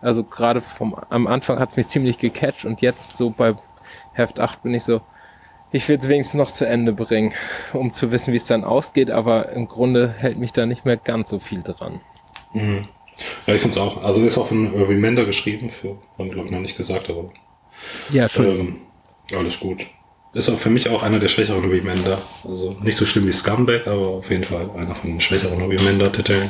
Also 0.01 0.23
gerade 0.23 0.61
vom 0.61 0.95
am 1.09 1.25
Anfang 1.25 1.59
hat 1.59 1.71
es 1.71 1.77
mich 1.77 1.87
ziemlich 1.87 2.17
gecatcht 2.19 2.65
und 2.65 2.81
jetzt 2.81 3.17
so 3.17 3.31
bei 3.31 3.55
Heft 4.13 4.39
8 4.39 4.61
bin 4.61 4.73
ich 4.73 4.83
so, 4.83 5.01
ich 5.71 5.87
will 5.89 5.97
es 5.97 6.07
wenigstens 6.07 6.37
noch 6.37 6.51
zu 6.51 6.67
Ende 6.67 6.93
bringen, 6.93 7.33
um 7.73 7.91
zu 7.91 8.11
wissen, 8.11 8.31
wie 8.31 8.37
es 8.37 8.45
dann 8.45 8.63
ausgeht, 8.63 9.09
aber 9.09 9.49
im 9.49 9.67
Grunde 9.67 10.13
hält 10.17 10.37
mich 10.37 10.53
da 10.53 10.65
nicht 10.65 10.85
mehr 10.85 10.97
ganz 10.97 11.29
so 11.29 11.39
viel 11.39 11.63
dran. 11.63 11.99
Ja, 12.53 13.55
ich 13.55 13.61
finde 13.61 13.71
es 13.71 13.77
auch. 13.77 14.03
Also 14.03 14.21
ist 14.21 14.37
auch 14.37 14.47
von 14.47 14.67
Remender 14.67 15.25
geschrieben, 15.25 15.71
für, 15.71 15.97
haben 16.19 16.29
glaube 16.29 16.47
ich 16.47 16.51
noch 16.51 16.59
nicht 16.59 16.77
gesagt, 16.77 17.09
aber 17.09 17.31
Ja, 18.09 18.27
ähm, 18.37 18.77
alles 19.33 19.59
gut. 19.59 19.85
Ist 20.33 20.49
auch 20.49 20.57
für 20.57 20.69
mich 20.69 20.89
auch 20.89 21.03
einer 21.03 21.19
der 21.19 21.27
schwächeren 21.29 21.69
Remender. 21.69 22.21
Also 22.43 22.75
nicht 22.81 22.97
so 22.97 23.05
schlimm 23.05 23.25
wie 23.27 23.31
Scumbag, 23.31 23.87
aber 23.87 24.07
auf 24.07 24.29
jeden 24.29 24.43
Fall 24.43 24.69
einer 24.77 24.93
von 24.95 25.09
den 25.11 25.21
schwächeren 25.21 25.59
Remender-Titeln. 25.61 26.49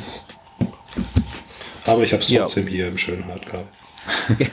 Aber 1.86 2.04
ich 2.04 2.12
habe 2.12 2.22
es 2.22 2.30
Ja. 2.30 2.42
trotzdem 2.42 2.68
hier 2.68 2.88
im 2.88 2.98
schönen 2.98 3.26
Hardcover. 3.26 3.68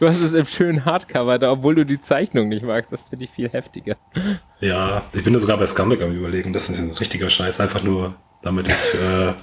Du 0.00 0.08
hast 0.08 0.20
es 0.20 0.32
im 0.32 0.46
schönen 0.46 0.86
Hardcover, 0.86 1.38
da, 1.38 1.52
obwohl 1.52 1.74
du 1.74 1.84
die 1.84 2.00
Zeichnung 2.00 2.48
nicht 2.48 2.64
magst. 2.64 2.92
Das 2.94 3.04
finde 3.04 3.26
ich 3.26 3.30
viel 3.30 3.46
heftiger. 3.50 3.96
Ja, 4.60 5.04
ich 5.12 5.22
bin 5.22 5.34
da 5.34 5.38
sogar 5.38 5.58
bei 5.58 5.66
Scumbag 5.66 6.00
am 6.00 6.14
überlegen. 6.14 6.54
Das 6.54 6.70
ist 6.70 6.78
ein 6.78 6.90
richtiger 6.92 7.28
Scheiß. 7.28 7.60
Einfach 7.60 7.82
nur, 7.82 8.14
damit 8.40 8.68
ich 8.68 8.74
äh, 9.02 9.34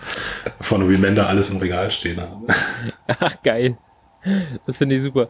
von 0.60 0.82
Remender 0.88 1.28
alles 1.30 1.52
im 1.52 1.58
Regal 1.58 1.92
stehen 1.92 2.20
habe. 2.20 2.48
Ach, 3.08 3.36
geil. 3.44 3.78
Das 4.66 4.78
finde 4.78 4.96
ich 4.96 5.04
super. 5.04 5.30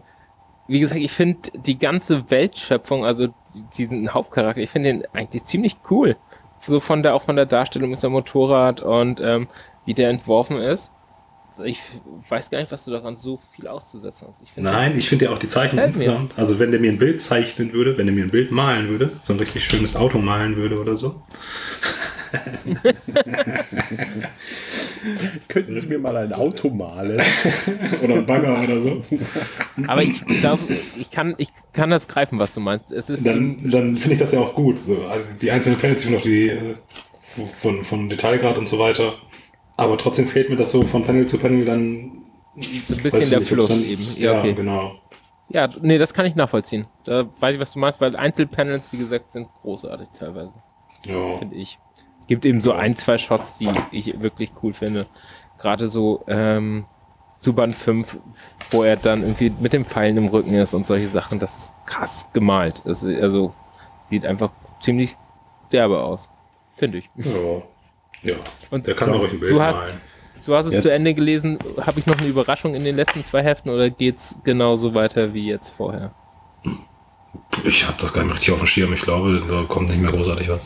Wie 0.67 0.79
gesagt, 0.79 0.99
ich 0.99 1.11
finde 1.11 1.51
die 1.53 1.77
ganze 1.77 2.29
Weltschöpfung, 2.29 3.05
also 3.05 3.29
diesen 3.77 4.13
Hauptcharakter, 4.13 4.61
ich 4.61 4.69
finde 4.69 4.89
den 4.89 5.03
eigentlich 5.13 5.45
ziemlich 5.45 5.77
cool. 5.89 6.17
So 6.61 6.79
von 6.79 7.03
der, 7.03 7.15
auch 7.15 7.23
von 7.23 7.35
der 7.35 7.45
Darstellung 7.45 7.93
ist 7.93 8.03
der 8.03 8.09
Motorrad 8.09 8.81
und 8.81 9.21
ähm, 9.21 9.47
wie 9.85 9.93
der 9.93 10.09
entworfen 10.09 10.57
ist. 10.57 10.91
Ich 11.65 11.79
weiß 12.29 12.49
gar 12.49 12.59
nicht, 12.59 12.71
was 12.71 12.85
du 12.85 12.91
daran 12.91 13.17
so 13.17 13.39
viel 13.55 13.67
auszusetzen 13.67 14.27
hast. 14.27 14.41
Ich 14.41 14.51
Nein, 14.55 14.97
ich 14.97 15.09
finde 15.09 15.25
ja 15.25 15.31
auch 15.31 15.39
die 15.39 15.47
Zeichnung 15.47 15.77
Gefällt 15.77 15.97
mir. 15.97 16.03
insgesamt. 16.03 16.33
Also 16.37 16.59
wenn 16.59 16.71
der 16.71 16.79
mir 16.79 16.91
ein 16.91 16.99
Bild 16.99 17.21
zeichnen 17.21 17.73
würde, 17.73 17.97
wenn 17.97 18.07
er 18.07 18.13
mir 18.13 18.23
ein 18.23 18.31
Bild 18.31 18.51
malen 18.51 18.89
würde, 18.89 19.19
so 19.23 19.33
ein 19.33 19.39
richtig 19.39 19.63
schönes 19.63 19.95
Auto 19.95 20.19
malen 20.19 20.55
würde 20.55 20.79
oder 20.79 20.97
so. 20.97 21.21
Könnten 25.47 25.79
Sie 25.79 25.87
mir 25.87 25.99
mal 25.99 26.15
ein 26.17 26.33
Auto 26.33 26.69
malen? 26.69 27.21
Oder 28.03 28.15
ein 28.15 28.25
Bagger 28.25 28.61
oder 28.61 28.81
so. 28.81 29.01
Aber 29.87 30.03
ich 30.03 30.25
glaube, 30.25 30.63
ich 30.97 31.09
kann, 31.09 31.35
ich 31.37 31.49
kann 31.73 31.89
das 31.89 32.07
greifen, 32.07 32.39
was 32.39 32.53
du 32.53 32.59
meinst. 32.59 32.91
Es 32.91 33.09
ist 33.09 33.25
Dann, 33.25 33.69
dann 33.69 33.95
finde 33.95 34.15
ich 34.15 34.19
das 34.19 34.33
ja 34.33 34.39
auch 34.39 34.55
gut. 34.55 34.79
So, 34.79 35.05
also 35.05 35.25
die 35.41 35.51
einzelnen 35.51 35.79
finde 35.79 36.17
auch 36.17 36.21
die 36.21 36.49
äh, 36.49 36.75
von, 37.61 37.83
von 37.83 38.09
Detailgrad 38.09 38.57
und 38.57 38.67
so 38.67 38.79
weiter. 38.79 39.15
Aber 39.77 39.97
trotzdem 39.97 40.27
fehlt 40.27 40.49
mir 40.49 40.55
das 40.55 40.71
so 40.71 40.83
von 40.83 41.05
Panel 41.05 41.27
zu 41.27 41.37
Panel 41.37 41.63
dann. 41.65 42.23
so 42.87 42.95
ein 42.95 43.03
bisschen 43.03 43.29
der 43.29 43.39
nicht, 43.39 43.49
Fluss 43.49 43.69
dann- 43.69 43.83
eben. 43.83 44.03
Ja, 44.15 44.33
Ja, 44.33 44.39
okay. 44.39 44.53
genau. 44.53 44.93
Ja, 45.49 45.69
nee, 45.81 45.97
das 45.97 46.13
kann 46.13 46.25
ich 46.25 46.35
nachvollziehen. 46.35 46.87
Da 47.05 47.25
weiß 47.39 47.55
ich, 47.55 47.61
was 47.61 47.71
du 47.71 47.79
meinst, 47.79 48.01
weil 48.01 48.15
Einzelpanels, 48.17 48.91
wie 48.91 48.97
gesagt, 48.97 49.31
sind 49.31 49.47
großartig 49.61 50.07
teilweise, 50.17 50.51
Ja. 51.05 51.37
finde 51.37 51.55
ich. 51.55 51.79
Es 52.19 52.27
gibt 52.27 52.45
eben 52.45 52.59
so 52.59 52.73
ein, 52.73 52.95
zwei 52.95 53.17
Shots, 53.17 53.57
die 53.57 53.69
ich 53.91 54.19
wirklich 54.19 54.51
cool 54.61 54.73
finde. 54.73 55.05
Gerade 55.57 55.87
so 55.87 56.23
ähm, 56.27 56.85
zu 57.37 57.53
Band 57.53 57.75
5, 57.75 58.17
wo 58.71 58.83
er 58.83 58.97
dann 58.97 59.21
irgendwie 59.21 59.51
mit 59.61 59.71
dem 59.71 59.85
Pfeilen 59.85 60.17
im 60.17 60.27
Rücken 60.27 60.53
ist 60.55 60.73
und 60.73 60.85
solche 60.85 61.07
Sachen. 61.07 61.39
Das 61.39 61.55
ist 61.55 61.73
krass 61.85 62.27
gemalt. 62.33 62.81
Das, 62.85 63.03
ist- 63.03 63.21
also 63.21 63.53
sieht 64.05 64.25
einfach 64.25 64.49
ziemlich 64.81 65.15
derbe 65.71 66.01
aus. 66.03 66.29
Finde 66.75 66.97
ich. 66.97 67.09
Ja. 67.15 67.61
Ja. 68.23 68.35
Und 68.71 68.87
Der 68.87 68.95
kann 68.95 69.11
doch 69.11 69.19
ruhig 69.19 69.33
ein 69.33 69.39
Bild 69.39 69.51
du 69.53 69.61
hast, 69.61 69.79
malen. 69.79 70.01
du 70.45 70.55
hast 70.55 70.65
es 70.65 70.73
Jetzt- 70.73 70.83
zu 70.83 70.91
Ende 70.91 71.13
gelesen. 71.13 71.59
Habe 71.81 71.99
ich 71.99 72.05
noch 72.05 72.17
eine 72.17 72.27
Überraschung 72.27 72.73
in 72.75 72.83
den 72.83 72.95
letzten 72.95 73.23
zwei 73.23 73.43
Heften 73.43 73.69
oder 73.71 73.89
geht's 73.89 74.35
genauso 74.43 74.93
weiter 74.93 75.33
wie 75.33 75.47
jetzt 75.47 75.69
vorher? 75.69 76.11
Ich 77.63 77.85
habe 77.87 77.97
das 78.01 78.13
gar 78.13 78.21
nicht 78.21 78.27
mehr 78.27 78.35
richtig 78.37 78.53
auf 78.53 78.59
dem 78.59 78.67
Schirm. 78.67 78.93
Ich 78.93 79.01
glaube, 79.01 79.43
da 79.47 79.63
kommt 79.67 79.89
nicht 79.89 80.01
mehr 80.01 80.11
großartig 80.11 80.49
was. 80.49 80.61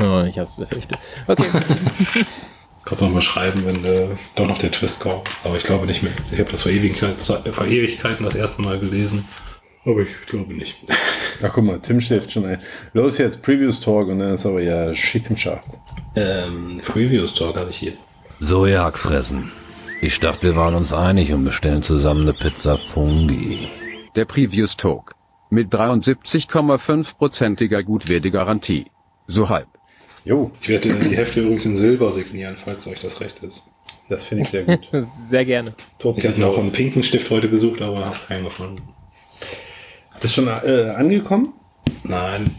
Oh, 0.00 0.24
ich 0.28 0.38
hab's 0.38 0.54
befürchtet. 0.54 0.98
Okay. 1.26 1.46
Kannst 2.84 3.02
du 3.02 3.06
noch 3.06 3.12
mal 3.14 3.20
schreiben, 3.20 3.64
wenn 3.66 3.84
äh, 3.84 4.08
doch 4.36 4.46
noch 4.46 4.58
der 4.58 4.70
Twist 4.72 5.00
kommt. 5.00 5.28
Aber 5.44 5.56
ich 5.56 5.64
glaube 5.64 5.86
nicht 5.86 6.02
mehr. 6.02 6.12
Ich 6.32 6.38
habe 6.38 6.50
das 6.50 6.62
vor 6.62 6.72
Ewigkeiten, 6.72 7.18
vor 7.52 7.66
Ewigkeiten 7.66 8.24
das 8.24 8.34
erste 8.34 8.62
Mal 8.62 8.78
gelesen. 8.80 9.26
Aber 9.90 10.02
ich 10.02 10.26
glaube 10.26 10.54
nicht. 10.54 10.76
Ach 11.42 11.52
guck 11.52 11.64
mal, 11.64 11.80
Tim 11.80 12.00
schläft 12.00 12.32
schon 12.32 12.44
ein. 12.44 12.60
Los 12.92 13.18
jetzt, 13.18 13.42
Previous 13.42 13.80
Talk 13.80 14.08
und 14.08 14.18
dann 14.20 14.34
ist 14.34 14.46
aber 14.46 14.62
ja 14.62 14.94
Schickenschaft. 14.94 15.66
Ähm, 16.16 16.80
Previous 16.84 17.34
Talk 17.34 17.56
habe 17.56 17.70
ich 17.70 17.76
hier. 17.76 17.92
So, 18.40 18.66
ihr 18.66 18.82
Hackfressen. 18.82 19.50
Ich 20.02 20.18
dachte, 20.20 20.42
wir 20.44 20.56
waren 20.56 20.74
uns 20.74 20.92
einig 20.92 21.32
und 21.32 21.44
bestellen 21.44 21.82
zusammen 21.82 22.22
eine 22.22 22.32
Pizza 22.32 22.76
Fungi. 22.78 23.68
Der 24.16 24.24
Previous 24.24 24.76
Talk. 24.76 25.14
Mit 25.50 25.72
73,5%iger 25.74 27.82
Gutwertegarantie. 27.82 28.86
So 29.26 29.48
halb. 29.48 29.68
Jo, 30.24 30.50
Ich 30.60 30.68
werde 30.68 30.94
die 30.94 31.16
Hefte 31.16 31.40
übrigens 31.40 31.64
in 31.64 31.76
Silber 31.76 32.12
signieren, 32.12 32.56
falls 32.62 32.86
euch 32.86 33.00
das 33.00 33.20
recht 33.20 33.40
ist. 33.40 33.64
das 34.08 34.24
finde 34.24 34.42
ich 34.44 34.50
sehr 34.50 34.64
gut. 34.64 34.80
Sehr 35.02 35.44
gerne. 35.44 35.74
Ich 35.98 36.26
habe 36.26 36.40
noch 36.40 36.58
einen 36.58 36.72
pinken 36.72 37.02
Stift 37.02 37.30
heute 37.30 37.48
gesucht, 37.48 37.80
aber 37.80 38.04
habe 38.04 38.16
keinen 38.28 38.44
gefunden. 38.44 38.82
Ist 40.22 40.34
schon 40.34 40.48
äh, 40.48 40.90
angekommen? 40.96 41.52
Nein. 42.04 42.50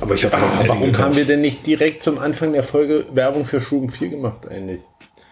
Aber 0.00 0.14
ich 0.14 0.24
habe 0.24 0.36
Ah, 0.36 0.64
warum 0.66 0.96
haben 0.98 1.16
wir 1.16 1.24
denn 1.24 1.40
nicht 1.40 1.66
direkt 1.66 2.02
zum 2.02 2.18
Anfang 2.18 2.52
der 2.52 2.62
Folge 2.62 3.04
Werbung 3.12 3.44
für 3.44 3.60
Schuben 3.60 3.90
4 3.90 4.08
gemacht 4.08 4.48
eigentlich? 4.48 4.80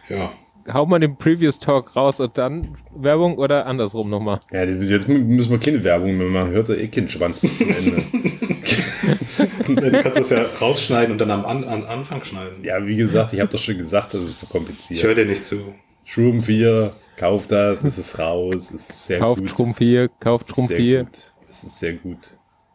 Ja. 0.09 0.33
Hau 0.73 0.87
mal 0.87 1.01
den 1.01 1.17
Previous 1.17 1.59
Talk 1.59 1.97
raus 1.97 2.21
und 2.21 2.39
dann 2.39 2.77
Werbung 2.95 3.37
oder 3.39 3.67
andersrum 3.67 4.11
nochmal. 4.11 4.41
Ja, 4.53 4.63
jetzt 4.65 5.09
müssen 5.09 5.51
wir 5.51 5.59
keine 5.59 5.83
Werbung 5.83 6.17
mehr 6.17 6.29
machen. 6.29 6.51
Hört 6.53 6.69
doch 6.69 6.75
eh 6.77 6.87
keinen 6.89 7.09
Schwanz 7.09 7.41
bis 7.41 7.59
zum 7.59 7.71
Ende. 7.71 8.03
Du 9.67 9.75
kannst 10.03 10.19
das 10.19 10.31
ja 10.31 10.45
rausschneiden 10.61 11.13
und 11.13 11.19
dann 11.19 11.31
am 11.31 11.45
An 11.45 11.65
an 11.65 11.85
Anfang 11.85 12.23
schneiden. 12.25 12.63
ja, 12.65 12.85
wie 12.87 12.97
gesagt, 12.97 13.33
ich 13.33 13.41
habe 13.41 13.51
doch 13.51 13.59
schon 13.59 13.79
gesagt, 13.79 14.13
das 14.15 14.23
ist 14.23 14.41
so 14.41 14.47
Ich 14.47 14.53
höre 14.53 14.61
kompliziert. 14.61 15.19
dir 15.19 15.25
nicht 15.27 15.45
zu. 15.45 15.75
Schuben 16.05 16.43
4, 16.43 16.93
kauft 17.17 17.51
das, 17.53 17.83
es 17.85 17.97
ist 17.97 18.19
raus, 18.19 18.55
es 18.57 18.71
ist 18.73 19.07
sehr 19.07 19.19
Kauft 19.21 19.41
gut. 19.41 19.51
Trumpf 19.51 19.79
4, 19.79 20.09
kauft 20.21 20.49
Trumpf 20.49 20.69
sehr 20.69 20.77
4. 20.77 21.05
gut. 21.05 21.32
Ist 21.65 21.79
sehr 21.79 21.95
gut. 21.95 22.19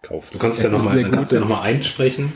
kauft. 0.01 0.33
Du 0.33 0.39
kannst 0.39 0.57
es 0.59 0.63
ja 0.63 0.69
nochmal 0.69 0.99
ja 1.01 1.39
noch 1.39 1.49
mal 1.49 1.61
einsprechen 1.61 2.33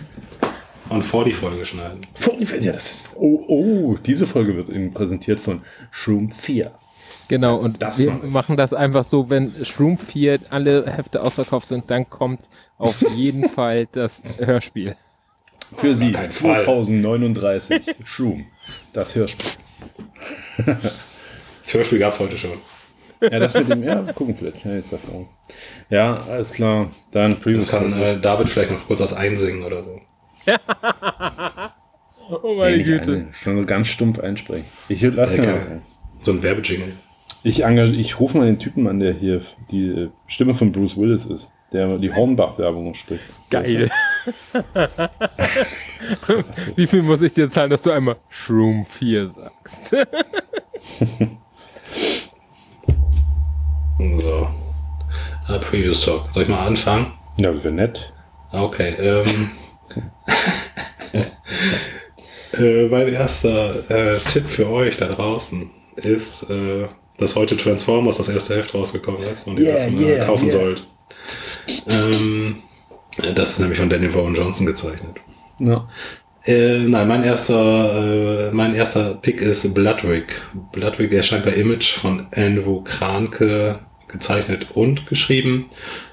und 0.90 1.04
vor 1.04 1.24
die 1.26 1.32
Folge 1.34 1.66
schneiden. 1.66 2.02
Vor 2.16 2.36
die 2.38 2.44
Ja, 2.46 2.74
das 2.74 2.92
ist. 2.92 3.10
Oh, 3.16 3.44
oh, 3.48 3.96
diese 4.06 4.28
Folge 4.28 4.56
wird 4.58 4.70
Ihnen 4.70 4.94
präsentiert 4.94 5.40
von 5.40 5.62
Shroom 5.92 6.32
4. 6.32 6.72
Genau, 7.30 7.56
und 7.56 7.82
Das 7.82 7.98
wir 7.98 8.12
machen 8.12 8.58
das 8.58 8.74
einfach 8.74 9.06
so, 9.06 9.30
wenn 9.30 9.64
Shroom 9.64 9.98
4 9.98 10.40
alle 10.50 10.86
Hefte 10.92 11.22
ausverkauft 11.22 11.68
sind, 11.68 11.90
dann 11.90 12.10
kommt 12.10 12.42
auf 12.78 13.02
jeden 13.16 13.48
Fall 13.48 13.88
das 13.92 14.22
Hörspiel. 14.38 14.98
Für 15.78 15.96
Sie 15.96 16.12
keinen 16.12 16.32
Fall. 16.32 16.66
2039. 16.66 17.96
Shroom. 18.04 18.48
Das 18.92 19.16
Hörspiel. 19.16 19.52
Das 20.58 21.74
Hörspiel 21.74 22.00
gab 22.00 22.14
es 22.14 22.20
heute 22.20 22.38
schon. 22.38 22.52
Ja, 23.22 23.40
das 23.40 23.54
mit 23.54 23.70
dem, 23.70 23.84
ja, 23.84 24.02
gucken 24.14 24.36
vielleicht. 24.36 24.66
Ja, 24.66 24.76
ist 24.76 24.94
ja 25.90 26.22
alles 26.28 26.54
klar. 26.54 26.90
Dann 27.12 27.32
Das 27.32 27.40
Previous. 27.42 27.72
kann 27.72 27.94
äh, 28.02 28.20
David 28.20 28.50
vielleicht 28.50 28.72
noch 28.72 28.88
kurz 28.88 29.00
was 29.00 29.14
einsingen 29.14 29.64
oder 29.64 29.84
so. 29.84 30.02
Oh 32.44 32.56
Nee, 32.64 32.78
nicht 32.78 33.08
eine, 33.10 33.28
schon 33.34 33.58
so 33.60 33.66
ganz 33.66 33.88
stumpf 33.90 34.18
einsprechen. 34.20 34.66
Ich 34.88 35.02
lass 35.02 35.36
mir 35.36 35.54
was 35.54 35.68
ein. 35.68 35.82
So 36.22 36.32
ein 36.32 36.42
Werbejingle. 36.42 36.94
Ich, 37.44 37.66
engag- 37.66 37.92
ich 37.94 38.22
rufe 38.22 38.38
mal 38.38 38.46
den 38.46 38.58
Typen 38.58 38.88
an, 38.88 39.02
der 39.02 39.12
hier 39.12 39.42
die 39.70 39.88
äh, 39.90 40.10
Stimme 40.28 40.54
von 40.54 40.72
Bruce 40.72 40.96
Willis 40.96 41.26
ist, 41.26 41.50
der 41.74 41.98
die 41.98 42.14
Hornbach-Werbung 42.14 42.94
spricht. 42.94 43.24
Geil. 43.50 43.90
Wie 46.78 46.88
viel 46.88 47.02
muss 47.02 47.22
ich 47.22 47.34
dir 47.34 47.50
zahlen, 47.50 47.70
dass 47.72 47.82
du 47.82 47.92
einmal 47.92 48.16
Shroom 48.30 48.86
4 48.86 49.28
sagst? 49.28 49.94
So. 54.20 54.50
Äh, 55.48 55.60
Previous 55.60 56.02
Talk. 56.02 56.32
Soll 56.32 56.44
ich 56.44 56.50
mal 56.50 56.66
anfangen? 56.66 57.14
Ja, 57.38 57.54
wäre 57.54 57.72
nett. 57.72 58.12
Okay. 58.52 58.96
Ähm, 59.00 59.52
äh, 62.58 62.88
mein 62.88 63.08
erster 63.10 63.90
äh, 63.90 64.18
Tipp 64.20 64.48
für 64.48 64.70
euch 64.70 64.98
da 64.98 65.08
draußen 65.08 65.70
ist, 65.98 66.50
äh, 66.50 66.88
dass 67.18 67.36
heute 67.36 67.58
Transformers 67.58 68.18
das 68.18 68.30
erste 68.30 68.56
Heft 68.56 68.74
rausgekommen 68.74 69.22
ist 69.22 69.48
und 69.48 69.60
ihr 69.60 69.66
Yeah, 69.66 69.74
das 69.74 69.88
äh, 69.88 69.92
yeah, 69.92 70.26
kaufen 70.26 70.48
yeah. 70.48 70.60
sollt. 70.60 70.88
Ähm, 71.88 72.64
das 73.36 73.52
ist 73.52 73.60
nämlich 73.60 73.80
von 73.80 73.90
Daniel 73.90 74.14
Vaughan 74.14 74.36
Johnson 74.36 74.66
gezeichnet. 74.66 75.18
Ja. 75.60 75.88
Äh, 76.44 76.80
nein, 76.80 77.08
mein 77.08 77.24
erster, 77.24 78.48
äh, 78.48 78.52
mein 78.52 78.74
erster 78.74 79.14
Pick 79.16 79.42
ist 79.42 79.74
Bloodwick. 79.76 80.42
Bloodwick 80.72 81.14
erscheint 81.14 81.46
bei 81.46 81.52
Image 81.52 81.94
von 81.94 82.28
Andrew 82.36 82.82
Kranke 82.84 83.80
gezeichnet 84.12 84.68
und 84.74 85.08
geschrieben. 85.08 85.70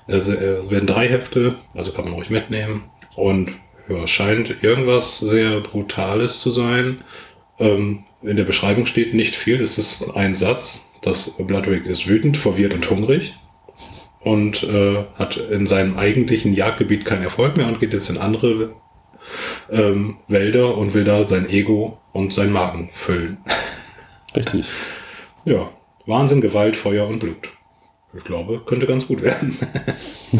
Es, 0.07 0.29
äh, 0.29 0.33
es 0.35 0.71
werden 0.71 0.87
drei 0.87 1.09
Hefte, 1.09 1.57
also 1.75 1.93
kann 1.93 2.05
man 2.05 2.15
ruhig 2.15 2.31
mitnehmen. 2.31 2.85
Und 3.15 3.53
ja, 3.89 4.07
scheint 4.07 4.63
irgendwas 4.63 5.19
sehr 5.19 5.61
Brutales 5.61 6.41
zu 6.41 6.51
sein. 6.51 7.03
Ähm, 7.59 8.05
in 8.23 8.37
der 8.37 8.45
Beschreibung 8.45 8.87
steht 8.87 9.15
nicht 9.15 9.37
viel, 9.37 9.61
es 9.61 9.79
ist 9.79 10.11
ein 10.15 10.35
Satz. 10.35 10.91
Das 11.03 11.37
Bloodwick 11.39 11.87
ist 11.87 12.09
wütend, 12.09 12.37
verwirrt 12.37 12.75
und 12.75 12.91
hungrig 12.91 13.35
und 14.21 14.65
äh, 14.65 15.05
hat 15.15 15.37
in 15.37 15.67
seinem 15.67 15.97
eigentlichen 15.97 16.53
Jagdgebiet 16.53 17.05
keinen 17.05 17.23
Erfolg 17.23 17.57
mehr 17.57 17.69
und 17.69 17.81
geht 17.81 17.93
jetzt 17.93 18.11
in 18.11 18.19
andere 18.19 18.75
ähm, 19.71 20.19
Wälder 20.27 20.77
und 20.77 20.95
will 20.95 21.05
da 21.05 21.27
sein 21.27 21.49
Ego 21.49 21.99
und 22.13 22.33
sein 22.33 22.51
Magen 22.53 22.91
füllen. 22.93 23.39
Richtig. 24.35 24.67
Ja, 25.45 25.71
Wahnsinn, 26.07 26.41
Gewalt, 26.41 26.77
Feuer 26.77 27.07
und 27.07 27.21
Blut. 27.21 27.49
Ich 28.15 28.25
glaube, 28.25 28.63
könnte 28.65 28.87
ganz 28.87 29.07
gut 29.07 29.23
werden. 29.23 29.57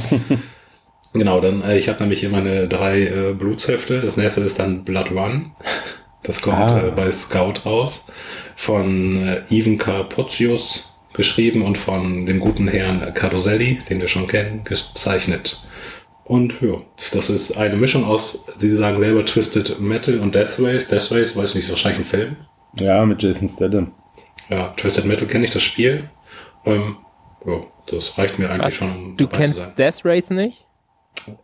genau, 1.13 1.41
dann, 1.41 1.63
äh, 1.63 1.79
ich 1.79 1.89
habe 1.89 2.01
nämlich 2.01 2.21
hier 2.21 2.31
meine 2.31 2.69
drei 2.69 3.03
äh, 3.03 3.35
Blutshefte. 3.35 4.01
Das 4.01 4.17
nächste 4.17 4.41
ist 4.41 4.59
dann 4.59 4.85
Blood 4.85 5.13
One. 5.13 5.53
Das 6.23 6.43
kommt 6.43 6.57
Ah. 6.59 6.89
äh, 6.89 6.91
bei 6.91 7.11
Scout 7.13 7.61
raus. 7.67 8.07
Von 8.57 9.27
äh, 9.27 9.43
Ivan 9.51 9.79
Carpozzius 9.79 10.95
geschrieben 11.13 11.63
und 11.63 11.79
von 11.79 12.27
dem 12.27 12.41
guten 12.41 12.69
Herrn 12.69 13.13
Cardoselli, 13.15 13.81
den 13.89 14.01
wir 14.01 14.09
schon 14.09 14.27
kennen, 14.27 14.65
gezeichnet. 14.65 15.67
Und 16.25 16.55
ja, 16.61 16.83
das 17.13 17.31
ist 17.31 17.57
eine 17.57 17.77
Mischung 17.77 18.05
aus, 18.05 18.45
Sie 18.59 18.75
sagen 18.77 18.99
selber 18.99 19.25
Twisted 19.25 19.81
Metal 19.81 20.21
und 20.21 20.35
Death 20.35 20.59
Race. 20.61 20.87
Death 20.89 21.11
Race, 21.11 21.35
weiß 21.37 21.55
nicht, 21.55 21.65
ist 21.65 21.71
wahrscheinlich 21.71 22.01
ein 22.01 22.05
Film. 22.07 22.37
Ja, 22.79 23.05
mit 23.07 23.23
Jason 23.23 23.49
Statham. 23.49 23.93
Ja, 24.51 24.69
Twisted 24.77 25.07
Metal 25.07 25.27
kenne 25.27 25.45
ich 25.47 25.51
das 25.51 25.63
Spiel. 25.63 26.11
Ähm, 26.67 26.97
ja, 27.49 27.63
das 27.87 28.19
reicht 28.19 28.39
mir 28.39 28.51
eigentlich 28.51 28.67
Was? 28.67 28.75
schon, 28.75 28.91
um 28.91 29.17
Du 29.17 29.25
dabei 29.27 29.37
zu 29.37 29.43
kennst 29.43 29.61
sein. 29.61 29.73
Death 29.77 30.05
Race 30.05 30.31
nicht? 30.31 30.65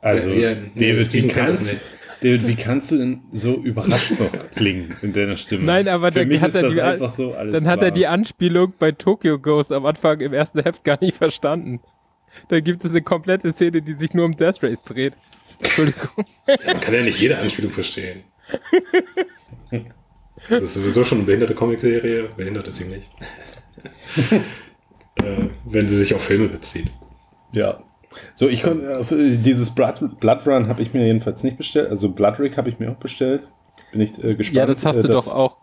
Also, 0.00 0.28
Ja, 0.30 0.50
ja, 0.50 0.56
David, 0.74 1.12
wie 1.12 1.26
kannst, 1.26 1.62
nicht. 1.66 1.80
David, 2.20 2.48
wie 2.48 2.54
kannst 2.56 2.90
du 2.90 2.98
denn 2.98 3.20
so 3.32 3.54
überrascht 3.56 4.12
noch 4.18 4.30
klingen 4.54 4.96
in 5.02 5.12
deiner 5.12 5.36
Stimme? 5.36 5.64
Nein, 5.64 5.88
aber 5.88 6.12
Für 6.12 6.20
dann 6.20 6.28
mich 6.28 6.40
hat 6.40 6.48
ist 6.50 6.54
er 6.54 6.62
das 6.62 6.72
die, 6.72 6.82
einfach 6.82 7.10
so 7.10 7.34
alles 7.34 7.54
dann 7.62 7.70
hat 7.70 7.82
er 7.82 7.90
die 7.90 8.06
Anspielung 8.06 8.72
bei 8.78 8.92
Tokyo 8.92 9.38
Ghost 9.38 9.72
am 9.72 9.84
Anfang 9.84 10.20
im 10.20 10.32
ersten 10.32 10.62
Heft 10.62 10.84
gar 10.84 10.98
nicht 11.00 11.16
verstanden. 11.16 11.80
Da 12.48 12.60
gibt 12.60 12.84
es 12.84 12.90
eine 12.92 13.02
komplette 13.02 13.52
Szene, 13.52 13.82
die 13.82 13.92
sich 13.92 14.14
nur 14.14 14.24
um 14.24 14.36
Death 14.36 14.62
Race 14.62 14.82
dreht. 14.82 15.16
Entschuldigung. 15.60 16.24
Man 16.46 16.80
kann 16.80 16.94
ja 16.94 17.02
nicht 17.02 17.20
jede 17.20 17.38
Anspielung 17.38 17.70
verstehen. 17.70 18.24
Das 20.48 20.62
ist 20.62 20.74
sowieso 20.74 21.04
schon 21.04 21.18
eine 21.18 21.26
behinderte 21.26 21.54
Comicserie. 21.54 22.28
Behindert 22.36 22.66
ist 22.68 22.76
sie 22.76 22.84
nicht. 22.86 23.08
Äh, 25.16 25.48
wenn 25.64 25.88
sie 25.88 25.96
sich 25.96 26.14
auf 26.14 26.22
Filme 26.22 26.48
bezieht. 26.48 26.90
Ja. 27.52 27.78
So, 28.34 28.48
ich 28.48 28.62
konnte 28.62 28.84
äh, 28.86 29.36
dieses 29.36 29.74
Blood, 29.74 30.20
Blood 30.20 30.46
Run 30.46 30.68
habe 30.68 30.82
ich 30.82 30.94
mir 30.94 31.04
jedenfalls 31.06 31.42
nicht 31.42 31.56
bestellt. 31.56 31.90
Also 31.90 32.10
Bloodrick 32.10 32.56
habe 32.56 32.68
ich 32.68 32.78
mir 32.78 32.90
auch 32.90 32.96
bestellt. 32.96 33.42
Bin 33.90 34.00
ich 34.00 34.22
äh, 34.22 34.34
gespannt. 34.34 34.56
Ja, 34.56 34.66
das 34.66 34.84
hast 34.84 34.98
äh, 34.98 35.02
du 35.02 35.08
doch 35.08 35.26
auch 35.28 35.56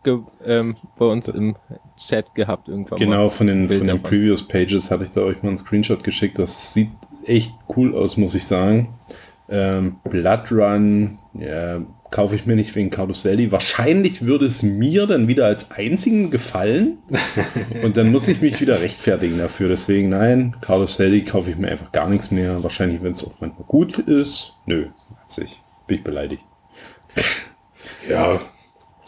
ähm, 0.45 0.75
bei 0.97 1.05
uns 1.05 1.29
im 1.29 1.55
Chat 1.97 2.35
gehabt 2.35 2.67
irgendwann 2.67 2.99
Genau, 2.99 3.23
mal. 3.23 3.29
von 3.29 3.47
den, 3.47 3.69
von 3.69 3.85
den. 3.85 4.01
Previous 4.01 4.45
Pages 4.45 4.91
hatte 4.91 5.05
ich 5.05 5.11
da 5.11 5.21
euch 5.21 5.43
mal 5.43 5.49
einen 5.49 5.57
Screenshot 5.57 6.03
geschickt. 6.03 6.37
Das 6.39 6.73
sieht 6.73 6.89
echt 7.25 7.53
cool 7.75 7.95
aus, 7.95 8.17
muss 8.17 8.35
ich 8.35 8.45
sagen. 8.45 8.97
Ähm, 9.49 9.97
Blood 10.09 10.51
Run 10.51 11.19
ja, 11.33 11.81
kaufe 12.11 12.35
ich 12.35 12.45
mir 12.45 12.55
nicht 12.55 12.75
wegen 12.75 12.89
Caroselli. 12.89 13.51
Wahrscheinlich 13.51 14.21
würde 14.21 14.45
es 14.45 14.61
mir 14.63 15.07
dann 15.07 15.27
wieder 15.27 15.45
als 15.45 15.71
einzigen 15.71 16.29
gefallen. 16.29 16.97
Und 17.83 17.97
dann 17.97 18.11
muss 18.11 18.27
ich 18.27 18.41
mich 18.41 18.59
wieder 18.61 18.81
rechtfertigen 18.81 19.37
dafür. 19.37 19.69
Deswegen, 19.69 20.09
nein, 20.09 20.55
Caroselli 20.61 21.23
kaufe 21.23 21.49
ich 21.49 21.57
mir 21.57 21.69
einfach 21.69 21.91
gar 21.91 22.09
nichts 22.09 22.29
mehr. 22.29 22.61
Wahrscheinlich, 22.63 23.01
wenn 23.01 23.13
es 23.13 23.23
auch 23.25 23.33
manchmal 23.39 23.65
gut 23.65 23.97
ist. 23.97 24.53
Nö, 24.65 24.87
hat 25.21 25.31
sich. 25.31 25.61
Bin 25.87 25.97
ich 25.97 26.03
beleidigt. 26.03 26.45
Ja, 28.09 28.41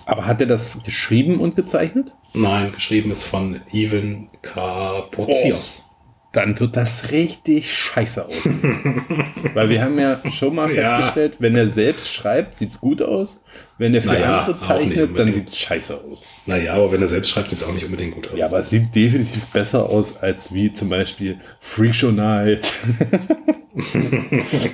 Aber 0.06 0.26
hat 0.26 0.42
er 0.42 0.48
das 0.48 0.84
geschrieben 0.84 1.40
und 1.40 1.56
gezeichnet? 1.56 2.16
nein, 2.34 2.72
geschrieben 2.74 3.12
ist 3.12 3.26
von 3.26 3.62
Ivan 3.72 4.30
Carpozzius. 4.42 5.90
Dann 6.34 6.60
wird 6.60 6.76
das 6.76 7.12
richtig 7.12 7.72
scheiße 7.74 8.26
aus. 8.28 8.34
Weil 9.54 9.70
wir 9.70 9.82
haben 9.84 9.98
ja 10.00 10.20
schon 10.32 10.56
mal 10.56 10.70
Ja. 10.74 10.98
festgestellt, 10.98 11.36
wenn 11.40 11.56
er 11.56 11.70
selbst 11.70 12.12
schreibt, 12.12 12.58
sieht's 12.58 12.82
gut 12.82 13.02
aus. 13.02 13.42
Wenn 13.78 13.94
er 13.96 14.02
für 14.02 14.10
Naja, 14.10 14.40
andere 14.42 14.60
zeichnet, 14.60 14.98
dann 14.98 15.08
unbedingt. 15.10 15.34
sieht's 15.36 15.58
scheiße 15.58 15.96
aus. 15.96 16.24
Naja, 16.46 16.74
aber 16.74 16.92
wenn 16.92 17.02
er 17.02 17.08
selbst 17.08 17.30
schreibt, 17.30 17.50
sieht 17.52 17.62
es 17.62 17.66
auch 17.68 17.74
nicht 17.74 17.86
unbedingt 17.86 18.14
gut 18.16 18.30
aus. 18.32 18.38
Ja, 18.38 18.48
aber 18.48 18.60
es 18.60 18.70
sieht 18.70 18.94
definitiv 18.94 19.46
besser 19.48 19.88
aus 19.90 20.18
als 20.18 20.54
wie 20.54 20.74
zum 20.74 20.90
Beispiel 20.90 21.40
Freak 21.60 21.96
Show 21.96 22.12
Night. 22.12 22.72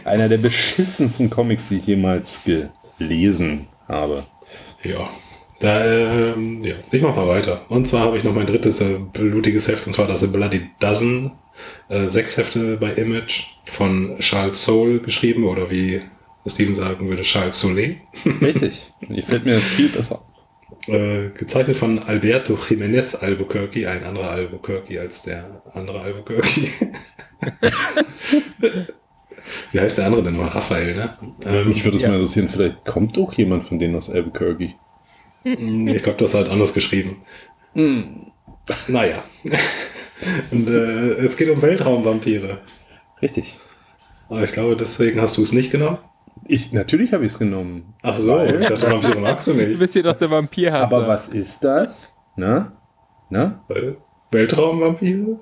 Einer 0.06 0.28
der 0.30 0.38
beschissensten 0.38 1.30
Comics, 1.30 1.70
die 1.70 1.78
ich 1.78 1.88
jemals 1.88 2.42
gelesen 2.98 3.68
habe. 3.88 4.26
Ja. 4.84 5.10
Da, 5.60 5.86
ähm, 5.86 6.64
ja, 6.64 6.76
ich 6.92 7.02
mach 7.02 7.16
mal 7.16 7.28
weiter. 7.28 7.62
Und 7.68 7.86
zwar 7.88 8.02
habe 8.06 8.18
ich 8.18 8.24
noch 8.24 8.34
mein 8.34 8.46
drittes 8.48 8.80
äh, 8.80 8.98
blutiges 9.12 9.68
Heft, 9.68 9.86
und 9.88 9.94
zwar 9.94 10.08
das 10.08 10.26
Bloody 10.32 10.70
Dozen. 10.80 11.32
Äh, 11.90 12.08
sechs 12.08 12.38
Hefte 12.38 12.78
bei 12.78 12.94
Image 12.94 13.46
von 13.66 14.18
Charles 14.20 14.64
Soule 14.64 15.00
geschrieben, 15.00 15.44
oder 15.46 15.70
wie 15.72 16.02
Steven 16.48 16.76
sagen 16.76 17.08
würde, 17.10 17.22
Charles 17.24 17.60
Soule. 17.60 17.98
Richtig. 18.42 18.92
Die 19.08 19.22
fällt 19.22 19.46
mir 19.46 19.60
viel 19.60 19.90
besser. 19.90 20.24
Äh, 20.88 21.30
gezeichnet 21.38 21.78
von 21.78 22.00
Alberto 22.00 22.56
Jiménez 22.56 23.16
Albuquerque, 23.22 23.86
ein 23.88 24.04
anderer 24.04 24.32
Albuquerque 24.32 25.00
als 25.00 25.24
der 25.24 25.62
andere 25.74 26.00
Albuquerque. 26.02 26.68
wie 29.72 29.80
heißt 29.80 29.98
der 29.98 30.06
andere 30.06 30.24
denn 30.24 30.38
noch? 30.38 30.54
Raphael, 30.56 30.96
ne? 30.96 31.18
Ähm, 31.46 31.70
Mich 31.70 31.84
würde 31.84 31.98
es 31.98 32.04
Ja. 32.04 32.10
mal 32.10 32.16
interessieren, 32.16 32.48
vielleicht 32.50 32.86
kommt 32.86 33.18
auch 33.18 33.34
jemand 33.34 33.64
von 33.66 33.78
denen 33.80 33.96
aus 33.96 34.10
Albuquerque. 34.10 34.74
Nee, 35.44 35.96
ich 35.96 36.04
glaube, 36.04 36.20
das 36.20 36.34
hat 36.34 36.50
anders 36.50 36.74
geschrieben. 36.74 37.22
Naja. 37.74 39.24
Und 40.52 40.70
äh, 40.70 41.12
es 41.26 41.38
geht 41.38 41.50
um 41.50 41.62
Weltraumvampire. 41.62 42.60
Richtig. 43.22 43.60
Aber 44.28 44.44
ich 44.44 44.52
glaube, 44.52 44.76
deswegen 44.76 45.22
hast 45.22 45.38
du 45.38 45.44
es 45.44 45.52
nicht 45.54 45.72
genommen. 45.72 45.98
Ich, 46.48 46.72
natürlich 46.72 47.14
habe 47.14 47.26
ich 47.26 47.34
es 47.34 47.40
genommen. 47.40 47.94
Ach 48.02 48.16
so, 48.18 48.40
ich 48.44 48.66
dachte, 48.68 48.92
Vampire 48.92 49.20
magst 49.22 49.48
du 49.48 49.54
Du 49.54 49.58
nicht. 49.58 49.80
bist 49.80 49.94
hier 49.94 50.04
doch 50.04 50.16
der 50.16 50.30
Vampirhasser. 50.32 50.96
Aber 50.96 51.08
was 51.08 51.28
ist 51.30 51.64
das? 51.64 52.14
Na? 52.36 52.72
Na? 53.30 53.64
Äh, 53.70 53.94
Weltraumvampire? 54.32 55.40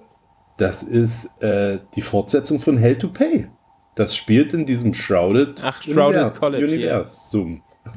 Das 0.57 0.81
ist 0.83 1.41
äh, 1.41 1.79
die 1.95 2.01
Fortsetzung 2.01 2.59
von 2.59 2.77
Hell 2.77 2.97
to 2.97 3.09
Pay. 3.09 3.47
Das 3.95 4.15
spielt 4.15 4.53
in 4.53 4.65
diesem 4.65 4.93
Shrouded, 4.93 5.61
Ach, 5.63 5.81
Shrouded 5.81 6.21
Univer- 6.21 6.31
College, 6.31 6.65
ja. 6.65 6.95
Universum. 6.97 7.61
Ach 7.85 7.91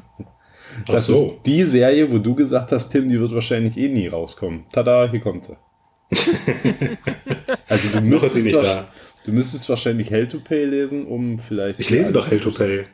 Das 0.85 1.07
so. 1.07 1.13
ist 1.37 1.45
die 1.45 1.63
Serie, 1.65 2.11
wo 2.11 2.17
du 2.19 2.35
gesagt 2.35 2.71
hast, 2.71 2.89
Tim, 2.89 3.09
die 3.09 3.19
wird 3.19 3.33
wahrscheinlich 3.33 3.77
eh 3.77 3.89
nie 3.89 4.07
rauskommen. 4.07 4.65
Tada, 4.71 5.09
hier 5.09 5.19
kommt 5.21 5.45
sie. 5.45 5.57
also 7.67 7.87
du 7.89 8.01
Noch 8.01 8.23
ist 8.23 8.33
sie 8.33 8.41
müsstest, 8.41 8.45
nicht 8.45 8.55
da. 8.55 8.87
du 9.25 9.31
müsstest 9.31 9.69
wahrscheinlich 9.69 10.09
Hell 10.09 10.27
to 10.27 10.39
Pay 10.39 10.65
lesen, 10.65 11.05
um 11.05 11.39
vielleicht... 11.39 11.79
Ich 11.79 11.89
lese 11.89 12.11
doch 12.11 12.29
Hell 12.29 12.39
to 12.39 12.51
Pay. 12.51 12.85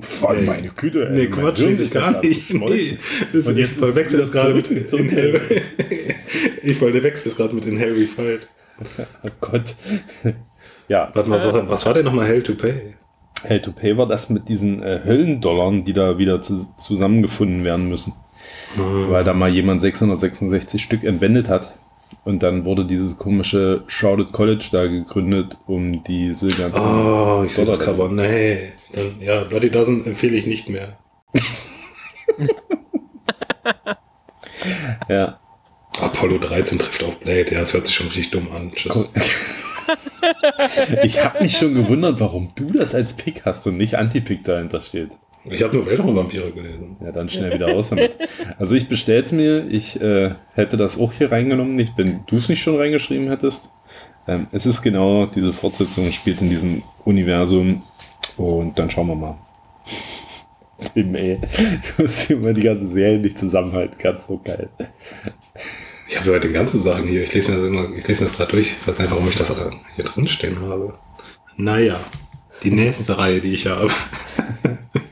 Voll 0.00 0.42
meine 0.42 0.68
Güte, 0.68 1.08
ey. 1.08 1.12
Nee, 1.12 1.26
Quatsch, 1.26 1.58
lese 1.58 1.84
ich 1.84 1.90
gar 1.90 2.20
nicht. 2.22 2.54
Nee, 2.54 2.96
das 3.32 3.46
Und 3.46 3.56
jetzt 3.56 3.72
verwechsel 3.76 4.20
es 4.20 4.30
gerade 4.30 4.54
mit 4.54 4.70
in 4.70 5.08
Hell. 5.08 5.40
ich 6.62 6.76
verwechsel 6.76 7.28
es 7.28 7.36
gerade 7.36 7.54
mit 7.54 7.66
in 7.66 7.76
Hell 7.76 7.96
We 7.96 8.06
Fight. 8.06 8.48
Oh 9.24 9.28
Gott. 9.40 9.74
ja, 10.88 11.10
Warte 11.12 11.28
mal, 11.28 11.44
was, 11.44 11.68
was 11.68 11.86
war 11.86 11.94
denn 11.94 12.04
nochmal 12.04 12.26
Hell 12.26 12.42
to 12.42 12.54
Pay? 12.54 12.94
Hell 13.42 13.60
to 13.62 13.72
Pay 13.72 13.96
war 13.98 14.06
das 14.06 14.30
mit 14.30 14.48
diesen 14.48 14.82
äh, 14.82 15.00
Höllendollarn, 15.04 15.84
die 15.84 15.92
da 15.92 16.18
wieder 16.18 16.40
zu, 16.40 16.66
zusammengefunden 16.76 17.64
werden 17.64 17.88
müssen. 17.88 18.14
Weil 18.76 19.24
da 19.24 19.34
mal 19.34 19.52
jemand 19.52 19.80
666 19.80 20.82
Stück 20.82 21.04
entwendet 21.04 21.48
hat. 21.48 21.74
Und 22.24 22.42
dann 22.42 22.64
wurde 22.64 22.86
dieses 22.86 23.18
komische 23.18 23.84
Shrouded 23.86 24.32
College 24.32 24.68
da 24.72 24.86
gegründet, 24.86 25.58
um 25.66 26.02
diese 26.04 26.48
ganzen. 26.48 26.80
Oh, 26.80 27.44
ich 27.46 27.54
sehe 27.54 27.66
das 27.66 27.80
Cover. 27.80 28.08
Nee. 28.08 28.72
Dann, 28.92 29.20
ja, 29.20 29.44
Bloody 29.44 29.70
Dozen 29.70 30.06
empfehle 30.06 30.36
ich 30.36 30.46
nicht 30.46 30.68
mehr. 30.68 30.98
Ja. 35.08 35.38
Apollo 36.00 36.38
13 36.38 36.78
trifft 36.78 37.04
auf 37.04 37.20
Blade. 37.20 37.52
Ja, 37.52 37.60
das 37.60 37.74
hört 37.74 37.86
sich 37.86 37.94
schon 37.94 38.06
richtig 38.06 38.30
dumm 38.30 38.50
an. 38.52 38.72
Tschüss. 38.72 39.12
Ich 41.02 41.22
habe 41.22 41.42
mich 41.42 41.58
schon 41.58 41.74
gewundert, 41.74 42.18
warum 42.18 42.48
du 42.56 42.72
das 42.72 42.94
als 42.94 43.14
Pick 43.14 43.44
hast 43.44 43.66
und 43.66 43.76
nicht 43.76 43.96
Anti-Pick 43.98 44.42
dahinter 44.42 44.80
steht. 44.80 45.10
Ich 45.50 45.62
habe 45.62 45.76
nur 45.76 45.86
Weltraumvampire 45.86 46.52
gelesen. 46.52 46.96
Ja, 47.04 47.12
dann 47.12 47.28
schnell 47.28 47.52
wieder 47.52 47.72
raus 47.72 47.90
damit. 47.90 48.16
Also 48.58 48.74
ich 48.74 48.88
bestell's 48.88 49.32
mir. 49.32 49.66
Ich 49.68 50.00
äh, 50.00 50.30
hätte 50.54 50.76
das 50.76 50.98
auch 50.98 51.12
hier 51.12 51.30
reingenommen, 51.30 51.76
nicht, 51.76 51.92
wenn 51.96 52.20
du 52.26 52.36
es 52.36 52.48
nicht 52.48 52.62
schon 52.62 52.76
reingeschrieben 52.76 53.28
hättest. 53.28 53.70
Ähm, 54.26 54.46
es 54.52 54.64
ist 54.64 54.82
genau 54.82 55.26
diese 55.26 55.52
Fortsetzung, 55.52 56.10
spielt 56.10 56.40
in 56.40 56.50
diesem 56.50 56.82
Universum. 57.04 57.82
Und 58.36 58.78
dann 58.78 58.90
schauen 58.90 59.08
wir 59.08 59.16
mal. 59.16 59.38
Tim, 60.94 61.14
ey. 61.14 61.40
Du 61.96 62.02
musst 62.02 62.30
immer 62.30 62.52
die 62.52 62.62
ganze 62.62 62.88
Serie 62.88 63.18
nicht 63.18 63.38
zusammenhalten. 63.38 63.98
Ganz 63.98 64.26
so 64.26 64.40
geil. 64.42 64.68
Ich 66.08 66.18
habe 66.18 66.40
die 66.40 66.52
ganzen 66.52 66.80
Sachen 66.80 67.06
hier. 67.06 67.22
Ich 67.22 67.34
lese 67.34 67.50
mir 67.50 67.58
das 67.58 67.66
immer, 67.66 67.96
ich 67.96 68.06
lese 68.06 68.22
mir 68.22 68.28
das 68.28 68.36
gerade 68.36 68.50
durch. 68.50 68.76
Ich 68.80 68.88
weiß 68.88 68.98
nicht, 68.98 69.10
warum 69.10 69.28
ich 69.28 69.36
das 69.36 69.54
hier 69.96 70.04
drin 70.04 70.26
stehen 70.26 70.60
habe. 70.60 70.94
Naja, 71.56 72.00
die 72.62 72.70
nächste 72.70 73.18
Reihe, 73.18 73.40
die 73.40 73.52
ich 73.52 73.66
habe, 73.66 73.90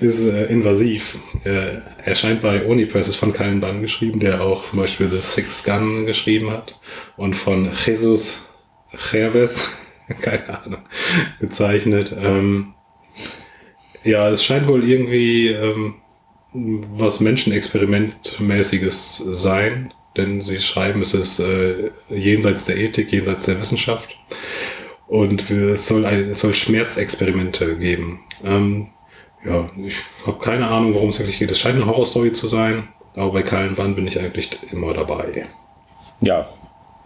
ist 0.00 0.22
äh, 0.22 0.46
invasiv. 0.46 1.18
Äh, 1.44 1.80
erscheint 2.04 2.42
bei 2.42 2.64
Unipress, 2.64 3.08
ist 3.08 3.16
von 3.16 3.32
Kallen 3.32 3.60
Bann 3.60 3.82
geschrieben, 3.82 4.20
der 4.20 4.42
auch 4.42 4.62
zum 4.62 4.78
Beispiel 4.80 5.08
The 5.08 5.20
Sixth 5.20 5.64
Gun 5.64 6.06
geschrieben 6.06 6.50
hat 6.50 6.78
und 7.16 7.34
von 7.34 7.70
Jesus 7.84 8.50
Jerves, 9.12 9.68
keine 10.20 10.62
Ahnung, 10.62 10.80
gezeichnet. 11.40 12.14
Ähm, 12.18 12.74
ja, 14.04 14.28
es 14.28 14.44
scheint 14.44 14.66
wohl 14.66 14.88
irgendwie 14.88 15.48
ähm, 15.48 15.94
was 16.52 17.20
Menschenexperimentmäßiges 17.20 19.16
sein, 19.32 19.92
denn 20.16 20.40
sie 20.40 20.60
schreiben, 20.60 21.02
es 21.02 21.12
ist 21.12 21.40
äh, 21.40 21.90
jenseits 22.08 22.64
der 22.64 22.78
Ethik, 22.78 23.12
jenseits 23.12 23.44
der 23.44 23.60
Wissenschaft 23.60 24.16
und 25.06 25.50
es 25.50 25.86
soll, 25.86 26.06
ein, 26.06 26.30
es 26.30 26.40
soll 26.40 26.54
Schmerzexperimente 26.54 27.76
geben. 27.76 28.20
Ähm, 28.44 28.88
ja, 29.44 29.68
ich 29.76 29.96
habe 30.26 30.38
keine 30.38 30.66
Ahnung, 30.68 30.94
worum 30.94 31.10
es 31.10 31.18
wirklich 31.18 31.38
geht. 31.38 31.50
Es 31.50 31.58
scheint 31.60 31.76
eine 31.76 31.86
Horrorstory 31.86 32.32
zu 32.32 32.48
sein, 32.48 32.88
aber 33.14 33.32
bei 33.32 33.42
Kallen 33.42 33.74
Band 33.74 33.96
bin 33.96 34.06
ich 34.06 34.18
eigentlich 34.18 34.58
immer 34.72 34.92
dabei. 34.94 35.46
Ja, 36.20 36.48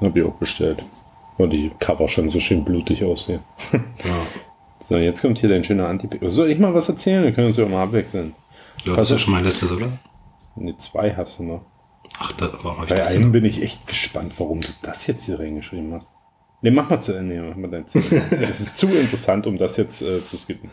habe 0.01 0.19
ich 0.19 0.25
auch 0.25 0.35
bestellt. 0.35 0.85
Und 1.37 1.51
die 1.51 1.71
Cover 1.79 2.09
schon 2.09 2.31
so 2.31 2.39
schön 2.39 2.65
blutig 2.65 3.05
aussehen. 3.05 3.41
Ja, 3.73 3.81
So, 4.91 4.97
jetzt 4.97 5.21
kommt 5.21 5.39
hier 5.39 5.49
dein 5.49 5.63
schöner 5.63 5.87
Anti-Pick. 5.87 6.21
Soll 6.25 6.51
ich 6.51 6.59
mal 6.59 6.75
was 6.75 6.89
erzählen? 6.89 7.23
Wir 7.23 7.33
können 7.33 7.47
uns 7.49 7.57
ja 7.57 7.65
mal 7.67 7.85
abwechseln. 7.85 8.35
ja 8.85 8.97
das 8.97 9.09
ist 9.09 9.13
ja 9.13 9.19
schon 9.21 9.35
mein 9.35 9.45
letztes, 9.45 9.71
oder? 9.71 9.87
Ne, 10.57 10.77
zwei 10.79 11.15
hast 11.15 11.39
du 11.39 11.45
noch. 11.45 11.63
Ach, 12.19 12.33
da, 12.33 12.51
warum 12.63 12.79
habe 12.79 12.87
ich 12.87 12.91
Bei 12.91 12.97
das 12.97 13.15
einem 13.15 13.31
bin 13.31 13.45
ich 13.45 13.63
echt 13.63 13.87
gespannt, 13.87 14.33
warum 14.39 14.63
du 14.63 14.69
das 14.83 15.07
jetzt 15.07 15.25
hier 15.27 15.39
reingeschrieben 15.39 15.95
hast. 15.95 16.11
Ne, 16.63 16.73
mach 16.73 16.91
mal 16.91 17.01
zu 17.01 17.13
Ende. 17.13 17.41
Mach 17.41 17.57
mal 17.57 17.71
dein. 17.71 17.85
Es 18.41 18.61
ist 18.61 18.79
zu 18.79 18.89
interessant, 18.89 19.47
um 19.47 19.59
das 19.59 19.77
jetzt 19.77 20.03
äh, 20.03 20.25
zu 20.25 20.37
skippen. 20.37 20.73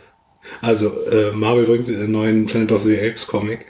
Also, 0.61 1.05
äh, 1.05 1.31
Marvel 1.31 1.65
bringt 1.65 1.89
einen 1.89 2.11
neuen 2.11 2.45
Planet 2.45 2.71
of 2.71 2.83
the 2.83 2.97
Apes 2.99 3.27
Comic. 3.27 3.65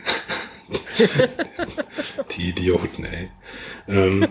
Die 2.32 2.50
Idioten, 2.50 3.06
ey. 3.06 3.30
Ähm, 3.88 4.28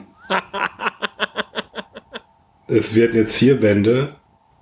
es 2.69 2.95
werden 2.95 3.17
jetzt 3.17 3.35
vier 3.35 3.61
Bände 3.61 4.17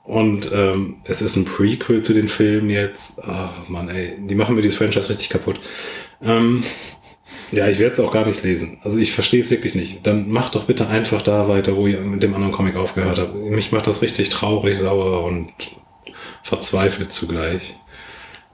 und 0.05 0.51
ähm, 0.53 0.97
es 1.05 1.23
ist 1.23 1.37
ein 1.37 1.47
Prequel 1.47 2.03
zu 2.03 2.13
den 2.13 2.29
Filmen 2.29 2.71
jetzt. 2.71 3.23
Ach 3.25 3.69
Mann, 3.69 3.89
ey, 3.89 4.15
die 4.19 4.35
machen 4.35 4.55
mir 4.55 4.63
dieses 4.63 4.77
Franchise 4.77 5.09
richtig 5.09 5.31
kaputt. 5.31 5.61
Ähm, 6.23 6.63
ja, 7.53 7.69
ich 7.69 7.79
werde 7.79 7.95
es 7.95 8.01
auch 8.01 8.13
gar 8.13 8.27
nicht 8.27 8.43
lesen. 8.43 8.79
Also 8.83 8.99
ich 8.99 9.13
verstehe 9.13 9.41
es 9.41 9.51
wirklich 9.51 9.75
nicht. 9.75 10.07
Dann 10.07 10.29
macht 10.29 10.55
doch 10.55 10.65
bitte 10.65 10.89
einfach 10.89 11.23
da 11.23 11.49
weiter, 11.49 11.77
wo 11.77 11.87
ihr 11.87 12.01
mit 12.01 12.23
dem 12.23 12.35
anderen 12.35 12.53
Comic 12.53 12.77
aufgehört 12.77 13.19
habt. 13.19 13.35
Mich 13.35 13.73
macht 13.73 13.87
das 13.87 14.03
richtig 14.03 14.29
traurig, 14.29 14.77
sauer 14.79 15.25
und 15.25 15.53
verzweifelt 16.45 17.13
zugleich. 17.13 17.77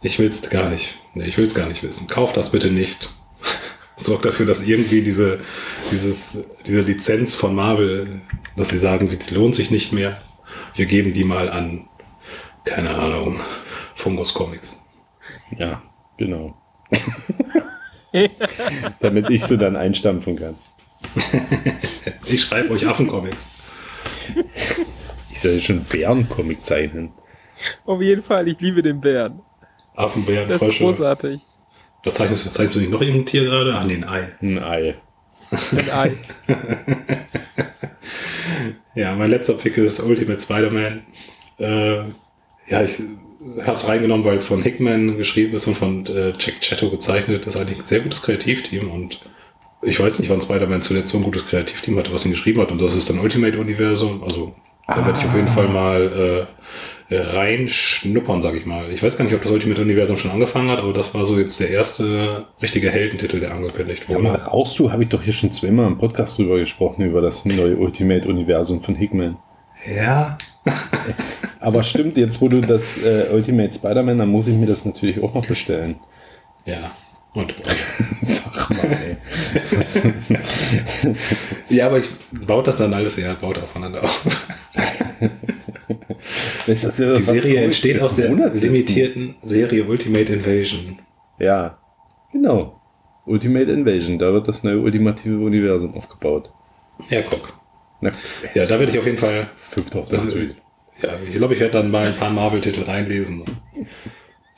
Ich 0.01 0.19
will 0.19 0.29
es 0.29 0.49
gar 0.49 0.71
nicht. 0.71 0.95
Nee, 1.13 1.27
ich 1.27 1.37
will 1.37 1.47
es 1.47 1.55
gar 1.55 1.69
nicht 1.69 1.83
wissen. 1.83 2.07
Kauft 2.07 2.39
das 2.39 2.53
bitte 2.53 2.71
nicht. 2.71 3.11
Sorgt 3.97 4.25
dafür, 4.25 4.47
dass 4.47 4.67
irgendwie 4.67 5.03
diese, 5.03 5.41
dieses, 5.91 6.47
diese 6.67 6.81
Lizenz 6.81 7.35
von 7.35 7.55
Marvel, 7.55 8.23
dass 8.57 8.71
sie 8.71 8.79
sagen, 8.79 9.11
die 9.11 9.35
lohnt 9.35 9.55
sich 9.55 9.71
nicht 9.71 9.93
mehr. 9.93 10.23
Wir 10.75 10.87
geben 10.87 11.13
die 11.13 11.25
mal 11.25 11.51
an, 11.51 11.89
keine 12.65 12.95
Ahnung, 12.95 13.41
Fungus 13.97 14.33
Comics. 14.33 14.83
Ja, 15.59 15.83
genau. 16.17 16.57
Damit 19.01 19.29
ich 19.31 19.45
sie 19.45 19.59
dann 19.59 19.77
einstampfen 19.77 20.37
kann. 20.37 20.55
Ich 22.27 22.43
schreibe 22.43 22.71
euch 22.71 22.87
Affencomics. 22.87 23.51
Ich 25.33 25.41
soll 25.41 25.61
schon 25.61 25.83
Bärencomic 25.83 26.65
zeichnen. 26.65 27.13
Auf 27.85 28.01
jeden 28.01 28.23
Fall, 28.23 28.49
ich 28.49 28.61
liebe 28.61 28.83
den 28.83 29.01
Bären. 29.01 29.41
Affenbären, 29.95 30.49
Das 30.49 30.63
ist 30.63 30.79
großartig. 30.79 31.41
Das 32.03 32.15
zeichnest, 32.15 32.47
das 32.47 32.55
zeichnest 32.55 32.77
du 32.77 32.81
nicht 32.81 32.91
noch 32.91 33.01
irgendein 33.01 33.27
Tier 33.27 33.45
gerade? 33.45 33.75
Ah, 33.75 33.85
nee, 33.85 33.95
ein 33.95 34.05
Ei. 34.05 34.29
Ein 34.41 34.59
Ei. 34.59 34.95
Ein 35.51 35.91
Ei. 35.91 36.13
Ja, 38.95 39.15
mein 39.15 39.31
letzter 39.31 39.55
Pick 39.55 39.77
ist 39.77 40.01
Ultimate 40.01 40.41
Spider-Man. 40.41 41.03
Äh, 41.59 41.97
ja, 42.67 42.83
ich 42.83 43.01
habe 43.63 43.77
es 43.77 43.89
reingenommen, 43.89 44.25
weil 44.27 44.37
es 44.37 44.45
von 44.45 44.63
Hickman 44.63 45.17
geschrieben 45.17 45.55
ist 45.55 45.67
und 45.67 45.77
von 45.77 46.07
äh, 46.07 46.33
Jack 46.39 46.61
Chetto 46.61 46.91
gezeichnet. 46.91 47.47
Das 47.47 47.55
ist 47.55 47.61
eigentlich 47.61 47.79
ein 47.79 47.87
sehr 47.87 48.01
gutes 48.01 48.23
Kreativteam 48.23 48.91
und 48.91 49.21
ich 49.83 49.99
weiß 49.99 50.19
nicht, 50.19 50.29
wann 50.29 50.41
Spider-Man 50.41 50.83
zuletzt 50.83 51.13
so 51.13 51.19
ein 51.19 51.25
gutes 51.25 51.47
Kreativteam 51.47 51.97
hatte, 51.99 52.13
was 52.13 52.25
ihn 52.27 52.33
geschrieben 52.33 52.61
hat. 52.61 52.71
Und 52.71 52.83
das 52.83 52.95
ist 52.95 53.09
dann 53.09 53.21
Ultimate-Universum. 53.21 54.23
Also 54.23 54.55
da 54.87 55.07
werde 55.07 55.19
ich 55.19 55.25
auf 55.25 55.35
jeden 55.35 55.49
Fall 55.49 55.69
mal 55.69 56.47
äh, 56.47 56.47
reinschnuppern, 57.11 58.41
sag 58.43 58.55
ich 58.55 58.67
mal. 58.67 58.91
Ich 58.91 59.03
weiß 59.03 59.17
gar 59.17 59.25
nicht, 59.25 59.35
ob 59.35 59.43
das 59.43 59.51
Ultimate-Universum 59.51 60.17
schon 60.17 60.31
angefangen 60.31 60.71
hat, 60.71 60.79
aber 60.79 60.93
das 60.93 61.13
war 61.15 61.27
so 61.27 61.39
jetzt 61.39 61.59
der 61.61 61.71
erste 61.71 62.47
richtige 62.63 62.91
Heldentitel, 62.91 63.41
der 63.41 63.53
angekündigt 63.53 64.05
Sag 64.07 64.23
mal, 64.23 64.33
wurde. 64.33 64.45
rauchst 64.45 64.79
du? 64.79 64.93
Habe 64.93 65.03
ich 65.03 65.09
doch 65.09 65.23
hier 65.23 65.33
schon 65.33 65.51
zweimal 65.53 65.87
im 65.87 65.99
Podcast 65.99 66.39
drüber 66.39 66.59
gesprochen, 66.59 67.05
über 67.05 67.21
das 67.21 67.45
neue 67.45 67.77
Ultimate-Universum 67.77 68.83
von 68.83 68.95
Hickman. 68.95 69.37
Ja, 69.97 70.39
Aber 71.61 71.83
stimmt, 71.83 72.17
jetzt 72.17 72.41
wo 72.41 72.49
du 72.49 72.61
das 72.61 72.97
äh, 72.99 73.29
Ultimate 73.33 73.73
Spider-Man, 73.75 74.19
dann 74.19 74.29
muss 74.29 74.47
ich 74.47 74.55
mir 74.57 74.67
das 74.67 74.85
natürlich 74.85 75.23
auch 75.23 75.35
noch 75.35 75.47
bestellen. 75.47 75.99
ja. 76.65 76.91
Und, 77.33 77.55
Sag 78.23 78.71
mal, 78.71 78.91
ey. 78.91 79.17
ja, 81.69 81.87
aber 81.87 81.99
ich 81.99 82.09
baut 82.47 82.67
das 82.67 82.79
dann 82.79 82.93
alles, 82.93 83.17
ja, 83.17 83.35
baut 83.35 83.59
aufeinander 83.59 84.03
auf. 84.03 84.27
Die 86.67 86.75
Serie 86.77 87.63
entsteht 87.63 88.01
aus 88.01 88.17
der 88.17 88.31
limitierten 88.31 89.37
Serie 89.43 89.85
Ultimate 89.85 90.33
Invasion. 90.33 90.99
Ja, 91.39 91.79
genau. 92.33 92.81
Ultimate 93.27 93.71
Invasion, 93.71 94.19
da 94.19 94.33
wird 94.33 94.49
das 94.49 94.65
neue 94.65 94.79
ultimative 94.79 95.39
Universum 95.39 95.95
aufgebaut. 95.95 96.53
Ja, 97.09 97.23
guck. 97.23 97.53
Na, 98.01 98.11
Ja, 98.55 98.67
da 98.67 98.79
werde 98.79 98.93
ich 98.93 98.99
auf 98.99 99.07
jeden 99.07 99.19
Fall. 99.19 99.49
5000. 99.71 100.13
Das, 100.13 100.25
ja, 101.03 101.11
ich 101.27 101.37
glaube, 101.37 101.55
ich 101.55 101.61
werde 101.61 101.75
dann 101.75 101.91
mal 101.91 102.09
ein 102.09 102.17
paar 102.17 102.31
Marvel-Titel 102.31 102.83
reinlesen. 102.83 103.45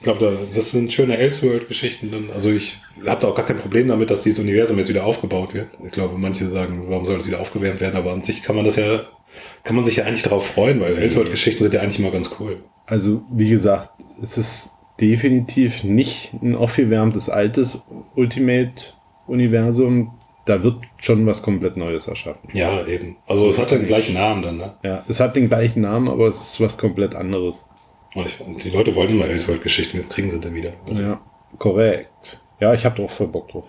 Ich 0.03 0.05
glaube, 0.05 0.19
da- 0.25 0.57
das 0.57 0.73
sind 0.73 0.93
schöne 0.93 1.17
Elseworld-Geschichten. 1.17 2.11
dann. 2.11 2.31
Also 2.35 2.51
ich 2.51 2.79
habe 3.07 3.21
da 3.21 3.29
auch 3.29 3.37
gar 3.37 3.47
kein 3.47 3.59
Problem 3.59 3.87
damit, 3.87 4.11
dass 4.11 4.23
dieses 4.23 4.41
Universum 4.41 4.77
jetzt 4.79 4.89
wieder 4.89 5.05
aufgebaut 5.07 5.55
wird. 5.55 5.69
Ich 5.87 5.93
glaube, 5.93 6.19
manche 6.19 6.49
sagen, 6.49 6.87
warum 6.89 7.07
soll 7.07 7.19
es 7.19 7.27
wieder 7.29 7.41
aufgewärmt 7.41 7.81
werden? 7.81 7.95
Aber 7.95 8.13
an 8.13 8.21
sich 8.25 8.43
kann 8.43 8.57
man 8.57 8.65
das 8.65 8.75
ja, 8.75 9.03
kann 9.63 9.77
man 9.77 9.85
sich 9.85 9.95
ja 9.97 10.05
eigentlich 10.05 10.25
darauf 10.25 10.45
freuen, 10.45 10.81
weil 10.81 10.99
Elseworld-Geschichten 10.99 11.63
sind 11.63 11.75
ja 11.75 11.83
eigentlich 11.83 12.01
immer 12.01 12.11
ganz 12.11 12.35
cool. 12.41 12.65
Also, 12.87 13.23
wie 13.33 13.49
gesagt, 13.49 13.91
es 14.21 14.37
ist 14.37 14.73
definitiv 15.01 15.85
nicht 15.85 16.33
ein 16.43 16.57
aufgewärmtes 16.57 17.31
altes 17.31 17.87
Ultimate-Universum. 18.17 20.19
Da 20.45 20.65
wird 20.65 20.75
schon 20.99 21.25
was 21.27 21.43
komplett 21.43 21.77
Neues 21.77 22.09
erschaffen. 22.09 22.49
Ja, 22.53 22.85
eben. 22.87 23.17
Also 23.29 23.49
es 23.49 23.61
hat 23.61 23.71
ja 23.71 23.79
den 23.79 23.87
gleichen 23.87 24.15
Namen 24.15 24.43
dann, 24.43 24.57
ne? 24.57 24.75
Ja, 24.83 25.05
es 25.07 25.21
hat 25.21 25.37
den 25.37 25.49
gleichen 25.49 25.83
Namen, 25.83 26.09
aber 26.09 26.27
es 26.27 26.41
ist 26.43 26.61
was 26.61 26.77
komplett 26.77 27.15
anderes. 27.15 27.67
Und 28.15 28.63
die 28.63 28.71
Leute 28.71 28.95
wollen 28.95 29.11
immer 29.11 29.27
Elseworld-Geschichten, 29.27 29.97
jetzt 29.97 30.11
kriegen 30.11 30.31
sie 30.31 30.39
dann 30.41 30.55
wieder. 30.55 30.73
Also, 30.89 31.03
Ja, 31.03 31.21
korrekt. 31.59 32.41
Ja, 32.61 32.75
ich 32.75 32.85
habe 32.85 32.97
doch 33.03 33.11
voll 33.11 33.29
Bock 33.29 33.49
drauf. 33.49 33.65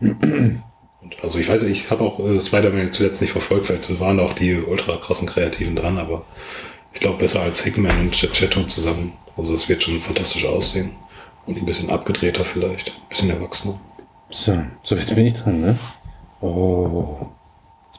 Und 0.00 1.22
also 1.22 1.38
ich 1.38 1.48
weiß, 1.48 1.62
ich 1.64 1.90
habe 1.90 2.02
auch 2.02 2.18
äh, 2.18 2.40
Spider-Man 2.40 2.92
zuletzt 2.92 3.20
nicht 3.20 3.32
verfolgt, 3.32 3.68
weil 3.68 3.78
es 3.78 4.00
waren 4.00 4.18
auch 4.20 4.32
die 4.32 4.56
ultra 4.56 4.96
krassen 4.96 5.28
Kreativen 5.28 5.76
dran, 5.76 5.98
aber 5.98 6.24
ich 6.92 7.00
glaube 7.00 7.18
besser 7.18 7.42
als 7.42 7.62
Hickman 7.62 8.00
und 8.00 8.12
Chetto 8.12 8.62
zusammen. 8.62 9.12
Also 9.36 9.54
es 9.54 9.68
wird 9.68 9.82
schon 9.82 10.00
fantastisch 10.00 10.46
aussehen. 10.46 10.92
Und 11.46 11.58
ein 11.58 11.66
bisschen 11.66 11.90
abgedrehter 11.90 12.44
vielleicht. 12.44 12.90
Ein 12.90 13.08
bisschen 13.08 13.30
erwachsener. 13.30 13.78
So, 14.30 14.56
so 14.82 14.96
jetzt 14.96 15.14
bin 15.14 15.26
ich 15.26 15.34
dran, 15.34 15.60
ne? 15.60 15.78
Oh. 16.40 17.26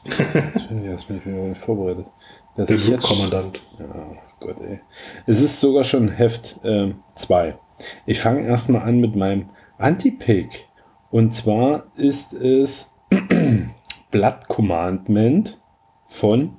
Jetzt 0.04 0.68
bin 0.68 0.84
ich, 0.84 0.90
jetzt 0.90 1.06
bin 1.08 1.18
ich, 1.18 1.24
jetzt 1.24 1.24
bin 1.24 1.52
ich 1.52 1.58
vorbereitet. 1.58 2.06
Dass 2.56 2.66
Der 2.68 2.76
Blutkommandant. 2.76 3.60
Ja, 3.78 3.86
Gott, 4.46 4.60
ey. 4.60 4.78
Es 5.26 5.40
ist 5.40 5.60
sogar 5.60 5.82
schon 5.82 6.08
Heft 6.08 6.60
2. 7.16 7.58
ich 8.06 8.20
fange 8.20 8.46
erstmal 8.46 8.82
an 8.82 9.00
mit 9.00 9.16
meinem 9.16 9.50
Anti-Pick. 9.76 10.68
Und 11.10 11.34
zwar 11.34 11.86
ist 11.96 12.32
es 12.32 12.94
Blood 14.12 14.46
Commandment 14.46 15.60
von 16.06 16.58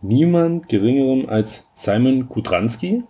niemand 0.00 0.70
geringerem 0.70 1.28
als 1.28 1.68
Simon 1.74 2.28
Kudranski. 2.30 3.04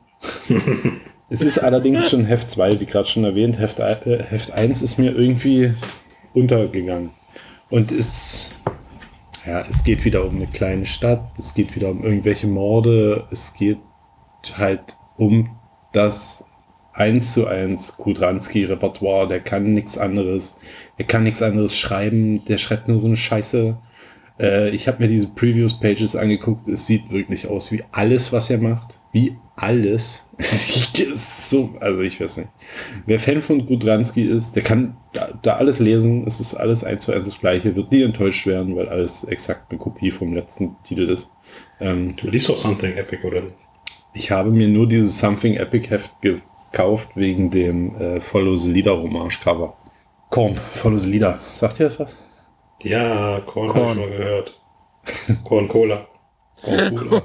es 1.31 1.43
ist 1.43 1.59
allerdings 1.59 2.11
schon 2.11 2.25
Heft 2.25 2.51
2, 2.51 2.81
wie 2.81 2.87
gerade 2.87 3.07
schon 3.07 3.25
erwähnt. 3.25 3.61
Heft, 3.61 3.79
äh, 3.79 4.25
Heft 4.29 4.51
1 4.51 4.83
ist 4.83 4.99
mir 4.99 5.13
irgendwie 5.13 5.75
untergegangen. 6.35 7.11
Und 7.71 7.93
ist 7.93 8.57
ja, 9.47 9.61
es 9.61 9.85
geht 9.85 10.05
wieder 10.05 10.25
um 10.25 10.35
eine 10.35 10.49
kleine 10.49 10.87
Stadt, 10.87 11.39
es 11.39 11.55
geht 11.55 11.77
wieder 11.77 11.91
um 11.91 12.03
irgendwelche 12.03 12.49
Morde, 12.49 13.29
es 13.31 13.55
geht 13.55 13.79
halt 14.59 14.97
um 15.17 15.57
das 15.93 16.45
1 16.97 17.33
zu 17.35 17.47
1 17.47 17.99
Kudranski-Repertoire, 17.99 19.29
der 19.29 19.41
kann 19.41 19.75
nichts 19.75 19.99
anderes, 19.99 20.59
er 20.97 21.05
kann 21.05 21.25
nichts 21.25 21.43
anderes 21.43 21.77
schreiben, 21.77 22.45
der 22.47 22.59
schreibt 22.59 22.89
nur 22.89 22.99
so 22.99 23.07
eine 23.07 23.17
Scheiße. 23.17 23.77
Äh, 24.41 24.71
ich 24.71 24.89
habe 24.89 25.03
mir 25.03 25.09
diese 25.09 25.29
Previews-Pages 25.29 26.17
angeguckt, 26.17 26.69
es 26.69 26.87
sieht 26.87 27.11
wirklich 27.11 27.49
aus 27.49 27.71
wie 27.71 27.85
alles, 27.93 28.33
was 28.33 28.51
er 28.51 28.59
macht. 28.59 28.99
Wie 29.13 29.37
alles. 29.57 30.29
so, 31.17 31.75
also 31.81 32.03
ich 32.03 32.21
weiß 32.21 32.39
nicht. 32.39 32.49
Wer 33.07 33.19
Fan 33.19 33.41
von 33.41 33.65
Gudranski 33.67 34.25
ist, 34.25 34.57
der 34.57 34.63
kann 34.63 34.97
da, 35.13 35.31
da 35.43 35.55
alles 35.55 35.79
lesen. 35.79 36.27
Es 36.27 36.41
ist 36.41 36.55
alles 36.55 36.85
eins 36.85 37.05
zu 37.05 37.13
eins 37.13 37.25
das 37.25 37.41
gleiche, 37.41 37.75
wird 37.77 37.93
nie 37.93 38.03
enttäuscht 38.03 38.47
werden, 38.47 38.77
weil 38.77 38.89
alles 38.89 39.25
exakt 39.25 39.71
eine 39.71 39.79
Kopie 39.79 40.11
vom 40.11 40.35
letzten 40.35 40.77
Titel 40.83 41.09
ist. 41.09 41.31
Ähm, 41.81 42.15
Du 42.17 42.29
liest 42.29 42.49
doch 42.49 42.57
Something 42.57 42.95
Epic, 42.97 43.27
oder? 43.27 43.45
Ich 44.17 44.31
habe 44.31 44.51
mir 44.51 44.69
nur 44.69 44.89
dieses 44.89 45.19
Something 45.19 45.55
Epic 45.55 45.91
Heft 45.91 46.11
gekauft 46.23 47.11
wegen 47.15 47.51
dem 47.51 47.95
äh, 48.01 48.21
Follow 48.21 48.57
the 48.57 48.73
Leader 48.73 48.97
Hommage 48.97 49.41
Cover. 49.43 49.77
Korn, 50.31 50.55
Follow 50.55 50.97
the 50.99 51.09
Leader. 51.09 51.39
Sagt 51.55 51.79
ihr 51.81 51.87
das 51.87 52.01
was? 52.01 52.17
Ja, 52.83 53.41
Korn, 53.47 53.69
Korn. 53.69 53.89
habe 53.89 53.93
ich 53.93 53.97
mal 53.99 54.11
gehört. 54.17 54.61
Korn 55.45 55.69
Cola. 55.69 56.07
Korn 56.63 56.95
Cola. 57.09 57.23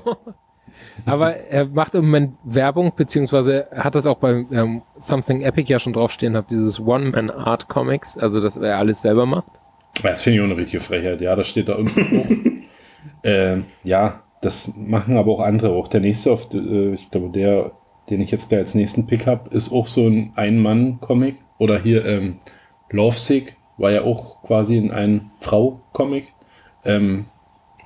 Aber 1.05 1.35
er 1.35 1.65
macht 1.65 1.95
im 1.95 2.05
Moment 2.05 2.35
Werbung, 2.43 2.93
beziehungsweise 2.95 3.71
er 3.71 3.83
hat 3.83 3.95
das 3.95 4.05
auch 4.05 4.17
bei 4.17 4.45
ähm, 4.51 4.81
Something 4.99 5.41
Epic 5.41 5.71
ja 5.71 5.79
schon 5.79 5.93
draufstehen, 5.93 6.35
hat 6.37 6.51
dieses 6.51 6.79
One-Man-Art-Comics, 6.79 8.17
also 8.17 8.39
dass 8.39 8.55
er 8.57 8.77
alles 8.77 9.01
selber 9.01 9.25
macht. 9.25 9.59
Das 10.03 10.21
finde 10.21 10.37
ich 10.37 10.41
auch 10.41 10.45
eine 10.49 10.57
richtige 10.57 10.81
Frechheit. 10.81 11.19
Ja, 11.21 11.35
das 11.35 11.47
steht 11.47 11.67
da 11.69 11.75
unten 11.75 12.19
auch. 12.63 12.63
ähm, 13.23 13.65
ja, 13.83 14.21
das 14.41 14.73
machen 14.75 15.17
aber 15.17 15.31
auch 15.31 15.39
andere. 15.39 15.71
Auch 15.73 15.87
der 15.87 16.01
nächste, 16.01 16.31
auf, 16.31 16.53
äh, 16.53 16.93
ich 16.93 17.09
glaube, 17.11 17.29
der, 17.29 17.71
den 18.09 18.21
ich 18.21 18.31
jetzt 18.31 18.51
da 18.51 18.57
als 18.57 18.75
nächsten 18.75 19.07
Pick 19.07 19.27
habe, 19.27 19.49
ist 19.55 19.71
auch 19.71 19.87
so 19.87 20.07
ein 20.07 20.33
Ein-Mann-Comic. 20.35 21.35
Oder 21.57 21.79
hier 21.81 22.05
ähm, 22.05 22.39
Lovesick 22.89 23.55
war 23.77 23.91
ja 23.91 24.01
auch 24.01 24.41
quasi 24.43 24.77
ein 24.77 24.91
Ein-Frau-Comic. 24.91 26.25
Ähm, 26.83 27.25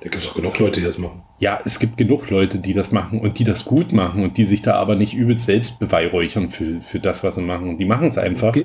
Da 0.02 0.08
gibt 0.08 0.22
es 0.22 0.28
auch 0.30 0.34
genug 0.34 0.58
Leute, 0.58 0.80
die 0.80 0.86
das 0.86 0.98
machen. 0.98 1.22
ja, 1.38 1.60
es 1.64 1.78
gibt 1.78 1.98
genug 1.98 2.30
Leute, 2.30 2.58
die 2.58 2.72
das 2.72 2.92
machen 2.92 3.20
und 3.20 3.38
die 3.38 3.44
das 3.44 3.66
gut 3.66 3.92
machen 3.92 4.22
und 4.24 4.38
die 4.38 4.46
sich 4.46 4.62
da 4.62 4.74
aber 4.74 4.96
nicht 4.96 5.12
übelst 5.14 5.44
selbst 5.46 5.78
beweihräuchern 5.78 6.50
für, 6.50 6.80
für 6.80 6.98
das, 7.00 7.22
was 7.22 7.34
sie 7.34 7.42
machen. 7.42 7.76
Die 7.78 7.84
machen 7.84 8.08
es 8.08 8.16
einfach. 8.16 8.52
Ge 8.52 8.64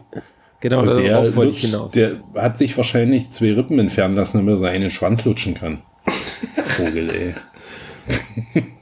genau, 0.62 0.80
und 0.80 0.96
der, 0.96 1.22
hinaus. 1.24 1.92
der 1.92 2.22
hat 2.36 2.58
sich 2.58 2.78
wahrscheinlich 2.78 3.30
zwei 3.32 3.54
Rippen 3.54 3.78
entfernen 3.80 4.16
lassen, 4.16 4.38
damit 4.38 4.56
er 4.56 4.58
seinen 4.58 4.90
Schwanz 4.90 5.26
lutschen 5.26 5.54
kann. 5.54 5.82
Vogel, 6.68 7.10
ey. 7.10 7.34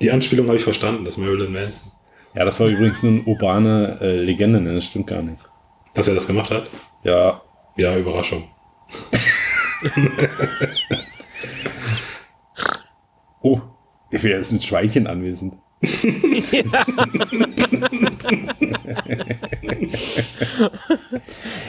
Die 0.01 0.11
Anspielung 0.11 0.47
habe 0.47 0.57
ich 0.57 0.63
verstanden, 0.63 1.05
das 1.05 1.17
Marilyn 1.17 1.51
Manson. 1.51 1.91
Ja, 2.35 2.45
das 2.45 2.59
war 2.59 2.67
übrigens 2.67 3.01
nur 3.03 3.11
eine 3.13 3.23
urbane 3.23 3.97
äh, 4.01 4.21
Legende, 4.21 4.61
ne? 4.61 4.75
das 4.75 4.85
stimmt 4.85 5.07
gar 5.07 5.21
nicht. 5.21 5.43
Dass 5.93 6.07
er 6.07 6.15
das 6.15 6.27
gemacht 6.27 6.51
hat? 6.51 6.69
Ja, 7.03 7.41
Ja, 7.75 7.97
Überraschung. 7.97 8.49
oh, 13.41 13.61
wer 14.11 14.37
ist 14.39 14.51
ein 14.51 14.61
Schweinchen 14.61 15.07
anwesend? 15.07 15.55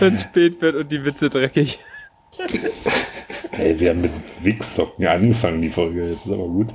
Wenn 0.00 0.18
spät 0.18 0.60
wird 0.60 0.74
und 0.74 0.90
die 0.90 1.04
Witze 1.04 1.30
dreckig. 1.30 1.78
Ey, 3.60 3.78
wir 3.78 3.90
haben 3.90 4.00
mit 4.00 4.12
Wichssocken 4.42 5.06
angefangen, 5.06 5.60
die 5.60 5.68
Folge. 5.68 6.08
Das 6.08 6.24
ist 6.24 6.32
aber 6.32 6.48
gut. 6.48 6.68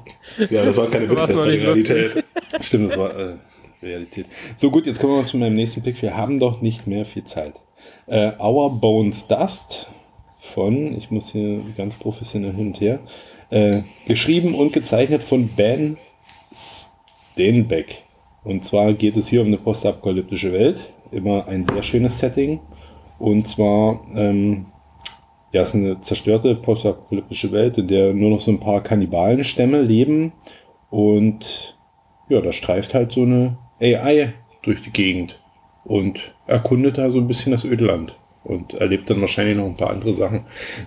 Ja, 0.52 0.64
das 0.64 0.78
waren 0.78 0.91
keine 0.91 1.10
Witze, 1.10 1.28
das 1.28 1.36
war 1.36 1.48
die 1.48 1.57
Realität. 1.57 2.24
Stimmt, 2.62 2.91
das 2.91 2.98
war 2.99 3.20
äh, 3.20 3.34
Realität. 3.82 4.28
So 4.56 4.70
gut, 4.70 4.86
jetzt 4.86 4.99
kommen 4.99 5.16
wir 5.18 5.26
zu 5.26 5.38
meinem 5.38 5.56
nächsten 5.56 5.82
Pick. 5.82 5.99
Wir 6.03 6.16
haben 6.16 6.40
doch 6.40 6.62
nicht 6.62 6.86
mehr 6.86 7.06
viel 7.06 7.24
Zeit. 7.24 7.56
Äh, 8.06 8.34
Our 8.40 8.80
Bones 8.80 9.28
Dust 9.28 9.88
von, 10.40 10.95
ich 10.95 11.10
muss 11.10 11.32
hier 11.32 11.62
ganz 11.76 11.95
professionell 11.95 12.53
hin 12.53 12.68
und 12.68 12.80
her, 12.80 12.99
äh, 13.49 13.82
geschrieben 14.06 14.53
und 14.53 14.72
gezeichnet 14.72 15.24
von 15.24 15.48
Ben 15.48 15.98
Steenbeck. 16.53 18.03
Und 18.44 18.64
zwar 18.64 18.94
geht 18.94 19.18
es 19.18 19.28
hier 19.28 19.41
um 19.41 19.48
eine 19.48 19.57
postapokalyptische 19.57 20.53
Welt. 20.53 20.82
Immer 21.12 21.48
ein 21.48 21.66
sehr 21.66 21.82
schönes 21.82 22.20
Setting. 22.20 22.60
Und 23.18 23.48
zwar, 23.48 24.06
ähm, 24.14 24.68
ja, 25.56 25.61
es 25.61 25.69
ist 25.69 25.76
eine 25.76 26.02
zerstörte 26.02 26.53
postapokalyptische 26.53 27.53
Welt, 27.53 27.77
in 27.77 27.88
der 27.88 28.14
nur 28.14 28.30
noch 28.30 28.41
so 28.41 28.52
ein 28.52 28.60
paar 28.60 28.84
Kannibalenstämme 28.84 29.82
leben. 29.82 30.34
Und 30.90 31.77
ja, 32.27 32.41
da 32.41 32.52
streift 32.52 32.94
halt 32.94 33.14
so 33.14 33.22
eine 33.22 33.57
AI 33.80 34.34
durch 34.64 34.82
die 34.82 34.91
Gegend 34.91 35.41
und 35.86 36.36
erkundet 36.45 36.98
da 36.98 37.10
so 37.10 37.19
ein 37.19 37.27
bisschen 37.27 37.53
das 37.53 37.64
Ödland 37.64 38.19
und 38.44 38.73
erlebt 38.73 39.10
dann 39.10 39.22
wahrscheinlich 39.22 39.56
noch 39.56 39.68
ein 39.68 39.77
paar 39.77 39.91
andere 39.91 40.14
Sachen. 40.14 40.44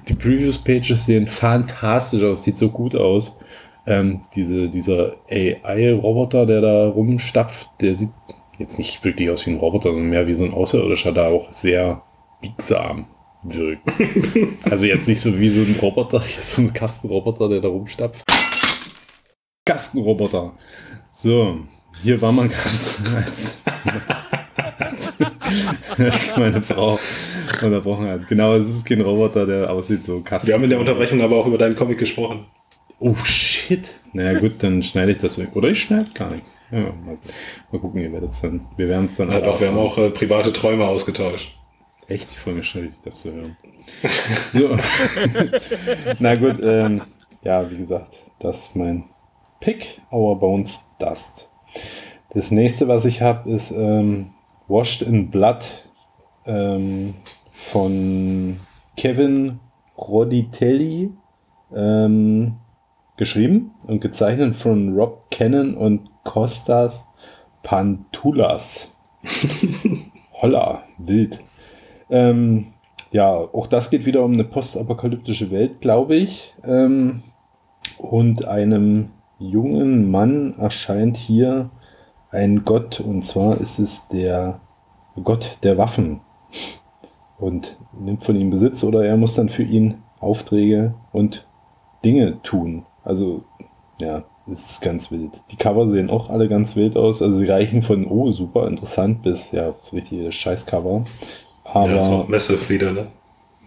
Die 0.07 0.15
Previews-Pages 0.15 1.07
sehen 1.07 1.28
fantastisch 1.28 2.23
aus, 2.23 2.45
sieht 2.45 2.59
so 2.59 2.69
gut 2.69 2.95
aus. 2.95 3.39
Ähm, 3.86 4.20
diese, 4.35 4.69
dieser 4.69 5.16
AI-Roboter, 5.31 6.45
der 6.45 6.61
da 6.61 6.89
rumstapft, 6.89 7.70
der 7.81 7.97
sieht 7.97 8.11
jetzt 8.59 8.77
nicht 8.77 9.03
wirklich 9.03 9.31
aus 9.31 9.47
wie 9.47 9.53
ein 9.53 9.61
Roboter, 9.61 9.93
sondern 9.93 10.11
mehr 10.11 10.27
wie 10.27 10.35
so 10.35 10.45
ein 10.45 10.53
Außerirdischer, 10.53 11.12
da 11.12 11.28
auch 11.28 11.51
sehr 11.55 12.03
biegsam 12.43 13.07
wirkt. 13.43 13.82
also 14.70 14.86
jetzt 14.86 15.09
nicht 15.09 15.20
so 15.20 15.39
wie 15.39 15.48
so 15.48 15.60
ein 15.60 15.77
Roboter, 15.81 16.23
so 16.43 16.62
ein 16.62 16.73
Kastenroboter, 16.73 17.48
der 17.48 17.60
da 17.60 17.69
rumstapft. 17.69 18.24
Kastenroboter. 19.65 20.55
So, 21.12 21.60
hier 22.02 22.20
war 22.23 22.32
man 22.32 22.48
gerade 22.48 23.16
als, 23.16 23.59
als, 24.78 25.12
als 25.98 26.36
meine 26.36 26.62
Frau 26.62 26.98
unterbrochen 27.62 28.06
hat. 28.06 28.28
Genau, 28.28 28.55
es 28.55 28.69
ist 28.69 28.86
kein 28.86 29.01
Roboter, 29.01 29.47
der 29.47 29.70
aussieht 29.70 30.05
so 30.05 30.20
Kasten. 30.20 30.48
Wir 30.48 30.55
haben 30.55 30.65
in 30.65 30.70
der 30.70 30.81
Unterbrechung 30.81 31.20
aber 31.20 31.36
auch 31.36 31.47
über 31.47 31.59
deinen 31.59 31.77
Comic 31.77 31.98
gesprochen. 31.98 32.47
Oh 33.01 33.15
shit. 33.24 33.94
Naja 34.12 34.39
gut, 34.40 34.55
dann 34.62 34.82
schneide 34.82 35.12
ich 35.12 35.19
das 35.19 35.39
weg. 35.39 35.51
Oder 35.55 35.70
ich 35.70 35.82
schneide 35.82 36.10
gar 36.15 36.31
nichts. 36.31 36.56
Ja, 36.73 36.93
mal, 37.05 37.78
gucken, 37.78 38.01
ihr 38.01 38.12
werdet 38.12 38.32
es 38.32 38.40
dann. 38.40 38.66
Wir 38.77 38.89
werden 38.89 39.06
es 39.06 39.16
dann 39.16 39.31
Ja, 39.31 39.40
doch, 39.40 39.60
wir 39.60 39.69
haben 39.69 39.78
auch 39.78 39.97
äh, 39.98 40.10
private 40.10 40.52
Träume 40.52 40.85
ausgetauscht. 40.85 41.58
Echt, 42.09 42.33
ich 42.33 42.39
freue 42.39 42.55
mich 42.55 42.67
schon, 42.67 42.95
das 43.05 43.21
zu 43.21 43.33
hören. 43.33 43.57
So. 44.47 44.79
Na 46.19 46.35
gut, 46.37 46.59
ähm, 46.63 47.03
ja, 47.43 47.71
wie 47.71 47.77
gesagt, 47.77 48.15
das 48.39 48.69
ist 48.69 48.77
mein 48.77 49.05
Pick, 49.61 50.01
Our 50.11 50.39
Bones 50.39 50.89
Dust. 50.99 51.51
Das 52.31 52.51
nächste, 52.51 52.89
was 52.89 53.05
ich 53.05 53.21
habe, 53.21 53.51
ist 53.51 53.73
ähm, 53.73 54.33
Washed 54.69 55.03
in 55.03 55.31
Blood 55.31 55.69
ähm, 56.47 57.15
von 57.53 58.61
Kevin 58.97 59.61
Roditelli 59.99 61.11
ähm, 61.75 62.57
geschrieben 63.19 63.73
und 63.87 64.01
gezeichnet 64.01 64.57
von 64.57 64.95
Rob 64.95 65.31
Cannon 65.31 65.75
und 65.75 66.09
Kostas 66.25 67.07
Pantulas. 67.63 68.97
Holla, 70.33 70.85
wild. 70.99 71.41
Ähm, 72.11 72.69
ja, 73.11 73.31
auch 73.31 73.67
das 73.67 73.91
geht 73.91 74.05
wieder 74.05 74.23
um 74.25 74.33
eine 74.33 74.45
postapokalyptische 74.45 75.51
Welt, 75.51 75.81
glaube 75.81 76.17
ich. 76.17 76.55
Ähm, 76.65 77.23
und 77.99 78.47
einem 78.47 79.11
jungen 79.39 80.11
Mann 80.11 80.55
erscheint 80.59 81.17
hier 81.17 81.71
ein 82.31 82.65
Gott, 82.65 83.01
und 83.01 83.25
zwar 83.25 83.59
ist 83.61 83.79
es 83.79 84.09
der 84.09 84.61
Gott 85.25 85.59
der 85.63 85.79
Waffen. 85.79 86.21
Und 87.39 87.79
nimmt 87.99 88.25
von 88.25 88.37
ihm 88.37 88.51
Besitz 88.51 88.83
oder 88.85 89.05
er 89.05 89.17
muss 89.17 89.35
dann 89.35 89.49
für 89.49 89.63
ihn 89.63 90.03
Aufträge 90.21 90.95
und 91.13 91.47
Dinge 92.05 92.43
tun. 92.43 92.85
Also, 93.05 93.45
ja, 94.01 94.25
es 94.51 94.71
ist 94.71 94.81
ganz 94.81 95.11
wild. 95.11 95.43
Die 95.51 95.57
Cover 95.57 95.89
sehen 95.89 96.11
auch 96.11 96.31
alle 96.31 96.49
ganz 96.49 96.75
wild 96.75 96.97
aus. 96.97 97.23
Also, 97.23 97.39
sie 97.39 97.47
reichen 97.47 97.83
von, 97.83 98.07
oh, 98.07 98.33
super 98.33 98.67
interessant, 98.67 99.23
bis, 99.23 99.53
ja, 99.53 99.75
so 99.81 99.97
richtige 99.97 100.33
Scheißcover. 100.33 101.05
Aber, 101.73 101.90
ja, 101.90 101.97
ist 101.97 102.09
auch 102.09 102.28
Massive 102.28 102.69
wieder, 102.69 102.93
ne? 102.93 103.09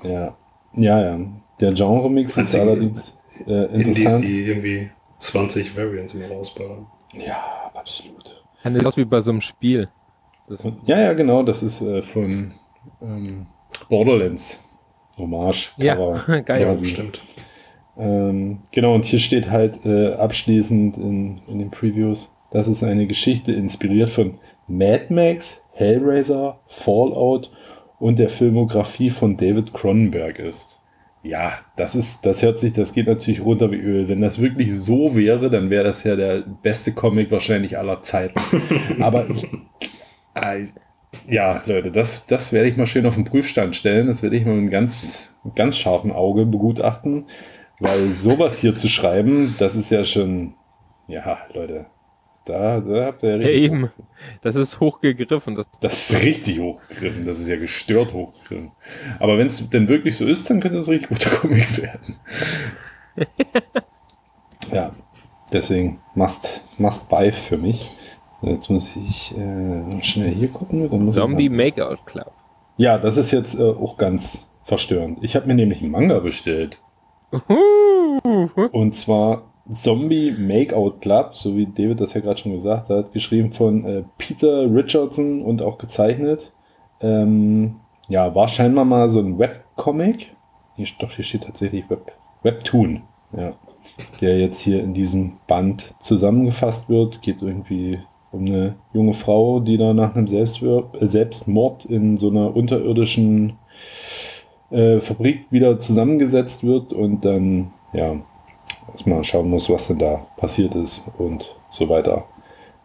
ja, 0.04 0.36
ja, 0.76 1.02
ja. 1.02 1.20
Der 1.60 1.74
Genre-Mix 1.74 2.32
ist 2.32 2.38
Einzige 2.38 2.62
allerdings 2.64 3.18
äh, 3.46 3.66
Indies, 3.66 3.88
interessant. 4.00 4.24
die 4.24 4.46
irgendwie 4.46 4.90
20 5.20 5.78
Variants 5.78 6.14
immer 6.16 6.28
rausballern. 6.28 6.88
Ja, 7.14 7.72
absolut. 7.74 8.44
Das 8.64 8.86
aus 8.86 8.98
wie 8.98 9.06
bei 9.06 9.22
so 9.22 9.32
einem 9.32 9.42
Spiel. 9.42 9.90
Das, 10.48 10.64
Ja, 10.86 11.00
ja, 11.00 11.14
genau, 11.14 11.44
das 11.44 11.62
ist 11.62 11.82
äh, 11.82 12.02
von 12.02 12.54
ähm, 13.02 13.48
Borderlands. 13.90 14.64
Hommage. 15.18 15.74
ja, 15.78 15.96
geil. 16.46 16.62
Ja, 16.62 16.68
quasi. 16.68 16.86
bestimmt. 16.86 17.22
Ähm, 17.98 18.60
genau, 18.72 18.96
und 18.96 19.06
hier 19.06 19.20
steht 19.20 19.50
halt 19.50 19.86
äh, 19.86 20.14
abschließend 20.14 20.98
in, 20.98 21.42
in 21.48 21.60
den 21.60 21.72
Previews, 21.72 22.34
das 22.50 22.68
ist 22.68 22.84
eine 22.84 23.06
Geschichte 23.06 23.52
inspiriert 23.52 24.10
von 24.10 24.40
Mad 24.68 25.08
Max, 25.10 25.64
Hellraiser, 25.74 26.60
Fallout 26.68 27.52
und 28.02 28.18
der 28.18 28.30
Filmografie 28.30 29.12
von 29.12 29.38
David 29.38 29.74
Cronenberg 29.74 30.40
ist. 30.40 30.80
Ja, 31.22 31.60
das 31.76 31.96
ist, 31.96 32.26
das 32.26 32.42
hört 32.42 32.58
sich, 32.58 32.74
das 32.74 32.94
geht 32.94 33.06
natürlich 33.06 33.42
runter 33.42 33.70
wie 33.72 33.76
Öl. 33.76 34.08
Wenn 34.08 34.22
das 34.22 34.42
wirklich 34.42 34.76
so 34.76 35.16
wäre, 35.16 35.52
dann 35.52 35.70
wäre 35.70 35.84
das 35.84 36.04
ja 36.04 36.16
der 36.16 36.42
beste 36.42 36.94
Comic 36.94 37.30
wahrscheinlich 37.30 37.78
aller 37.78 38.02
Zeiten. 38.02 38.42
Aber 39.00 39.30
ich, 39.30 39.48
äh, 40.34 40.70
ja, 41.30 41.62
Leute, 41.68 41.92
das, 41.92 42.26
das 42.26 42.52
werde 42.52 42.70
ich 42.70 42.76
mal 42.78 42.88
schön 42.88 43.06
auf 43.06 43.14
den 43.14 43.26
Prüfstand 43.26 43.76
stellen. 43.76 44.08
Das 44.08 44.24
werde 44.24 44.36
ich 44.36 44.46
mal 44.46 44.54
mit 44.56 44.62
einem 44.62 44.72
ganz, 44.72 45.36
ganz 45.54 45.78
scharfen 45.78 46.12
Auge 46.12 46.48
begutachten. 46.48 47.26
Weil 47.80 48.10
sowas 48.10 48.58
hier 48.58 48.76
zu 48.76 48.88
schreiben, 48.88 49.56
das 49.60 49.76
ist 49.76 49.92
ja 49.92 50.04
schon, 50.04 50.56
ja, 51.08 51.38
Leute, 51.54 51.86
da, 52.46 52.80
da 52.80 53.06
habt 53.06 53.24
ihr 53.24 53.30
ja 53.30 53.36
ja, 53.38 53.48
richtig, 53.48 53.64
eben. 53.64 53.92
Das 54.42 54.56
ist 54.56 54.80
hochgegriffen. 54.80 55.56
Das, 55.56 55.66
das 55.80 56.12
ist 56.12 56.22
richtig 56.22 56.60
hochgegriffen, 56.60 57.26
das 57.26 57.40
ist 57.40 57.48
ja 57.48 57.58
gestört 57.58 58.14
hochgegriffen. 58.14 58.72
Aber 59.20 59.38
wenn 59.38 59.48
es 59.48 59.70
denn 59.70 59.88
wirklich 59.88 60.18
so 60.18 60.26
ist, 60.26 60.50
dann 60.50 60.60
könnte 60.60 60.80
es 60.80 60.88
richtig 60.88 61.10
guter 61.10 61.30
Comic 61.30 61.78
werden. 61.82 62.16
ja, 64.72 64.92
deswegen 65.52 66.00
must, 66.16 66.62
must 66.78 67.10
buy 67.10 67.32
für 67.32 67.58
mich. 67.58 67.92
Jetzt 68.42 68.70
muss 68.70 68.96
ich 68.96 69.38
äh, 69.38 70.02
schnell 70.02 70.34
hier 70.34 70.48
gucken. 70.48 71.12
Zombie 71.12 71.50
Makeout 71.50 71.98
Club. 72.06 72.32
Ja, 72.78 72.98
das 72.98 73.18
ist 73.18 73.32
jetzt 73.32 73.60
äh, 73.60 73.64
auch 73.64 73.98
ganz 73.98 74.50
verstörend. 74.64 75.20
Ich 75.22 75.36
habe 75.36 75.46
mir 75.48 75.54
nämlich 75.54 75.82
einen 75.82 75.92
Manga 75.92 76.20
bestellt. 76.20 76.80
Und 78.72 78.96
zwar 78.96 79.51
Zombie 79.72 80.32
Makeout 80.32 81.00
Club, 81.00 81.36
so 81.36 81.56
wie 81.56 81.66
David 81.66 82.02
das 82.02 82.14
ja 82.14 82.22
gerade 82.22 82.40
schon 82.40 82.54
gesagt 82.54 82.90
hat, 82.90 83.14
geschrieben 83.14 83.52
von 83.52 83.86
äh, 83.86 84.04
Peter 84.18 84.74
Richardson 84.74 85.42
und 85.42 85.62
auch 85.62 85.78
gezeichnet. 85.78 86.52
Ähm, 87.00 87.76
ja, 88.08 88.36
war 88.36 88.48
scheinbar 88.48 88.86
mal 88.86 89.08
so 89.10 89.20
ein 89.20 89.40
Webcomic. 89.40 90.36
Hier, 90.76 90.88
doch, 91.00 91.12
hier 91.12 91.24
steht 91.24 91.44
tatsächlich 91.44 91.90
Web, 91.90 92.12
Webtoon. 92.44 93.04
Ja. 93.36 93.54
Der 94.20 94.40
jetzt 94.40 94.60
hier 94.60 94.84
in 94.84 94.94
diesem 94.94 95.38
Band 95.48 95.96
zusammengefasst 96.00 96.90
wird. 96.90 97.22
Geht 97.22 97.42
irgendwie 97.42 98.00
um 98.32 98.46
eine 98.46 98.76
junge 98.94 99.14
Frau, 99.14 99.60
die 99.60 99.78
da 99.78 99.94
nach 99.94 100.16
einem 100.16 100.28
Selbstwir 100.28 100.90
äh, 101.00 101.08
Selbstmord 101.08 101.86
in 101.86 102.18
so 102.18 102.30
einer 102.30 102.56
unterirdischen 102.56 103.54
äh, 104.70 105.00
Fabrik 105.00 105.46
wieder 105.50 105.80
zusammengesetzt 105.80 106.64
wird 106.64 106.94
und 106.94 107.26
dann, 107.26 107.72
ja, 107.94 108.22
erstmal 108.92 109.24
schauen 109.24 109.50
muss, 109.50 109.70
was 109.70 109.88
denn 109.88 110.00
da 110.00 110.28
passiert 110.38 110.76
ist 110.76 111.12
und 111.18 111.56
so 111.70 111.90
weiter. 111.90 112.26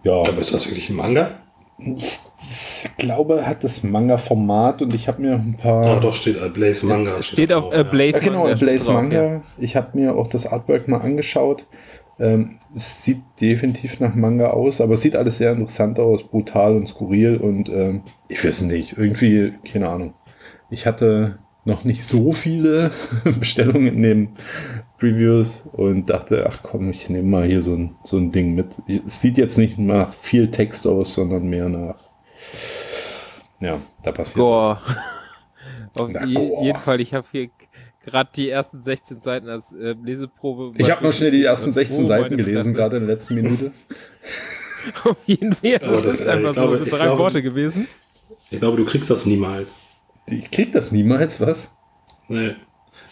Ja, 0.02 0.12
Aber 0.12 0.39
ist 0.39 0.55
das 0.55 0.66
wirklich 0.66 0.90
ein 0.90 0.97
Manga? 0.97 1.40
ich 1.78 2.89
glaube, 2.97 3.47
hat 3.47 3.62
das 3.62 3.82
Manga-Format 3.82 4.81
und 4.82 4.94
ich 4.94 5.09
habe 5.09 5.20
mir 5.20 5.35
ein 5.35 5.56
paar. 5.60 5.85
Ah, 5.85 6.01
doch, 6.01 6.14
steht 6.14 6.40
äh, 6.40 6.48
Blaze 6.48 6.86
Manga. 6.86 7.23
Steht 7.23 7.51
da 7.51 7.59
auf 7.59 7.64
drauf, 7.64 7.74
äh, 7.74 7.85
Blaze 7.85 8.18
Ja, 8.18 8.24
genau, 8.24 8.43
Manga 8.44 8.56
steht 8.56 8.68
Blaze 8.68 8.85
drauf, 8.86 8.94
Manga. 8.94 9.23
ja. 9.24 9.43
Ich 9.59 9.77
habe 9.77 9.98
mir 9.98 10.16
auch 10.16 10.27
das 10.28 10.47
Artwork 10.47 10.89
mal 10.89 11.01
angeschaut. 11.01 11.66
Ähm, 12.18 12.59
es 12.74 13.05
sieht 13.05 13.20
definitiv 13.40 14.01
nach 14.01 14.14
Manga 14.14 14.51
aus, 14.51 14.81
aber 14.81 14.94
es 14.94 15.02
sieht 15.02 15.16
alles 15.16 15.36
sehr 15.36 15.52
interessant 15.52 15.98
aus, 15.98 16.23
brutal 16.23 16.74
und 16.77 16.86
skurril 16.89 17.36
und 17.36 17.68
ähm, 17.68 18.02
ich 18.28 18.43
weiß 18.43 18.62
nicht, 18.62 18.97
irgendwie, 18.97 19.52
keine 19.70 19.89
Ahnung. 19.90 20.14
Ich 20.70 20.86
hatte 20.86 21.39
noch 21.66 21.85
nicht 21.85 22.05
so 22.05 22.32
viele 22.32 22.90
Bestellungen 23.39 23.89
in 23.89 24.02
den 24.02 24.28
Previews 24.98 25.62
und 25.73 26.06
dachte, 26.10 26.47
ach 26.48 26.60
komm, 26.62 26.90
ich 26.90 27.10
nehme 27.10 27.28
mal 27.28 27.47
hier 27.47 27.60
so 27.60 27.74
ein, 27.74 27.97
so 28.05 28.16
ein 28.16 28.32
Ding 28.32 28.55
mit. 28.55 28.77
Es 29.06 29.20
sieht 29.20 29.36
jetzt 29.39 29.59
nicht 29.59 29.78
nach 29.78 30.14
viel 30.14 30.51
Text 30.51 30.86
aus, 30.86 31.14
sondern 31.14 31.47
mehr 31.48 31.68
nach, 31.68 31.97
ja, 33.60 33.81
da 34.02 34.12
passiert 34.12 34.36
was. 34.39 34.43
Gore. 34.43 34.78
Auf 35.98 36.10
Na, 36.12 36.24
je, 36.27 36.35
Gore. 36.35 36.64
jeden 36.66 36.78
Fall, 36.81 37.01
ich 37.01 37.14
habe 37.14 37.27
hier 37.32 37.48
gerade 38.05 38.31
die 38.36 38.48
ersten 38.51 38.82
16 38.82 39.23
Seiten 39.23 39.48
als 39.48 39.73
äh, 39.73 39.94
Leseprobe. 40.02 40.73
Ich 40.78 40.90
habe 40.90 41.02
noch 41.05 41.12
schnell 41.12 41.31
die 41.31 41.44
ersten 41.44 41.73
16 41.73 42.05
Oh, 42.05 42.06
Seiten 42.06 42.36
gelesen, 42.36 42.74
gerade 42.74 42.98
in 42.98 43.06
der 43.06 43.16
letzten 43.16 43.35
Minute. 43.36 43.73
Auf 45.05 45.16
jeden 45.27 45.52
Fall. 45.52 45.77
Aber 45.82 45.93
Das, 45.93 46.02
das, 46.05 46.14
ist 46.20 46.28
einfach 46.28 46.52
glaube- 46.52 46.78
so, 46.78 46.85
so 46.85 46.90
drei 46.90 47.05
glaube- 47.05 47.18
Worte 47.18 47.43
gewesen. 47.43 47.89
Ich 48.51 48.60
glaube, 48.60 48.77
du 48.77 48.85
kriegst 48.85 49.10
das 49.10 49.27
niemals. 49.27 49.81
Ich 50.28 50.51
krieg 50.51 50.70
das 50.73 50.93
niemals, 50.93 51.40
was? 51.40 51.70
Nee. 52.28 52.55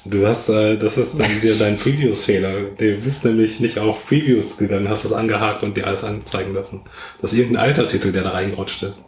Du 0.07 0.27
hast, 0.27 0.51
äh, 0.51 0.77
das 0.77 0.99
ist 0.99 1.19
dann 1.19 1.41
dir 1.41 1.57
dein 1.57 1.79
Previews-Fehler. 1.79 2.61
Du 2.77 2.97
bist 2.99 3.25
nämlich 3.25 3.61
nicht 3.61 3.79
auf 3.79 4.07
Previews 4.07 4.59
gegangen, 4.59 4.89
hast 4.89 5.05
das 5.05 5.15
angehakt 5.15 5.63
und 5.63 5.77
dir 5.77 5.87
alles 5.87 6.05
anzeigen 6.05 6.53
lassen. 6.53 6.83
Das 7.23 7.33
ist 7.33 7.39
irgendein 7.39 7.65
alter 7.65 7.89
Titel, 7.89 8.13
der 8.13 8.23
da 8.23 8.31
reingerutscht 8.31 8.83
ist. 8.83 9.03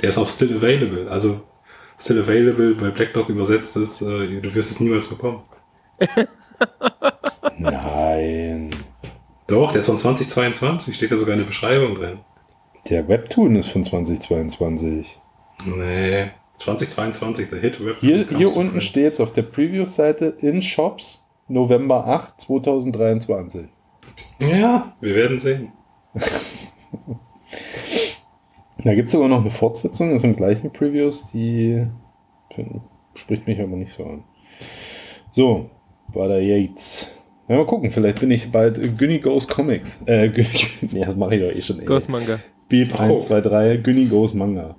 Der 0.00 0.08
ist 0.08 0.16
auf 0.16 0.30
Still 0.30 0.56
Available. 0.56 1.10
Also 1.10 1.42
Still 1.98 2.22
Available 2.22 2.74
bei 2.76 2.88
Black 2.90 3.12
Dog 3.12 3.28
übersetzt 3.28 3.76
ist, 3.76 4.00
äh, 4.00 4.40
du 4.40 4.54
wirst 4.54 4.70
es 4.70 4.80
niemals 4.80 5.08
bekommen. 5.08 5.42
Nein. 7.58 8.70
Doch, 9.46 9.72
der 9.72 9.80
ist 9.80 9.86
von 9.86 9.98
2022, 9.98 10.94
steht 10.94 11.10
da 11.10 11.16
sogar 11.16 11.34
in 11.34 11.40
der 11.40 11.46
Beschreibung 11.46 11.94
drin. 11.94 12.20
Der 12.88 13.06
Webtoon 13.08 13.56
ist 13.56 13.70
von 13.70 13.84
2022. 13.84 15.18
Nee, 15.64 16.30
2022, 16.58 17.50
der 17.50 17.60
Hit 17.60 17.84
Web. 17.84 17.96
Hier, 18.00 18.26
hier 18.36 18.56
unten 18.56 18.80
steht 18.80 19.04
jetzt 19.04 19.20
auf 19.20 19.32
der 19.32 19.42
Preview-Seite 19.42 20.36
in 20.40 20.60
Shops 20.62 21.24
November 21.48 22.06
8, 22.06 22.40
2023. 22.40 23.62
Ja, 24.40 24.92
wir 25.00 25.14
werden 25.14 25.38
sehen. 25.38 25.72
Da 28.84 28.94
gibt 28.94 29.06
es 29.08 29.12
sogar 29.12 29.28
noch 29.28 29.40
eine 29.40 29.50
Fortsetzung 29.50 30.14
aus 30.14 30.22
den 30.22 30.36
gleichen 30.36 30.72
Previews, 30.72 31.26
die 31.32 31.84
find, 32.54 32.80
spricht 33.14 33.46
mich 33.48 33.60
aber 33.60 33.76
nicht 33.76 33.92
so 33.92 34.04
an. 34.04 34.22
So, 35.32 35.68
war 36.12 36.28
da 36.28 36.38
Yates. 36.38 37.08
Ja, 37.48 37.56
mal 37.56 37.66
gucken, 37.66 37.90
vielleicht 37.90 38.20
bin 38.20 38.30
ich 38.30 38.52
bald 38.52 38.96
Günni 38.96 39.18
Goes 39.18 39.48
Comics. 39.48 40.00
Äh, 40.06 40.28
Günni, 40.30 40.48
nee, 40.92 41.04
das 41.04 41.16
mache 41.16 41.34
ich 41.36 41.42
doch 41.42 41.56
eh 41.56 41.60
schon. 41.60 41.80
ey. 41.80 41.86
Ghost 41.86 42.08
Manga. 42.08 42.38
Beep 42.68 42.94
Oh. 42.98 43.16
1, 43.16 43.26
2, 43.26 43.40
3, 43.40 43.76
Günni 43.78 44.04
Goes 44.06 44.32
Manga. 44.32 44.76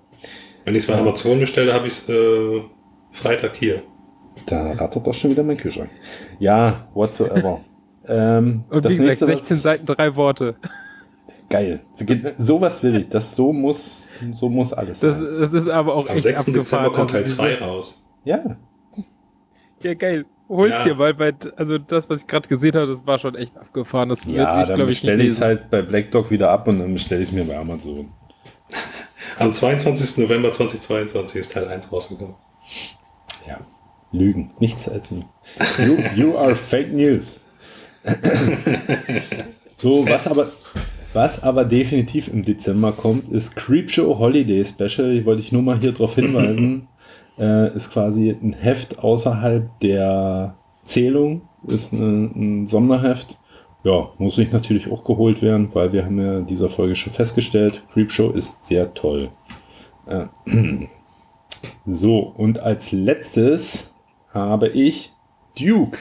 Wenn 0.65 0.76
ich 0.76 0.84
es 0.84 0.88
bei 0.88 0.95
Amazon 0.98 1.40
bestelle, 1.40 1.73
habe 1.73 1.88
ich 1.88 1.94
es 1.94 2.10
äh, 2.10 2.61
Freitag 3.11 3.56
hier. 3.56 3.81
Da 4.45 4.72
rattert 4.73 5.06
doch 5.07 5.14
schon 5.14 5.31
wieder 5.31 5.44
mein 5.44 5.57
Kühlschrank. 5.57 5.90
Ja, 6.40 6.88
whatsoever. 6.94 7.61
ähm, 8.07 8.64
Und 8.69 8.86
das 8.86 8.91
wie 8.94 8.98
gesagt, 8.98 9.10
nächste, 9.22 9.27
was- 9.27 9.40
16 9.40 9.57
Seiten, 9.57 9.86
drei 9.86 10.15
Worte. 10.15 10.56
Geil. 11.49 11.80
So 11.95 12.06
Sowas 12.38 12.84
will 12.84 12.95
ich. 12.98 13.10
Das 13.10 13.36
so 13.36 13.52
muss, 13.52 14.07
so 14.36 14.49
muss 14.49 14.72
alles 14.72 14.99
Das, 14.99 15.19
sein. 15.19 15.30
das 15.40 15.53
ist 15.53 15.68
aber 15.68 15.95
auch 15.95 16.07
Am 16.07 16.15
echt 16.15 16.23
6. 16.23 16.38
abgefahren. 16.40 16.64
Dezember 16.64 16.91
kommt 16.91 17.11
Teil 17.11 17.23
Also 17.23 17.36
2 17.38 17.48
diese- 17.49 17.61
raus. 17.61 18.02
Ja, 18.23 18.57
Ja, 19.81 19.94
geil. 19.95 20.26
Hol's 20.48 20.73
Ja. 20.77 20.84
dir 20.84 20.95
mal, 20.95 21.18
weil 21.19 21.34
also 21.57 21.77
das, 21.77 22.10
was 22.10 22.22
ich 22.22 22.27
gerade 22.27 22.48
gesehen 22.49 22.73
habe, 22.76 22.88
das 22.88 23.06
war 23.06 23.18
schon 23.18 23.36
echt 23.36 23.56
abgefahren. 23.57 24.10
Das 24.10 24.23
ja, 24.26 24.61
ich, 24.61 24.68
dann 24.68 24.76
glaub 24.76 24.90
ich, 24.90 25.02
bestelle 25.02 25.23
ich 25.23 25.30
es 25.30 25.41
halt 25.41 25.69
bei 25.69 25.81
Black 25.84 26.11
Dog 26.11 26.30
wieder 26.31 26.49
ab 26.52 26.68
und 26.68 26.80
dann 26.80 26.91
bestelle 26.94 27.22
ich 27.22 27.30
es 27.30 27.34
mir 27.34 27.44
bei 27.45 27.57
Amazon. 27.57 28.10
Am 29.38 29.51
22. 29.51 30.18
November 30.18 30.51
2022 30.51 31.39
ist 31.39 31.53
Teil 31.53 31.68
1 31.68 31.91
rausgekommen. 31.91 32.35
Ja. 33.47 33.60
Lügen. 34.11 34.51
Nichts 34.60 34.89
als 34.89 35.11
Lügen. 35.11 35.30
You, 35.77 35.97
you 36.15 36.38
are 36.38 36.56
fake 36.56 36.93
news. 36.93 37.39
so, 39.76 40.06
was 40.07 40.27
aber, 40.27 40.47
was 41.14 41.43
aber 41.43 41.65
definitiv 41.65 42.27
im 42.27 42.43
Dezember 42.43 42.91
kommt, 42.91 43.31
ist 43.31 43.56
Creepshow 43.56 44.18
Holiday 44.18 44.65
Special. 44.65 45.11
Ich 45.11 45.26
wollte 45.26 45.41
ich 45.41 45.51
nur 45.51 45.61
mal 45.61 45.80
hier 45.80 45.91
darauf 45.91 46.15
hinweisen. 46.15 46.88
äh, 47.39 47.76
ist 47.76 47.91
quasi 47.91 48.30
ein 48.30 48.53
Heft 48.53 48.99
außerhalb 48.99 49.80
der 49.80 50.56
Zählung. 50.84 51.41
Ist 51.68 51.93
ein, 51.93 52.64
ein 52.64 52.68
Sonderheft. 52.68 53.38
Ja, 53.84 54.10
muss 54.18 54.35
sich 54.35 54.51
natürlich 54.51 54.91
auch 54.91 55.06
geholt 55.06 55.41
werden, 55.41 55.69
weil 55.73 55.93
wir 55.93 56.06
haben 56.06 56.19
ja 56.19 56.39
in 56.39 56.45
dieser 56.45 56.69
Folge 56.69 56.95
schon 56.95 57.14
festgestellt, 57.14 57.81
Creepshow 57.93 58.31
ist 58.31 58.65
sehr 58.65 58.93
toll. 58.93 59.30
Äh, 60.06 60.26
so, 61.85 62.19
und 62.19 62.60
als 62.60 62.91
letztes 62.91 63.93
habe 64.34 64.68
ich 64.69 65.14
Duke. 65.57 65.99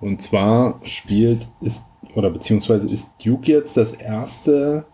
Und 0.00 0.22
zwar 0.22 0.80
spielt, 0.82 1.46
ist, 1.60 1.84
oder 2.14 2.30
beziehungsweise 2.30 2.90
ist 2.90 3.14
Duke 3.24 3.52
jetzt 3.52 3.76
das 3.76 3.92
erste 3.92 4.86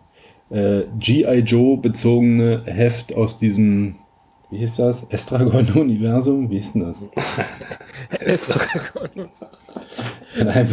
äh, 0.49 0.83
G.I. 0.99 1.39
Joe 1.39 1.77
bezogene 1.77 2.63
Heft 2.65 3.15
aus 3.15 3.37
diesem, 3.37 3.95
wie 4.49 4.57
hieß 4.57 4.77
das? 4.77 5.03
Estragon-Universum? 5.03 6.49
Wie 6.49 6.57
hieß 6.57 6.73
denn 6.73 6.83
das? 6.83 7.05
Estragon. 8.19 9.29
Nein, 10.41 10.69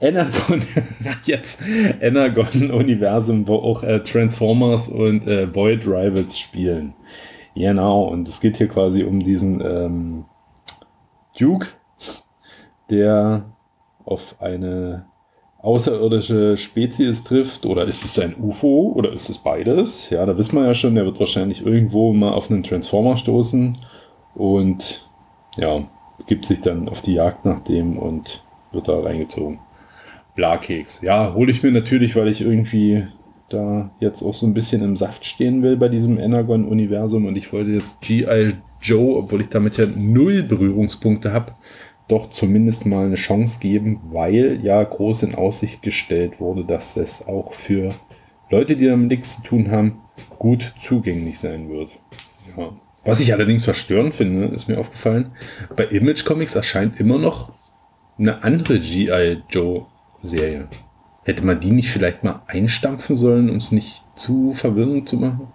Energon, 0.00 0.62
jetzt 1.24 1.62
Energon-Universum, 2.00 3.46
wo 3.46 3.56
auch 3.56 3.82
äh, 3.82 4.00
Transformers 4.00 4.88
und 4.88 5.26
äh, 5.26 5.54
Void 5.54 5.86
Rivals 5.86 6.38
spielen. 6.38 6.94
Genau, 7.54 8.04
und 8.04 8.26
es 8.26 8.40
geht 8.40 8.56
hier 8.56 8.68
quasi 8.68 9.04
um 9.04 9.20
diesen 9.20 9.60
ähm, 9.60 10.24
Duke, 11.38 11.68
der 12.90 13.54
auf 14.04 14.36
eine 14.40 15.06
außerirdische 15.58 16.56
Spezies 16.56 17.24
trifft, 17.24 17.64
oder 17.64 17.84
ist 17.84 18.04
es 18.04 18.18
ein 18.18 18.36
UFO, 18.38 18.92
oder 18.94 19.12
ist 19.12 19.30
es 19.30 19.38
beides? 19.38 20.10
Ja, 20.10 20.26
da 20.26 20.36
wissen 20.36 20.58
wir 20.58 20.66
ja 20.66 20.74
schon, 20.74 20.94
der 20.94 21.06
wird 21.06 21.20
wahrscheinlich 21.20 21.64
irgendwo 21.64 22.12
mal 22.12 22.32
auf 22.32 22.50
einen 22.50 22.62
Transformer 22.62 23.16
stoßen 23.16 23.78
und 24.34 25.08
ja, 25.56 25.88
gibt 26.26 26.46
sich 26.46 26.60
dann 26.60 26.88
auf 26.88 27.02
die 27.02 27.14
Jagd 27.14 27.44
nach 27.44 27.60
dem 27.60 27.98
und 27.98 28.44
wird 28.72 28.88
da 28.88 29.00
reingezogen. 29.00 29.58
Blakeks. 30.34 31.00
Ja, 31.02 31.34
hole 31.34 31.50
ich 31.50 31.62
mir 31.62 31.70
natürlich, 31.70 32.16
weil 32.16 32.28
ich 32.28 32.40
irgendwie 32.40 33.06
da 33.48 33.90
jetzt 34.00 34.22
auch 34.22 34.34
so 34.34 34.46
ein 34.46 34.54
bisschen 34.54 34.82
im 34.82 34.96
Saft 34.96 35.24
stehen 35.24 35.62
will 35.62 35.76
bei 35.76 35.88
diesem 35.88 36.18
Energon-Universum 36.18 37.26
und 37.26 37.36
ich 37.36 37.52
wollte 37.52 37.70
jetzt 37.70 38.00
G.I. 38.00 38.54
Joe, 38.80 39.18
obwohl 39.18 39.42
ich 39.42 39.48
damit 39.48 39.76
ja 39.76 39.86
null 39.86 40.42
Berührungspunkte 40.42 41.32
habe, 41.32 41.52
doch 42.08 42.30
zumindest 42.30 42.84
mal 42.84 43.06
eine 43.06 43.14
Chance 43.14 43.60
geben, 43.60 44.00
weil 44.10 44.60
ja 44.62 44.82
groß 44.82 45.22
in 45.22 45.34
Aussicht 45.34 45.82
gestellt 45.82 46.40
wurde, 46.40 46.64
dass 46.64 46.96
es 46.96 47.26
auch 47.26 47.52
für 47.52 47.94
Leute, 48.50 48.76
die 48.76 48.86
damit 48.86 49.08
nichts 49.08 49.36
zu 49.36 49.42
tun 49.42 49.70
haben, 49.70 50.00
gut 50.38 50.74
zugänglich 50.80 51.38
sein 51.38 51.70
wird. 51.70 51.90
Ja. 52.56 52.72
Was 53.04 53.20
ich 53.20 53.32
allerdings 53.32 53.64
verstörend 53.64 54.14
finde, 54.14 54.46
ist 54.46 54.68
mir 54.68 54.78
aufgefallen, 54.78 55.32
bei 55.76 55.84
Image 55.84 56.24
Comics 56.24 56.54
erscheint 56.54 56.98
immer 57.00 57.18
noch 57.18 57.52
eine 58.18 58.42
andere 58.42 58.80
G.I. 58.80 59.42
Joe 59.50 59.86
Serie. 60.22 60.68
Hätte 61.24 61.44
man 61.44 61.60
die 61.60 61.70
nicht 61.70 61.90
vielleicht 61.90 62.22
mal 62.24 62.42
einstampfen 62.46 63.16
sollen, 63.16 63.50
um 63.50 63.56
es 63.56 63.72
nicht 63.72 64.02
zu 64.14 64.52
verwirrend 64.54 65.08
zu 65.08 65.16
machen? 65.16 65.48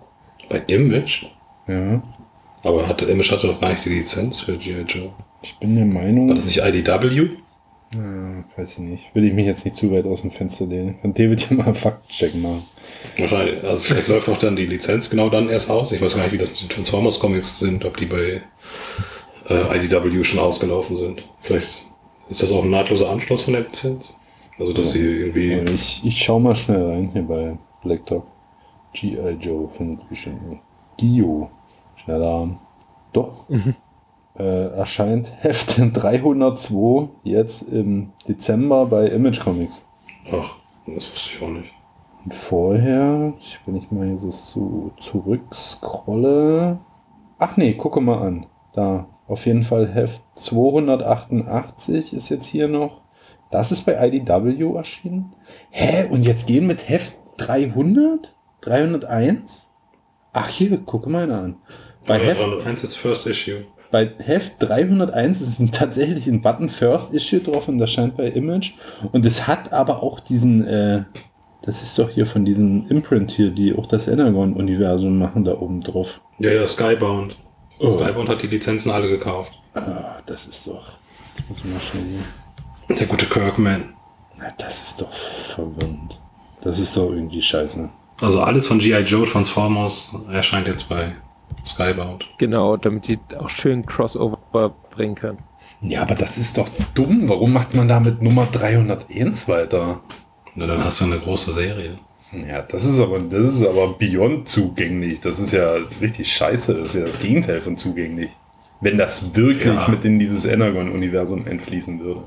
Bei 0.50 0.62
Image? 0.68 1.26
Ja, 1.68 2.02
Aber 2.64 2.88
hatte, 2.88 3.06
Image 3.06 3.32
hatte 3.32 3.48
doch 3.48 3.60
gar 3.60 3.70
nicht 3.70 3.86
die 3.86 3.90
Lizenz 3.90 4.42
für 4.42 4.58
G.I. 4.58 4.84
Joe. 4.88 5.12
ich 5.42 5.58
bin 5.58 5.76
der 5.76 5.86
Meinung. 5.86 6.28
War 6.28 6.36
das 6.36 6.46
nicht 6.46 6.62
IDW? 6.64 7.30
Ja, 7.96 8.44
weiß 8.56 8.74
ich 8.74 8.80
nicht. 8.80 9.16
Will 9.16 9.26
ich 9.26 9.34
mich 9.34 9.46
jetzt 9.46 9.66
nicht 9.66 9.76
zu 9.76 9.92
weit 9.92 10.06
aus 10.06 10.22
dem 10.22 10.32
Fenster 10.32 10.66
lehnen. 10.68 11.00
Kann 11.02 11.14
David 11.14 11.50
ja 11.50 11.56
mal 11.58 11.74
Faktcheck 11.74 12.36
machen. 12.36 12.64
Wahrscheinlich. 13.18 13.64
Also 13.64 13.82
vielleicht 13.82 14.08
läuft 14.08 14.30
auch 14.30 14.38
dann 14.38 14.56
die 14.56 14.66
Lizenz 14.66 15.10
genau 15.10 15.30
dann 15.30 15.50
erst 15.50 15.70
aus. 15.70 15.92
Ich 15.92 16.02
weiß 16.02 16.16
gar 16.16 16.24
nicht, 16.24 16.34
wie 16.34 16.38
das 16.38 16.50
mit 16.50 16.62
den 16.62 16.70
Transformers 16.70 17.20
Comics 17.20 17.60
sind, 17.60 17.86
ob 17.86 17.98
die 17.98 18.06
bei 18.06 18.42
äh, 19.50 19.78
IDW 19.86 20.24
schon 20.24 20.40
ausgelaufen 20.40 20.98
sind. 20.98 21.24
Vielleicht 21.40 21.84
ist 22.30 22.44
das 22.44 22.52
auch 22.52 22.64
ein 22.64 22.70
nahtloser 22.70 23.10
Anschluss 23.10 23.42
von 23.42 23.54
der 23.54 23.64
Lizenz. 23.64 24.16
Also 24.58 24.74
dass 24.74 24.92
sie 24.92 25.00
irgendwie. 25.00 25.52
Ja, 25.54 25.64
ich, 25.64 26.06
ich 26.06 26.22
schau 26.22 26.40
mal 26.40 26.56
schnell 26.56 26.86
rein 26.86 27.10
hier 27.14 27.24
bei 27.24 27.58
Blacktop. 27.82 28.28
G.I. 28.94 29.38
Joe 29.40 29.70
findet 29.70 30.08
bestimmt 30.10 30.50
nicht. 30.50 30.62
Gio. 30.98 31.50
Schneller. 31.96 32.60
Doch. 33.14 33.48
äh, 34.38 34.68
erscheint 34.68 35.32
Heft 35.40 35.76
302 35.94 37.10
jetzt 37.24 37.64
im 37.64 38.12
Dezember 38.28 38.86
bei 38.86 39.08
Image 39.08 39.40
Comics. 39.42 39.88
Ach, 40.32 40.56
das 40.86 41.12
wusste 41.12 41.30
ich 41.36 41.42
auch 41.42 41.50
nicht. 41.50 41.72
Und 42.24 42.34
vorher, 42.34 43.34
wenn 43.66 43.76
ich 43.76 43.92
mal 43.92 44.08
hier 44.08 44.18
so 44.18 44.30
zu, 44.30 44.92
zurück 45.00 45.54
scrolle. 45.54 46.80
Ach 47.38 47.56
nee, 47.58 47.74
gucke 47.74 48.02
mal 48.02 48.22
an. 48.22 48.46
Da, 48.74 49.08
auf 49.28 49.46
jeden 49.46 49.64
Fall 49.64 49.88
Heft 49.88 50.22
288 50.36 52.14
ist 52.14 52.30
jetzt 52.30 52.48
hier 52.48 52.68
noch. 52.68 53.02
Das 53.52 53.72
ist 53.72 53.86
bei 53.86 54.08
IDW 54.08 54.76
erschienen. 54.76 55.34
Hä? 55.70 56.08
Und 56.10 56.24
jetzt 56.24 56.48
gehen 56.48 56.68
mit 56.68 56.88
Heft 56.90 57.18
300? 57.38 58.36
301? 58.62 59.70
Ach 60.34 60.48
hier, 60.50 60.78
gucke 60.80 61.10
mal 61.10 61.32
an. 61.32 61.58
Bei 62.06 62.20
Heft 62.20 62.42
301 62.42 62.84
ist 62.84 62.96
First 62.96 63.26
Issue. 63.28 63.66
bei 63.92 64.12
Heft 64.20 64.56
301 64.60 65.42
ist 65.42 65.74
tatsächlich 65.74 66.28
ein 66.28 66.42
Button 66.42 66.70
First 66.70 67.14
Issue 67.14 67.40
drauf 67.40 67.68
und 67.68 67.80
das 67.80 67.92
scheint 67.92 68.18
bei 68.18 68.28
Image. 68.28 68.74
Und 69.12 69.26
es 69.26 69.48
hat 69.48 69.74
aber 69.74 70.04
auch 70.04 70.20
diesen, 70.20 70.68
äh, 70.68 71.04
das 71.62 71.82
ist 71.82 72.00
doch 72.00 72.10
hier 72.10 72.26
von 72.26 72.46
diesem 72.46 72.88
Imprint 72.88 73.32
hier, 73.32 73.52
die 73.52 73.76
auch 73.76 73.86
das 73.86 74.08
Energon-Universum 74.08 75.18
machen, 75.18 75.44
da 75.44 75.54
oben 75.54 75.82
drauf. 75.82 76.22
Ja, 76.40 76.52
ja, 76.52 76.68
Skybound. 76.68 77.36
Oh. 77.80 77.98
Skybound 78.00 78.30
hat 78.30 78.42
die 78.42 78.48
Lizenzen 78.48 78.92
alle 78.92 79.10
gekauft. 79.10 79.52
Ah, 79.74 80.18
das 80.26 80.48
ist 80.48 80.68
doch. 80.68 80.94
Jetzt 81.38 81.50
muss 81.50 81.60
ich 81.60 81.66
mal 81.66 81.82
schnell 81.82 82.04
hier. 82.88 82.96
Der 82.98 83.08
gute 83.08 83.26
Kirkman. 83.26 83.94
Na, 84.38 84.54
das 84.58 84.90
ist 84.90 85.02
doch 85.02 85.12
verwirrend. 85.12 86.20
Das 86.62 86.80
ist 86.80 86.96
doch 86.98 87.12
irgendwie 87.12 87.42
scheiße. 87.42 87.90
Also 88.22 88.42
alles 88.42 88.68
von 88.68 88.80
G.I. 88.80 89.04
Joe 89.04 89.26
Transformers 89.26 90.14
erscheint 90.32 90.68
jetzt 90.68 90.90
bei 90.90 91.16
Skybound. 91.66 92.26
Genau, 92.38 92.78
damit 92.78 93.08
die 93.08 93.20
auch 93.38 93.50
schön 93.50 93.86
Crossover 93.86 94.74
bringen 94.92 95.16
können. 95.16 95.40
Ja, 95.82 96.02
aber 96.02 96.16
das 96.16 96.38
ist 96.38 96.58
doch 96.58 96.70
dumm. 96.94 97.30
Warum 97.30 97.54
macht 97.54 97.76
man 97.76 97.88
da 97.88 98.00
mit 98.00 98.22
Nummer 98.22 98.46
301 98.46 99.48
weiter? 99.48 100.02
Na, 100.60 100.68
dann 100.68 100.84
hast 100.84 101.00
du 101.00 101.06
eine 101.06 101.18
große 101.18 101.54
Serie. 101.54 101.98
Ja, 102.34 102.62
das 102.62 102.84
ist 102.84 103.00
aber, 103.00 103.20
das 103.20 103.48
ist 103.56 103.66
aber 103.66 103.94
beyond 103.98 104.50
zugänglich. 104.50 105.22
Das 105.22 105.40
ist 105.40 105.54
ja 105.54 105.76
richtig 106.02 106.32
scheiße. 106.34 106.74
Das 106.74 106.94
ist 106.94 107.00
ja 107.00 107.08
das 107.08 107.20
Gegenteil 107.22 107.62
von 107.62 107.78
zugänglich. 107.78 108.30
Wenn 108.82 108.98
das 108.98 109.34
wirklich 109.36 109.66
Ja. 109.74 109.88
mit 109.88 110.04
in 110.04 110.20
dieses 110.20 110.46
Energon-Universum 110.46 111.46
einfließen 111.48 112.02
würde. 112.02 112.26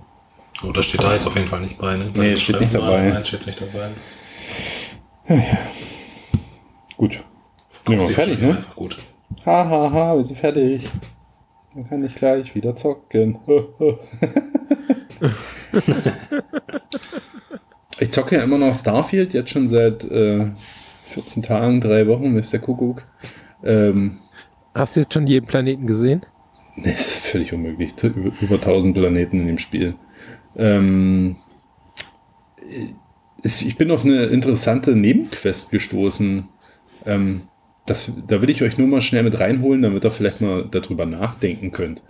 Oh, 0.64 0.72
das 0.72 0.86
steht 0.86 1.02
da 1.02 1.12
jetzt 1.12 1.26
auf 1.26 1.36
jeden 1.36 1.46
Fall 1.48 1.60
nicht 1.60 1.76
bei, 1.76 1.94
ne? 1.96 2.10
Bei 2.14 2.20
Nee, 2.22 2.36
steht 2.36 2.58
nicht 2.60 2.74
dabei. 2.74 3.10
Nein, 3.10 3.24
steht 3.24 3.46
nicht 3.46 3.60
dabei. 3.60 3.90
Gut. 6.96 7.22
Sind 7.86 7.98
wir 7.98 8.06
fertig, 8.08 8.40
ne? 8.40 8.64
Gut. 8.74 8.96
Ha, 9.44 9.68
ha, 9.68 9.90
ha, 9.92 10.16
wir 10.16 10.24
sind 10.24 10.38
fertig. 10.38 10.88
Dann 11.74 11.86
kann 11.86 12.02
ich 12.02 12.14
gleich 12.14 12.54
wieder 12.54 12.74
zocken. 12.76 13.38
ich 18.12 18.16
zocke 18.16 18.36
ja 18.36 18.42
immer 18.42 18.58
noch 18.58 18.76
Starfield, 18.76 19.32
jetzt 19.32 19.48
schon 19.48 19.68
seit 19.68 20.04
äh, 20.04 20.44
14 21.06 21.42
Tagen, 21.42 21.80
drei 21.80 22.06
Wochen, 22.06 22.38
der 22.38 22.60
Kuckuck. 22.60 23.04
Ähm, 23.64 24.18
Hast 24.74 24.96
du 24.96 25.00
jetzt 25.00 25.14
schon 25.14 25.26
jeden 25.26 25.46
Planeten 25.46 25.86
gesehen? 25.86 26.26
Nee, 26.76 26.92
ist 26.92 27.24
völlig 27.26 27.54
unmöglich. 27.54 27.94
Über, 28.02 28.30
über 28.38 28.56
1000 28.56 28.94
Planeten 28.94 29.40
in 29.40 29.46
dem 29.46 29.56
Spiel. 29.56 29.94
Ähm, 30.56 31.36
ich 33.42 33.78
bin 33.78 33.90
auf 33.90 34.04
eine 34.04 34.24
interessante 34.24 34.94
Nebenquest 34.94 35.70
gestoßen. 35.70 36.48
Ähm, 37.06 37.48
das, 37.86 38.12
da 38.28 38.40
will 38.40 38.50
ich 38.50 38.62
euch 38.62 38.78
nur 38.78 38.86
mal 38.86 39.02
schnell 39.02 39.24
mit 39.24 39.40
reinholen, 39.40 39.82
damit 39.82 40.04
ihr 40.04 40.10
vielleicht 40.12 40.40
mal 40.40 40.66
darüber 40.70 41.04
nachdenken 41.04 41.72
könnt. 41.72 42.02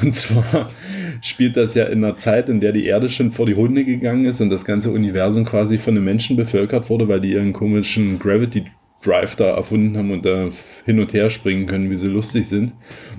Und 0.00 0.16
zwar 0.16 0.70
spielt 1.20 1.56
das 1.56 1.74
ja 1.74 1.84
in 1.84 2.02
einer 2.02 2.16
Zeit, 2.16 2.48
in 2.48 2.60
der 2.60 2.72
die 2.72 2.86
Erde 2.86 3.10
schon 3.10 3.32
vor 3.32 3.44
die 3.44 3.54
Hunde 3.54 3.84
gegangen 3.84 4.24
ist 4.24 4.40
und 4.40 4.48
das 4.48 4.64
ganze 4.64 4.90
Universum 4.90 5.44
quasi 5.44 5.76
von 5.76 5.94
den 5.94 6.04
Menschen 6.04 6.36
bevölkert 6.36 6.88
wurde, 6.88 7.08
weil 7.08 7.20
die 7.20 7.32
ihren 7.32 7.52
komischen 7.52 8.18
Gravity 8.18 8.64
Drive 9.02 9.36
da 9.36 9.54
erfunden 9.54 9.96
haben 9.96 10.10
und 10.10 10.24
da 10.24 10.48
hin 10.84 10.98
und 10.98 11.12
her 11.12 11.30
springen 11.30 11.66
können, 11.66 11.90
wie 11.90 11.96
sie 11.96 12.08
lustig 12.08 12.48
sind. 12.48 12.72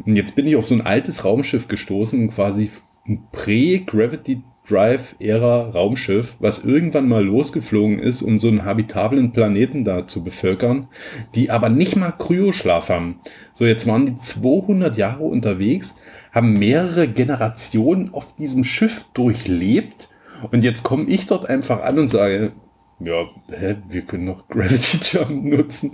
Und 0.06 0.16
jetzt 0.16 0.36
bin 0.36 0.46
ich 0.48 0.56
auf 0.56 0.68
so 0.68 0.76
ein 0.76 0.86
altes 0.86 1.24
Raumschiff 1.24 1.68
gestoßen, 1.68 2.32
quasi 2.32 2.70
ein 3.08 3.24
Prä-Gravity 3.32 4.42
Drive-Ära 4.70 5.70
Raumschiff, 5.72 6.36
was 6.40 6.64
irgendwann 6.64 7.08
mal 7.08 7.24
losgeflogen 7.24 8.00
ist, 8.00 8.22
um 8.22 8.40
so 8.40 8.48
einen 8.48 8.66
habitablen 8.66 9.32
Planeten 9.32 9.84
da 9.84 10.06
zu 10.06 10.24
bevölkern, 10.24 10.88
die 11.36 11.50
aber 11.50 11.70
nicht 11.70 11.96
mal 11.96 12.12
Kryoschlaf 12.12 12.90
haben. 12.90 13.20
So, 13.54 13.66
jetzt 13.66 13.88
waren 13.88 14.06
die 14.06 14.18
200 14.18 14.96
Jahre 14.98 15.24
unterwegs, 15.24 16.02
haben 16.32 16.60
mehrere 16.60 17.08
Generationen 17.08 18.14
auf 18.14 18.36
diesem 18.36 18.64
Schiff 18.64 19.06
durchlebt 19.14 20.10
und 20.52 20.64
jetzt 20.64 20.84
komme 20.84 21.06
ich 21.06 21.28
dort 21.28 21.50
einfach 21.50 21.82
an 21.82 22.00
und 22.00 22.10
sage, 22.10 22.52
ja, 23.00 23.30
hä, 23.50 23.78
wir 23.90 24.02
können 24.02 24.26
noch 24.26 24.48
Gravity 24.50 24.98
Jump 25.04 25.46
nutzen. 25.46 25.92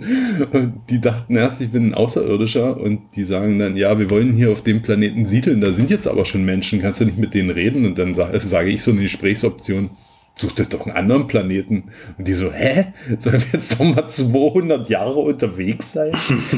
Und 0.52 0.82
die 0.90 1.00
dachten 1.00 1.36
erst, 1.36 1.60
ich 1.60 1.70
bin 1.70 1.90
ein 1.90 1.94
Außerirdischer 1.94 2.78
und 2.78 3.00
die 3.14 3.24
sagen 3.24 3.58
dann, 3.58 3.76
ja, 3.76 3.98
wir 3.98 4.10
wollen 4.10 4.32
hier 4.32 4.50
auf 4.50 4.62
dem 4.62 4.82
Planeten 4.82 5.26
siedeln, 5.26 5.60
da 5.60 5.72
sind 5.72 5.90
jetzt 5.90 6.08
aber 6.08 6.24
schon 6.24 6.44
Menschen, 6.44 6.80
kannst 6.80 7.00
du 7.00 7.04
nicht 7.04 7.18
mit 7.18 7.34
denen 7.34 7.50
reden? 7.50 7.86
Und 7.86 7.98
dann 7.98 8.14
sage 8.14 8.40
sage 8.40 8.70
ich 8.70 8.82
so 8.82 8.90
eine 8.90 9.02
Gesprächsoption, 9.02 9.90
such 10.34 10.52
dir 10.52 10.66
doch 10.66 10.86
einen 10.86 10.96
anderen 10.96 11.26
Planeten. 11.28 11.90
Und 12.18 12.26
die 12.26 12.34
so, 12.34 12.52
hä? 12.52 12.86
Sollen 13.18 13.40
wir 13.40 13.48
jetzt 13.52 13.78
noch 13.78 13.94
mal 13.94 14.08
200 14.08 14.88
Jahre 14.90 15.20
unterwegs 15.20 15.92
sein? 15.92 16.12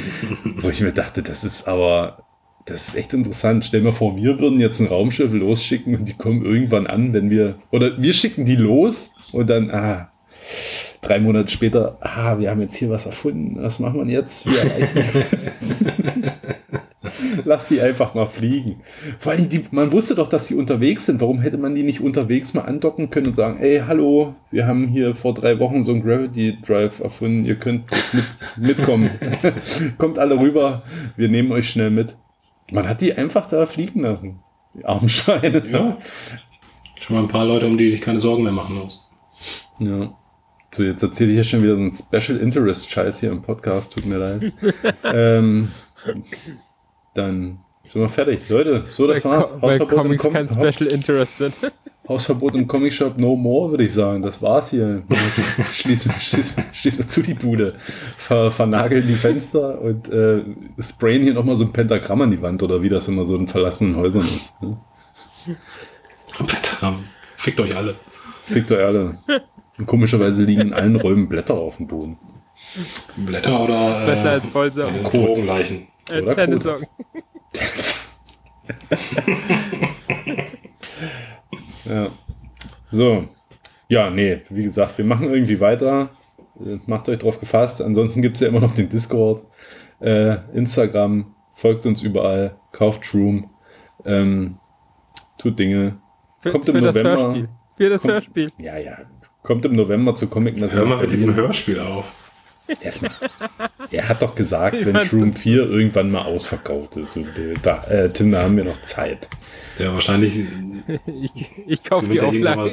Wo 0.63 0.71
ich 0.71 0.81
mir 0.81 0.93
dachte, 0.93 1.23
das 1.23 1.45
ist 1.45 1.69
aber, 1.69 2.25
das 2.65 2.89
ist 2.89 2.95
echt 2.97 3.13
interessant. 3.13 3.67
Stell 3.67 3.83
mal 3.83 3.93
vor, 3.93 4.17
wir 4.17 4.39
würden 4.41 4.61
jetzt 4.61 4.81
ein 4.81 4.87
Raumschiff 4.87 5.33
losschicken 5.33 5.95
und 5.95 6.09
die 6.09 6.15
kommen 6.15 6.45
irgendwann 6.45 6.87
an, 6.87 7.13
wenn 7.13 7.29
wir, 7.29 7.59
oder 7.71 8.01
wir 8.01 8.15
schicken 8.15 8.47
die 8.47 8.57
los 8.57 9.13
und 9.33 9.51
dann, 9.51 9.71
ah, 9.71 10.11
drei 11.01 11.19
Monate 11.19 11.51
später, 11.51 11.97
ah, 12.01 12.39
wir 12.39 12.51
haben 12.51 12.61
jetzt 12.61 12.77
hier 12.77 12.91
was 12.91 13.07
erfunden, 13.07 13.57
was 13.61 13.79
machen 13.79 14.07
wir 14.07 14.13
jetzt? 14.13 14.47
Wir. 14.47 14.55
Lass 17.45 17.69
die 17.69 17.81
einfach 17.81 18.15
mal 18.15 18.27
fliegen. 18.27 18.81
Vor 19.19 19.33
allem, 19.33 19.49
die, 19.49 19.65
man 19.71 19.93
wusste 19.93 20.15
doch, 20.15 20.29
dass 20.29 20.47
sie 20.47 20.55
unterwegs 20.55 21.07
sind. 21.07 21.21
Warum 21.21 21.41
hätte 21.41 21.59
man 21.59 21.75
die 21.75 21.83
nicht 21.83 22.01
unterwegs 22.01 22.55
mal 22.55 22.63
andocken 22.63 23.11
können 23.11 23.29
und 23.29 23.37
sagen, 23.37 23.59
ey, 23.59 23.83
hallo, 23.87 24.35
wir 24.51 24.67
haben 24.67 24.89
hier 24.89 25.15
vor 25.15 25.35
drei 25.35 25.59
Wochen 25.59 25.85
so 25.85 25.93
einen 25.93 26.03
Gravity 26.03 26.59
Drive 26.65 27.01
erfunden, 27.01 27.47
ihr 27.47 27.57
könnt 27.57 27.85
mit, 28.13 28.25
mitkommen. 28.57 29.11
Kommt 29.99 30.19
alle 30.19 30.39
rüber, 30.39 30.83
wir 31.17 31.29
nehmen 31.29 31.53
euch 31.53 31.71
schnell 31.71 31.91
mit. 31.91 32.17
Man 32.71 32.89
hat 32.89 33.01
die 33.01 33.15
einfach 33.15 33.47
da 33.47 33.67
fliegen 33.67 34.01
lassen. 34.01 34.41
Die 34.75 34.85
armen 34.85 35.09
Schweine. 35.09 35.63
Ja. 35.71 35.97
Schon 36.99 37.17
mal 37.17 37.23
ein 37.23 37.29
paar 37.29 37.47
Leute, 37.47 37.67
um 37.67 37.79
die 37.79 37.91
dich 37.91 38.01
keine 38.01 38.21
Sorgen 38.21 38.43
mehr 38.43 38.53
machen 38.53 38.77
musst. 38.77 39.05
Ja. 39.79 40.13
So, 40.79 40.85
jetzt 40.85 41.03
erzähle 41.03 41.33
ich 41.33 41.39
ja 41.39 41.43
schon 41.43 41.65
wieder 41.65 41.75
so 41.75 41.81
einen 41.81 41.93
Special 41.93 42.39
Interest 42.39 42.89
Scheiß 42.89 43.19
hier 43.19 43.33
im 43.33 43.43
Podcast, 43.43 43.95
tut 43.95 44.07
mir 44.07 44.19
leid. 44.19 44.53
ähm, 45.03 45.73
dann 47.17 47.59
sind 47.83 48.01
wir 48.01 48.09
fertig. 48.09 48.49
Leute, 48.49 48.85
so 48.89 49.09
das 49.09 49.25
Weil, 49.25 49.33
war's. 49.33 49.55
Weil 49.61 49.71
Hausverbot 49.73 49.91
im 49.91 49.99
Comics 50.03 50.23
Com- 50.23 50.33
kein 50.33 50.49
Special 50.49 50.93
Interest 50.93 51.37
sind. 51.37 51.57
Hausverbot 52.09 52.55
im 52.55 52.69
Comicshop 52.69 53.19
No 53.19 53.35
More, 53.35 53.73
würde 53.73 53.83
ich 53.87 53.93
sagen. 53.93 54.23
Das 54.23 54.41
war's 54.41 54.71
hier. 54.71 55.03
Schließ, 55.73 56.09
schließ, 56.21 56.55
schließ 56.73 56.99
mal 57.01 57.09
zu 57.09 57.23
die 57.23 57.35
Bude. 57.35 57.75
Ver, 58.17 58.53
vernageln 58.53 59.05
die 59.09 59.15
Fenster 59.15 59.81
und 59.81 60.09
äh, 60.13 60.45
sprayen 60.81 61.25
hier 61.25 61.35
nochmal 61.35 61.57
so 61.57 61.65
ein 61.65 61.73
Pentagramm 61.73 62.23
an 62.23 62.31
die 62.31 62.41
Wand 62.41 62.63
oder 62.63 62.81
wie 62.83 62.89
das 62.89 63.09
immer 63.09 63.27
so 63.27 63.35
in 63.35 63.49
verlassenen 63.49 63.97
Häusern 63.97 64.23
ist. 64.23 64.63
Ne? 64.63 64.77
Pentagramm. 66.39 67.03
Fickt 67.37 67.59
euch 67.59 67.75
alle. 67.75 67.97
Fickt 68.43 68.71
euch 68.71 68.85
alle. 68.85 69.19
Und 69.79 69.87
komischerweise 69.87 70.45
liegen 70.45 70.61
in 70.61 70.73
allen 70.75 70.97
Räumen 70.97 71.29
Blätter 71.29 71.55
auf 71.55 71.77
dem 71.77 71.87
Boden. 71.87 72.19
Blätter 73.17 73.63
oder 73.63 74.05
Besser 74.07 74.27
äh, 74.27 74.35
als 74.35 74.47
Vollsaugen. 74.47 75.05
Drogenleichen. 75.05 75.87
Äh, 76.11 76.23
oder 76.23 76.35
Tennissocken. 76.35 76.87
Ja. 81.85 82.09
So. 82.87 83.27
Ja, 83.89 84.11
nee, 84.11 84.43
wie 84.51 84.63
gesagt, 84.63 84.99
wir 84.99 85.05
machen 85.05 85.33
irgendwie 85.33 85.61
weiter. 85.61 86.11
Äh, 86.61 86.79
Macht 86.87 87.09
euch 87.09 87.19
drauf 87.19 87.41
gefasst. 87.41 87.81
Ansonsten 87.81 88.21
gibt 88.23 88.37
es 88.37 88.43
ja 88.43 88.49
immer 88.49 88.61
noch 88.61 88.73
den 88.73 88.89
Discord, 88.89 89.43
äh, 90.01 90.37
Instagram, 90.53 91.35
folgt 91.55 91.87
uns 91.87 92.03
überall, 92.03 92.57
kauft 92.73 93.05
Shroom, 93.07 93.51
ähm, 94.05 94.59
tut 95.39 95.59
Dinge. 95.59 95.97
Für, 96.41 96.51
Kommt 96.53 96.69
im 96.69 96.75
für 96.75 96.81
das 96.83 96.97
November. 96.97 97.23
Hörspiel. 97.23 97.49
Für 97.77 97.89
das 97.91 98.03
Kommt- 98.03 98.13
Hörspiel. 98.15 98.53
Ja, 98.59 98.77
ja. 98.77 98.99
Kommt 99.43 99.65
im 99.65 99.77
November 99.77 100.15
zu 100.15 100.27
Comic 100.29 100.57
Hör 100.59 100.87
mal 100.87 100.99
mit 101.01 101.11
diesem 101.11 101.35
Hörspiel 101.35 101.81
auf. 101.81 102.05
Der, 102.83 102.91
ist 102.91 103.01
mal, 103.01 103.11
der 103.91 104.09
hat 104.11 104.21
doch 104.21 104.35
gesagt, 104.35 104.85
wenn 104.85 105.01
Shroom 105.01 105.33
4 105.33 105.71
irgendwann 105.71 106.11
mal 106.11 106.23
ausverkauft 106.23 106.97
ist. 106.97 107.17
Und, 107.17 107.39
äh, 107.39 107.55
da, 107.63 107.83
äh, 107.85 108.11
Tim, 108.11 108.31
da 108.31 108.43
haben 108.43 108.59
wir 108.59 108.65
noch 108.65 108.83
Zeit. 108.83 109.27
Der 109.79 109.95
wahrscheinlich 109.95 110.45
Ich, 111.07 111.33
ich 111.67 111.85
kaufe 111.85 112.09
die 112.09 112.21
Auflage. 112.21 112.57
mal 112.57 112.73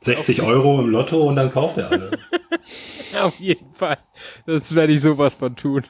60 0.00 0.40
Euro 0.42 0.80
im 0.80 0.88
Lotto 0.88 1.28
und 1.28 1.36
dann 1.36 1.50
kauft 1.52 1.76
er 1.76 1.90
alle. 1.90 2.18
Ich, 3.10 3.18
auf 3.20 3.38
jeden 3.38 3.72
Fall. 3.74 3.98
Das 4.46 4.74
werde 4.74 4.94
ich 4.94 5.02
sowas 5.02 5.34
von 5.34 5.54
tun. 5.56 5.84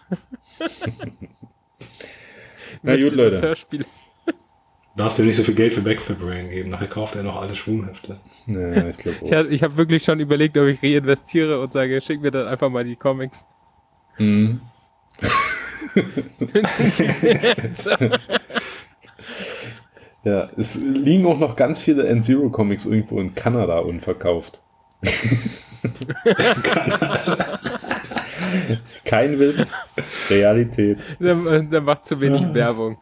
Na 2.82 2.96
gut, 2.96 3.02
Möchte 3.02 3.16
das 3.16 3.34
Leute. 3.34 3.46
Hörspiel. 3.48 3.86
Darfst 4.96 5.18
du 5.18 5.24
nicht 5.24 5.36
so 5.36 5.42
viel 5.42 5.54
Geld 5.54 5.74
für 5.74 5.80
Back 5.80 6.00
for 6.00 6.14
Brain 6.14 6.48
geben. 6.50 6.70
Nachher 6.70 6.86
kauft 6.86 7.16
er 7.16 7.24
noch 7.24 7.40
alle 7.40 7.54
Schwumhefte. 7.54 8.20
Ja, 8.46 8.86
ich 8.88 8.96
glaube 8.98 9.18
Ich, 9.50 9.62
hab- 9.62 9.70
habe 9.70 9.76
wirklich 9.76 10.04
schon 10.04 10.20
überlegt, 10.20 10.56
ob 10.56 10.66
ich 10.66 10.82
reinvestiere 10.82 11.60
und 11.60 11.72
sage, 11.72 12.00
schick 12.00 12.20
mir 12.20 12.30
dann 12.30 12.46
einfach 12.46 12.70
mal 12.70 12.84
die 12.84 12.96
Comics. 12.96 13.44
Mhm. 14.18 14.60
Ja, 20.24 20.48
es 20.56 20.76
liegen 20.76 21.26
auch 21.26 21.38
noch 21.38 21.54
ganz 21.54 21.80
viele 21.80 22.06
N-Zero 22.06 22.48
Comics 22.48 22.86
irgendwo 22.86 23.20
in 23.20 23.34
Kanada 23.34 23.80
unverkauft. 23.80 24.62
Kein 29.04 29.38
Witz, 29.38 29.74
Realität. 30.30 30.98
der, 31.20 31.60
der 31.60 31.80
macht 31.82 32.06
zu 32.06 32.18
wenig 32.20 32.42
Werbung. 32.54 32.96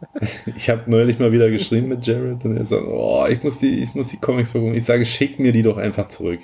Ich 0.56 0.70
habe 0.70 0.90
neulich 0.90 1.18
mal 1.18 1.32
wieder 1.32 1.50
geschrieben 1.50 1.88
mit 1.88 2.06
Jared 2.06 2.44
und 2.44 2.56
er 2.56 2.64
sagt, 2.64 2.84
oh, 2.86 3.26
ich 3.28 3.42
muss 3.42 3.58
die, 3.58 3.80
ich 3.80 3.94
muss 3.94 4.08
die 4.08 4.16
Comics 4.18 4.50
vergucken. 4.50 4.74
Ich 4.74 4.84
sage, 4.84 5.06
schick 5.06 5.38
mir 5.38 5.52
die 5.52 5.62
doch 5.62 5.76
einfach 5.76 6.08
zurück. 6.08 6.40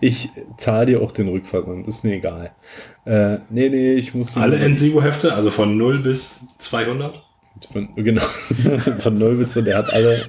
Ich 0.00 0.30
zahle 0.56 0.86
dir 0.86 1.02
auch 1.02 1.12
den 1.12 1.28
Rückversand, 1.28 1.86
ist 1.86 2.04
mir 2.04 2.14
egal. 2.14 2.52
Äh, 3.04 3.38
nee, 3.50 3.68
nee, 3.68 3.92
ich 3.92 4.14
muss 4.14 4.34
die 4.34 4.40
Alle 4.40 4.56
N-Zero-Hefte, 4.56 5.34
also 5.34 5.50
von 5.50 5.76
0 5.76 5.98
bis 6.00 6.48
200. 6.58 7.22
Von, 7.72 7.94
genau, 7.96 8.22
von 8.98 9.18
0 9.18 9.36
bis 9.36 9.50
2, 9.50 9.62
der 9.62 9.78
hat 9.78 9.92
alle, 9.92 10.26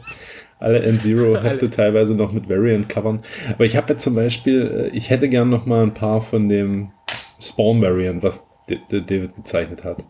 alle 0.59 0.81
N-Zero-Hefte 0.81 1.69
teilweise 1.69 2.15
noch 2.15 2.31
mit 2.31 2.49
Variant-Covern. 2.49 3.23
Aber 3.53 3.65
ich 3.65 3.77
habe 3.77 3.93
jetzt 3.93 4.03
zum 4.03 4.15
Beispiel, 4.15 4.89
äh, 4.91 4.97
ich 4.97 5.09
hätte 5.09 5.29
gern 5.29 5.49
noch 5.49 5.65
mal 5.65 5.83
ein 5.83 5.93
paar 5.93 6.21
von 6.21 6.49
dem 6.49 6.91
Spawn-Variant, 7.39 8.23
was 8.23 8.45
David 8.89 9.35
gezeichnet 9.35 9.83
hat. 9.83 10.03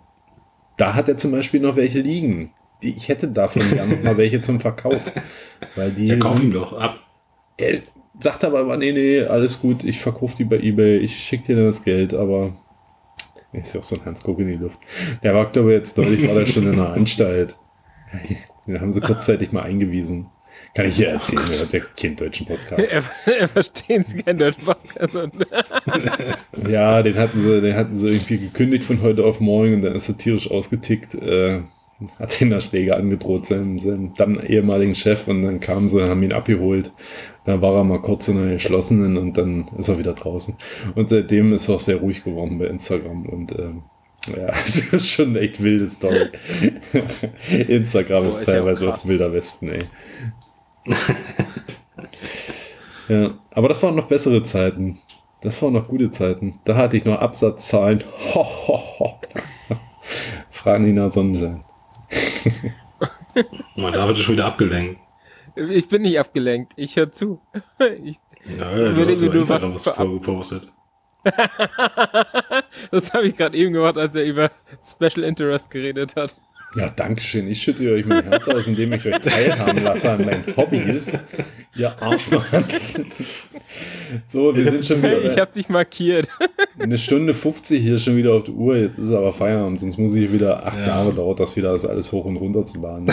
Da 0.82 0.96
hat 0.96 1.08
er 1.08 1.16
zum 1.16 1.30
Beispiel 1.30 1.60
noch 1.60 1.76
welche 1.76 2.00
liegen. 2.00 2.54
Die, 2.82 2.90
ich 2.90 3.08
hätte 3.08 3.28
davon 3.28 3.62
gern 3.72 3.88
noch 3.88 4.02
mal 4.02 4.18
welche 4.18 4.42
zum 4.42 4.60
Verkauf. 4.60 5.00
Weil 5.76 5.92
die 5.92 6.08
Ja, 6.08 6.16
kauf 6.18 6.42
ihm 6.42 6.52
doch 6.52 6.74
ab. 6.74 7.00
er 7.58 7.84
sagt 8.20 8.44
aber, 8.44 8.62
aber, 8.62 8.78
nee, 8.78 8.92
nee, 8.92 9.22
alles 9.22 9.60
gut, 9.60 9.84
ich 9.84 10.00
verkaufe 10.00 10.36
die 10.36 10.44
bei 10.44 10.58
Ebay, 10.58 10.98
ich 10.98 11.20
schicke 11.20 11.46
dir 11.46 11.56
dann 11.58 11.66
das 11.68 11.84
Geld, 11.84 12.16
aber 12.16 12.56
ist 13.54 13.76
ja 13.76 13.82
auch 13.82 13.84
so 13.84 13.96
ein 13.96 14.06
Hans 14.06 14.24
Guck 14.24 14.40
in 14.40 14.48
die 14.48 14.56
Luft. 14.56 14.80
Der 15.22 15.36
war, 15.36 15.52
glaube 15.52 15.72
ich, 15.72 15.78
jetzt 15.78 16.00
deutlich, 16.00 16.28
war 16.28 16.34
der 16.34 16.48
schon 16.48 16.64
in 16.64 16.74
einer 16.74 16.94
Anstalt. 16.94 17.56
Den 18.66 18.82
haben 18.82 18.92
sie 18.92 19.02
kurzzeitig 19.02 19.52
mal 19.52 19.62
eingewiesen. 19.62 20.32
Kann 20.74 20.88
ich 20.88 20.96
hier 20.96 21.10
erzählen, 21.10 21.44
der 21.50 21.60
hat 21.60 21.74
ja 21.74 21.80
keinen 22.00 22.16
deutschen 22.16 22.48
Podcast. 22.48 22.94
Er, 22.94 23.04
er 23.40 23.48
versteht 23.50 24.08
es 24.08 24.16
kein 24.26 24.38
Deutsch. 24.38 24.58
Also, 24.98 25.28
Ja, 26.70 27.04
den 27.04 27.16
hatten 27.16 27.40
sie, 27.42 27.62
den 27.62 27.76
hatten 27.76 27.96
sie 27.96 28.08
irgendwie 28.08 28.38
gekündigt 28.38 28.86
von 28.86 29.02
heute 29.02 29.26
auf 29.26 29.42
morgen 29.42 29.76
und 29.76 29.82
dann 29.82 29.96
ist 29.96 30.08
er 30.08 30.18
tierisch 30.18 30.50
ausgetickt, 30.50 31.16
äh, 31.16 31.62
hat 32.20 32.40
den 32.40 32.52
da 32.52 32.62
Schläge 32.62 32.96
angedroht, 32.96 33.48
seinem, 33.48 33.80
seinem 33.80 34.14
dann 34.16 34.40
ehemaligen 34.40 34.96
Chef 34.96 35.28
und 35.28 35.42
dann 35.42 35.60
kamen 35.60 35.90
sie, 35.90 36.02
haben 36.08 36.24
ihn 36.24 36.32
abgeholt. 36.32 36.92
Dann 37.44 37.62
war 37.62 37.76
er 37.76 37.84
mal 37.84 38.02
kurz 38.02 38.30
in 38.30 38.38
einer 38.38 38.54
geschlossenen 38.54 39.18
und 39.18 39.38
dann 39.38 39.70
ist 39.78 39.90
er 39.90 40.00
wieder 40.00 40.14
draußen. 40.14 40.56
Und 40.96 41.10
seitdem 41.10 41.54
ist 41.54 41.68
er 41.68 41.76
auch 41.76 41.80
sehr 41.82 41.98
ruhig 41.98 42.24
geworden 42.24 42.58
bei 42.60 42.66
Instagram 42.66 43.26
und 43.26 43.52
ähm, 43.60 43.84
ja, 44.28 44.46
das 44.48 44.78
ist 44.78 45.10
schon 45.10 45.30
eine 45.30 45.40
echt 45.40 45.62
wilde 45.62 45.90
Story. 45.90 46.28
Instagram 47.68 48.24
Boah, 48.24 48.30
ist 48.30 48.42
ist 48.42 48.48
ja 48.48 48.54
auch 48.54 48.58
teilweise 48.58 48.94
auch 48.94 49.06
wilder 49.06 49.34
Westen, 49.34 49.70
ey. 49.70 49.82
ja, 53.08 53.32
aber 53.52 53.70
das 53.70 53.82
waren 53.84 53.96
noch 53.96 54.08
bessere 54.08 54.44
Zeiten. 54.44 55.00
Das 55.42 55.62
waren 55.62 55.74
noch 55.74 55.88
gute 55.88 56.12
Zeiten. 56.12 56.60
Da 56.66 56.76
hatte 56.76 56.98
ich 56.98 57.06
noch 57.06 57.20
Absatzzahlen. 57.20 58.04
Ho, 58.34 58.44
ho, 58.44 58.80
ho. 59.00 59.20
Fragen 60.52 60.86
Nina 60.86 61.10
Sonnenschein. 61.10 61.66
Man, 63.76 63.94
da 63.94 64.08
wird 64.08 64.18
schon 64.18 64.36
wieder 64.36 64.46
abgelenkt. 64.46 65.00
ich 65.56 65.88
bin 65.88 66.04
nicht 66.04 66.20
abgelenkt. 66.20 66.74
Ich 66.76 66.96
höre 66.96 67.12
zu. 67.12 67.42
Ich, 68.04 68.18
Ja, 68.60 68.92
du 68.92 69.08
hast 69.08 69.22
über 69.22 69.36
Instagram 69.36 69.74
was 69.74 69.88
was 69.88 69.96
gepostet. 69.96 70.72
das 72.92 73.14
habe 73.14 73.28
ich 73.28 73.38
gerade 73.38 73.56
eben 73.58 73.74
gemacht, 73.74 73.98
als 73.98 74.16
er 74.16 74.24
über 74.26 74.52
Special 74.84 75.24
Interest 75.24 75.70
geredet 75.70 76.16
hat. 76.16 76.36
Ja, 76.76 76.90
danke 76.90 77.22
schön. 77.22 77.48
Ich 77.50 77.62
schütte 77.62 77.92
euch 77.92 78.06
mein 78.06 78.24
Herz 78.24 78.48
aus, 78.48 78.66
indem 78.68 78.94
ich 78.94 79.06
euch 79.06 79.20
teilhaben 79.20 79.84
lasse 79.84 80.12
an 80.12 80.26
meinen 80.26 80.56
Hobbys. 80.56 81.20
Ihr 81.76 82.02
Arschmann. 82.02 82.44
So, 84.28 84.56
wir 84.56 84.64
sind 84.64 84.86
schon 84.86 85.02
Hey, 85.02 85.18
ich 85.20 85.32
wieder 85.32 85.42
habe 85.42 85.52
dich 85.52 85.70
markiert. 85.70 86.30
eine 86.80 86.98
Stunde 86.98 87.34
50 87.34 87.82
hier 87.82 87.98
schon 87.98 88.16
wieder 88.18 88.34
auf 88.34 88.44
der 88.46 88.54
Uhr. 88.54 88.78
Jetzt 88.78 88.98
ist 89.00 89.12
aber 89.12 89.34
Feierabend, 89.34 89.80
sonst 89.80 89.98
muss 89.98 90.14
ich 90.16 90.32
wieder 90.32 90.66
acht 90.66 90.80
Ja. 90.80 90.88
Jahre 90.88 91.14
dauert 91.14 91.40
das 91.40 91.56
wieder, 91.56 91.72
das 91.74 91.86
alles 91.86 92.12
hoch 92.12 92.26
und 92.26 92.38
runter 92.38 92.66
zu 92.66 92.80
laden. 92.80 93.08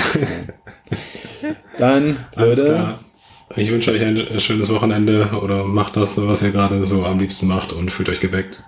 Dann, 1.79 2.17
Alles 2.35 2.59
Leute, 2.61 2.71
klar. 2.75 3.01
Ich 3.57 3.71
wünsche 3.71 3.93
euch 3.93 4.03
ein 4.05 4.41
schönes 4.41 4.69
Wochenende 4.69 5.31
oder 5.43 5.65
macht 5.65 5.97
das, 5.97 6.21
was 6.21 6.43
ihr 6.43 6.51
gerade 6.51 6.85
so 6.85 7.05
am 7.05 7.19
liebsten 7.19 7.47
macht 7.47 7.73
und 7.73 7.91
fühlt 7.91 8.09
euch 8.09 8.21
geweckt. 8.21 8.63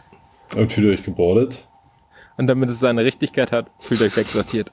und 0.57 0.73
fühlt 0.73 0.99
euch 0.99 1.05
gebordet. 1.05 1.67
Und 2.39 2.47
damit 2.47 2.71
es 2.71 2.81
seine 2.81 3.05
Richtigkeit 3.05 3.53
hat, 3.53 3.67
fühlt 3.79 4.01
euch 4.01 4.17
wegsortiert. 4.17 4.73